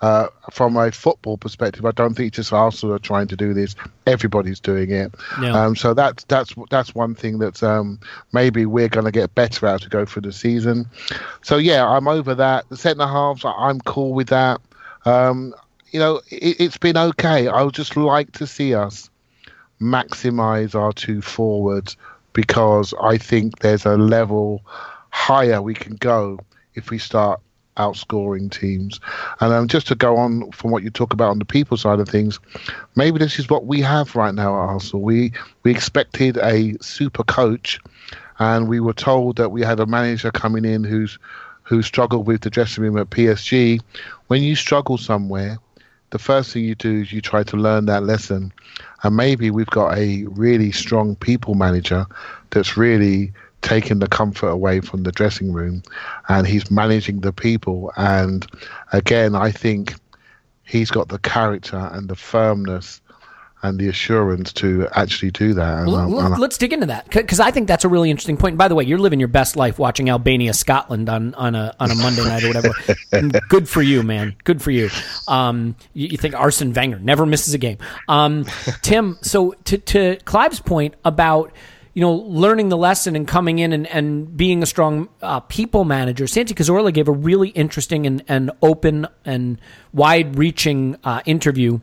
uh, 0.00 0.28
from 0.52 0.76
a 0.76 0.92
football 0.92 1.36
perspective, 1.36 1.84
I 1.84 1.90
don't 1.90 2.14
think 2.14 2.34
just 2.34 2.52
Arsenal 2.52 2.94
are 2.94 3.00
trying 3.00 3.26
to 3.28 3.36
do 3.36 3.52
this. 3.52 3.74
Everybody's 4.06 4.60
doing 4.60 4.90
it. 4.90 5.14
Yeah. 5.40 5.60
Um, 5.60 5.76
so 5.76 5.94
that's 5.94 6.24
that's 6.24 6.54
that's 6.70 6.94
one 6.94 7.14
thing 7.14 7.38
that 7.38 7.62
um, 7.62 7.98
maybe 8.32 8.64
we're 8.64 8.88
going 8.88 9.06
to 9.06 9.12
get 9.12 9.34
better 9.34 9.66
at 9.66 9.82
to 9.82 9.88
go 9.88 10.04
through 10.04 10.22
the 10.22 10.32
season. 10.32 10.86
So 11.42 11.56
yeah, 11.56 11.86
I'm 11.86 12.06
over 12.06 12.34
that. 12.34 12.68
The 12.68 12.76
centre 12.76 13.06
halves, 13.06 13.44
I'm 13.44 13.80
cool 13.80 14.12
with 14.12 14.28
that. 14.28 14.60
Um, 15.04 15.54
you 15.90 15.98
know, 15.98 16.20
it, 16.30 16.60
it's 16.60 16.78
been 16.78 16.96
okay. 16.96 17.48
I 17.48 17.62
would 17.62 17.74
just 17.74 17.96
like 17.96 18.32
to 18.32 18.46
see 18.46 18.74
us 18.74 19.10
maximize 19.80 20.74
our 20.74 20.92
two 20.92 21.22
forwards 21.22 21.96
because 22.32 22.94
I 23.02 23.18
think 23.18 23.60
there's 23.60 23.86
a 23.86 23.96
level 23.96 24.62
higher 25.10 25.62
we 25.62 25.74
can 25.74 25.96
go 25.96 26.38
if 26.74 26.90
we 26.90 26.98
start 26.98 27.40
outscoring 27.78 28.50
teams. 28.50 29.00
And 29.40 29.52
um, 29.52 29.68
just 29.68 29.86
to 29.88 29.94
go 29.94 30.16
on 30.16 30.50
from 30.52 30.70
what 30.70 30.82
you 30.82 30.90
talk 30.90 31.12
about 31.12 31.30
on 31.30 31.38
the 31.38 31.44
people 31.44 31.76
side 31.76 32.00
of 32.00 32.08
things, 32.08 32.38
maybe 32.96 33.18
this 33.18 33.38
is 33.38 33.48
what 33.48 33.66
we 33.66 33.80
have 33.80 34.14
right 34.14 34.34
now 34.34 34.52
at 34.54 34.68
Arsenal. 34.68 35.02
We 35.02 35.32
we 35.62 35.70
expected 35.70 36.36
a 36.38 36.76
super 36.80 37.24
coach, 37.24 37.80
and 38.38 38.68
we 38.68 38.80
were 38.80 38.92
told 38.92 39.36
that 39.36 39.50
we 39.50 39.62
had 39.62 39.80
a 39.80 39.86
manager 39.86 40.30
coming 40.30 40.64
in 40.64 40.84
who's 40.84 41.18
who 41.62 41.82
struggled 41.82 42.26
with 42.26 42.42
the 42.42 42.50
dressing 42.50 42.84
room 42.84 42.98
at 42.98 43.10
PSG. 43.10 43.80
When 44.28 44.42
you 44.42 44.56
struggle 44.56 44.96
somewhere, 44.96 45.58
the 46.10 46.18
first 46.18 46.52
thing 46.52 46.64
you 46.64 46.74
do 46.74 47.02
is 47.02 47.12
you 47.12 47.20
try 47.20 47.42
to 47.42 47.56
learn 47.56 47.86
that 47.86 48.04
lesson. 48.04 48.52
And 49.02 49.16
maybe 49.16 49.50
we've 49.50 49.66
got 49.66 49.96
a 49.96 50.24
really 50.24 50.72
strong 50.72 51.16
people 51.16 51.54
manager 51.54 52.06
that's 52.50 52.76
really 52.76 53.32
taken 53.62 53.98
the 53.98 54.08
comfort 54.08 54.48
away 54.48 54.80
from 54.80 55.02
the 55.02 55.12
dressing 55.12 55.52
room 55.52 55.82
and 56.28 56.46
he's 56.46 56.70
managing 56.70 57.20
the 57.20 57.32
people. 57.32 57.92
And 57.96 58.46
again, 58.92 59.34
I 59.34 59.50
think 59.50 59.94
he's 60.64 60.90
got 60.90 61.08
the 61.08 61.18
character 61.18 61.90
and 61.92 62.08
the 62.08 62.16
firmness 62.16 63.00
and 63.62 63.78
the 63.78 63.88
assurance 63.88 64.52
to 64.52 64.86
actually 64.92 65.32
do 65.32 65.52
that. 65.54 65.78
And, 65.80 65.88
um, 65.92 66.14
and 66.14 66.38
let's 66.38 66.56
dig 66.56 66.72
into 66.72 66.86
that 66.86 67.10
because 67.10 67.40
I 67.40 67.50
think 67.50 67.66
that's 67.66 67.84
a 67.84 67.88
really 67.88 68.10
interesting 68.10 68.36
point. 68.36 68.56
By 68.56 68.68
the 68.68 68.74
way, 68.76 68.84
you're 68.84 68.98
living 68.98 69.18
your 69.18 69.28
best 69.28 69.56
life 69.56 69.78
watching 69.78 70.08
Albania 70.08 70.54
Scotland 70.54 71.08
on, 71.08 71.34
on 71.34 71.56
a 71.56 71.74
on 71.80 71.90
a 71.90 71.94
Monday 71.96 72.24
night 72.24 72.44
or 72.44 72.48
whatever. 72.48 73.40
Good 73.48 73.68
for 73.68 73.82
you, 73.82 74.04
man. 74.04 74.36
Good 74.44 74.62
for 74.62 74.70
you. 74.70 74.90
Um, 75.26 75.74
you, 75.92 76.08
you 76.08 76.16
think 76.16 76.36
Arsene 76.36 76.72
Wenger 76.72 77.00
never 77.00 77.26
misses 77.26 77.52
a 77.52 77.58
game. 77.58 77.78
Um, 78.06 78.44
Tim, 78.82 79.18
so 79.22 79.54
to 79.64 79.78
to 79.78 80.18
Clive's 80.24 80.60
point 80.60 80.94
about 81.04 81.52
you 81.98 82.02
know 82.02 82.12
learning 82.12 82.68
the 82.68 82.76
lesson 82.76 83.16
and 83.16 83.26
coming 83.26 83.58
in 83.58 83.72
and, 83.72 83.84
and 83.88 84.36
being 84.36 84.62
a 84.62 84.66
strong 84.66 85.08
uh, 85.20 85.40
people 85.40 85.82
manager, 85.82 86.28
Santi 86.28 86.54
Cazorla 86.54 86.94
gave 86.94 87.08
a 87.08 87.12
really 87.12 87.48
interesting 87.48 88.06
and, 88.06 88.22
and 88.28 88.52
open 88.62 89.08
and 89.24 89.60
wide 89.92 90.38
reaching 90.38 90.96
uh, 91.02 91.22
interview 91.26 91.80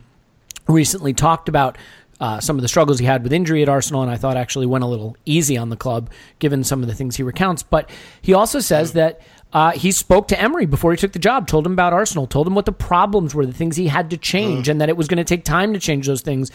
recently 0.68 1.12
talked 1.12 1.50
about 1.50 1.76
uh, 2.18 2.40
some 2.40 2.56
of 2.56 2.62
the 2.62 2.68
struggles 2.68 2.98
he 2.98 3.04
had 3.04 3.22
with 3.22 3.30
injury 3.30 3.60
at 3.60 3.68
Arsenal, 3.68 4.00
and 4.00 4.10
I 4.10 4.16
thought 4.16 4.38
actually 4.38 4.64
went 4.64 4.84
a 4.84 4.86
little 4.86 5.18
easy 5.26 5.58
on 5.58 5.68
the 5.68 5.76
club 5.76 6.08
given 6.38 6.64
some 6.64 6.80
of 6.80 6.88
the 6.88 6.94
things 6.94 7.16
he 7.16 7.22
recounts. 7.22 7.62
But 7.62 7.90
he 8.22 8.32
also 8.32 8.58
says 8.60 8.94
that 8.94 9.20
uh, 9.52 9.72
he 9.72 9.92
spoke 9.92 10.28
to 10.28 10.40
Emery 10.40 10.64
before 10.64 10.92
he 10.92 10.96
took 10.96 11.12
the 11.12 11.18
job, 11.18 11.46
told 11.46 11.66
him 11.66 11.72
about 11.72 11.92
Arsenal, 11.92 12.26
told 12.26 12.46
him 12.46 12.54
what 12.54 12.64
the 12.64 12.72
problems 12.72 13.34
were, 13.34 13.44
the 13.44 13.52
things 13.52 13.76
he 13.76 13.88
had 13.88 14.08
to 14.08 14.16
change, 14.16 14.70
and 14.70 14.80
that 14.80 14.88
it 14.88 14.96
was 14.96 15.08
going 15.08 15.18
to 15.18 15.24
take 15.24 15.44
time 15.44 15.74
to 15.74 15.78
change 15.78 16.06
those 16.06 16.22
things. 16.22 16.50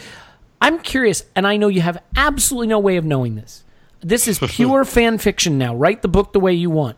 I'm 0.61 0.79
curious, 0.79 1.23
and 1.35 1.47
I 1.47 1.57
know 1.57 1.67
you 1.67 1.81
have 1.81 2.01
absolutely 2.15 2.67
no 2.67 2.79
way 2.79 2.97
of 2.97 3.05
knowing 3.05 3.35
this. 3.35 3.63
This 4.01 4.27
is 4.27 4.39
pure 4.47 4.85
fan 4.85 5.17
fiction 5.17 5.57
now. 5.57 5.75
Write 5.75 6.01
the 6.01 6.07
book 6.07 6.33
the 6.33 6.39
way 6.39 6.53
you 6.53 6.69
want. 6.69 6.97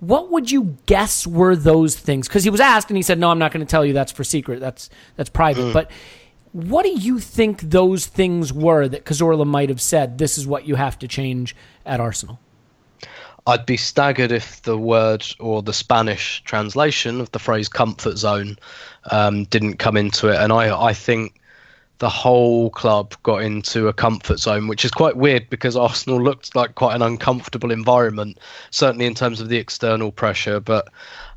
What 0.00 0.30
would 0.30 0.50
you 0.50 0.76
guess 0.86 1.26
were 1.26 1.54
those 1.54 1.96
things? 1.96 2.28
Because 2.28 2.44
he 2.44 2.50
was 2.50 2.60
asked, 2.60 2.90
and 2.90 2.96
he 2.96 3.02
said, 3.02 3.18
"No, 3.18 3.30
I'm 3.30 3.38
not 3.38 3.52
going 3.52 3.64
to 3.64 3.70
tell 3.70 3.84
you. 3.84 3.92
That's 3.92 4.12
for 4.12 4.24
secret. 4.24 4.60
That's 4.60 4.88
that's 5.16 5.30
private." 5.30 5.72
But 5.72 5.90
what 6.52 6.84
do 6.84 6.90
you 6.90 7.18
think 7.18 7.60
those 7.62 8.06
things 8.06 8.52
were 8.52 8.86
that 8.88 9.04
Cazorla 9.04 9.46
might 9.46 9.68
have 9.68 9.80
said? 9.80 10.18
This 10.18 10.38
is 10.38 10.46
what 10.46 10.66
you 10.66 10.74
have 10.74 10.98
to 11.00 11.08
change 11.08 11.56
at 11.86 11.98
Arsenal. 11.98 12.38
I'd 13.46 13.66
be 13.66 13.76
staggered 13.76 14.30
if 14.30 14.62
the 14.62 14.78
word 14.78 15.26
or 15.40 15.62
the 15.62 15.72
Spanish 15.72 16.42
translation 16.44 17.20
of 17.20 17.32
the 17.32 17.40
phrase 17.40 17.68
comfort 17.68 18.16
zone 18.16 18.56
um, 19.10 19.44
didn't 19.44 19.78
come 19.78 19.96
into 19.96 20.28
it. 20.28 20.36
And 20.36 20.52
I, 20.52 20.78
I 20.80 20.92
think 20.92 21.40
the 22.02 22.08
whole 22.08 22.68
club 22.68 23.14
got 23.22 23.42
into 23.42 23.86
a 23.86 23.92
comfort 23.92 24.40
zone, 24.40 24.66
which 24.66 24.84
is 24.84 24.90
quite 24.90 25.16
weird 25.16 25.48
because 25.50 25.76
Arsenal 25.76 26.20
looked 26.20 26.56
like 26.56 26.74
quite 26.74 26.96
an 26.96 27.00
uncomfortable 27.00 27.70
environment, 27.70 28.40
certainly 28.72 29.06
in 29.06 29.14
terms 29.14 29.40
of 29.40 29.48
the 29.48 29.56
external 29.56 30.10
pressure. 30.10 30.58
But 30.58 30.88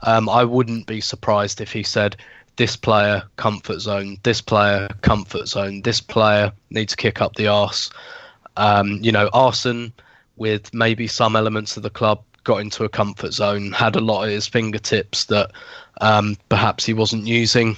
um, 0.02 0.28
I 0.28 0.44
wouldn't 0.44 0.88
be 0.88 1.02
surprised 1.02 1.62
if 1.62 1.72
he 1.72 1.84
said, 1.84 2.18
this 2.56 2.76
player, 2.76 3.22
comfort 3.36 3.80
zone, 3.80 4.18
this 4.24 4.42
player, 4.42 4.88
comfort 5.02 5.48
zone, 5.48 5.84
this 5.84 6.02
player 6.02 6.52
needs 6.72 6.94
to 6.94 6.98
kick 6.98 7.22
up 7.22 7.36
the 7.36 7.46
arse. 7.46 7.92
Um, 8.58 8.98
you 9.04 9.12
know, 9.12 9.30
Arsene, 9.34 9.94
with 10.36 10.74
maybe 10.74 11.06
some 11.06 11.36
elements 11.36 11.78
of 11.78 11.84
the 11.84 11.92
club, 11.92 12.24
got 12.44 12.58
into 12.58 12.84
a 12.84 12.90
comfort 12.90 13.34
zone, 13.34 13.72
had 13.72 13.96
a 13.96 14.02
lot 14.02 14.24
at 14.24 14.32
his 14.32 14.48
fingertips 14.48 15.26
that 15.26 15.52
um, 16.02 16.36
perhaps 16.50 16.88
he 16.88 16.94
wasn't 16.96 17.28
using 17.28 17.78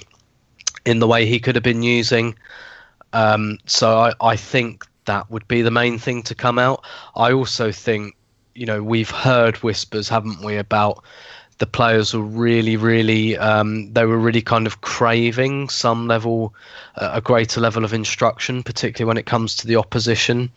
in 0.86 1.00
the 1.00 1.08
way 1.08 1.26
he 1.26 1.38
could 1.38 1.56
have 1.56 1.64
been 1.66 1.84
using. 1.84 2.34
Um, 3.14 3.60
so 3.66 3.98
I, 3.98 4.14
I 4.22 4.36
think 4.36 4.86
that 5.06 5.30
would 5.32 5.48
be 5.48 5.62
the 5.62 5.72
main 5.72 5.98
thing 5.98 6.24
to 6.24 6.36
come 6.36 6.60
out. 6.60 6.86
I 7.16 7.32
also 7.32 7.72
think, 7.72 8.16
you 8.54 8.66
know, 8.66 8.84
we've 8.84 9.10
heard 9.10 9.58
whispers, 9.58 10.10
haven't 10.10 10.44
we, 10.44 10.58
about 10.58 11.04
the 11.58 11.66
players 11.66 12.14
were 12.14 12.22
really, 12.22 12.78
really, 12.78 13.38
um, 13.38 13.92
they 13.94 14.06
were 14.06 14.18
really 14.18 14.42
kind 14.42 14.68
of 14.68 14.82
craving 14.82 15.70
some 15.70 16.08
level, 16.08 16.54
uh, 16.96 17.12
a 17.14 17.22
greater 17.22 17.62
level 17.62 17.84
of 17.84 17.94
instruction, 17.94 18.62
particularly 18.64 19.08
when 19.08 19.18
it 19.18 19.26
comes 19.26 19.56
to 19.56 19.68
the 19.68 19.76
opposition. 19.76 20.52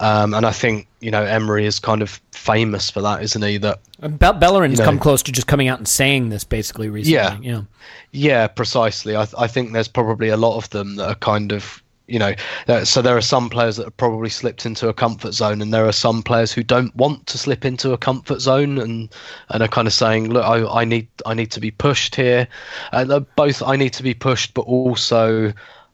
Um, 0.00 0.32
and 0.34 0.46
I 0.46 0.52
think 0.52 0.86
you 1.00 1.10
know 1.10 1.24
Emery 1.24 1.66
is 1.66 1.78
kind 1.80 2.02
of 2.02 2.20
famous 2.32 2.88
for 2.90 3.02
that, 3.02 3.22
isn't 3.22 3.42
he? 3.42 3.58
That 3.58 3.80
Be- 4.00 4.08
Bellerin's 4.38 4.78
You 4.78 4.84
know- 4.84 4.90
come 4.90 4.98
close 4.98 5.22
to 5.24 5.32
just 5.32 5.46
coming 5.48 5.68
out 5.68 5.78
and 5.78 5.88
saying 5.88 6.28
this 6.28 6.44
basically 6.44 6.88
recently. 6.88 7.14
Yeah. 7.14 7.38
yeah. 7.40 7.62
Yeah, 8.12 8.46
precisely. 8.46 9.16
I, 9.16 9.26
I 9.36 9.46
think 9.48 9.72
there's 9.72 9.88
probably 9.88 10.28
a 10.28 10.36
lot 10.36 10.56
of 10.56 10.70
them 10.70 10.96
that 10.96 11.08
are 11.08 11.14
kind 11.16 11.52
of, 11.52 11.82
you 12.06 12.18
know, 12.18 12.32
uh, 12.68 12.84
so 12.84 13.02
there 13.02 13.16
are 13.16 13.20
some 13.20 13.50
players 13.50 13.76
that 13.76 13.84
have 13.84 13.96
probably 13.96 14.30
slipped 14.30 14.64
into 14.64 14.88
a 14.88 14.94
comfort 14.94 15.32
zone, 15.32 15.60
and 15.60 15.74
there 15.74 15.84
are 15.86 15.92
some 15.92 16.22
players 16.22 16.52
who 16.52 16.62
don't 16.62 16.94
want 16.96 17.26
to 17.26 17.36
slip 17.36 17.64
into 17.64 17.92
a 17.92 17.98
comfort 17.98 18.40
zone, 18.40 18.78
and 18.78 19.10
and 19.50 19.62
are 19.62 19.68
kind 19.68 19.86
of 19.88 19.92
saying, 19.92 20.30
look, 20.30 20.44
I, 20.44 20.64
I 20.80 20.84
need 20.84 21.08
I 21.26 21.34
need 21.34 21.50
to 21.50 21.60
be 21.60 21.70
pushed 21.70 22.14
here, 22.14 22.46
and 22.92 23.10
uh, 23.12 23.20
both 23.36 23.62
I 23.62 23.76
need 23.76 23.92
to 23.94 24.02
be 24.02 24.14
pushed, 24.14 24.54
but 24.54 24.62
also. 24.62 25.52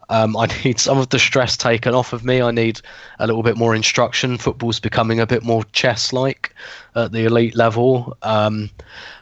Um, 0.08 0.36
I 0.36 0.46
need 0.64 0.78
some 0.78 0.98
of 0.98 1.08
the 1.08 1.18
stress 1.18 1.56
taken 1.56 1.94
off 1.94 2.12
of 2.12 2.24
me. 2.24 2.42
I 2.42 2.50
need 2.50 2.80
a 3.18 3.26
little 3.26 3.42
bit 3.42 3.56
more 3.56 3.74
instruction. 3.74 4.38
Football's 4.38 4.80
becoming 4.80 5.20
a 5.20 5.26
bit 5.26 5.42
more 5.42 5.64
chess-like 5.72 6.54
at 6.94 7.12
the 7.12 7.24
elite 7.24 7.56
level. 7.56 8.16
Um, 8.22 8.70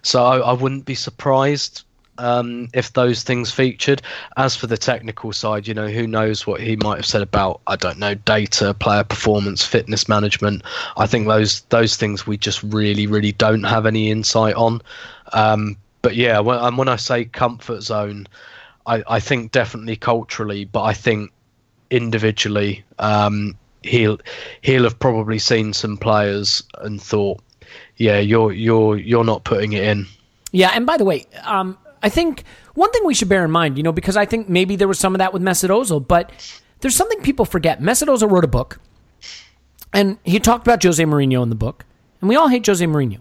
so 0.02 0.24
I, 0.24 0.38
I 0.38 0.52
wouldn't 0.52 0.84
be 0.84 0.94
surprised 0.94 1.84
um, 2.18 2.68
if 2.72 2.92
those 2.92 3.22
things 3.22 3.50
featured. 3.50 4.02
As 4.36 4.54
for 4.56 4.66
the 4.66 4.76
technical 4.76 5.32
side, 5.32 5.66
you 5.66 5.74
know, 5.74 5.88
who 5.88 6.06
knows 6.06 6.46
what 6.46 6.60
he 6.60 6.76
might 6.76 6.96
have 6.96 7.06
said 7.06 7.22
about 7.22 7.60
I 7.66 7.76
don't 7.76 7.98
know 7.98 8.14
data, 8.14 8.74
player 8.74 9.04
performance, 9.04 9.64
fitness 9.64 10.08
management. 10.08 10.62
I 10.96 11.06
think 11.06 11.26
those 11.26 11.62
those 11.62 11.96
things 11.96 12.26
we 12.26 12.36
just 12.36 12.62
really 12.62 13.06
really 13.06 13.32
don't 13.32 13.64
have 13.64 13.86
any 13.86 14.10
insight 14.10 14.54
on. 14.54 14.82
Um, 15.32 15.76
but 16.02 16.16
yeah, 16.16 16.40
when, 16.40 16.58
and 16.58 16.76
when 16.76 16.88
I 16.88 16.96
say 16.96 17.24
comfort 17.24 17.82
zone, 17.82 18.26
I, 18.86 19.02
I 19.06 19.20
think 19.20 19.52
definitely 19.52 19.96
culturally, 19.96 20.64
but 20.64 20.82
I 20.82 20.92
think 20.92 21.32
individually, 21.90 22.84
um, 22.98 23.56
he'll 23.82 24.18
he'll 24.62 24.84
have 24.84 24.98
probably 24.98 25.38
seen 25.38 25.72
some 25.72 25.96
players 25.96 26.62
and 26.78 27.00
thought, 27.00 27.40
yeah, 27.96 28.18
you're 28.18 28.52
you're 28.52 28.96
you're 28.96 29.24
not 29.24 29.44
putting 29.44 29.72
it 29.72 29.84
in. 29.84 30.06
Yeah, 30.50 30.70
and 30.74 30.86
by 30.86 30.96
the 30.96 31.04
way, 31.04 31.26
um, 31.44 31.78
I 32.02 32.08
think 32.08 32.44
one 32.74 32.90
thing 32.90 33.04
we 33.04 33.14
should 33.14 33.28
bear 33.28 33.44
in 33.44 33.50
mind, 33.50 33.76
you 33.76 33.82
know, 33.82 33.92
because 33.92 34.16
I 34.16 34.26
think 34.26 34.48
maybe 34.48 34.76
there 34.76 34.88
was 34.88 34.98
some 34.98 35.14
of 35.14 35.18
that 35.18 35.32
with 35.32 35.42
Mesut 35.42 35.70
Ozil, 35.70 36.06
but 36.06 36.30
there's 36.80 36.96
something 36.96 37.20
people 37.22 37.44
forget. 37.44 37.80
Mesut 37.80 38.08
Ozil 38.08 38.30
wrote 38.30 38.44
a 38.44 38.48
book, 38.48 38.80
and 39.92 40.18
he 40.24 40.38
talked 40.40 40.66
about 40.66 40.82
Jose 40.82 41.02
Mourinho 41.02 41.42
in 41.42 41.48
the 41.48 41.54
book, 41.54 41.84
and 42.20 42.28
we 42.28 42.36
all 42.36 42.48
hate 42.48 42.66
Jose 42.66 42.84
Mourinho, 42.84 43.20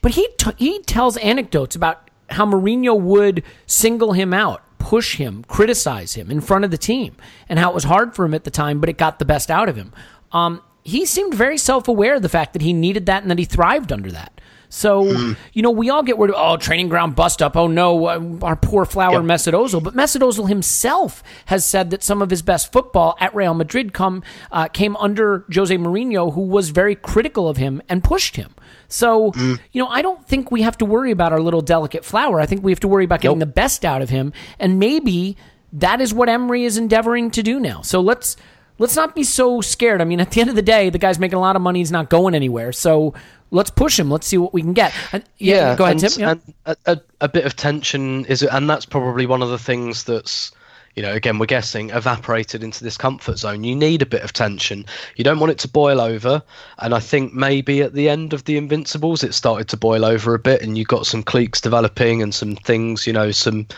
but 0.00 0.12
he 0.12 0.28
t- 0.38 0.52
he 0.56 0.80
tells 0.82 1.16
anecdotes 1.18 1.74
about 1.74 2.08
how 2.30 2.46
Mourinho 2.46 2.98
would 2.98 3.42
single 3.66 4.12
him 4.12 4.32
out, 4.32 4.62
push 4.88 5.16
him, 5.16 5.44
criticize 5.48 6.14
him 6.14 6.30
in 6.30 6.40
front 6.40 6.64
of 6.64 6.70
the 6.70 6.78
team, 6.78 7.14
and 7.46 7.58
how 7.58 7.68
it 7.68 7.74
was 7.74 7.84
hard 7.84 8.14
for 8.14 8.24
him 8.24 8.32
at 8.32 8.44
the 8.44 8.50
time, 8.50 8.80
but 8.80 8.88
it 8.88 8.96
got 8.96 9.18
the 9.18 9.24
best 9.26 9.50
out 9.50 9.68
of 9.68 9.76
him. 9.76 9.92
Um, 10.32 10.62
he 10.82 11.04
seemed 11.04 11.34
very 11.34 11.58
self 11.58 11.88
aware 11.88 12.14
of 12.14 12.22
the 12.22 12.28
fact 12.30 12.54
that 12.54 12.62
he 12.62 12.72
needed 12.72 13.04
that 13.04 13.20
and 13.20 13.30
that 13.30 13.38
he 13.38 13.44
thrived 13.44 13.92
under 13.92 14.10
that. 14.12 14.40
So, 14.70 15.04
you 15.52 15.60
know, 15.62 15.70
we 15.70 15.90
all 15.90 16.02
get 16.02 16.16
worried, 16.16 16.32
oh, 16.34 16.56
training 16.56 16.88
ground 16.88 17.16
bust 17.16 17.42
up. 17.42 17.54
Oh, 17.54 17.66
no, 17.66 18.06
uh, 18.06 18.38
our 18.40 18.56
poor 18.56 18.86
flower 18.86 19.20
Yep. 19.20 19.22
Mesut 19.24 19.52
Ozil. 19.52 19.82
But 19.82 19.94
Mesut 19.94 20.22
Ozil 20.22 20.48
himself 20.48 21.22
has 21.46 21.66
said 21.66 21.90
that 21.90 22.02
some 22.02 22.22
of 22.22 22.30
his 22.30 22.40
best 22.40 22.72
football 22.72 23.14
at 23.20 23.34
Real 23.34 23.52
Madrid 23.52 23.92
come 23.92 24.22
uh, 24.50 24.68
came 24.68 24.96
under 24.96 25.44
Jose 25.54 25.76
Mourinho, 25.76 26.32
who 26.32 26.42
was 26.42 26.70
very 26.70 26.94
critical 26.94 27.46
of 27.46 27.58
him 27.58 27.82
and 27.90 28.02
pushed 28.02 28.36
him. 28.36 28.54
So, 28.88 29.32
mm. 29.32 29.60
you 29.72 29.82
know, 29.82 29.88
I 29.88 30.02
don't 30.02 30.26
think 30.26 30.50
we 30.50 30.62
have 30.62 30.78
to 30.78 30.84
worry 30.84 31.10
about 31.10 31.32
our 31.32 31.40
little 31.40 31.60
delicate 31.60 32.04
flower. 32.04 32.40
I 32.40 32.46
think 32.46 32.64
we 32.64 32.72
have 32.72 32.80
to 32.80 32.88
worry 32.88 33.04
about 33.04 33.20
getting 33.20 33.38
the 33.38 33.46
best 33.46 33.84
out 33.84 34.02
of 34.02 34.08
him. 34.08 34.32
And 34.58 34.78
maybe 34.78 35.36
that 35.74 36.00
is 36.00 36.14
what 36.14 36.28
Emery 36.28 36.64
is 36.64 36.78
endeavoring 36.78 37.30
to 37.32 37.42
do 37.42 37.60
now. 37.60 37.82
So 37.82 38.00
let's 38.00 38.36
let's 38.78 38.96
not 38.96 39.14
be 39.14 39.24
so 39.24 39.60
scared. 39.60 40.00
I 40.00 40.04
mean, 40.04 40.20
at 40.20 40.30
the 40.30 40.40
end 40.40 40.50
of 40.50 40.56
the 40.56 40.62
day, 40.62 40.88
the 40.88 40.98
guy's 40.98 41.18
making 41.18 41.36
a 41.36 41.40
lot 41.40 41.56
of 41.56 41.62
money. 41.62 41.80
He's 41.80 41.92
not 41.92 42.08
going 42.08 42.34
anywhere. 42.34 42.72
So 42.72 43.12
let's 43.50 43.70
push 43.70 43.98
him. 43.98 44.10
Let's 44.10 44.26
see 44.26 44.38
what 44.38 44.54
we 44.54 44.62
can 44.62 44.72
get. 44.72 44.94
And- 45.12 45.24
yeah, 45.38 45.76
go 45.76 45.84
ahead, 45.84 46.02
and, 46.02 46.12
Tim. 46.12 46.20
Yeah. 46.20 46.30
And 46.30 46.54
a, 46.64 46.76
a, 46.86 47.00
a 47.22 47.28
bit 47.28 47.44
of 47.44 47.56
tension 47.56 48.24
is, 48.26 48.42
and 48.42 48.70
that's 48.70 48.86
probably 48.86 49.26
one 49.26 49.42
of 49.42 49.50
the 49.50 49.58
things 49.58 50.04
that's, 50.04 50.52
you 50.98 51.02
know, 51.02 51.14
again 51.14 51.38
we're 51.38 51.46
guessing, 51.46 51.90
evaporated 51.90 52.64
into 52.64 52.82
this 52.82 52.96
comfort 52.96 53.38
zone. 53.38 53.62
You 53.62 53.76
need 53.76 54.02
a 54.02 54.06
bit 54.06 54.22
of 54.22 54.32
tension. 54.32 54.84
You 55.14 55.22
don't 55.22 55.38
want 55.38 55.52
it 55.52 55.58
to 55.60 55.68
boil 55.68 56.00
over. 56.00 56.42
And 56.80 56.92
I 56.92 56.98
think 56.98 57.32
maybe 57.32 57.82
at 57.82 57.92
the 57.92 58.08
end 58.08 58.32
of 58.32 58.46
the 58.46 58.56
Invincibles, 58.56 59.22
it 59.22 59.32
started 59.32 59.68
to 59.68 59.76
boil 59.76 60.04
over 60.04 60.34
a 60.34 60.40
bit, 60.40 60.60
and 60.60 60.76
you 60.76 60.84
got 60.84 61.06
some 61.06 61.22
cliques 61.22 61.60
developing 61.60 62.20
and 62.20 62.34
some 62.34 62.56
things, 62.56 63.06
you 63.06 63.12
know, 63.12 63.30
some 63.30 63.68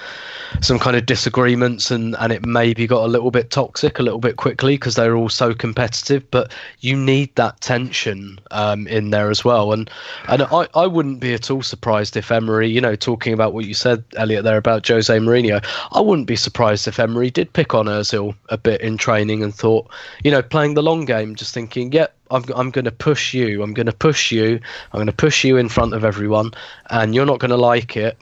some 0.63 0.79
kind 0.79 0.97
of 0.97 1.05
disagreements, 1.05 1.91
and 1.91 2.17
and 2.21 2.33
it 2.33 2.47
maybe 2.47 2.87
got 2.87 3.05
a 3.05 3.09
little 3.09 3.31
bit 3.31 3.51
toxic 3.51 3.99
a 3.99 4.03
little 4.03 4.19
bit 4.19 4.37
quickly 4.37 4.77
because 4.77 4.95
they 4.95 5.07
were 5.07 5.17
all 5.17 5.29
so 5.29 5.53
competitive. 5.53 6.29
But 6.31 6.51
you 6.79 6.97
need 6.97 7.35
that 7.35 7.61
tension 7.61 8.41
um, 8.51 8.87
in 8.87 9.11
there 9.11 9.29
as 9.29 9.45
well. 9.45 9.75
And 9.75 9.91
and 10.27 10.45
I, 10.45 10.69
I 10.75 10.87
wouldn't 10.87 11.21
be 11.21 11.35
at 11.35 11.51
all 11.51 11.63
surprised 11.63 12.17
if 12.17 12.33
Emery, 12.33 12.71
you 12.71 12.81
know, 12.81 12.97
talking 12.97 13.35
about 13.35 13.53
what 13.53 13.67
you 13.67 13.75
said, 13.75 14.03
Elliot, 14.17 14.45
there 14.45 14.57
about 14.57 14.89
Jose 14.89 15.15
Mourinho, 15.15 15.63
I 15.93 16.01
wouldn't 16.01 16.27
be 16.27 16.37
surprised 16.37 16.89
if 16.89 16.99
Emery 16.99 17.10
did 17.31 17.53
pick 17.53 17.75
on 17.75 17.87
Özil 17.87 18.35
a 18.49 18.59
bit 18.59 18.81
in 18.81 18.97
training 18.97 19.43
and 19.43 19.55
thought, 19.55 19.89
you 20.25 20.31
know, 20.31 20.43
playing 20.43 20.75
the 20.75 20.83
long 20.83 21.05
game, 21.05 21.35
just 21.35 21.53
thinking, 21.55 21.93
yep. 21.93 22.15
I'm, 22.31 22.45
I'm 22.55 22.71
going 22.71 22.85
to 22.85 22.93
push 22.93 23.35
you. 23.35 23.63
I'm 23.63 23.75
going 23.75 23.87
to 23.87 23.93
push 23.93 24.31
you. 24.31 24.61
I'm 24.93 24.99
going 24.99 25.07
to 25.07 25.13
push 25.13 25.43
you 25.43 25.57
in 25.57 25.69
front 25.69 25.95
of 25.95 26.05
everyone, 26.05 26.53
and 26.89 27.13
you're 27.15 27.27
not 27.27 27.41
going 27.41 27.51
to 27.51 27.57
like 27.57 27.97
it. 27.97 28.17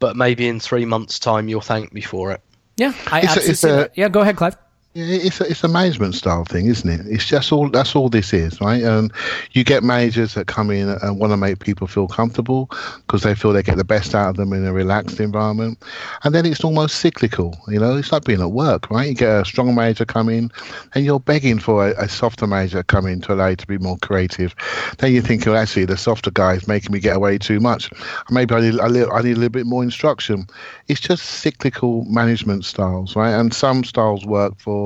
But 0.00 0.16
maybe 0.16 0.48
in 0.48 0.58
three 0.58 0.84
months' 0.84 1.18
time, 1.20 1.48
you'll 1.48 1.60
thank 1.60 1.92
me 1.92 2.00
for 2.00 2.32
it. 2.32 2.40
Yeah, 2.76 2.92
I 3.06 3.20
It's 3.20 3.28
absolutely 3.28 3.50
it's 3.52 3.60
see 3.60 3.68
a- 3.70 3.90
Yeah, 3.94 4.08
go 4.08 4.20
ahead, 4.22 4.36
Clive. 4.36 4.56
Yeah, 4.96 5.06
It's 5.06 5.40
a, 5.40 5.50
it's 5.50 5.64
a 5.64 5.68
management 5.68 6.14
style 6.14 6.44
thing, 6.44 6.66
isn't 6.66 6.88
it? 6.88 7.04
It's 7.12 7.26
just 7.26 7.50
all 7.50 7.68
that's 7.68 7.96
all 7.96 8.08
this 8.08 8.32
is, 8.32 8.60
right? 8.60 8.80
And 8.80 9.12
you 9.50 9.64
get 9.64 9.82
managers 9.82 10.34
that 10.34 10.46
come 10.46 10.70
in 10.70 10.88
and 10.88 11.18
want 11.18 11.32
to 11.32 11.36
make 11.36 11.58
people 11.58 11.88
feel 11.88 12.06
comfortable 12.06 12.70
because 12.98 13.24
they 13.24 13.34
feel 13.34 13.52
they 13.52 13.64
get 13.64 13.76
the 13.76 13.82
best 13.82 14.14
out 14.14 14.30
of 14.30 14.36
them 14.36 14.52
in 14.52 14.64
a 14.64 14.72
relaxed 14.72 15.18
environment, 15.18 15.82
and 16.22 16.32
then 16.32 16.46
it's 16.46 16.62
almost 16.62 17.00
cyclical. 17.00 17.58
You 17.66 17.80
know, 17.80 17.96
it's 17.96 18.12
like 18.12 18.22
being 18.24 18.40
at 18.40 18.52
work, 18.52 18.88
right? 18.88 19.08
You 19.08 19.14
get 19.14 19.40
a 19.40 19.44
strong 19.44 19.74
manager 19.74 20.04
come 20.04 20.28
in, 20.28 20.52
and 20.94 21.04
you're 21.04 21.18
begging 21.18 21.58
for 21.58 21.88
a, 21.88 22.04
a 22.04 22.08
softer 22.08 22.46
manager 22.46 22.84
come 22.84 23.08
in 23.08 23.20
to 23.22 23.32
allow 23.34 23.48
you 23.48 23.56
to 23.56 23.66
be 23.66 23.78
more 23.78 23.98
creative. 23.98 24.54
Then 24.98 25.10
you 25.10 25.22
think, 25.22 25.44
well, 25.44 25.56
actually, 25.56 25.86
the 25.86 25.96
softer 25.96 26.30
guy 26.30 26.54
is 26.54 26.68
making 26.68 26.92
me 26.92 27.00
get 27.00 27.16
away 27.16 27.38
too 27.38 27.58
much. 27.58 27.90
Maybe 28.30 28.54
I 28.54 28.60
need 28.60 28.74
a 28.74 28.88
little, 28.88 29.12
I 29.12 29.22
need 29.22 29.32
a 29.32 29.40
little 29.40 29.48
bit 29.48 29.66
more 29.66 29.82
instruction. 29.82 30.46
It's 30.86 31.00
just 31.00 31.24
cyclical 31.24 32.04
management 32.04 32.64
styles, 32.64 33.16
right? 33.16 33.32
And 33.32 33.52
some 33.52 33.82
styles 33.82 34.24
work 34.24 34.56
for 34.60 34.83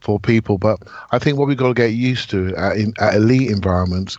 for 0.00 0.18
people, 0.18 0.58
but 0.58 0.80
I 1.12 1.18
think 1.18 1.38
what 1.38 1.48
we've 1.48 1.56
got 1.56 1.68
to 1.68 1.74
get 1.74 1.92
used 1.92 2.30
to 2.30 2.54
at, 2.56 2.76
in, 2.76 2.94
at 2.98 3.14
elite 3.14 3.50
environments 3.50 4.18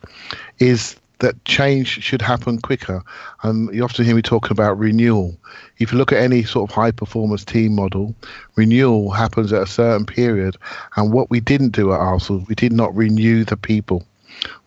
is 0.60 0.96
that 1.20 1.44
change 1.46 2.04
should 2.04 2.22
happen 2.22 2.60
quicker. 2.60 3.04
And 3.44 3.74
you 3.74 3.84
often 3.84 4.06
hear 4.06 4.16
me 4.16 4.22
talking 4.22 4.52
about 4.52 4.78
renewal. 4.78 5.38
If 5.78 5.92
you 5.92 5.98
look 5.98 6.12
at 6.12 6.20
any 6.20 6.44
sort 6.44 6.70
of 6.70 6.76
high 6.76 6.92
performance 6.92 7.46
team 7.46 7.74
model, 7.76 8.16
renewal 8.56 9.12
happens 9.12 9.54
at 9.54 9.64
a 9.64 9.68
certain 9.68 10.06
period. 10.06 10.58
And 10.96 11.14
what 11.14 11.30
we 11.30 11.40
didn't 11.40 11.70
do 11.70 11.94
at 11.94 12.00
Arsenal, 12.00 12.46
we 12.48 12.56
did 12.56 12.74
not 12.74 12.96
renew 12.96 13.46
the 13.46 13.58
people. 13.58 14.06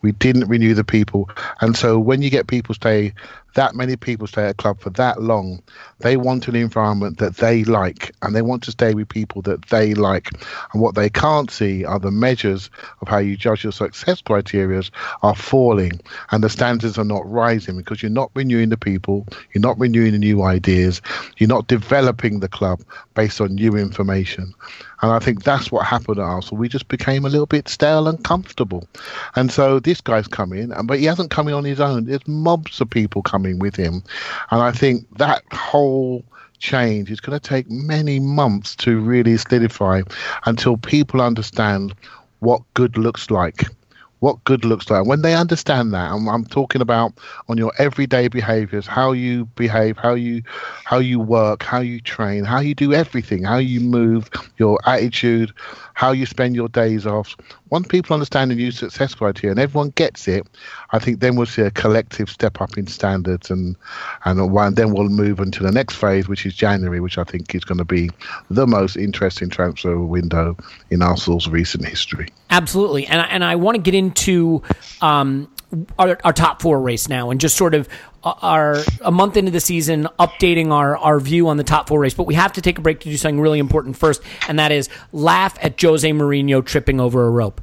We 0.01 0.11
didn't 0.13 0.47
renew 0.47 0.73
the 0.73 0.83
people. 0.83 1.29
And 1.61 1.75
so 1.75 1.99
when 1.99 2.21
you 2.21 2.29
get 2.29 2.47
people 2.47 2.73
stay, 2.73 3.13
that 3.59 3.75
many 3.75 3.97
people 3.97 4.25
stay 4.25 4.45
at 4.45 4.51
a 4.51 4.53
club 4.53 4.79
for 4.79 4.89
that 4.91 5.21
long, 5.21 5.61
they 5.99 6.15
want 6.15 6.47
an 6.47 6.55
environment 6.55 7.17
that 7.17 7.35
they 7.35 7.65
like 7.65 8.15
and 8.21 8.33
they 8.33 8.41
want 8.41 8.63
to 8.63 8.71
stay 8.71 8.93
with 8.93 9.09
people 9.09 9.41
that 9.41 9.65
they 9.65 9.93
like. 9.93 10.29
And 10.71 10.81
what 10.81 10.95
they 10.95 11.09
can't 11.09 11.51
see 11.51 11.83
are 11.83 11.99
the 11.99 12.09
measures 12.09 12.69
of 13.01 13.09
how 13.09 13.17
you 13.17 13.35
judge 13.35 13.65
your 13.65 13.73
success 13.73 14.21
criteria 14.21 14.81
are 15.23 15.35
falling 15.35 15.99
and 16.31 16.41
the 16.41 16.49
standards 16.49 16.97
are 16.97 17.03
not 17.03 17.29
rising 17.29 17.75
because 17.75 18.01
you're 18.01 18.09
not 18.09 18.31
renewing 18.33 18.69
the 18.69 18.77
people, 18.77 19.27
you're 19.53 19.61
not 19.61 19.77
renewing 19.77 20.13
the 20.13 20.19
new 20.19 20.41
ideas, 20.41 21.01
you're 21.35 21.49
not 21.49 21.67
developing 21.67 22.39
the 22.39 22.47
club 22.47 22.79
based 23.13 23.41
on 23.41 23.55
new 23.55 23.75
information. 23.75 24.53
And 25.01 25.11
I 25.11 25.19
think 25.19 25.43
that's 25.43 25.71
what 25.71 25.85
happened 25.85 26.19
at 26.19 26.23
Arsenal. 26.23 26.59
We 26.59 26.67
just 26.67 26.87
became 26.89 27.25
a 27.25 27.29
little 27.29 27.45
bit 27.45 27.69
stale 27.69 28.07
and 28.07 28.21
comfortable. 28.23 28.87
And 29.35 29.51
so 29.51 29.79
this 29.79 30.01
guy's 30.01 30.27
come 30.27 30.51
in, 30.51 30.73
but 30.85 30.99
he 30.99 31.05
hasn't 31.05 31.31
come 31.31 31.47
in 31.47 31.53
on 31.53 31.63
his 31.63 31.79
own. 31.79 32.05
There's 32.05 32.27
mobs 32.27 32.81
of 32.81 32.89
people 32.89 33.21
coming 33.21 33.48
with 33.57 33.75
him. 33.75 34.03
And 34.51 34.61
I 34.61 34.71
think 34.71 35.07
that 35.17 35.41
whole 35.51 36.23
change 36.59 37.09
is 37.09 37.19
going 37.19 37.39
to 37.39 37.49
take 37.49 37.69
many 37.71 38.19
months 38.19 38.75
to 38.75 38.99
really 38.99 39.37
solidify 39.37 40.01
until 40.45 40.77
people 40.77 41.21
understand 41.21 41.95
what 42.39 42.61
good 42.75 42.97
looks 42.97 43.31
like 43.31 43.63
what 44.19 44.43
good 44.43 44.65
looks 44.65 44.89
like. 44.89 45.05
When 45.05 45.21
they 45.21 45.33
understand 45.35 45.93
that, 45.93 46.11
I'm, 46.11 46.27
I'm 46.27 46.45
talking 46.45 46.81
about 46.81 47.13
on 47.47 47.57
your 47.57 47.71
everyday 47.77 48.27
behaviors, 48.27 48.85
how 48.85 49.11
you 49.13 49.45
behave, 49.55 49.97
how 49.97 50.13
you 50.13 50.43
how 50.83 50.99
you 50.99 51.19
work, 51.19 51.63
how 51.63 51.79
you 51.79 52.01
train, 52.01 52.43
how 52.43 52.59
you 52.59 52.75
do 52.75 52.93
everything, 52.93 53.43
how 53.43 53.57
you 53.57 53.79
move, 53.79 54.29
your 54.57 54.79
attitude, 54.85 55.53
how 55.99 56.13
you 56.13 56.25
spend 56.25 56.55
your 56.55 56.69
days 56.69 57.05
off. 57.05 57.35
Once 57.71 57.85
people 57.89 58.13
understand 58.13 58.49
the 58.49 58.55
new 58.55 58.71
success 58.71 59.13
criteria 59.13 59.51
and 59.51 59.59
everyone 59.59 59.89
gets 59.89 60.29
it, 60.29 60.47
I 60.91 60.99
think 60.99 61.19
then 61.19 61.35
we'll 61.35 61.45
see 61.45 61.61
a 61.61 61.71
collective 61.71 62.29
step 62.29 62.61
up 62.61 62.77
in 62.77 62.87
standards 62.87 63.51
and 63.51 63.75
and 64.23 64.39
then 64.77 64.93
we'll 64.93 65.09
move 65.09 65.41
into 65.41 65.61
the 65.61 65.73
next 65.73 65.95
phase, 65.95 66.29
which 66.29 66.45
is 66.45 66.55
January, 66.55 67.01
which 67.01 67.17
I 67.17 67.25
think 67.25 67.53
is 67.53 67.65
going 67.65 67.79
to 67.79 67.83
be 67.83 68.09
the 68.49 68.65
most 68.65 68.95
interesting 68.95 69.49
transfer 69.49 69.99
window 69.99 70.55
in 70.89 71.01
Arsenal's 71.01 71.49
recent 71.49 71.83
history. 71.83 72.29
Absolutely, 72.49 73.05
and 73.05 73.19
I, 73.19 73.25
and 73.25 73.43
I 73.43 73.57
want 73.57 73.75
to 73.75 73.81
get 73.81 73.93
into 73.93 74.63
um, 75.01 75.51
our, 75.97 76.17
our 76.23 76.31
top 76.31 76.61
four 76.61 76.79
race 76.81 77.09
now, 77.09 77.29
and 77.29 77.41
just 77.41 77.57
sort 77.57 77.75
of 77.75 77.89
our 78.23 78.77
a 79.01 79.11
month 79.11 79.37
into 79.37 79.51
the 79.51 79.59
season, 79.59 80.07
updating 80.19 80.71
our 80.71 80.97
our 80.97 81.19
view 81.19 81.47
on 81.47 81.57
the 81.57 81.63
top 81.63 81.87
four 81.87 81.99
race. 81.99 82.13
But 82.13 82.27
we 82.27 82.35
have 82.35 82.53
to 82.53 82.61
take 82.61 82.77
a 82.77 82.81
break 82.81 82.99
to 83.01 83.09
do 83.09 83.17
something 83.17 83.39
really 83.39 83.59
important 83.59 83.97
first, 83.97 84.21
and 84.47 84.59
that 84.59 84.71
is 84.71 84.89
laugh 85.11 85.57
at 85.61 85.79
Jose 85.81 86.09
Mourinho 86.09 86.63
tripping 86.65 86.99
over 86.99 87.25
a 87.25 87.29
rope. 87.29 87.61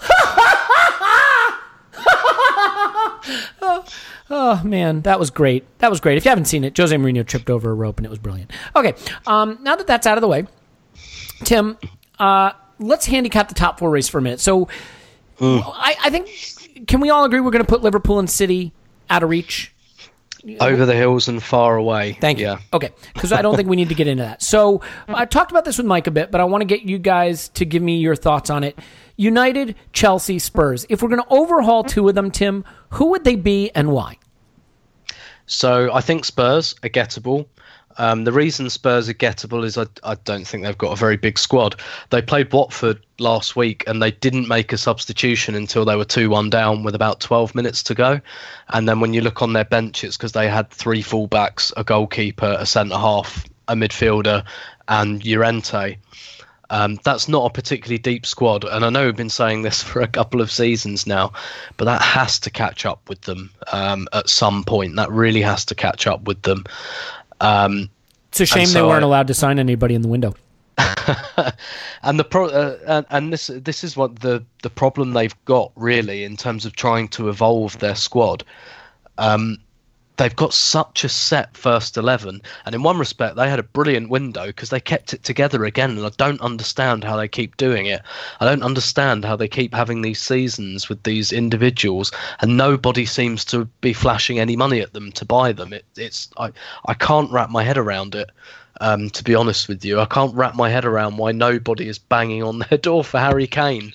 Oh 4.30 4.62
man, 4.64 5.02
that 5.02 5.20
was 5.20 5.30
great. 5.30 5.64
That 5.78 5.90
was 5.90 6.00
great. 6.00 6.16
If 6.16 6.24
you 6.24 6.30
haven't 6.30 6.46
seen 6.46 6.64
it, 6.64 6.76
Jose 6.76 6.94
Mourinho 6.96 7.26
tripped 7.26 7.50
over 7.50 7.70
a 7.70 7.74
rope 7.74 7.98
and 7.98 8.06
it 8.06 8.10
was 8.10 8.18
brilliant. 8.18 8.50
Okay, 8.74 8.94
um, 9.26 9.58
now 9.62 9.76
that 9.76 9.86
that's 9.86 10.06
out 10.06 10.16
of 10.16 10.22
the 10.22 10.28
way, 10.28 10.46
Tim, 11.44 11.76
uh, 12.18 12.52
let's 12.78 13.06
handicap 13.06 13.48
the 13.48 13.54
top 13.54 13.78
four 13.78 13.90
race 13.90 14.08
for 14.08 14.18
a 14.18 14.22
minute. 14.22 14.40
So, 14.40 14.68
I, 15.40 15.96
I 16.04 16.10
think 16.10 16.86
can 16.86 17.00
we 17.00 17.10
all 17.10 17.24
agree 17.24 17.40
we're 17.40 17.50
going 17.50 17.64
to 17.64 17.68
put 17.68 17.82
Liverpool 17.82 18.18
and 18.18 18.28
City 18.30 18.72
out 19.10 19.22
of 19.22 19.28
reach? 19.28 19.73
Over 20.60 20.84
the 20.84 20.94
hills 20.94 21.28
and 21.28 21.42
far 21.42 21.76
away. 21.76 22.18
Thank 22.20 22.38
you. 22.38 22.46
Yeah. 22.46 22.58
Okay, 22.72 22.90
because 23.14 23.32
I 23.32 23.40
don't 23.40 23.56
think 23.56 23.68
we 23.68 23.76
need 23.76 23.88
to 23.88 23.94
get 23.94 24.06
into 24.06 24.24
that. 24.24 24.42
So 24.42 24.82
I 25.08 25.24
talked 25.24 25.50
about 25.50 25.64
this 25.64 25.78
with 25.78 25.86
Mike 25.86 26.06
a 26.06 26.10
bit, 26.10 26.30
but 26.30 26.40
I 26.40 26.44
want 26.44 26.60
to 26.60 26.66
get 26.66 26.82
you 26.82 26.98
guys 26.98 27.48
to 27.50 27.64
give 27.64 27.82
me 27.82 27.96
your 27.96 28.14
thoughts 28.14 28.50
on 28.50 28.62
it. 28.62 28.78
United, 29.16 29.74
Chelsea, 29.92 30.38
Spurs. 30.38 30.84
If 30.88 31.02
we're 31.02 31.08
going 31.08 31.22
to 31.22 31.28
overhaul 31.30 31.82
two 31.82 32.08
of 32.08 32.14
them, 32.14 32.30
Tim, 32.30 32.64
who 32.90 33.10
would 33.10 33.24
they 33.24 33.36
be 33.36 33.70
and 33.70 33.90
why? 33.90 34.18
So 35.46 35.92
I 35.92 36.00
think 36.00 36.24
Spurs 36.24 36.74
are 36.82 36.88
gettable. 36.88 37.46
Um, 37.96 38.24
the 38.24 38.32
reason 38.32 38.68
Spurs 38.70 39.08
are 39.08 39.14
gettable 39.14 39.64
is 39.64 39.78
I, 39.78 39.86
I 40.02 40.16
don't 40.24 40.46
think 40.46 40.64
they've 40.64 40.76
got 40.76 40.92
a 40.92 40.96
very 40.96 41.16
big 41.16 41.38
squad. 41.38 41.76
They 42.10 42.22
played 42.22 42.52
Watford 42.52 43.00
last 43.18 43.56
week 43.56 43.84
and 43.86 44.02
they 44.02 44.10
didn't 44.10 44.48
make 44.48 44.72
a 44.72 44.78
substitution 44.78 45.54
until 45.54 45.84
they 45.84 45.96
were 45.96 46.04
2 46.04 46.30
1 46.30 46.50
down 46.50 46.82
with 46.82 46.94
about 46.94 47.20
12 47.20 47.54
minutes 47.54 47.82
to 47.84 47.94
go. 47.94 48.20
And 48.70 48.88
then 48.88 49.00
when 49.00 49.14
you 49.14 49.20
look 49.20 49.42
on 49.42 49.52
their 49.52 49.64
bench, 49.64 50.04
it's 50.04 50.16
because 50.16 50.32
they 50.32 50.48
had 50.48 50.70
three 50.70 51.02
fullbacks, 51.02 51.72
a 51.76 51.84
goalkeeper, 51.84 52.56
a 52.58 52.66
centre 52.66 52.96
half, 52.96 53.44
a 53.68 53.74
midfielder, 53.74 54.44
and 54.88 55.24
Llorente. 55.24 55.96
Um, 56.70 56.98
that's 57.04 57.28
not 57.28 57.46
a 57.46 57.52
particularly 57.52 57.98
deep 57.98 58.24
squad, 58.26 58.64
and 58.64 58.84
I 58.84 58.90
know 58.90 59.06
we've 59.06 59.16
been 59.16 59.30
saying 59.30 59.62
this 59.62 59.82
for 59.82 60.00
a 60.00 60.08
couple 60.08 60.40
of 60.40 60.50
seasons 60.50 61.06
now, 61.06 61.32
but 61.76 61.84
that 61.84 62.02
has 62.02 62.38
to 62.40 62.50
catch 62.50 62.86
up 62.86 63.08
with 63.08 63.20
them 63.22 63.50
um, 63.72 64.08
at 64.12 64.28
some 64.28 64.64
point. 64.64 64.96
That 64.96 65.10
really 65.10 65.42
has 65.42 65.64
to 65.66 65.74
catch 65.74 66.06
up 66.06 66.22
with 66.22 66.42
them. 66.42 66.64
Um, 67.44 67.90
It's 68.28 68.40
a 68.40 68.46
shame 68.46 68.66
so 68.66 68.72
they 68.74 68.82
weren't 68.82 69.04
I- 69.04 69.06
allowed 69.06 69.26
to 69.28 69.34
sign 69.34 69.58
anybody 69.58 69.94
in 69.94 70.02
the 70.02 70.08
window. 70.08 70.34
and 72.02 72.18
the 72.18 72.24
pro 72.24 72.48
uh, 72.48 72.76
and, 72.86 73.06
and 73.10 73.32
this 73.32 73.46
this 73.46 73.84
is 73.84 73.96
what 73.96 74.20
the 74.20 74.44
the 74.62 74.70
problem 74.70 75.12
they've 75.12 75.44
got 75.44 75.70
really 75.76 76.24
in 76.24 76.36
terms 76.36 76.64
of 76.66 76.74
trying 76.74 77.06
to 77.08 77.28
evolve 77.28 77.78
their 77.78 77.94
squad. 77.94 78.42
Um, 79.18 79.58
they've 80.16 80.36
got 80.36 80.54
such 80.54 81.04
a 81.04 81.08
set 81.08 81.56
first 81.56 81.96
11 81.96 82.40
and 82.66 82.74
in 82.74 82.82
one 82.82 82.98
respect 82.98 83.36
they 83.36 83.48
had 83.48 83.58
a 83.58 83.64
brilliant 83.64 84.08
window 84.08 84.46
because 84.46 84.70
they 84.70 84.80
kept 84.80 85.12
it 85.12 85.22
together 85.24 85.64
again 85.64 85.90
and 85.90 86.06
i 86.06 86.10
don't 86.16 86.40
understand 86.40 87.04
how 87.04 87.16
they 87.16 87.28
keep 87.28 87.56
doing 87.56 87.86
it. 87.86 88.02
I 88.40 88.44
don't 88.44 88.62
understand 88.62 89.24
how 89.24 89.36
they 89.36 89.48
keep 89.48 89.74
having 89.74 90.02
these 90.02 90.20
seasons 90.20 90.88
with 90.88 91.02
these 91.02 91.32
individuals 91.32 92.12
and 92.40 92.56
nobody 92.56 93.06
seems 93.06 93.44
to 93.46 93.64
be 93.80 93.92
flashing 93.92 94.38
any 94.38 94.56
money 94.56 94.80
at 94.80 94.92
them 94.92 95.12
to 95.12 95.24
buy 95.24 95.52
them. 95.52 95.72
It, 95.72 95.84
it's 95.96 96.28
I, 96.38 96.52
I 96.86 96.94
can't 96.94 97.30
wrap 97.30 97.50
my 97.50 97.62
head 97.62 97.78
around 97.78 98.14
it 98.14 98.30
um, 98.80 99.10
to 99.10 99.24
be 99.24 99.34
honest 99.34 99.68
with 99.68 99.84
you. 99.84 100.00
I 100.00 100.06
can't 100.06 100.34
wrap 100.34 100.54
my 100.54 100.70
head 100.70 100.84
around 100.84 101.16
why 101.16 101.32
nobody 101.32 101.88
is 101.88 101.98
banging 101.98 102.42
on 102.42 102.60
their 102.60 102.78
door 102.78 103.04
for 103.04 103.18
harry 103.18 103.46
kane 103.46 103.92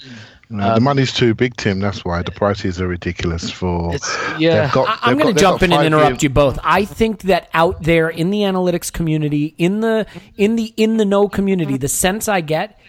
No, 0.52 0.64
the 0.64 0.76
um, 0.78 0.84
money's 0.84 1.14
too 1.14 1.36
big, 1.36 1.56
Tim. 1.58 1.80
That's 1.80 2.04
why 2.04 2.24
the 2.24 2.32
prices 2.32 2.82
are 2.82 2.88
ridiculous. 2.88 3.52
For 3.52 3.96
yeah. 4.40 4.72
got- 4.74 4.88
I- 4.88 5.12
I'm 5.12 5.18
going 5.20 5.34
to 5.34 5.40
jump 5.40 5.62
in 5.62 5.72
and 5.72 5.86
interrupt 5.86 6.10
years- 6.10 6.24
you 6.24 6.30
both. 6.30 6.58
I 6.64 6.86
think 6.86 7.22
that 7.24 7.50
out 7.54 7.84
there 7.84 8.10
in 8.10 8.32
the 8.32 8.40
analytics 8.40 8.92
community, 8.92 9.54
in 9.60 9.82
the 9.82 10.08
in 10.38 10.56
the 10.56 10.74
in 10.76 10.98
the 10.98 11.06
know 11.06 11.30
community, 11.30 11.78
the 11.78 11.88
sense 11.88 12.28
I 12.28 12.42
get 12.42 12.80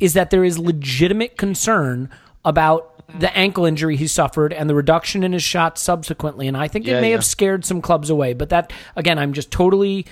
is 0.00 0.14
that 0.14 0.30
there 0.30 0.44
is 0.44 0.60
legitimate 0.60 1.36
concern 1.36 2.08
about 2.44 2.94
the 3.18 3.36
ankle 3.36 3.64
injury 3.64 3.96
he 3.96 4.06
suffered 4.06 4.52
and 4.52 4.70
the 4.70 4.74
reduction 4.74 5.24
in 5.24 5.32
his 5.32 5.42
shots 5.42 5.82
subsequently, 5.82 6.46
and 6.46 6.56
I 6.56 6.68
think 6.68 6.86
it 6.86 7.00
may 7.00 7.08
yeah. 7.08 7.16
have 7.16 7.24
scared 7.24 7.64
some 7.64 7.82
clubs 7.82 8.10
away. 8.10 8.32
But 8.32 8.50
that 8.50 8.72
again, 8.94 9.18
I'm 9.18 9.32
just 9.32 9.50
totally 9.50 10.06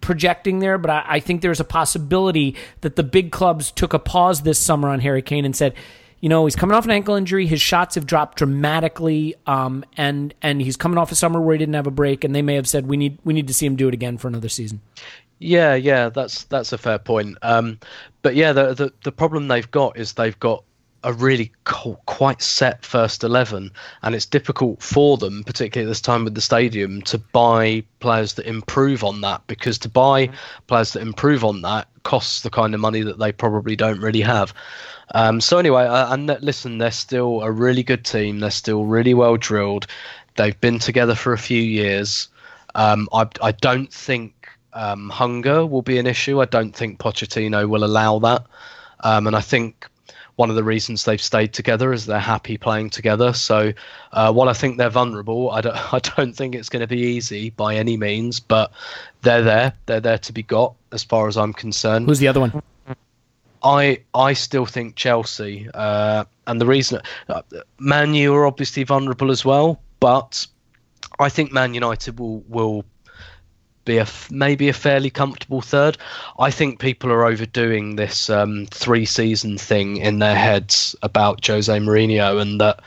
projecting 0.00 0.60
there, 0.60 0.78
but 0.78 0.90
I, 0.90 1.04
I 1.08 1.20
think 1.20 1.40
there's 1.40 1.60
a 1.60 1.64
possibility 1.64 2.54
that 2.82 2.94
the 2.94 3.02
big 3.02 3.32
clubs 3.32 3.72
took 3.72 3.92
a 3.92 3.98
pause 3.98 4.42
this 4.42 4.58
summer 4.58 4.88
on 4.88 5.00
Harry 5.00 5.22
Kane 5.22 5.44
and 5.44 5.56
said, 5.56 5.74
you 6.24 6.30
know, 6.30 6.46
he's 6.46 6.56
coming 6.56 6.74
off 6.74 6.86
an 6.86 6.90
ankle 6.90 7.16
injury. 7.16 7.46
His 7.46 7.60
shots 7.60 7.96
have 7.96 8.06
dropped 8.06 8.38
dramatically, 8.38 9.34
um, 9.46 9.84
and 9.98 10.32
and 10.40 10.62
he's 10.62 10.74
coming 10.74 10.96
off 10.96 11.12
a 11.12 11.14
summer 11.14 11.38
where 11.38 11.52
he 11.54 11.58
didn't 11.58 11.74
have 11.74 11.86
a 11.86 11.90
break. 11.90 12.24
And 12.24 12.34
they 12.34 12.40
may 12.40 12.54
have 12.54 12.66
said, 12.66 12.86
we 12.86 12.96
need 12.96 13.18
we 13.24 13.34
need 13.34 13.46
to 13.46 13.52
see 13.52 13.66
him 13.66 13.76
do 13.76 13.88
it 13.88 13.92
again 13.92 14.16
for 14.16 14.28
another 14.28 14.48
season. 14.48 14.80
Yeah, 15.38 15.74
yeah, 15.74 16.08
that's 16.08 16.44
that's 16.44 16.72
a 16.72 16.78
fair 16.78 16.98
point. 16.98 17.36
Um, 17.42 17.78
but 18.22 18.36
yeah, 18.36 18.54
the, 18.54 18.72
the 18.72 18.90
the 19.02 19.12
problem 19.12 19.48
they've 19.48 19.70
got 19.70 19.98
is 19.98 20.14
they've 20.14 20.38
got 20.40 20.64
a 21.02 21.12
really 21.12 21.52
quite 22.06 22.40
set 22.40 22.86
first 22.86 23.22
eleven, 23.22 23.70
and 24.02 24.14
it's 24.14 24.24
difficult 24.24 24.82
for 24.82 25.18
them, 25.18 25.44
particularly 25.44 25.86
at 25.86 25.90
this 25.90 26.00
time 26.00 26.24
with 26.24 26.34
the 26.34 26.40
stadium, 26.40 27.02
to 27.02 27.18
buy 27.18 27.84
players 28.00 28.32
that 28.34 28.46
improve 28.46 29.04
on 29.04 29.20
that 29.20 29.46
because 29.46 29.76
to 29.80 29.90
buy 29.90 30.30
players 30.68 30.94
that 30.94 31.02
improve 31.02 31.44
on 31.44 31.60
that 31.60 31.86
costs 32.04 32.40
the 32.40 32.50
kind 32.50 32.72
of 32.72 32.80
money 32.80 33.02
that 33.02 33.18
they 33.18 33.30
probably 33.30 33.76
don't 33.76 34.00
really 34.00 34.22
have. 34.22 34.54
Um, 35.12 35.40
so 35.40 35.58
anyway, 35.58 35.84
uh, 35.84 36.12
and 36.12 36.26
listen, 36.40 36.78
they're 36.78 36.90
still 36.90 37.42
a 37.42 37.50
really 37.50 37.82
good 37.82 38.04
team. 38.04 38.40
They're 38.40 38.50
still 38.50 38.84
really 38.84 39.14
well 39.14 39.36
drilled. 39.36 39.86
They've 40.36 40.58
been 40.60 40.78
together 40.78 41.14
for 41.14 41.32
a 41.32 41.38
few 41.38 41.60
years. 41.60 42.28
Um, 42.74 43.08
I, 43.12 43.28
I 43.40 43.52
don't 43.52 43.92
think 43.92 44.48
um, 44.72 45.08
hunger 45.10 45.64
will 45.64 45.82
be 45.82 45.98
an 45.98 46.06
issue. 46.06 46.40
I 46.40 46.46
don't 46.46 46.74
think 46.74 46.98
Pochettino 46.98 47.68
will 47.68 47.84
allow 47.84 48.18
that. 48.20 48.44
Um, 49.00 49.26
and 49.26 49.36
I 49.36 49.40
think 49.40 49.86
one 50.36 50.50
of 50.50 50.56
the 50.56 50.64
reasons 50.64 51.04
they've 51.04 51.20
stayed 51.20 51.52
together 51.52 51.92
is 51.92 52.06
they're 52.06 52.18
happy 52.18 52.58
playing 52.58 52.90
together. 52.90 53.32
So 53.32 53.72
uh, 54.12 54.32
while 54.32 54.48
I 54.48 54.52
think 54.52 54.78
they're 54.78 54.90
vulnerable, 54.90 55.50
I 55.50 55.60
don't, 55.60 55.76
I 55.94 55.98
don't 56.00 56.34
think 56.34 56.54
it's 56.54 56.68
going 56.68 56.80
to 56.80 56.88
be 56.88 57.00
easy 57.00 57.50
by 57.50 57.76
any 57.76 57.96
means, 57.96 58.40
but 58.40 58.72
they're 59.22 59.42
there. 59.42 59.72
They're 59.86 60.00
there 60.00 60.18
to 60.18 60.32
be 60.32 60.42
got 60.42 60.74
as 60.92 61.04
far 61.04 61.28
as 61.28 61.36
I'm 61.36 61.52
concerned. 61.52 62.06
Who's 62.06 62.18
the 62.18 62.28
other 62.28 62.40
one? 62.40 62.62
I 63.64 64.02
I 64.14 64.34
still 64.34 64.66
think 64.66 64.94
Chelsea, 64.94 65.68
uh, 65.72 66.24
and 66.46 66.60
the 66.60 66.66
reason 66.66 67.00
uh, 67.28 67.42
Man 67.78 68.14
U 68.14 68.34
are 68.34 68.46
obviously 68.46 68.84
vulnerable 68.84 69.30
as 69.30 69.44
well, 69.44 69.80
but 70.00 70.46
I 71.18 71.30
think 71.30 71.50
Man 71.50 71.74
United 71.74 72.20
will 72.20 72.44
will 72.46 72.84
be 73.84 73.98
a 73.98 74.06
maybe 74.30 74.68
a 74.68 74.72
fairly 74.72 75.10
comfortable 75.10 75.62
third. 75.62 75.96
I 76.38 76.50
think 76.50 76.78
people 76.78 77.10
are 77.10 77.24
overdoing 77.24 77.96
this 77.96 78.28
um, 78.30 78.66
three 78.70 79.06
season 79.06 79.58
thing 79.58 79.96
in 79.96 80.18
their 80.18 80.36
heads 80.36 80.94
about 81.02 81.46
Jose 81.46 81.72
Mourinho, 81.78 82.40
and 82.40 82.60
that 82.60 82.80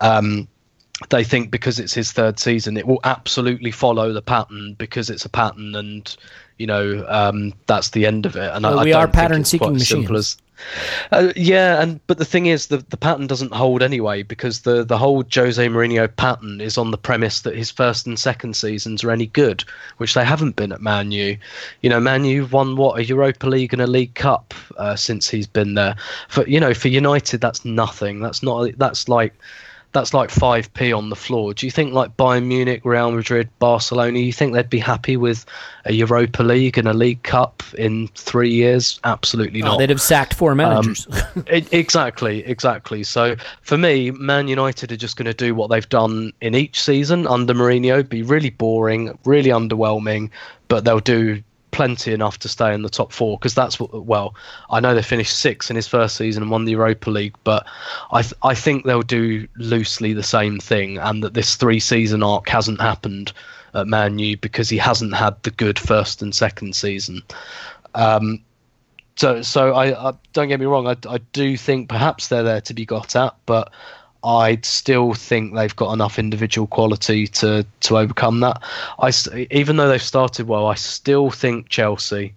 um, 0.00 0.48
they 1.10 1.24
think 1.24 1.50
because 1.50 1.78
it's 1.78 1.94
his 1.94 2.12
third 2.12 2.38
season, 2.38 2.76
it 2.76 2.86
will 2.86 3.00
absolutely 3.04 3.70
follow 3.70 4.12
the 4.12 4.22
pattern 4.22 4.74
because 4.74 5.10
it's 5.10 5.24
a 5.24 5.28
pattern, 5.30 5.74
and 5.74 6.16
you 6.58 6.66
know 6.66 7.04
um, 7.08 7.52
that's 7.66 7.90
the 7.90 8.06
end 8.06 8.26
of 8.26 8.36
it. 8.36 8.50
And 8.52 8.64
Well, 8.64 8.78
I, 8.78 8.82
I 8.82 8.84
we 8.84 8.90
don't 8.92 9.00
are 9.02 9.06
think 9.06 9.14
pattern-seeking 9.14 9.76
it's 9.76 9.78
quite 9.78 9.82
as 9.82 9.88
simple 9.88 10.14
machines. 10.14 10.36
as- 10.36 10.42
uh, 11.12 11.32
yeah, 11.36 11.82
and 11.82 12.00
but 12.06 12.16
the 12.16 12.24
thing 12.24 12.46
is, 12.46 12.68
the 12.68 12.78
the 12.78 12.96
pattern 12.96 13.26
doesn't 13.26 13.52
hold 13.52 13.82
anyway 13.82 14.22
because 14.22 14.60
the 14.62 14.84
the 14.84 14.96
whole 14.96 15.22
Jose 15.34 15.64
Mourinho 15.68 16.08
pattern 16.16 16.62
is 16.62 16.78
on 16.78 16.92
the 16.92 16.96
premise 16.96 17.42
that 17.42 17.54
his 17.54 17.70
first 17.70 18.06
and 18.06 18.18
second 18.18 18.56
seasons 18.56 19.04
are 19.04 19.10
any 19.10 19.26
good, 19.26 19.64
which 19.98 20.14
they 20.14 20.24
haven't 20.24 20.56
been 20.56 20.72
at 20.72 20.80
Man 20.80 21.12
U. 21.12 21.36
You 21.82 21.90
know, 21.90 22.00
Man 22.00 22.24
U 22.24 22.46
won 22.46 22.74
what 22.76 22.98
a 22.98 23.04
Europa 23.04 23.46
League 23.46 23.74
and 23.74 23.82
a 23.82 23.86
League 23.86 24.14
Cup 24.14 24.54
uh, 24.78 24.96
since 24.96 25.28
he's 25.28 25.46
been 25.46 25.74
there. 25.74 25.94
For 26.28 26.46
you 26.48 26.58
know, 26.58 26.72
for 26.72 26.88
United, 26.88 27.42
that's 27.42 27.66
nothing. 27.66 28.20
That's 28.20 28.42
not. 28.42 28.70
That's 28.78 29.10
like. 29.10 29.34
That's 29.96 30.12
like 30.12 30.28
5p 30.28 30.94
on 30.94 31.08
the 31.08 31.16
floor. 31.16 31.54
Do 31.54 31.64
you 31.66 31.70
think 31.70 31.94
like 31.94 32.18
Bayern 32.18 32.44
Munich, 32.44 32.82
Real 32.84 33.10
Madrid, 33.10 33.48
Barcelona, 33.60 34.18
you 34.18 34.30
think 34.30 34.52
they'd 34.52 34.68
be 34.68 34.78
happy 34.78 35.16
with 35.16 35.46
a 35.86 35.94
Europa 35.94 36.42
League 36.42 36.76
and 36.76 36.86
a 36.86 36.92
League 36.92 37.22
Cup 37.22 37.62
in 37.78 38.08
three 38.08 38.50
years? 38.50 39.00
Absolutely 39.04 39.62
Oh, 39.62 39.68
not. 39.68 39.78
they'd 39.78 39.88
have 39.88 40.02
sacked 40.02 40.34
four 40.34 40.50
um, 40.50 40.58
managers. 40.58 41.06
E- 41.50 41.64
exactly, 41.72 42.44
exactly. 42.44 43.04
So 43.04 43.36
for 43.62 43.78
me, 43.78 44.10
Man 44.10 44.48
United 44.48 44.92
are 44.92 44.98
just 44.98 45.16
going 45.16 45.24
to 45.24 45.32
do 45.32 45.54
what 45.54 45.70
they've 45.70 45.88
done 45.88 46.34
in 46.42 46.54
each 46.54 46.78
season 46.82 47.26
under 47.26 47.54
Mourinho, 47.54 48.06
be 48.06 48.20
really 48.22 48.50
boring, 48.50 49.18
really 49.24 49.48
underwhelming, 49.48 50.28
but 50.68 50.84
they'll 50.84 51.00
do 51.00 51.42
plenty 51.76 52.14
enough 52.14 52.38
to 52.38 52.48
stay 52.48 52.72
in 52.72 52.80
the 52.80 52.88
top 52.88 53.12
four 53.12 53.36
because 53.38 53.54
that's 53.54 53.78
what. 53.78 54.06
Well, 54.06 54.34
I 54.70 54.80
know 54.80 54.94
they 54.94 55.02
finished 55.02 55.38
sixth 55.38 55.68
in 55.68 55.76
his 55.76 55.86
first 55.86 56.16
season 56.16 56.42
and 56.42 56.50
won 56.50 56.64
the 56.64 56.72
Europa 56.72 57.10
League, 57.10 57.36
but 57.44 57.66
I 58.10 58.22
th- 58.22 58.34
I 58.42 58.54
think 58.54 58.84
they'll 58.84 59.02
do 59.02 59.46
loosely 59.56 60.14
the 60.14 60.22
same 60.22 60.58
thing, 60.58 60.96
and 60.96 61.22
that 61.22 61.34
this 61.34 61.54
three 61.56 61.78
season 61.78 62.22
arc 62.22 62.48
hasn't 62.48 62.80
happened 62.80 63.32
at 63.74 63.86
Man 63.86 64.18
U 64.18 64.38
because 64.38 64.70
he 64.70 64.78
hasn't 64.78 65.14
had 65.14 65.40
the 65.42 65.50
good 65.50 65.78
first 65.78 66.22
and 66.22 66.34
second 66.34 66.74
season. 66.74 67.22
Um, 67.94 68.42
so 69.16 69.42
so 69.42 69.74
I, 69.74 70.08
I 70.08 70.12
don't 70.32 70.48
get 70.48 70.58
me 70.58 70.66
wrong. 70.66 70.86
I, 70.86 70.96
I 71.06 71.18
do 71.34 71.58
think 71.58 71.90
perhaps 71.90 72.28
they're 72.28 72.42
there 72.42 72.62
to 72.62 72.74
be 72.74 72.86
got 72.86 73.14
at, 73.16 73.34
but 73.44 73.70
I 74.26 74.58
still 74.62 75.14
think 75.14 75.54
they've 75.54 75.76
got 75.76 75.92
enough 75.92 76.18
individual 76.18 76.66
quality 76.66 77.28
to 77.28 77.64
to 77.80 77.98
overcome 77.98 78.40
that. 78.40 78.60
I 78.98 79.12
even 79.52 79.76
though 79.76 79.88
they've 79.88 80.02
started 80.02 80.48
well, 80.48 80.66
I 80.66 80.74
still 80.74 81.30
think 81.30 81.68
Chelsea. 81.68 82.34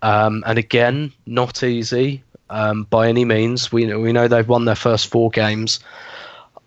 Um, 0.00 0.42
and 0.46 0.58
again, 0.58 1.12
not 1.26 1.62
easy 1.62 2.22
um, 2.50 2.84
by 2.84 3.08
any 3.08 3.24
means. 3.24 3.72
We 3.72 3.84
know, 3.86 4.00
we 4.00 4.12
know 4.12 4.28
they've 4.28 4.48
won 4.48 4.64
their 4.64 4.74
first 4.74 5.08
four 5.08 5.30
games. 5.30 5.80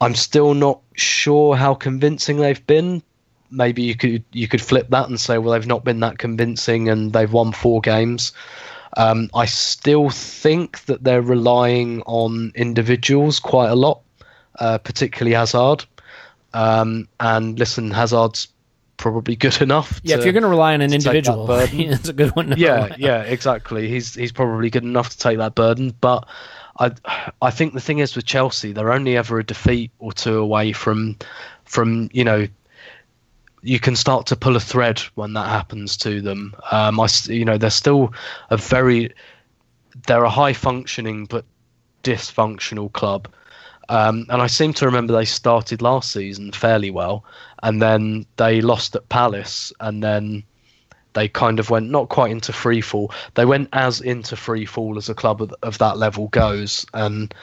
I'm 0.02 0.16
still 0.16 0.54
not 0.54 0.82
sure 0.94 1.56
how 1.56 1.74
convincing 1.74 2.38
they've 2.38 2.66
been. 2.68 3.02
Maybe 3.50 3.82
you 3.82 3.96
could 3.96 4.24
you 4.34 4.48
could 4.48 4.62
flip 4.62 4.90
that 4.90 5.10
and 5.10 5.20
say, 5.20 5.38
well, 5.38 5.54
they've 5.54 5.68
not 5.68 5.84
been 5.84 6.00
that 6.02 6.20
convincing, 6.20 6.90
and 6.90 7.14
they've 7.14 7.32
won 7.32 7.54
four 7.54 7.82
games. 7.82 8.34
Um, 8.98 9.30
I 9.34 9.46
still 9.46 10.10
think 10.10 10.86
that 10.86 11.04
they're 11.04 11.22
relying 11.22 12.02
on 12.04 12.52
individuals 12.56 13.40
quite 13.40 13.70
a 13.70 13.76
lot, 13.76 14.02
uh, 14.60 14.78
particularly 14.80 15.36
Hazard. 15.36 15.86
Um, 16.54 17.08
and 17.20 17.58
listen, 17.60 17.92
Hazard's 17.92 18.48
probably 18.98 19.36
good 19.36 19.62
enough. 19.62 20.00
yeah, 20.04 20.18
if 20.18 20.24
you're 20.24 20.34
going 20.34 20.44
to 20.44 20.50
rely 20.50 20.74
on 20.74 20.82
an 20.82 20.90
to 20.90 20.96
individual, 20.96 21.50
it's 21.52 22.10
a 22.10 22.14
good 22.14 22.36
one. 22.36 22.50
To 22.52 22.58
yeah, 22.58 22.96
yeah, 22.98 23.22
exactly. 23.22 23.88
He's 23.90 24.14
he's 24.14 24.32
probably 24.32 24.70
good 24.70 24.84
enough 24.84 25.10
to 25.10 25.18
take 25.18 25.38
that 25.38 25.56
burden, 25.56 25.94
but 26.02 26.28
I 26.80 26.92
I 27.42 27.52
think 27.52 27.74
the 27.74 27.82
thing 27.82 28.00
is 28.00 28.16
with 28.16 28.26
Chelsea, 28.26 28.72
they're 28.72 28.92
only 28.92 29.18
ever 29.18 29.40
a 29.40 29.44
defeat 29.44 29.92
or 30.00 30.12
two 30.14 30.38
away 30.38 30.72
from 30.72 31.18
from 31.66 32.10
you 32.14 32.24
know 32.24 32.48
you 33.68 33.80
can 33.80 33.96
start 33.96 34.28
to 34.28 34.36
pull 34.36 34.56
a 34.56 34.60
thread 34.60 35.00
when 35.16 35.34
that 35.34 35.48
happens 35.48 35.98
to 35.98 36.22
them. 36.22 36.56
Um, 36.72 37.00
I, 37.00 37.08
you 37.26 37.44
know, 37.44 37.58
they're 37.58 37.70
still 37.70 38.14
a 38.50 38.58
very, 38.58 39.14
they're 40.06 40.24
a 40.24 40.30
high 40.30 40.54
functioning 40.54 41.26
but 41.26 41.44
dysfunctional 42.04 42.92
club. 42.92 43.28
Um, 43.90 44.26
and 44.30 44.42
I 44.42 44.48
seem 44.48 44.74
to 44.74 44.86
remember 44.86 45.14
they 45.14 45.26
started 45.26 45.82
last 45.82 46.12
season 46.12 46.52
fairly 46.52 46.92
well, 46.92 47.24
and 47.64 47.82
then 47.82 48.26
they 48.36 48.62
lost 48.62 48.96
at 48.96 49.08
Palace, 49.10 49.72
and 49.80 50.04
then 50.04 50.44
they 51.14 51.28
kind 51.28 51.60
of 51.60 51.70
went 51.70 51.90
not 51.90 52.10
quite 52.10 52.32
into 52.32 52.54
free 52.54 52.82
fall. 52.82 53.12
They 53.36 53.46
went 53.46 53.70
as 53.74 54.02
into 54.02 54.36
free 54.36 54.66
fall 54.66 54.98
as 54.98 55.10
a 55.10 55.16
club 55.16 55.42
of, 55.42 55.54
of 55.64 55.78
that 55.78 55.98
level 55.98 56.28
goes, 56.28 56.86
and 56.94 57.34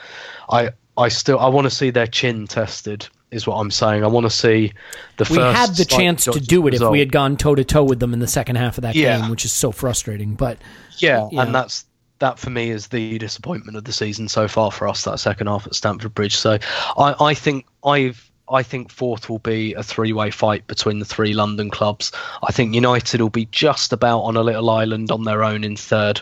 I 0.49 0.69
I 0.97 1.09
still 1.09 1.39
I 1.39 1.47
want 1.47 1.65
to 1.65 1.71
see 1.71 1.89
their 1.89 2.07
chin 2.07 2.47
tested. 2.47 3.07
Is 3.31 3.47
what 3.47 3.55
I'm 3.55 3.71
saying. 3.71 4.03
I 4.03 4.07
want 4.07 4.25
to 4.25 4.29
see 4.29 4.71
the 5.17 5.27
we 5.29 5.37
had 5.37 5.75
the 5.75 5.83
chance 5.83 6.23
to 6.25 6.39
do 6.39 6.65
it 6.67 6.75
if 6.75 6.81
we 6.89 6.99
had 6.99 7.11
gone 7.11 7.35
toe 7.35 7.55
to 7.55 7.65
toe 7.65 7.83
with 7.83 7.99
them 7.99 8.13
in 8.13 8.19
the 8.19 8.27
second 8.27 8.55
half 8.55 8.77
of 8.77 8.83
that 8.83 8.95
Yeah. 8.95 9.19
game, 9.19 9.29
which 9.29 9.43
is 9.43 9.51
so 9.51 9.71
frustrating. 9.73 10.35
But 10.35 10.57
Yeah, 10.99 11.27
Yeah. 11.31 11.41
and 11.41 11.53
that's 11.53 11.84
that 12.19 12.39
for 12.39 12.49
me 12.49 12.69
is 12.69 12.87
the 12.87 13.17
disappointment 13.17 13.77
of 13.77 13.83
the 13.83 13.93
season 13.93 14.27
so 14.27 14.47
far 14.47 14.71
for 14.71 14.87
us. 14.87 15.03
That 15.03 15.19
second 15.19 15.47
half 15.47 15.67
at 15.67 15.75
Stamford 15.75 16.13
Bridge. 16.13 16.35
So 16.35 16.57
I, 16.97 17.15
I 17.19 17.33
think 17.33 17.65
I've. 17.83 18.29
I 18.47 18.61
think 18.61 18.91
fourth 18.91 19.27
will 19.27 19.39
be 19.39 19.73
a 19.73 19.81
three-way 19.81 20.29
fight 20.29 20.67
between 20.67 20.99
the 20.99 21.05
three 21.05 21.33
London 21.33 21.71
clubs. 21.71 22.11
I 22.43 22.51
think 22.51 22.75
United 22.75 23.19
will 23.19 23.31
be 23.31 23.47
just 23.47 23.91
about 23.91 24.19
on 24.19 24.37
a 24.37 24.43
little 24.43 24.69
island 24.69 25.09
on 25.09 25.23
their 25.23 25.43
own 25.43 25.63
in 25.63 25.75
third. 25.75 26.21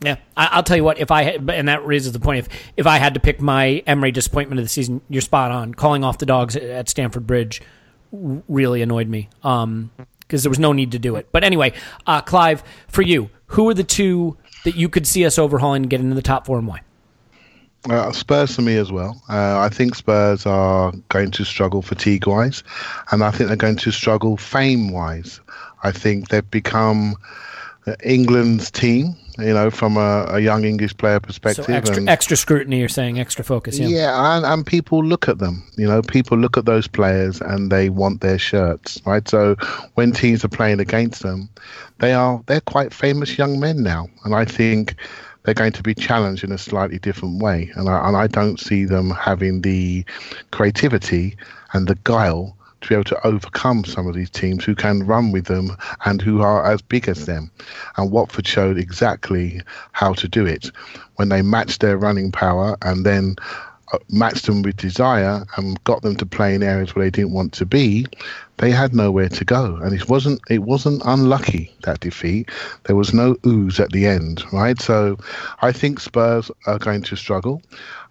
Yeah, 0.00 0.16
I, 0.34 0.48
I'll 0.52 0.62
tell 0.62 0.78
you 0.78 0.84
what. 0.84 0.98
If 0.98 1.10
I 1.10 1.22
and 1.22 1.68
that 1.68 1.84
raises 1.84 2.12
the 2.12 2.20
point. 2.20 2.38
If 2.38 2.48
if 2.78 2.86
I 2.86 2.96
had 2.96 3.12
to 3.14 3.20
pick 3.20 3.40
my 3.40 3.82
Emery 3.86 4.12
disappointment 4.12 4.60
of 4.60 4.64
the 4.64 4.70
season, 4.70 5.02
you're 5.10 5.20
spot 5.20 5.50
on. 5.50 5.74
Calling 5.74 6.04
off 6.04 6.16
the 6.16 6.26
dogs 6.26 6.56
at, 6.56 6.88
Stamford 6.88 7.26
Bridge 7.26 7.60
really 8.10 8.80
annoyed 8.80 9.08
me. 9.08 9.28
Um, 9.42 9.90
because 10.20 10.42
there 10.42 10.50
was 10.50 10.58
no 10.58 10.72
need 10.72 10.92
to 10.92 10.98
do 10.98 11.16
it. 11.16 11.28
But 11.32 11.44
anyway, 11.44 11.74
uh, 12.06 12.22
Clive, 12.22 12.62
for 12.88 13.02
you, 13.02 13.28
who 13.48 13.68
are 13.68 13.74
the 13.74 13.84
two 13.84 14.38
that 14.64 14.74
you 14.76 14.88
could 14.88 15.06
see 15.06 15.24
us 15.24 15.38
overhauling 15.38 15.84
and 15.84 15.90
get 15.90 16.00
into 16.00 16.14
the 16.14 16.22
top 16.22 16.46
four, 16.46 16.58
and 16.58 16.66
why? 16.66 16.80
Uh, 17.88 18.10
Spurs 18.12 18.54
for 18.56 18.62
me 18.62 18.76
as 18.76 18.90
well. 18.90 19.22
Uh, 19.28 19.58
I 19.58 19.68
think 19.68 19.94
Spurs 19.94 20.46
are 20.46 20.92
going 21.10 21.30
to 21.32 21.44
struggle 21.44 21.82
fatigue 21.82 22.26
wise, 22.26 22.64
and 23.12 23.22
I 23.22 23.30
think 23.30 23.48
they're 23.48 23.56
going 23.56 23.76
to 23.76 23.90
struggle 23.90 24.36
fame 24.36 24.90
wise. 24.90 25.40
I 25.82 25.92
think 25.92 26.28
they've 26.28 26.50
become 26.50 27.14
England's 28.02 28.70
team, 28.70 29.14
you 29.38 29.52
know, 29.52 29.70
from 29.70 29.96
a, 29.96 30.26
a 30.28 30.40
young 30.40 30.64
English 30.64 30.96
player 30.96 31.20
perspective. 31.20 31.64
So 31.64 31.72
extra 31.72 31.96
and- 31.98 32.08
extra 32.08 32.36
scrutiny. 32.36 32.78
You're 32.78 32.88
saying 32.88 33.18
extra 33.18 33.44
focus. 33.44 33.78
Yeah. 33.78 33.88
yeah, 33.88 34.36
and, 34.36 34.44
and 34.44 34.66
people 34.66 35.04
look 35.04 35.28
at 35.28 35.38
them. 35.38 35.64
You 35.76 35.86
know, 35.86 36.02
people 36.02 36.38
look 36.38 36.56
at 36.56 36.64
those 36.64 36.86
players 36.86 37.40
and 37.40 37.70
they 37.70 37.88
want 37.88 38.20
their 38.20 38.38
shirts, 38.38 39.00
right? 39.04 39.26
So 39.28 39.56
when 39.94 40.12
teams 40.12 40.44
are 40.44 40.48
playing 40.48 40.80
against 40.80 41.22
them, 41.22 41.48
they 41.98 42.12
are 42.12 42.42
they're 42.46 42.60
quite 42.60 42.92
famous 42.92 43.36
young 43.38 43.58
men 43.60 43.82
now, 43.82 44.08
and 44.24 44.34
I 44.34 44.44
think 44.44 44.96
they're 45.44 45.54
going 45.54 45.72
to 45.72 45.82
be 45.82 45.94
challenged 45.94 46.42
in 46.42 46.52
a 46.52 46.58
slightly 46.58 46.98
different 46.98 47.42
way. 47.42 47.70
And 47.74 47.88
I, 47.88 48.08
and 48.08 48.16
I 48.16 48.26
don't 48.26 48.58
see 48.58 48.84
them 48.84 49.10
having 49.10 49.60
the 49.60 50.04
creativity 50.52 51.36
and 51.74 51.86
the 51.86 51.96
guile 51.96 52.56
to 52.84 52.88
be 52.88 52.94
able 52.94 53.04
to 53.04 53.26
overcome 53.26 53.84
some 53.84 54.06
of 54.06 54.14
these 54.14 54.30
teams 54.30 54.64
who 54.64 54.74
can 54.74 55.06
run 55.06 55.32
with 55.32 55.46
them 55.46 55.76
and 56.04 56.22
who 56.22 56.40
are 56.42 56.64
as 56.64 56.80
big 56.82 57.08
as 57.08 57.26
them. 57.26 57.50
And 57.96 58.10
Watford 58.10 58.46
showed 58.46 58.78
exactly 58.78 59.60
how 59.92 60.12
to 60.14 60.28
do 60.28 60.46
it 60.46 60.70
when 61.16 61.28
they 61.28 61.42
matched 61.42 61.80
their 61.80 61.98
running 61.98 62.30
power 62.30 62.76
and 62.82 63.04
then 63.04 63.36
uh, 63.92 63.98
matched 64.08 64.46
them 64.46 64.62
with 64.62 64.76
desire 64.76 65.44
and 65.56 65.82
got 65.84 66.02
them 66.02 66.16
to 66.16 66.26
play 66.26 66.54
in 66.54 66.62
areas 66.62 66.94
where 66.94 67.04
they 67.04 67.10
didn't 67.10 67.32
want 67.32 67.52
to 67.52 67.66
be, 67.66 68.06
they 68.56 68.70
had 68.70 68.94
nowhere 68.94 69.28
to 69.28 69.44
go. 69.44 69.76
And 69.76 69.94
it 69.94 70.08
wasn't 70.08 70.40
it 70.48 70.62
wasn't 70.62 71.02
unlucky 71.04 71.74
that 71.82 72.00
defeat. 72.00 72.50
There 72.84 72.96
was 72.96 73.12
no 73.12 73.36
ooze 73.46 73.78
at 73.80 73.92
the 73.92 74.06
end, 74.06 74.42
right? 74.52 74.80
So 74.80 75.18
I 75.60 75.70
think 75.72 76.00
Spurs 76.00 76.50
are 76.66 76.78
going 76.78 77.02
to 77.02 77.16
struggle. 77.16 77.62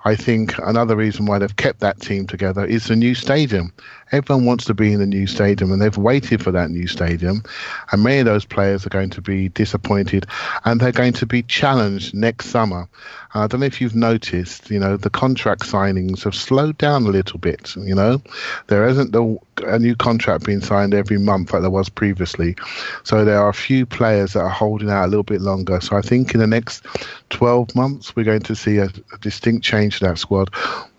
I 0.05 0.15
think 0.15 0.57
another 0.59 0.95
reason 0.95 1.25
why 1.25 1.39
they've 1.39 1.55
kept 1.55 1.79
that 1.79 2.01
team 2.01 2.27
together 2.27 2.65
is 2.65 2.87
the 2.87 2.95
new 2.95 3.15
stadium. 3.15 3.73
Everyone 4.13 4.45
wants 4.45 4.65
to 4.65 4.75
be 4.75 4.93
in 4.93 4.99
the 4.99 5.07
new 5.07 5.25
stadium 5.25 5.71
and 5.71 5.81
they've 5.81 5.97
waited 5.97 6.43
for 6.43 6.51
that 6.51 6.69
new 6.69 6.85
stadium. 6.85 7.43
And 7.91 8.03
many 8.03 8.19
of 8.19 8.25
those 8.25 8.45
players 8.45 8.85
are 8.85 8.89
going 8.89 9.09
to 9.09 9.21
be 9.21 9.49
disappointed 9.49 10.27
and 10.65 10.79
they're 10.79 10.91
going 10.91 11.13
to 11.13 11.25
be 11.25 11.41
challenged 11.41 12.13
next 12.13 12.47
summer. 12.47 12.87
Uh, 13.33 13.39
I 13.39 13.47
don't 13.47 13.61
know 13.61 13.65
if 13.65 13.81
you've 13.81 13.95
noticed, 13.95 14.69
you 14.69 14.79
know, 14.79 14.97
the 14.97 15.09
contract 15.09 15.63
signings 15.63 16.23
have 16.23 16.35
slowed 16.35 16.77
down 16.77 17.03
a 17.03 17.09
little 17.09 17.39
bit. 17.39 17.75
You 17.75 17.95
know, 17.95 18.21
there 18.67 18.87
isn't 18.87 19.11
the, 19.13 19.37
a 19.65 19.79
new 19.79 19.95
contract 19.95 20.45
being 20.45 20.61
signed 20.61 20.93
every 20.93 21.17
month 21.17 21.51
like 21.51 21.63
there 21.63 21.71
was 21.71 21.89
previously. 21.89 22.55
So 23.03 23.25
there 23.25 23.39
are 23.39 23.49
a 23.49 23.53
few 23.53 23.85
players 23.87 24.33
that 24.33 24.41
are 24.41 24.49
holding 24.49 24.91
out 24.91 25.05
a 25.05 25.07
little 25.07 25.23
bit 25.23 25.41
longer. 25.41 25.81
So 25.81 25.97
I 25.97 26.01
think 26.01 26.35
in 26.35 26.39
the 26.39 26.47
next 26.47 26.85
12 27.31 27.75
months, 27.75 28.15
we're 28.15 28.23
going 28.23 28.41
to 28.41 28.55
see 28.55 28.77
a, 28.77 28.85
a 28.85 29.17
distinct 29.21 29.65
change 29.65 29.99
to 29.99 30.05
that 30.05 30.19
squad. 30.19 30.53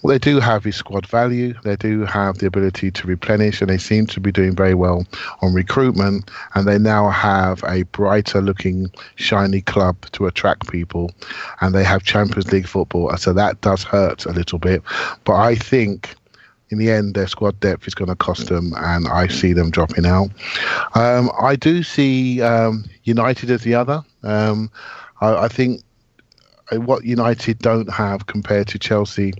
What 0.04 0.10
they 0.10 0.18
do 0.18 0.38
have 0.38 0.66
is 0.66 0.76
squad 0.76 1.06
value. 1.06 1.54
They 1.62 1.76
do 1.76 2.04
have 2.04 2.36
the 2.36 2.46
ability 2.46 2.90
to 2.90 3.06
replenish, 3.06 3.62
and 3.62 3.70
they 3.70 3.78
seem 3.78 4.04
to 4.08 4.20
be 4.20 4.30
doing 4.30 4.54
very 4.54 4.74
well 4.74 5.06
on 5.40 5.54
recruitment. 5.54 6.30
And 6.54 6.68
they 6.68 6.78
now 6.78 7.08
have 7.08 7.64
a 7.66 7.84
brighter 7.84 8.42
looking, 8.42 8.90
shiny 9.14 9.62
club 9.62 9.96
to 10.12 10.26
attract 10.26 10.70
people. 10.70 11.10
And 11.62 11.74
they 11.74 11.84
have 11.84 12.02
Champions 12.02 12.52
League 12.52 12.68
football. 12.68 13.08
And 13.08 13.18
So 13.18 13.32
that 13.32 13.62
does 13.62 13.82
hurt 13.82 14.26
a 14.26 14.32
little 14.32 14.58
bit. 14.58 14.82
But 15.24 15.36
I 15.36 15.54
think 15.54 16.14
in 16.68 16.76
the 16.76 16.90
end, 16.90 17.14
their 17.14 17.26
squad 17.26 17.58
depth 17.60 17.86
is 17.86 17.94
going 17.94 18.10
to 18.10 18.14
cost 18.14 18.48
them, 18.48 18.74
and 18.76 19.08
I 19.08 19.28
see 19.28 19.54
them 19.54 19.70
dropping 19.70 20.04
out. 20.04 20.28
Um, 20.94 21.30
I 21.40 21.56
do 21.56 21.82
see 21.82 22.42
um, 22.42 22.84
United 23.04 23.50
as 23.50 23.62
the 23.62 23.74
other. 23.74 24.02
Um, 24.22 24.70
I, 25.22 25.44
I 25.44 25.48
think 25.48 25.82
Uh, 26.72 26.80
what 26.80 27.04
United 27.04 27.58
don't 27.58 27.90
have 27.90 28.26
compared 28.26 28.68
to 28.68 28.78
Chelsea 28.78 29.32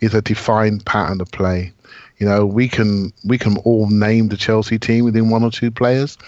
is 0.00 0.14
a 0.14 0.22
defined 0.22 0.84
pattern 0.84 1.20
of 1.20 1.30
play. 1.30 1.72
You 2.18 2.26
know, 2.26 2.44
we 2.44 2.68
can 2.68 3.12
we 3.24 3.38
can 3.38 3.58
all 3.58 3.88
name 3.88 4.28
the 4.28 4.36
Chelsea 4.36 4.78
team 4.78 5.04
within 5.04 5.30
one 5.30 5.44
or 5.44 5.52
two 5.52 5.70
players, 5.70 6.18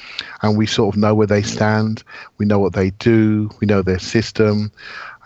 and 0.43 0.57
we 0.57 0.67
sort 0.67 0.95
of 0.95 1.01
know 1.01 1.15
where 1.15 1.27
they 1.27 1.43
stand. 1.43 2.05
We 2.39 2.47
know 2.47 2.61
what 2.61 2.75
they 2.75 2.91
do. 2.91 3.51
We 3.61 3.67
know 3.67 3.83
their 3.83 3.99
system, 3.99 4.71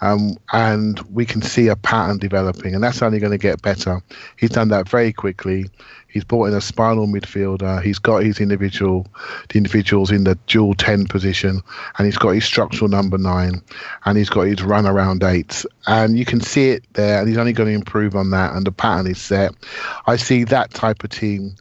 um, 0.00 0.36
and 0.52 1.00
we 1.12 1.24
can 1.24 1.42
see 1.42 1.68
a 1.68 1.76
pattern 1.76 2.18
developing, 2.18 2.74
and 2.74 2.82
that's 2.82 3.02
only 3.02 3.18
going 3.18 3.32
to 3.32 3.38
get 3.38 3.62
better. 3.62 4.02
He's 4.36 4.50
done 4.50 4.68
that 4.68 4.88
very 4.88 5.12
quickly. 5.12 5.66
He's 6.08 6.24
brought 6.24 6.46
in 6.46 6.54
a 6.54 6.60
spinal 6.60 7.08
midfielder. 7.08 7.82
He's 7.82 7.98
got 7.98 8.22
his 8.22 8.38
individual, 8.38 9.06
the 9.48 9.58
individuals 9.58 10.12
in 10.12 10.24
the 10.24 10.38
dual 10.46 10.74
ten 10.74 11.06
position, 11.06 11.60
and 11.98 12.06
he's 12.06 12.18
got 12.18 12.30
his 12.30 12.44
structural 12.44 12.88
number 12.88 13.18
nine, 13.18 13.62
and 14.04 14.16
he's 14.16 14.30
got 14.30 14.42
his 14.42 14.62
run 14.62 14.86
around 14.86 15.24
eight, 15.24 15.64
and 15.86 16.16
you 16.16 16.24
can 16.24 16.40
see 16.40 16.70
it 16.70 16.84
there. 16.92 17.18
And 17.18 17.28
he's 17.28 17.38
only 17.38 17.52
going 17.52 17.68
to 17.68 17.74
improve 17.74 18.14
on 18.14 18.30
that, 18.30 18.54
and 18.54 18.64
the 18.64 18.72
pattern 18.72 19.08
is 19.08 19.20
set. 19.20 19.54
I 20.06 20.16
see 20.16 20.44
that 20.44 20.72
type 20.72 21.02
of 21.02 21.10
team 21.10 21.56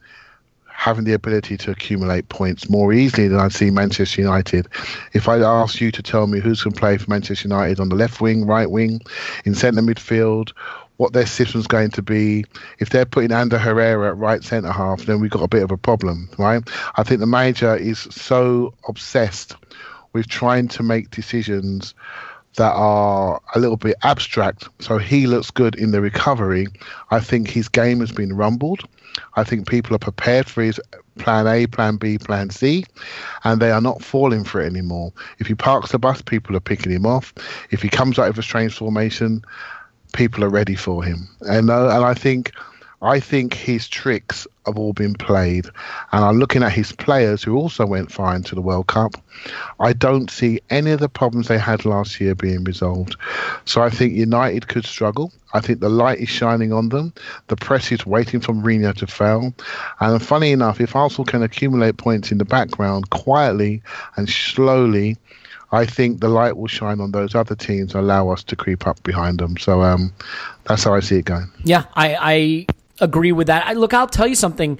having 0.74 1.04
the 1.04 1.14
ability 1.14 1.56
to 1.56 1.70
accumulate 1.70 2.28
points 2.28 2.68
more 2.68 2.92
easily 2.92 3.28
than 3.28 3.38
I 3.38 3.48
see 3.48 3.70
Manchester 3.70 4.20
United. 4.20 4.68
If 5.14 5.28
I 5.28 5.38
ask 5.38 5.80
you 5.80 5.90
to 5.92 6.02
tell 6.02 6.26
me 6.26 6.40
who's 6.40 6.62
going 6.62 6.74
to 6.74 6.80
play 6.80 6.98
for 6.98 7.08
Manchester 7.08 7.48
United 7.48 7.80
on 7.80 7.88
the 7.88 7.94
left 7.94 8.20
wing, 8.20 8.44
right 8.44 8.70
wing, 8.70 9.00
in 9.44 9.54
centre 9.54 9.80
midfield, 9.80 10.52
what 10.96 11.12
their 11.12 11.26
system's 11.26 11.66
going 11.66 11.90
to 11.92 12.02
be, 12.02 12.44
if 12.80 12.90
they're 12.90 13.06
putting 13.06 13.32
Ander 13.32 13.56
Herrera 13.56 14.10
at 14.10 14.18
right 14.18 14.44
centre 14.44 14.72
half, 14.72 15.06
then 15.06 15.20
we've 15.20 15.30
got 15.30 15.42
a 15.42 15.48
bit 15.48 15.62
of 15.62 15.70
a 15.70 15.76
problem, 15.76 16.28
right? 16.38 16.62
I 16.96 17.02
think 17.02 17.20
the 17.20 17.26
manager 17.26 17.76
is 17.76 18.00
so 18.10 18.74
obsessed 18.86 19.56
with 20.12 20.28
trying 20.28 20.68
to 20.68 20.82
make 20.82 21.10
decisions 21.10 21.94
that 22.56 22.72
are 22.72 23.40
a 23.54 23.58
little 23.58 23.76
bit 23.76 23.96
abstract. 24.02 24.68
So 24.80 24.98
he 24.98 25.26
looks 25.26 25.50
good 25.50 25.74
in 25.74 25.90
the 25.90 26.00
recovery. 26.00 26.66
I 27.10 27.20
think 27.20 27.48
his 27.48 27.68
game 27.68 28.00
has 28.00 28.12
been 28.12 28.34
rumbled. 28.34 28.88
I 29.34 29.44
think 29.44 29.68
people 29.68 29.94
are 29.94 30.00
prepared 30.00 30.46
for 30.46 30.62
his 30.62 30.80
plan 31.18 31.46
A, 31.46 31.66
plan 31.66 31.96
B, 31.96 32.18
plan 32.18 32.50
C, 32.50 32.84
and 33.44 33.60
they 33.60 33.70
are 33.70 33.80
not 33.80 34.02
falling 34.02 34.44
for 34.44 34.60
it 34.60 34.66
anymore. 34.66 35.12
If 35.38 35.46
he 35.46 35.54
parks 35.54 35.92
the 35.92 35.98
bus, 35.98 36.22
people 36.22 36.56
are 36.56 36.60
picking 36.60 36.92
him 36.92 37.06
off. 37.06 37.32
If 37.70 37.82
he 37.82 37.88
comes 37.88 38.18
out 38.18 38.28
of 38.28 38.38
a 38.38 38.42
strange 38.42 38.76
formation, 38.76 39.44
people 40.12 40.42
are 40.44 40.48
ready 40.48 40.74
for 40.74 41.04
him. 41.04 41.28
And 41.42 41.70
uh, 41.70 41.94
and 41.94 42.04
I 42.04 42.14
think 42.14 42.52
I 43.02 43.20
think 43.20 43.54
his 43.54 43.88
tricks 43.88 44.46
have 44.66 44.78
all 44.78 44.92
been 44.92 45.14
played. 45.14 45.66
And 46.12 46.24
I'm 46.24 46.38
looking 46.38 46.62
at 46.62 46.72
his 46.72 46.92
players 46.92 47.42
who 47.42 47.56
also 47.56 47.86
went 47.86 48.12
fine 48.12 48.42
to 48.44 48.54
the 48.54 48.60
World 48.60 48.86
Cup. 48.86 49.14
I 49.80 49.92
don't 49.92 50.30
see 50.30 50.60
any 50.70 50.92
of 50.92 51.00
the 51.00 51.08
problems 51.08 51.48
they 51.48 51.58
had 51.58 51.84
last 51.84 52.20
year 52.20 52.34
being 52.34 52.64
resolved. 52.64 53.16
So 53.64 53.82
I 53.82 53.90
think 53.90 54.14
United 54.14 54.68
could 54.68 54.86
struggle. 54.86 55.32
I 55.52 55.60
think 55.60 55.80
the 55.80 55.88
light 55.88 56.18
is 56.18 56.28
shining 56.28 56.72
on 56.72 56.88
them. 56.88 57.12
The 57.48 57.56
press 57.56 57.92
is 57.92 58.06
waiting 58.06 58.40
for 58.40 58.52
Mourinho 58.52 58.94
to 58.96 59.06
fail. 59.06 59.54
And 60.00 60.22
funny 60.22 60.52
enough, 60.52 60.80
if 60.80 60.96
Arsenal 60.96 61.24
can 61.24 61.42
accumulate 61.42 61.96
points 61.96 62.32
in 62.32 62.38
the 62.38 62.44
background 62.44 63.10
quietly 63.10 63.82
and 64.16 64.28
slowly, 64.28 65.16
I 65.72 65.86
think 65.86 66.20
the 66.20 66.28
light 66.28 66.56
will 66.56 66.68
shine 66.68 67.00
on 67.00 67.10
those 67.10 67.34
other 67.34 67.56
teams 67.56 67.94
and 67.94 68.04
allow 68.04 68.28
us 68.28 68.44
to 68.44 68.56
creep 68.56 68.86
up 68.86 69.02
behind 69.02 69.38
them. 69.38 69.56
So 69.56 69.82
um, 69.82 70.12
that's 70.64 70.84
how 70.84 70.94
I 70.94 71.00
see 71.00 71.18
it 71.18 71.24
going. 71.24 71.50
Yeah, 71.64 71.84
I, 71.94 72.16
I 72.20 72.66
agree 73.00 73.32
with 73.32 73.46
that. 73.48 73.66
I, 73.66 73.72
look, 73.72 73.94
I'll 73.94 74.06
tell 74.06 74.26
you 74.26 74.34
something. 74.34 74.78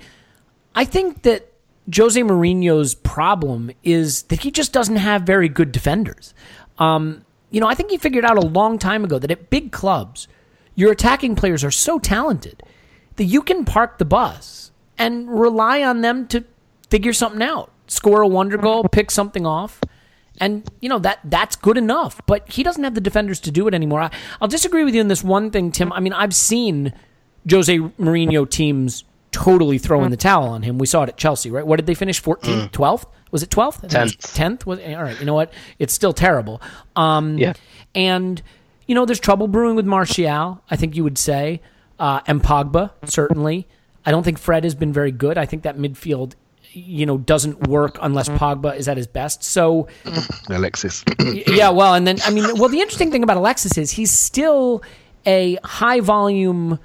I 0.75 0.85
think 0.85 1.23
that 1.23 1.53
Jose 1.95 2.21
Mourinho's 2.21 2.95
problem 2.95 3.71
is 3.83 4.23
that 4.25 4.41
he 4.41 4.51
just 4.51 4.73
doesn't 4.73 4.97
have 4.97 5.23
very 5.23 5.49
good 5.49 5.73
defenders. 5.73 6.35
Um, 6.79 7.25
you 7.51 7.61
know, 7.61 7.69
I 7.69 7.75
think 7.75 7.91
he 7.91 7.99
figured 7.99 8.25
out 8.25 8.37
a 8.37 8.47
long 8.47 8.79
time 8.79 9.05
ago 9.05 9.19
that 9.19 9.31
at 9.31 9.51
big 9.51 9.71
clubs, 9.71 10.27
your 10.75 10.91
attacking 10.91 11.37
players 11.37 11.63
are 11.63 11.71
so 11.71 11.99
talented 11.99 12.63
that 13.17 13.25
you 13.25 13.43
can 13.43 13.65
park 13.65 13.99
the 13.99 14.05
bus 14.05 14.73
and 14.99 15.31
rely 15.31 15.83
on 15.83 16.01
them 16.01 16.27
to 16.29 16.45
figure 16.91 17.13
something 17.13 17.43
out, 17.43 17.71
score 17.87 18.23
a 18.23 18.29
wonder 18.29 18.57
goal, 18.57 18.85
pick 18.89 19.11
something 19.11 19.47
off. 19.47 19.81
And 20.41 20.69
you 20.81 20.89
know 20.89 20.99
that 20.99 21.21
that's 21.23 21.55
good 21.55 21.79
enough, 21.79 22.21
but 22.27 22.51
he 22.51 22.65
doesn't 22.65 22.83
have 22.83 22.97
the 22.97 23.01
defenders 23.01 23.39
to 23.41 23.53
do 23.53 23.69
it 23.69 23.75
anymore. 23.75 24.01
I, 24.01 24.11
I'll 24.41 24.49
disagree 24.49 24.83
with 24.83 24.93
you 24.93 25.01
in 25.01 25.07
this 25.07 25.23
one 25.23 25.53
thing, 25.53 25.71
Tim. 25.71 25.93
I 25.93 26.01
mean, 26.01 26.13
I've 26.13 26.35
seen 26.35 26.93
Jose 27.51 27.79
Mourinho 27.79 28.49
teams 28.49 29.05
totally 29.31 29.79
throwing 29.79 30.11
the 30.11 30.17
towel 30.17 30.49
on 30.49 30.63
him. 30.63 30.79
We 30.79 30.87
saw 30.87 31.03
it 31.03 31.09
at 31.09 31.17
Chelsea, 31.17 31.51
right? 31.51 31.67
What 31.67 31.77
did 31.77 31.87
they 31.87 31.95
finish? 31.95 32.23
14th, 32.23 32.71
12th? 32.71 33.07
Was 33.33 33.43
it 33.43 33.51
12th? 33.51 33.89
10th. 33.89 34.35
10th? 34.35 34.67
Was, 34.67 34.79
all 34.79 35.03
right, 35.03 35.19
you 35.19 35.27
know 35.27 35.35
what? 35.35 35.53
It's 35.79 35.93
still 35.93 36.13
terrible. 36.13 36.63
Um, 36.95 37.37
Yeah. 37.37 37.55
And, 37.97 38.41
you 38.87 38.95
know, 38.95 39.05
there's 39.07 39.19
trouble 39.21 39.49
brewing 39.49 39.75
with 39.77 39.87
Martial, 39.87 40.63
I 40.71 40.77
think 40.77 40.95
you 40.97 41.03
would 41.05 41.19
say, 41.19 41.61
uh, 41.99 42.21
and 42.27 42.43
Pogba, 42.43 42.91
certainly. 43.07 43.67
I 44.07 44.11
don't 44.11 44.23
think 44.23 44.39
Fred 44.39 44.65
has 44.65 44.75
been 44.75 44.93
very 44.93 45.11
good. 45.13 45.37
I 45.39 45.47
think 45.47 45.63
that 45.65 45.77
midfield, 45.79 46.35
you 46.73 47.07
know, 47.07 47.19
doesn't 47.19 47.67
work 47.67 47.99
unless 48.03 48.29
Pogba 48.29 48.77
is 48.77 48.87
at 48.89 48.97
his 48.97 49.07
best. 49.07 49.43
So, 49.43 49.89
Alexis. 50.49 51.05
yeah, 51.47 51.71
well, 51.71 51.95
and 51.95 52.07
then 52.07 52.19
I 52.25 52.31
mean, 52.31 52.45
well, 52.59 52.69
the 52.69 52.81
interesting 52.81 53.11
thing 53.11 53.23
about 53.23 53.37
Alexis 53.37 53.79
is 53.79 53.91
he's 53.93 54.13
still 54.13 54.83
a 55.27 55.59
high 55.65 56.01
volume 56.01 56.79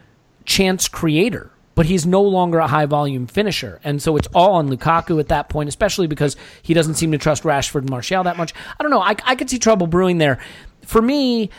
chance 0.49 0.87
creator, 0.87 1.51
but 1.75 1.85
he's 1.85 2.05
no 2.05 2.21
longer 2.21 2.57
a 2.57 2.67
high 2.67 2.87
volume 2.87 3.27
finisher, 3.27 3.79
and 3.83 4.01
so 4.01 4.17
it's 4.17 4.27
all 4.33 4.53
on 4.53 4.67
Lukaku 4.67 5.19
at 5.19 5.29
that 5.29 5.47
point, 5.47 5.69
especially 5.69 6.07
because 6.07 6.35
he 6.61 6.73
doesn't 6.73 6.95
seem 6.95 7.11
to 7.11 7.17
trust 7.17 7.43
Rashford 7.43 7.81
and 7.81 7.89
Martial 7.89 8.23
that 8.23 8.35
much. 8.35 8.53
I 8.77 8.83
don't 8.83 8.91
know. 8.91 8.99
I, 8.99 9.15
I 9.23 9.35
could 9.35 9.49
see 9.49 9.59
trouble 9.59 9.87
brewing 9.87 10.17
there. 10.17 10.39
For 10.81 11.01
me. 11.01 11.49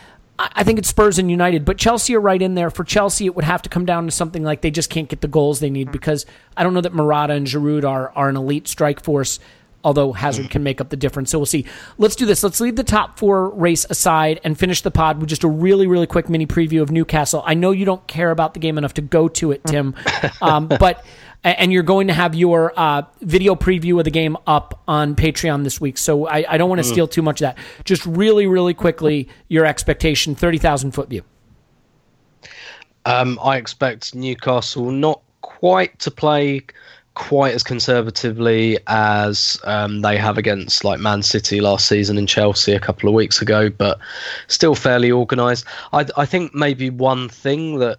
I 0.43 0.65
think 0.65 0.79
it's 0.79 0.89
Spurs 0.89 1.19
and 1.19 1.31
United, 1.31 1.67
but 1.67 1.77
Chelsea 1.77 2.17
are 2.17 2.21
right 2.21 2.41
in 2.41 2.55
there. 2.55 2.71
For 2.71 2.83
Chelsea, 2.83 3.27
it 3.27 3.37
would 3.37 3.45
have 3.45 3.61
to 3.61 3.69
come 3.69 3.85
down 3.85 4.07
to 4.07 4.11
something 4.11 4.43
like 4.43 4.63
they 4.63 4.71
just 4.71 4.89
can't 4.89 5.07
get 5.07 5.21
the 5.21 5.29
goals 5.29 5.61
they 5.61 5.69
need 5.69 5.89
hmm. 5.89 5.93
because 5.93 6.25
I 6.57 6.63
don't 6.63 6.73
know 6.73 6.81
that 6.81 6.95
Morata 6.95 7.35
and 7.35 7.47
Giroud 7.47 7.85
are, 7.85 8.11
are 8.17 8.31
an 8.31 8.39
elite 8.39 8.67
strike 8.67 9.03
force 9.05 9.39
although 9.85 10.13
Hazard 10.13 10.51
can 10.51 10.63
make 10.63 10.81
up 10.81 10.91
the 10.91 10.97
difference. 10.97 11.31
So 11.31 11.39
we'll 11.39 11.47
see. 11.47 11.65
Let's 11.99 12.17
do 12.17 12.27
this. 12.27 12.43
Let's 12.43 12.61
leave 12.61 12.77
the 12.77 12.85
top 12.85 13.19
four 13.19 13.51
race 13.51 13.87
aside 13.89 14.41
and 14.45 14.59
finish 14.59 14.83
the 14.83 14.91
pod 14.91 15.19
with 15.19 15.29
just 15.29 15.45
a 15.45 15.49
really, 15.49 15.87
really 15.87 16.07
quick 16.07 16.29
mini 16.29 16.47
preview 16.47 16.83
of 16.83 16.91
Newcastle. 16.91 17.43
I 17.45 17.55
know 17.55 17.71
you 17.71 17.85
don't 17.85 18.07
care 18.07 18.31
about 18.31 18.55
the 18.55 18.61
game 18.61 18.79
enough 18.79 18.95
to 18.95 19.03
go 19.03 19.29
to 19.29 19.53
it, 19.53 19.65
Tim, 19.65 19.95
um, 20.43 20.69
but 20.69 21.05
and 21.43 21.73
you're 21.73 21.83
going 21.83 22.09
to 22.09 22.13
have 22.13 22.35
your 22.35 22.73
uh, 22.79 23.03
video 23.23 23.55
preview 23.55 23.99
of 23.99 24.05
the 24.05 24.11
game 24.11 24.37
up 24.47 24.83
on 24.87 25.17
Patreon 25.17 25.65
this 25.65 25.81
week. 25.81 25.97
So 25.97 26.27
I, 26.27 26.45
I 26.47 26.59
don't 26.59 26.69
want 26.69 26.81
to 26.81 26.89
steal 26.89 27.09
too 27.09 27.23
much 27.23 27.41
of 27.41 27.47
that. 27.47 27.59
Just 27.85 28.05
really, 28.05 28.47
really 28.47 28.75
quickly, 28.75 29.29
your 29.49 29.65
expectation, 29.65 30.35
thirty 30.35 30.59
thousand 30.59 30.93
foot 30.93 31.09
view. 31.09 31.23
Um, 33.07 33.39
I 33.43 33.57
expect 33.57 34.15
Newcastle 34.15 34.91
not 34.91 35.23
quite 35.41 35.99
to 36.01 36.11
play 36.11 36.63
quite 37.21 37.55
as 37.55 37.63
conservatively 37.63 38.79
as 38.87 39.61
um, 39.65 40.01
they 40.01 40.17
have 40.17 40.39
against 40.39 40.85
like 40.85 40.99
Man 40.99 41.23
City 41.23 41.61
last 41.61 41.87
season 41.87 42.17
and 42.17 42.27
Chelsea 42.27 42.73
a 42.73 42.81
couple 42.81 43.11
of 43.11 43.15
weeks 43.15 43.43
ago, 43.43 43.69
but 43.69 43.99
still 44.49 44.75
fairly 44.75 45.13
organised. 45.13 45.67
I, 45.93 46.07
I 46.17 46.25
think 46.25 46.55
maybe 46.55 46.89
one 46.89 47.29
thing 47.29 47.79
that 47.79 47.99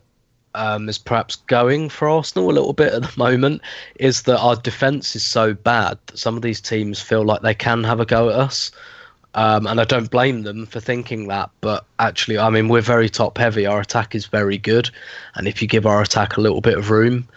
um, 0.55 0.89
is 0.89 0.97
perhaps 0.97 1.35
going 1.35 1.87
for 1.87 2.09
Arsenal 2.09 2.49
a 2.49 2.51
little 2.51 2.73
bit 2.73 2.93
at 2.93 3.03
the 3.03 3.13
moment 3.15 3.61
is 3.97 4.23
that 4.23 4.39
our 4.39 4.55
defence 4.55 5.15
is 5.15 5.23
so 5.23 5.53
bad 5.53 5.99
that 6.07 6.17
some 6.17 6.35
of 6.35 6.41
these 6.41 6.59
teams 6.59 6.99
feel 6.99 7.23
like 7.23 7.41
they 7.41 7.53
can 7.53 7.83
have 7.83 7.99
a 7.99 8.05
go 8.07 8.29
at 8.29 8.35
us. 8.35 8.71
Um, 9.35 9.67
and 9.67 9.79
I 9.79 9.85
don't 9.85 10.09
blame 10.09 10.41
them 10.41 10.65
for 10.65 10.79
thinking 10.79 11.27
that. 11.27 11.51
But 11.61 11.85
actually, 11.99 12.39
I 12.39 12.49
mean, 12.49 12.69
we're 12.69 12.81
very 12.81 13.07
top 13.07 13.37
heavy. 13.37 13.67
Our 13.67 13.81
attack 13.81 14.15
is 14.15 14.25
very 14.25 14.57
good, 14.57 14.89
and 15.35 15.47
if 15.47 15.61
you 15.61 15.67
give 15.67 15.85
our 15.85 16.01
attack 16.01 16.37
a 16.37 16.41
little 16.41 16.59
bit 16.59 16.77
of 16.77 16.89
room, 16.89 17.27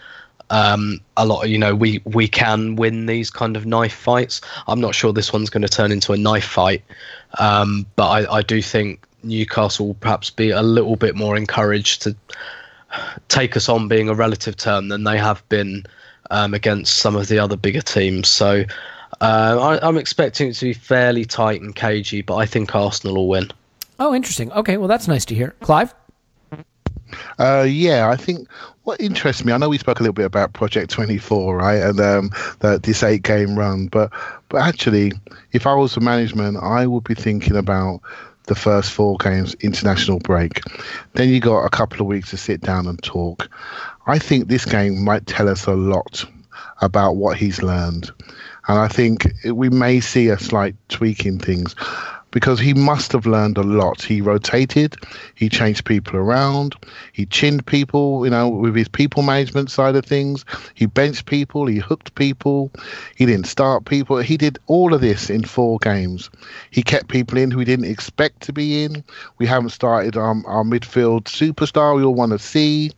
um, 0.49 0.99
a 1.17 1.25
lot, 1.25 1.43
of 1.43 1.49
you 1.49 1.57
know, 1.57 1.75
we 1.75 2.01
we 2.05 2.27
can 2.27 2.75
win 2.75 3.05
these 3.05 3.29
kind 3.29 3.57
of 3.57 3.65
knife 3.65 3.93
fights. 3.95 4.41
I'm 4.67 4.79
not 4.79 4.95
sure 4.95 5.11
this 5.11 5.33
one's 5.33 5.49
going 5.49 5.63
to 5.63 5.69
turn 5.69 5.91
into 5.91 6.13
a 6.13 6.17
knife 6.17 6.45
fight, 6.45 6.83
um, 7.39 7.85
but 7.95 8.07
I, 8.07 8.37
I 8.37 8.41
do 8.41 8.61
think 8.61 9.05
Newcastle 9.23 9.87
will 9.87 9.93
perhaps 9.95 10.29
be 10.29 10.51
a 10.51 10.61
little 10.61 10.95
bit 10.95 11.15
more 11.15 11.35
encouraged 11.35 12.01
to 12.03 12.15
take 13.27 13.57
us 13.57 13.67
on 13.69 13.87
being 13.87 14.09
a 14.09 14.13
relative 14.13 14.55
term 14.55 14.87
than 14.89 15.03
they 15.03 15.17
have 15.17 15.47
been 15.49 15.85
um, 16.31 16.53
against 16.53 16.97
some 16.97 17.15
of 17.15 17.27
the 17.27 17.39
other 17.39 17.57
bigger 17.57 17.81
teams. 17.81 18.27
So 18.27 18.63
uh, 19.21 19.77
I, 19.81 19.87
I'm 19.87 19.97
expecting 19.97 20.49
it 20.49 20.53
to 20.53 20.65
be 20.65 20.73
fairly 20.73 21.25
tight 21.25 21.61
and 21.61 21.75
cagey, 21.75 22.21
but 22.21 22.35
I 22.35 22.45
think 22.45 22.73
Arsenal 22.75 23.15
will 23.15 23.27
win. 23.27 23.51
Oh, 23.99 24.13
interesting. 24.13 24.51
Okay, 24.51 24.77
well 24.77 24.87
that's 24.87 25.07
nice 25.07 25.25
to 25.25 25.35
hear. 25.35 25.55
Clive. 25.61 25.93
Uh, 27.37 27.65
yeah, 27.67 28.09
I 28.09 28.15
think 28.15 28.47
what 28.85 29.01
interests 29.01 29.43
me. 29.43 29.51
I 29.51 29.57
know 29.57 29.67
we 29.67 29.79
spoke 29.79 29.99
a 29.99 30.03
little 30.03 30.13
bit 30.13 30.25
about 30.25 30.53
Project 30.53 30.91
Twenty 30.91 31.17
Four, 31.17 31.57
right, 31.57 31.81
and 31.81 31.99
um, 31.99 32.29
the, 32.59 32.79
this 32.81 33.03
eight 33.03 33.23
game 33.23 33.57
run, 33.57 33.87
but 33.87 34.11
but 34.49 34.61
actually, 34.61 35.11
if 35.51 35.67
I 35.67 35.73
was 35.73 35.95
the 35.95 36.01
management, 36.01 36.57
I 36.57 36.87
would 36.87 37.03
be 37.03 37.15
thinking 37.15 37.57
about 37.57 38.01
the 38.43 38.55
first 38.55 38.91
four 38.91 39.17
games 39.17 39.55
international 39.55 40.19
break. 40.19 40.61
Then 41.13 41.29
you 41.29 41.39
got 41.39 41.65
a 41.65 41.69
couple 41.69 41.99
of 41.99 42.05
weeks 42.05 42.29
to 42.29 42.37
sit 42.37 42.61
down 42.61 42.87
and 42.87 43.01
talk. 43.01 43.49
I 44.05 44.19
think 44.19 44.47
this 44.47 44.65
game 44.65 45.03
might 45.03 45.25
tell 45.25 45.49
us 45.49 45.65
a 45.65 45.73
lot 45.73 46.23
about 46.81 47.15
what 47.15 47.37
he's 47.37 47.63
learned, 47.63 48.11
and 48.67 48.77
I 48.77 48.87
think 48.87 49.27
we 49.45 49.69
may 49.69 49.99
see 49.99 50.29
a 50.29 50.37
slight 50.37 50.75
tweak 50.89 51.25
in 51.25 51.39
things 51.39 51.75
because 52.35 52.59
he 52.59 52.73
must 52.73 53.13
have 53.13 53.25
learned 53.25 53.57
a 53.57 53.63
lot. 53.63 54.01
He 54.01 54.19
rotated, 54.19 54.97
he 55.35 55.47
changed 55.47 55.85
people 55.85 56.17
around, 56.17 56.75
he 57.13 57.25
chinned 57.25 57.65
people, 57.65 58.25
you 58.25 58.29
know, 58.29 58.49
with 58.49 58.75
his 58.75 58.89
people 58.89 59.23
management 59.23 59.71
side 59.71 59.95
of 59.95 60.05
things. 60.05 60.43
He 60.73 60.85
benched 60.85 61.27
people, 61.27 61.65
he 61.65 61.77
hooked 61.77 62.13
people, 62.15 62.71
he 63.15 63.25
didn't 63.25 63.47
start 63.47 63.85
people. 63.85 64.17
He 64.17 64.35
did 64.35 64.59
all 64.67 64.93
of 64.93 64.99
this 64.99 65.29
in 65.29 65.45
four 65.45 65.77
games. 65.79 66.29
He 66.71 66.83
kept 66.83 67.07
people 67.07 67.37
in 67.37 67.51
who 67.51 67.59
he 67.59 67.65
didn't 67.65 67.85
expect 67.85 68.41
to 68.41 68.51
be 68.51 68.83
in. 68.83 69.01
We 69.37 69.45
haven't 69.45 69.69
started 69.69 70.17
um, 70.17 70.43
our 70.45 70.65
midfield 70.65 71.23
superstar 71.23 71.95
we 71.95 72.03
all 72.03 72.15
want 72.15 72.33
to 72.33 72.39
see. 72.39 72.91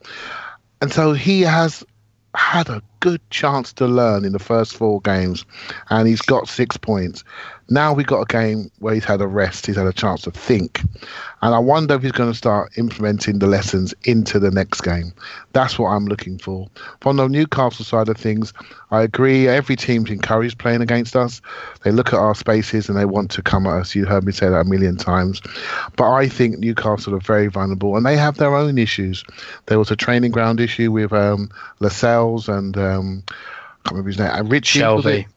And 0.81 0.91
so 0.91 1.13
he 1.13 1.41
has 1.41 1.85
had 2.33 2.69
a 2.69 2.81
good 2.99 3.21
chance 3.29 3.73
to 3.73 3.87
learn 3.87 4.25
in 4.25 4.33
the 4.33 4.39
first 4.39 4.75
four 4.75 5.01
games, 5.01 5.45
and 5.89 6.07
he's 6.07 6.21
got 6.21 6.47
six 6.47 6.77
points. 6.77 7.23
Now 7.69 7.93
we've 7.93 8.07
got 8.07 8.21
a 8.21 8.25
game 8.25 8.71
where 8.79 8.93
he's 8.93 9.03
had 9.03 9.19
a 9.19 9.27
rest, 9.27 9.65
he's 9.65 9.75
had 9.75 9.87
a 9.87 9.93
chance 9.93 10.21
to 10.21 10.31
think, 10.31 10.81
and 11.41 11.53
I 11.53 11.59
wonder 11.59 11.95
if 11.95 12.01
he's 12.01 12.13
going 12.13 12.31
to 12.31 12.37
start 12.37 12.77
implementing 12.77 13.39
the 13.39 13.47
lessons 13.47 13.93
into 14.05 14.39
the 14.39 14.51
next 14.51 14.81
game. 14.81 15.13
That's 15.53 15.77
what 15.77 15.89
I'm 15.89 16.05
looking 16.05 16.37
for. 16.39 16.67
From 17.01 17.17
the 17.17 17.27
Newcastle 17.27 17.85
side 17.85 18.09
of 18.09 18.17
things, 18.17 18.53
I 18.89 19.03
agree. 19.03 19.47
Every 19.47 19.75
team's 19.75 20.09
encouraged 20.09 20.57
playing 20.57 20.81
against 20.81 21.15
us. 21.15 21.41
They 21.83 21.91
look 21.91 22.07
at 22.07 22.19
our 22.19 22.33
spaces 22.35 22.89
and 22.89 22.97
they 22.97 23.05
want 23.05 23.31
to 23.31 23.41
come 23.41 23.67
at 23.67 23.81
us. 23.81 23.95
You 23.95 24.05
heard 24.05 24.23
me 24.23 24.31
say 24.31 24.49
that 24.49 24.61
a 24.61 24.63
million 24.63 24.97
times. 24.97 25.41
But 25.95 26.11
I 26.11 26.29
think 26.29 26.59
Newcastle 26.59 27.15
are 27.15 27.19
very 27.19 27.47
vulnerable 27.47 27.97
and 27.97 28.05
they 28.05 28.17
have 28.17 28.37
their 28.37 28.55
own 28.55 28.77
issues. 28.77 29.23
There 29.67 29.77
was 29.77 29.91
a 29.91 29.95
training 29.95 30.31
ground 30.31 30.59
issue 30.59 30.91
with 30.91 31.11
um, 31.13 31.49
Lascelles 31.79 32.47
and 32.47 32.77
um, 32.87 33.23
I 33.27 33.31
can't 33.31 33.91
remember 33.91 34.09
his 34.09 34.19
name. 34.19 34.31
And 34.31 34.51
Ritchie. 34.51 34.81
was 34.81 35.05
Shelvey. 35.05 35.19
it? 35.21 35.27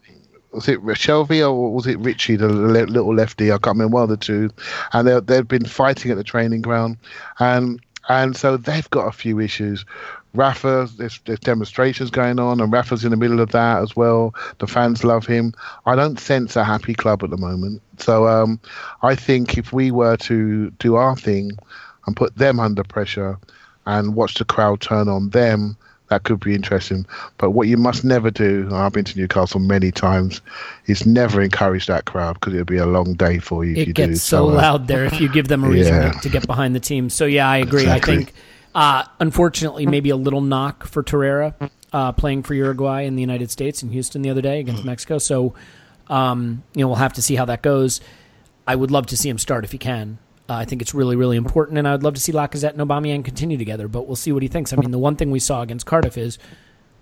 was 0.52 0.68
it 0.68 0.80
Shelvey 0.80 1.48
or 1.48 1.72
was 1.72 1.86
it 1.86 1.98
Ritchie, 1.98 2.36
the 2.36 2.48
le- 2.48 2.86
little 2.86 3.14
lefty? 3.14 3.52
I 3.52 3.58
can't 3.58 3.76
remember 3.76 3.94
one 3.94 4.02
of 4.04 4.08
the 4.08 4.16
two. 4.16 4.50
And 4.92 5.06
they 5.06 5.20
they've 5.20 5.46
been 5.46 5.64
fighting 5.64 6.10
at 6.10 6.16
the 6.16 6.24
training 6.24 6.62
ground, 6.62 6.96
and 7.38 7.80
and 8.08 8.36
so 8.36 8.56
they've 8.56 8.88
got 8.90 9.06
a 9.06 9.12
few 9.12 9.38
issues. 9.40 9.84
Rafa, 10.32 10.88
there's, 10.96 11.18
there's 11.24 11.40
demonstrations 11.40 12.10
going 12.10 12.38
on, 12.38 12.60
and 12.60 12.72
Rafa's 12.72 13.04
in 13.04 13.10
the 13.10 13.16
middle 13.16 13.40
of 13.40 13.50
that 13.50 13.82
as 13.82 13.96
well. 13.96 14.32
The 14.58 14.68
fans 14.68 15.02
love 15.02 15.26
him. 15.26 15.54
I 15.86 15.96
don't 15.96 16.20
sense 16.20 16.54
a 16.54 16.62
happy 16.62 16.94
club 16.94 17.24
at 17.24 17.30
the 17.30 17.36
moment. 17.36 17.82
So 17.98 18.28
um, 18.28 18.60
I 19.02 19.16
think 19.16 19.58
if 19.58 19.72
we 19.72 19.90
were 19.90 20.16
to 20.18 20.70
do 20.70 20.94
our 20.94 21.16
thing 21.16 21.58
and 22.06 22.16
put 22.16 22.36
them 22.36 22.60
under 22.60 22.84
pressure 22.84 23.38
and 23.86 24.14
watch 24.14 24.34
the 24.34 24.44
crowd 24.44 24.80
turn 24.80 25.08
on 25.08 25.30
them, 25.30 25.76
that 26.10 26.24
could 26.24 26.40
be 26.40 26.54
interesting. 26.54 27.06
But 27.38 27.50
what 27.52 27.66
you 27.68 27.76
must 27.76 28.04
never 28.04 28.30
do, 28.30 28.68
I've 28.72 28.92
been 28.92 29.04
to 29.06 29.18
Newcastle 29.18 29.60
many 29.60 29.90
times, 29.90 30.40
is 30.86 31.06
never 31.06 31.40
encourage 31.40 31.86
that 31.86 32.04
crowd 32.04 32.34
because 32.34 32.52
it'll 32.52 32.66
be 32.66 32.76
a 32.76 32.86
long 32.86 33.14
day 33.14 33.38
for 33.38 33.64
you 33.64 33.72
if 33.72 33.78
It 33.78 33.86
you 33.88 33.94
gets 33.94 34.10
do. 34.12 34.16
so 34.18 34.48
uh, 34.50 34.54
loud 34.54 34.86
there 34.88 35.04
if 35.04 35.20
you 35.20 35.28
give 35.28 35.48
them 35.48 35.64
a 35.64 35.68
reason 35.70 35.94
Yeah. 35.94 36.12
to, 36.12 36.20
to 36.20 36.28
get 36.28 36.46
behind 36.46 36.74
the 36.74 36.80
team. 36.80 37.08
So 37.10 37.24
yeah, 37.24 37.48
I 37.48 37.56
agree. 37.58 37.82
Exactly. 37.82 38.12
I 38.12 38.16
think, 38.18 38.32
uh, 38.74 39.04
unfortunately, 39.20 39.86
maybe 39.86 40.10
a 40.10 40.16
little 40.16 40.40
knock 40.42 40.86
for 40.86 41.02
Torreira 41.02 41.54
uh, 41.92 42.12
playing 42.12 42.42
for 42.42 42.54
Uruguay 42.54 43.02
in 43.02 43.16
the 43.16 43.20
United 43.22 43.50
States 43.50 43.82
in 43.82 43.90
Houston 43.90 44.22
the 44.22 44.30
other 44.30 44.42
day 44.42 44.60
against 44.60 44.84
Mexico. 44.84 45.18
So 45.18 45.54
um, 46.08 46.62
you 46.74 46.80
know 46.82 46.88
we'll 46.88 46.96
have 46.96 47.12
to 47.14 47.22
see 47.22 47.36
how 47.36 47.44
that 47.46 47.62
goes. 47.62 48.00
I 48.66 48.74
would 48.76 48.90
love 48.90 49.06
to 49.06 49.16
see 49.16 49.28
him 49.28 49.38
start 49.38 49.64
if 49.64 49.72
he 49.72 49.78
can. 49.78 50.18
Uh, 50.50 50.54
I 50.54 50.64
think 50.64 50.82
it's 50.82 50.94
really, 50.94 51.14
really 51.14 51.36
important, 51.36 51.78
and 51.78 51.86
I 51.86 51.92
would 51.92 52.02
love 52.02 52.14
to 52.14 52.20
see 52.20 52.32
Lacazette 52.32 52.76
and 52.76 52.80
Aubameyang 52.80 53.24
continue 53.24 53.56
together. 53.56 53.86
But 53.86 54.08
we'll 54.08 54.16
see 54.16 54.32
what 54.32 54.42
he 54.42 54.48
thinks. 54.48 54.72
I 54.72 54.76
mean, 54.76 54.90
the 54.90 54.98
one 54.98 55.14
thing 55.14 55.30
we 55.30 55.38
saw 55.38 55.62
against 55.62 55.86
Cardiff 55.86 56.18
is 56.18 56.40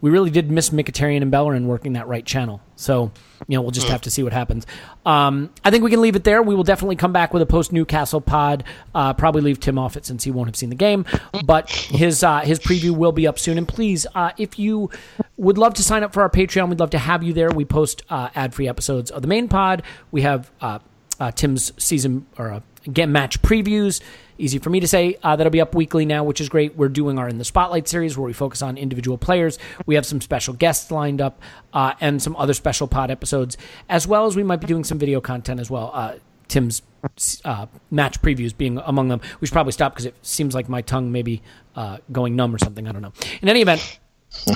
we 0.03 0.11
really 0.11 0.31
did 0.31 0.51
miss 0.51 0.69
Mkhitaryan 0.69 1.23
and 1.23 1.31
Bellerin 1.31 1.67
working 1.67 1.95
that 1.95 2.07
right 2.07 2.25
channel. 2.25 2.61
So, 2.77 3.11
you 3.49 3.57
know, 3.57 3.63
we'll 3.63 3.71
just 3.71 3.89
have 3.89 4.03
to 4.03 4.11
see 4.11 4.23
what 4.23 4.33
happens. 4.35 4.67
Um, 5.07 5.51
I 5.65 5.71
think 5.71 5.83
we 5.83 5.91
can 5.91 6.01
leave 6.01 6.15
it 6.15 6.25
there. 6.25 6.43
We 6.43 6.55
will 6.55 6.63
definitely 6.63 6.97
come 6.97 7.13
back 7.13 7.33
with 7.33 7.43
a 7.43 7.47
post 7.47 7.73
Newcastle 7.73 8.21
pod. 8.21 8.65
Uh, 8.95 9.15
probably 9.15 9.41
leave 9.41 9.59
Tim 9.59 9.79
off 9.79 9.97
it 9.97 10.05
since 10.05 10.23
he 10.23 10.31
won't 10.31 10.49
have 10.49 10.57
seen 10.57 10.69
the 10.69 10.77
game, 10.77 11.07
but 11.45 11.71
his 11.71 12.23
uh, 12.23 12.41
his 12.41 12.61
preview 12.61 12.91
will 12.91 13.13
be 13.13 13.27
up 13.27 13.39
soon. 13.39 13.59
And 13.59 13.67
please, 13.67 14.07
uh, 14.15 14.33
if 14.37 14.59
you 14.59 14.91
would 15.39 15.57
love 15.59 15.75
to 15.75 15.83
sign 15.83 16.05
up 16.05 16.13
for 16.13 16.23
our 16.23 16.31
Patreon, 16.31 16.69
we'd 16.69 16.81
love 16.81 16.91
to 16.91 16.99
have 16.99 17.23
you 17.23 17.33
there. 17.33 17.51
We 17.51 17.65
post 17.65 18.03
uh, 18.11 18.29
ad 18.35 18.55
free 18.55 18.69
episodes 18.69 19.11
of 19.11 19.23
the 19.23 19.29
main 19.29 19.49
pod. 19.49 19.83
We 20.13 20.23
have 20.23 20.51
uh, 21.21 21.31
Tim's 21.31 21.73
season 21.83 22.27
or 22.39 22.53
uh, 22.53 22.61
game 22.93 23.13
match 23.13 23.41
previews. 23.43 24.01
Easy 24.41 24.59
for 24.59 24.71
me 24.71 24.79
to 24.79 24.87
say. 24.87 25.17
Uh, 25.23 25.35
that'll 25.35 25.51
be 25.51 25.61
up 25.61 25.75
weekly 25.75 26.05
now, 26.05 26.23
which 26.23 26.41
is 26.41 26.49
great. 26.49 26.77
We're 26.77 26.89
doing 26.89 27.19
our 27.19 27.29
In 27.29 27.39
the 27.39 27.45
Spotlight 27.45 27.89
series 27.89 28.17
where 28.17 28.27
we 28.27 28.33
focus 28.33 28.63
on 28.63 28.79
individual 28.79 29.19
players. 29.19 29.59
We 29.85 29.97
have 29.97 30.07
some 30.07 30.21
special 30.21 30.55
guests 30.55 30.91
lined 30.93 31.21
up 31.21 31.41
uh, 31.73 31.95
and 32.01 32.23
some 32.23 32.37
other 32.37 32.55
special 32.55 32.87
pod 32.87 33.11
episodes, 33.11 33.57
as 33.89 34.07
well 34.07 34.27
as 34.27 34.37
we 34.37 34.45
might 34.45 34.61
be 34.61 34.69
doing 34.69 34.85
some 34.85 34.99
video 34.99 35.21
content 35.21 35.59
as 35.59 35.71
well. 35.71 35.91
Uh, 35.93 36.15
Tim's 36.47 36.83
uh, 37.45 37.67
match 37.91 38.23
previews 38.23 38.57
being 38.57 38.79
among 38.79 39.09
them. 39.09 39.21
We 39.41 39.47
should 39.47 39.53
probably 39.53 39.73
stop 39.73 39.93
because 39.93 40.07
it 40.07 40.15
seems 40.23 40.55
like 40.55 40.69
my 40.69 40.83
tongue 40.83 41.13
may 41.13 41.23
be 41.23 41.43
uh, 41.77 41.99
going 42.11 42.37
numb 42.37 42.55
or 42.55 42.59
something. 42.59 42.89
I 42.89 42.93
don't 42.93 43.03
know. 43.03 43.13
In 43.43 43.49
any 43.49 43.61
event, 43.61 43.99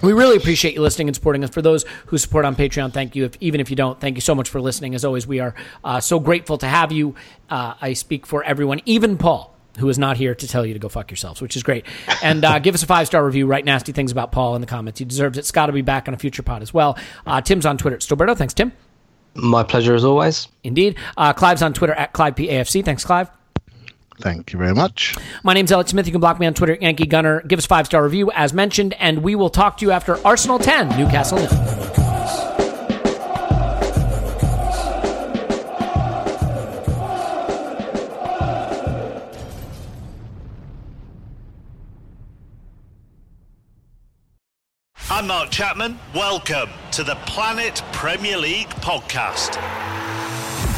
we 0.02 0.12
really 0.12 0.36
appreciate 0.36 0.74
you 0.74 0.82
listening 0.82 1.08
and 1.08 1.14
supporting 1.14 1.42
us. 1.44 1.50
For 1.50 1.62
those 1.62 1.84
who 2.06 2.18
support 2.18 2.44
on 2.44 2.56
Patreon, 2.56 2.92
thank 2.92 3.16
you. 3.16 3.24
If, 3.24 3.36
even 3.40 3.60
if 3.60 3.70
you 3.70 3.76
don't, 3.76 3.98
thank 4.00 4.16
you 4.16 4.20
so 4.20 4.34
much 4.34 4.48
for 4.48 4.60
listening. 4.60 4.94
As 4.94 5.04
always, 5.04 5.26
we 5.26 5.40
are 5.40 5.54
uh, 5.84 6.00
so 6.00 6.20
grateful 6.20 6.58
to 6.58 6.66
have 6.66 6.92
you. 6.92 7.14
Uh, 7.48 7.74
I 7.80 7.92
speak 7.94 8.26
for 8.26 8.44
everyone, 8.44 8.80
even 8.84 9.16
Paul, 9.16 9.54
who 9.78 9.88
is 9.88 9.98
not 9.98 10.16
here 10.16 10.34
to 10.34 10.48
tell 10.48 10.64
you 10.66 10.74
to 10.74 10.78
go 10.78 10.88
fuck 10.88 11.10
yourselves, 11.10 11.40
which 11.40 11.56
is 11.56 11.62
great. 11.62 11.86
And 12.22 12.44
uh, 12.44 12.58
give 12.58 12.74
us 12.74 12.82
a 12.82 12.86
five 12.86 13.06
star 13.06 13.24
review. 13.24 13.46
Write 13.46 13.64
nasty 13.64 13.92
things 13.92 14.12
about 14.12 14.32
Paul 14.32 14.54
in 14.54 14.60
the 14.60 14.66
comments. 14.66 14.98
He 14.98 15.04
deserves 15.04 15.38
it. 15.38 15.46
Scott 15.46 15.68
will 15.68 15.74
be 15.74 15.82
back 15.82 16.08
on 16.08 16.14
a 16.14 16.18
future 16.18 16.42
pod 16.42 16.62
as 16.62 16.72
well. 16.72 16.98
Uh, 17.26 17.40
Tim's 17.40 17.66
on 17.66 17.78
Twitter 17.78 17.96
at 17.96 18.02
Stillberto. 18.02 18.36
Thanks, 18.36 18.54
Tim. 18.54 18.72
My 19.34 19.62
pleasure 19.62 19.94
as 19.94 20.04
always. 20.04 20.48
Indeed. 20.62 20.96
Uh, 21.16 21.32
Clive's 21.32 21.62
on 21.62 21.72
Twitter 21.72 21.94
at 21.94 22.12
ClivePAFC. 22.12 22.84
Thanks, 22.84 23.04
Clive. 23.04 23.30
Thank 24.22 24.52
you 24.52 24.58
very 24.58 24.72
much. 24.72 25.16
My 25.42 25.52
name's 25.52 25.72
Elliot 25.72 25.88
Smith. 25.88 26.06
You 26.06 26.12
can 26.12 26.20
block 26.20 26.38
me 26.38 26.46
on 26.46 26.54
Twitter, 26.54 26.78
Yankee 26.80 27.06
Gunner. 27.06 27.42
Give 27.42 27.58
us 27.58 27.66
five 27.66 27.86
star 27.86 28.04
review 28.04 28.30
as 28.32 28.52
mentioned, 28.52 28.94
and 29.00 29.22
we 29.24 29.34
will 29.34 29.50
talk 29.50 29.78
to 29.78 29.84
you 29.84 29.90
after 29.90 30.24
Arsenal 30.24 30.60
10, 30.60 30.96
Newcastle 30.96 31.38
nil. 31.38 31.48
I'm 45.10 45.26
Mark 45.26 45.50
Chapman. 45.50 45.98
Welcome 46.14 46.70
to 46.92 47.02
the 47.02 47.16
Planet 47.26 47.82
Premier 47.92 48.38
League 48.38 48.68
podcast. 48.68 49.58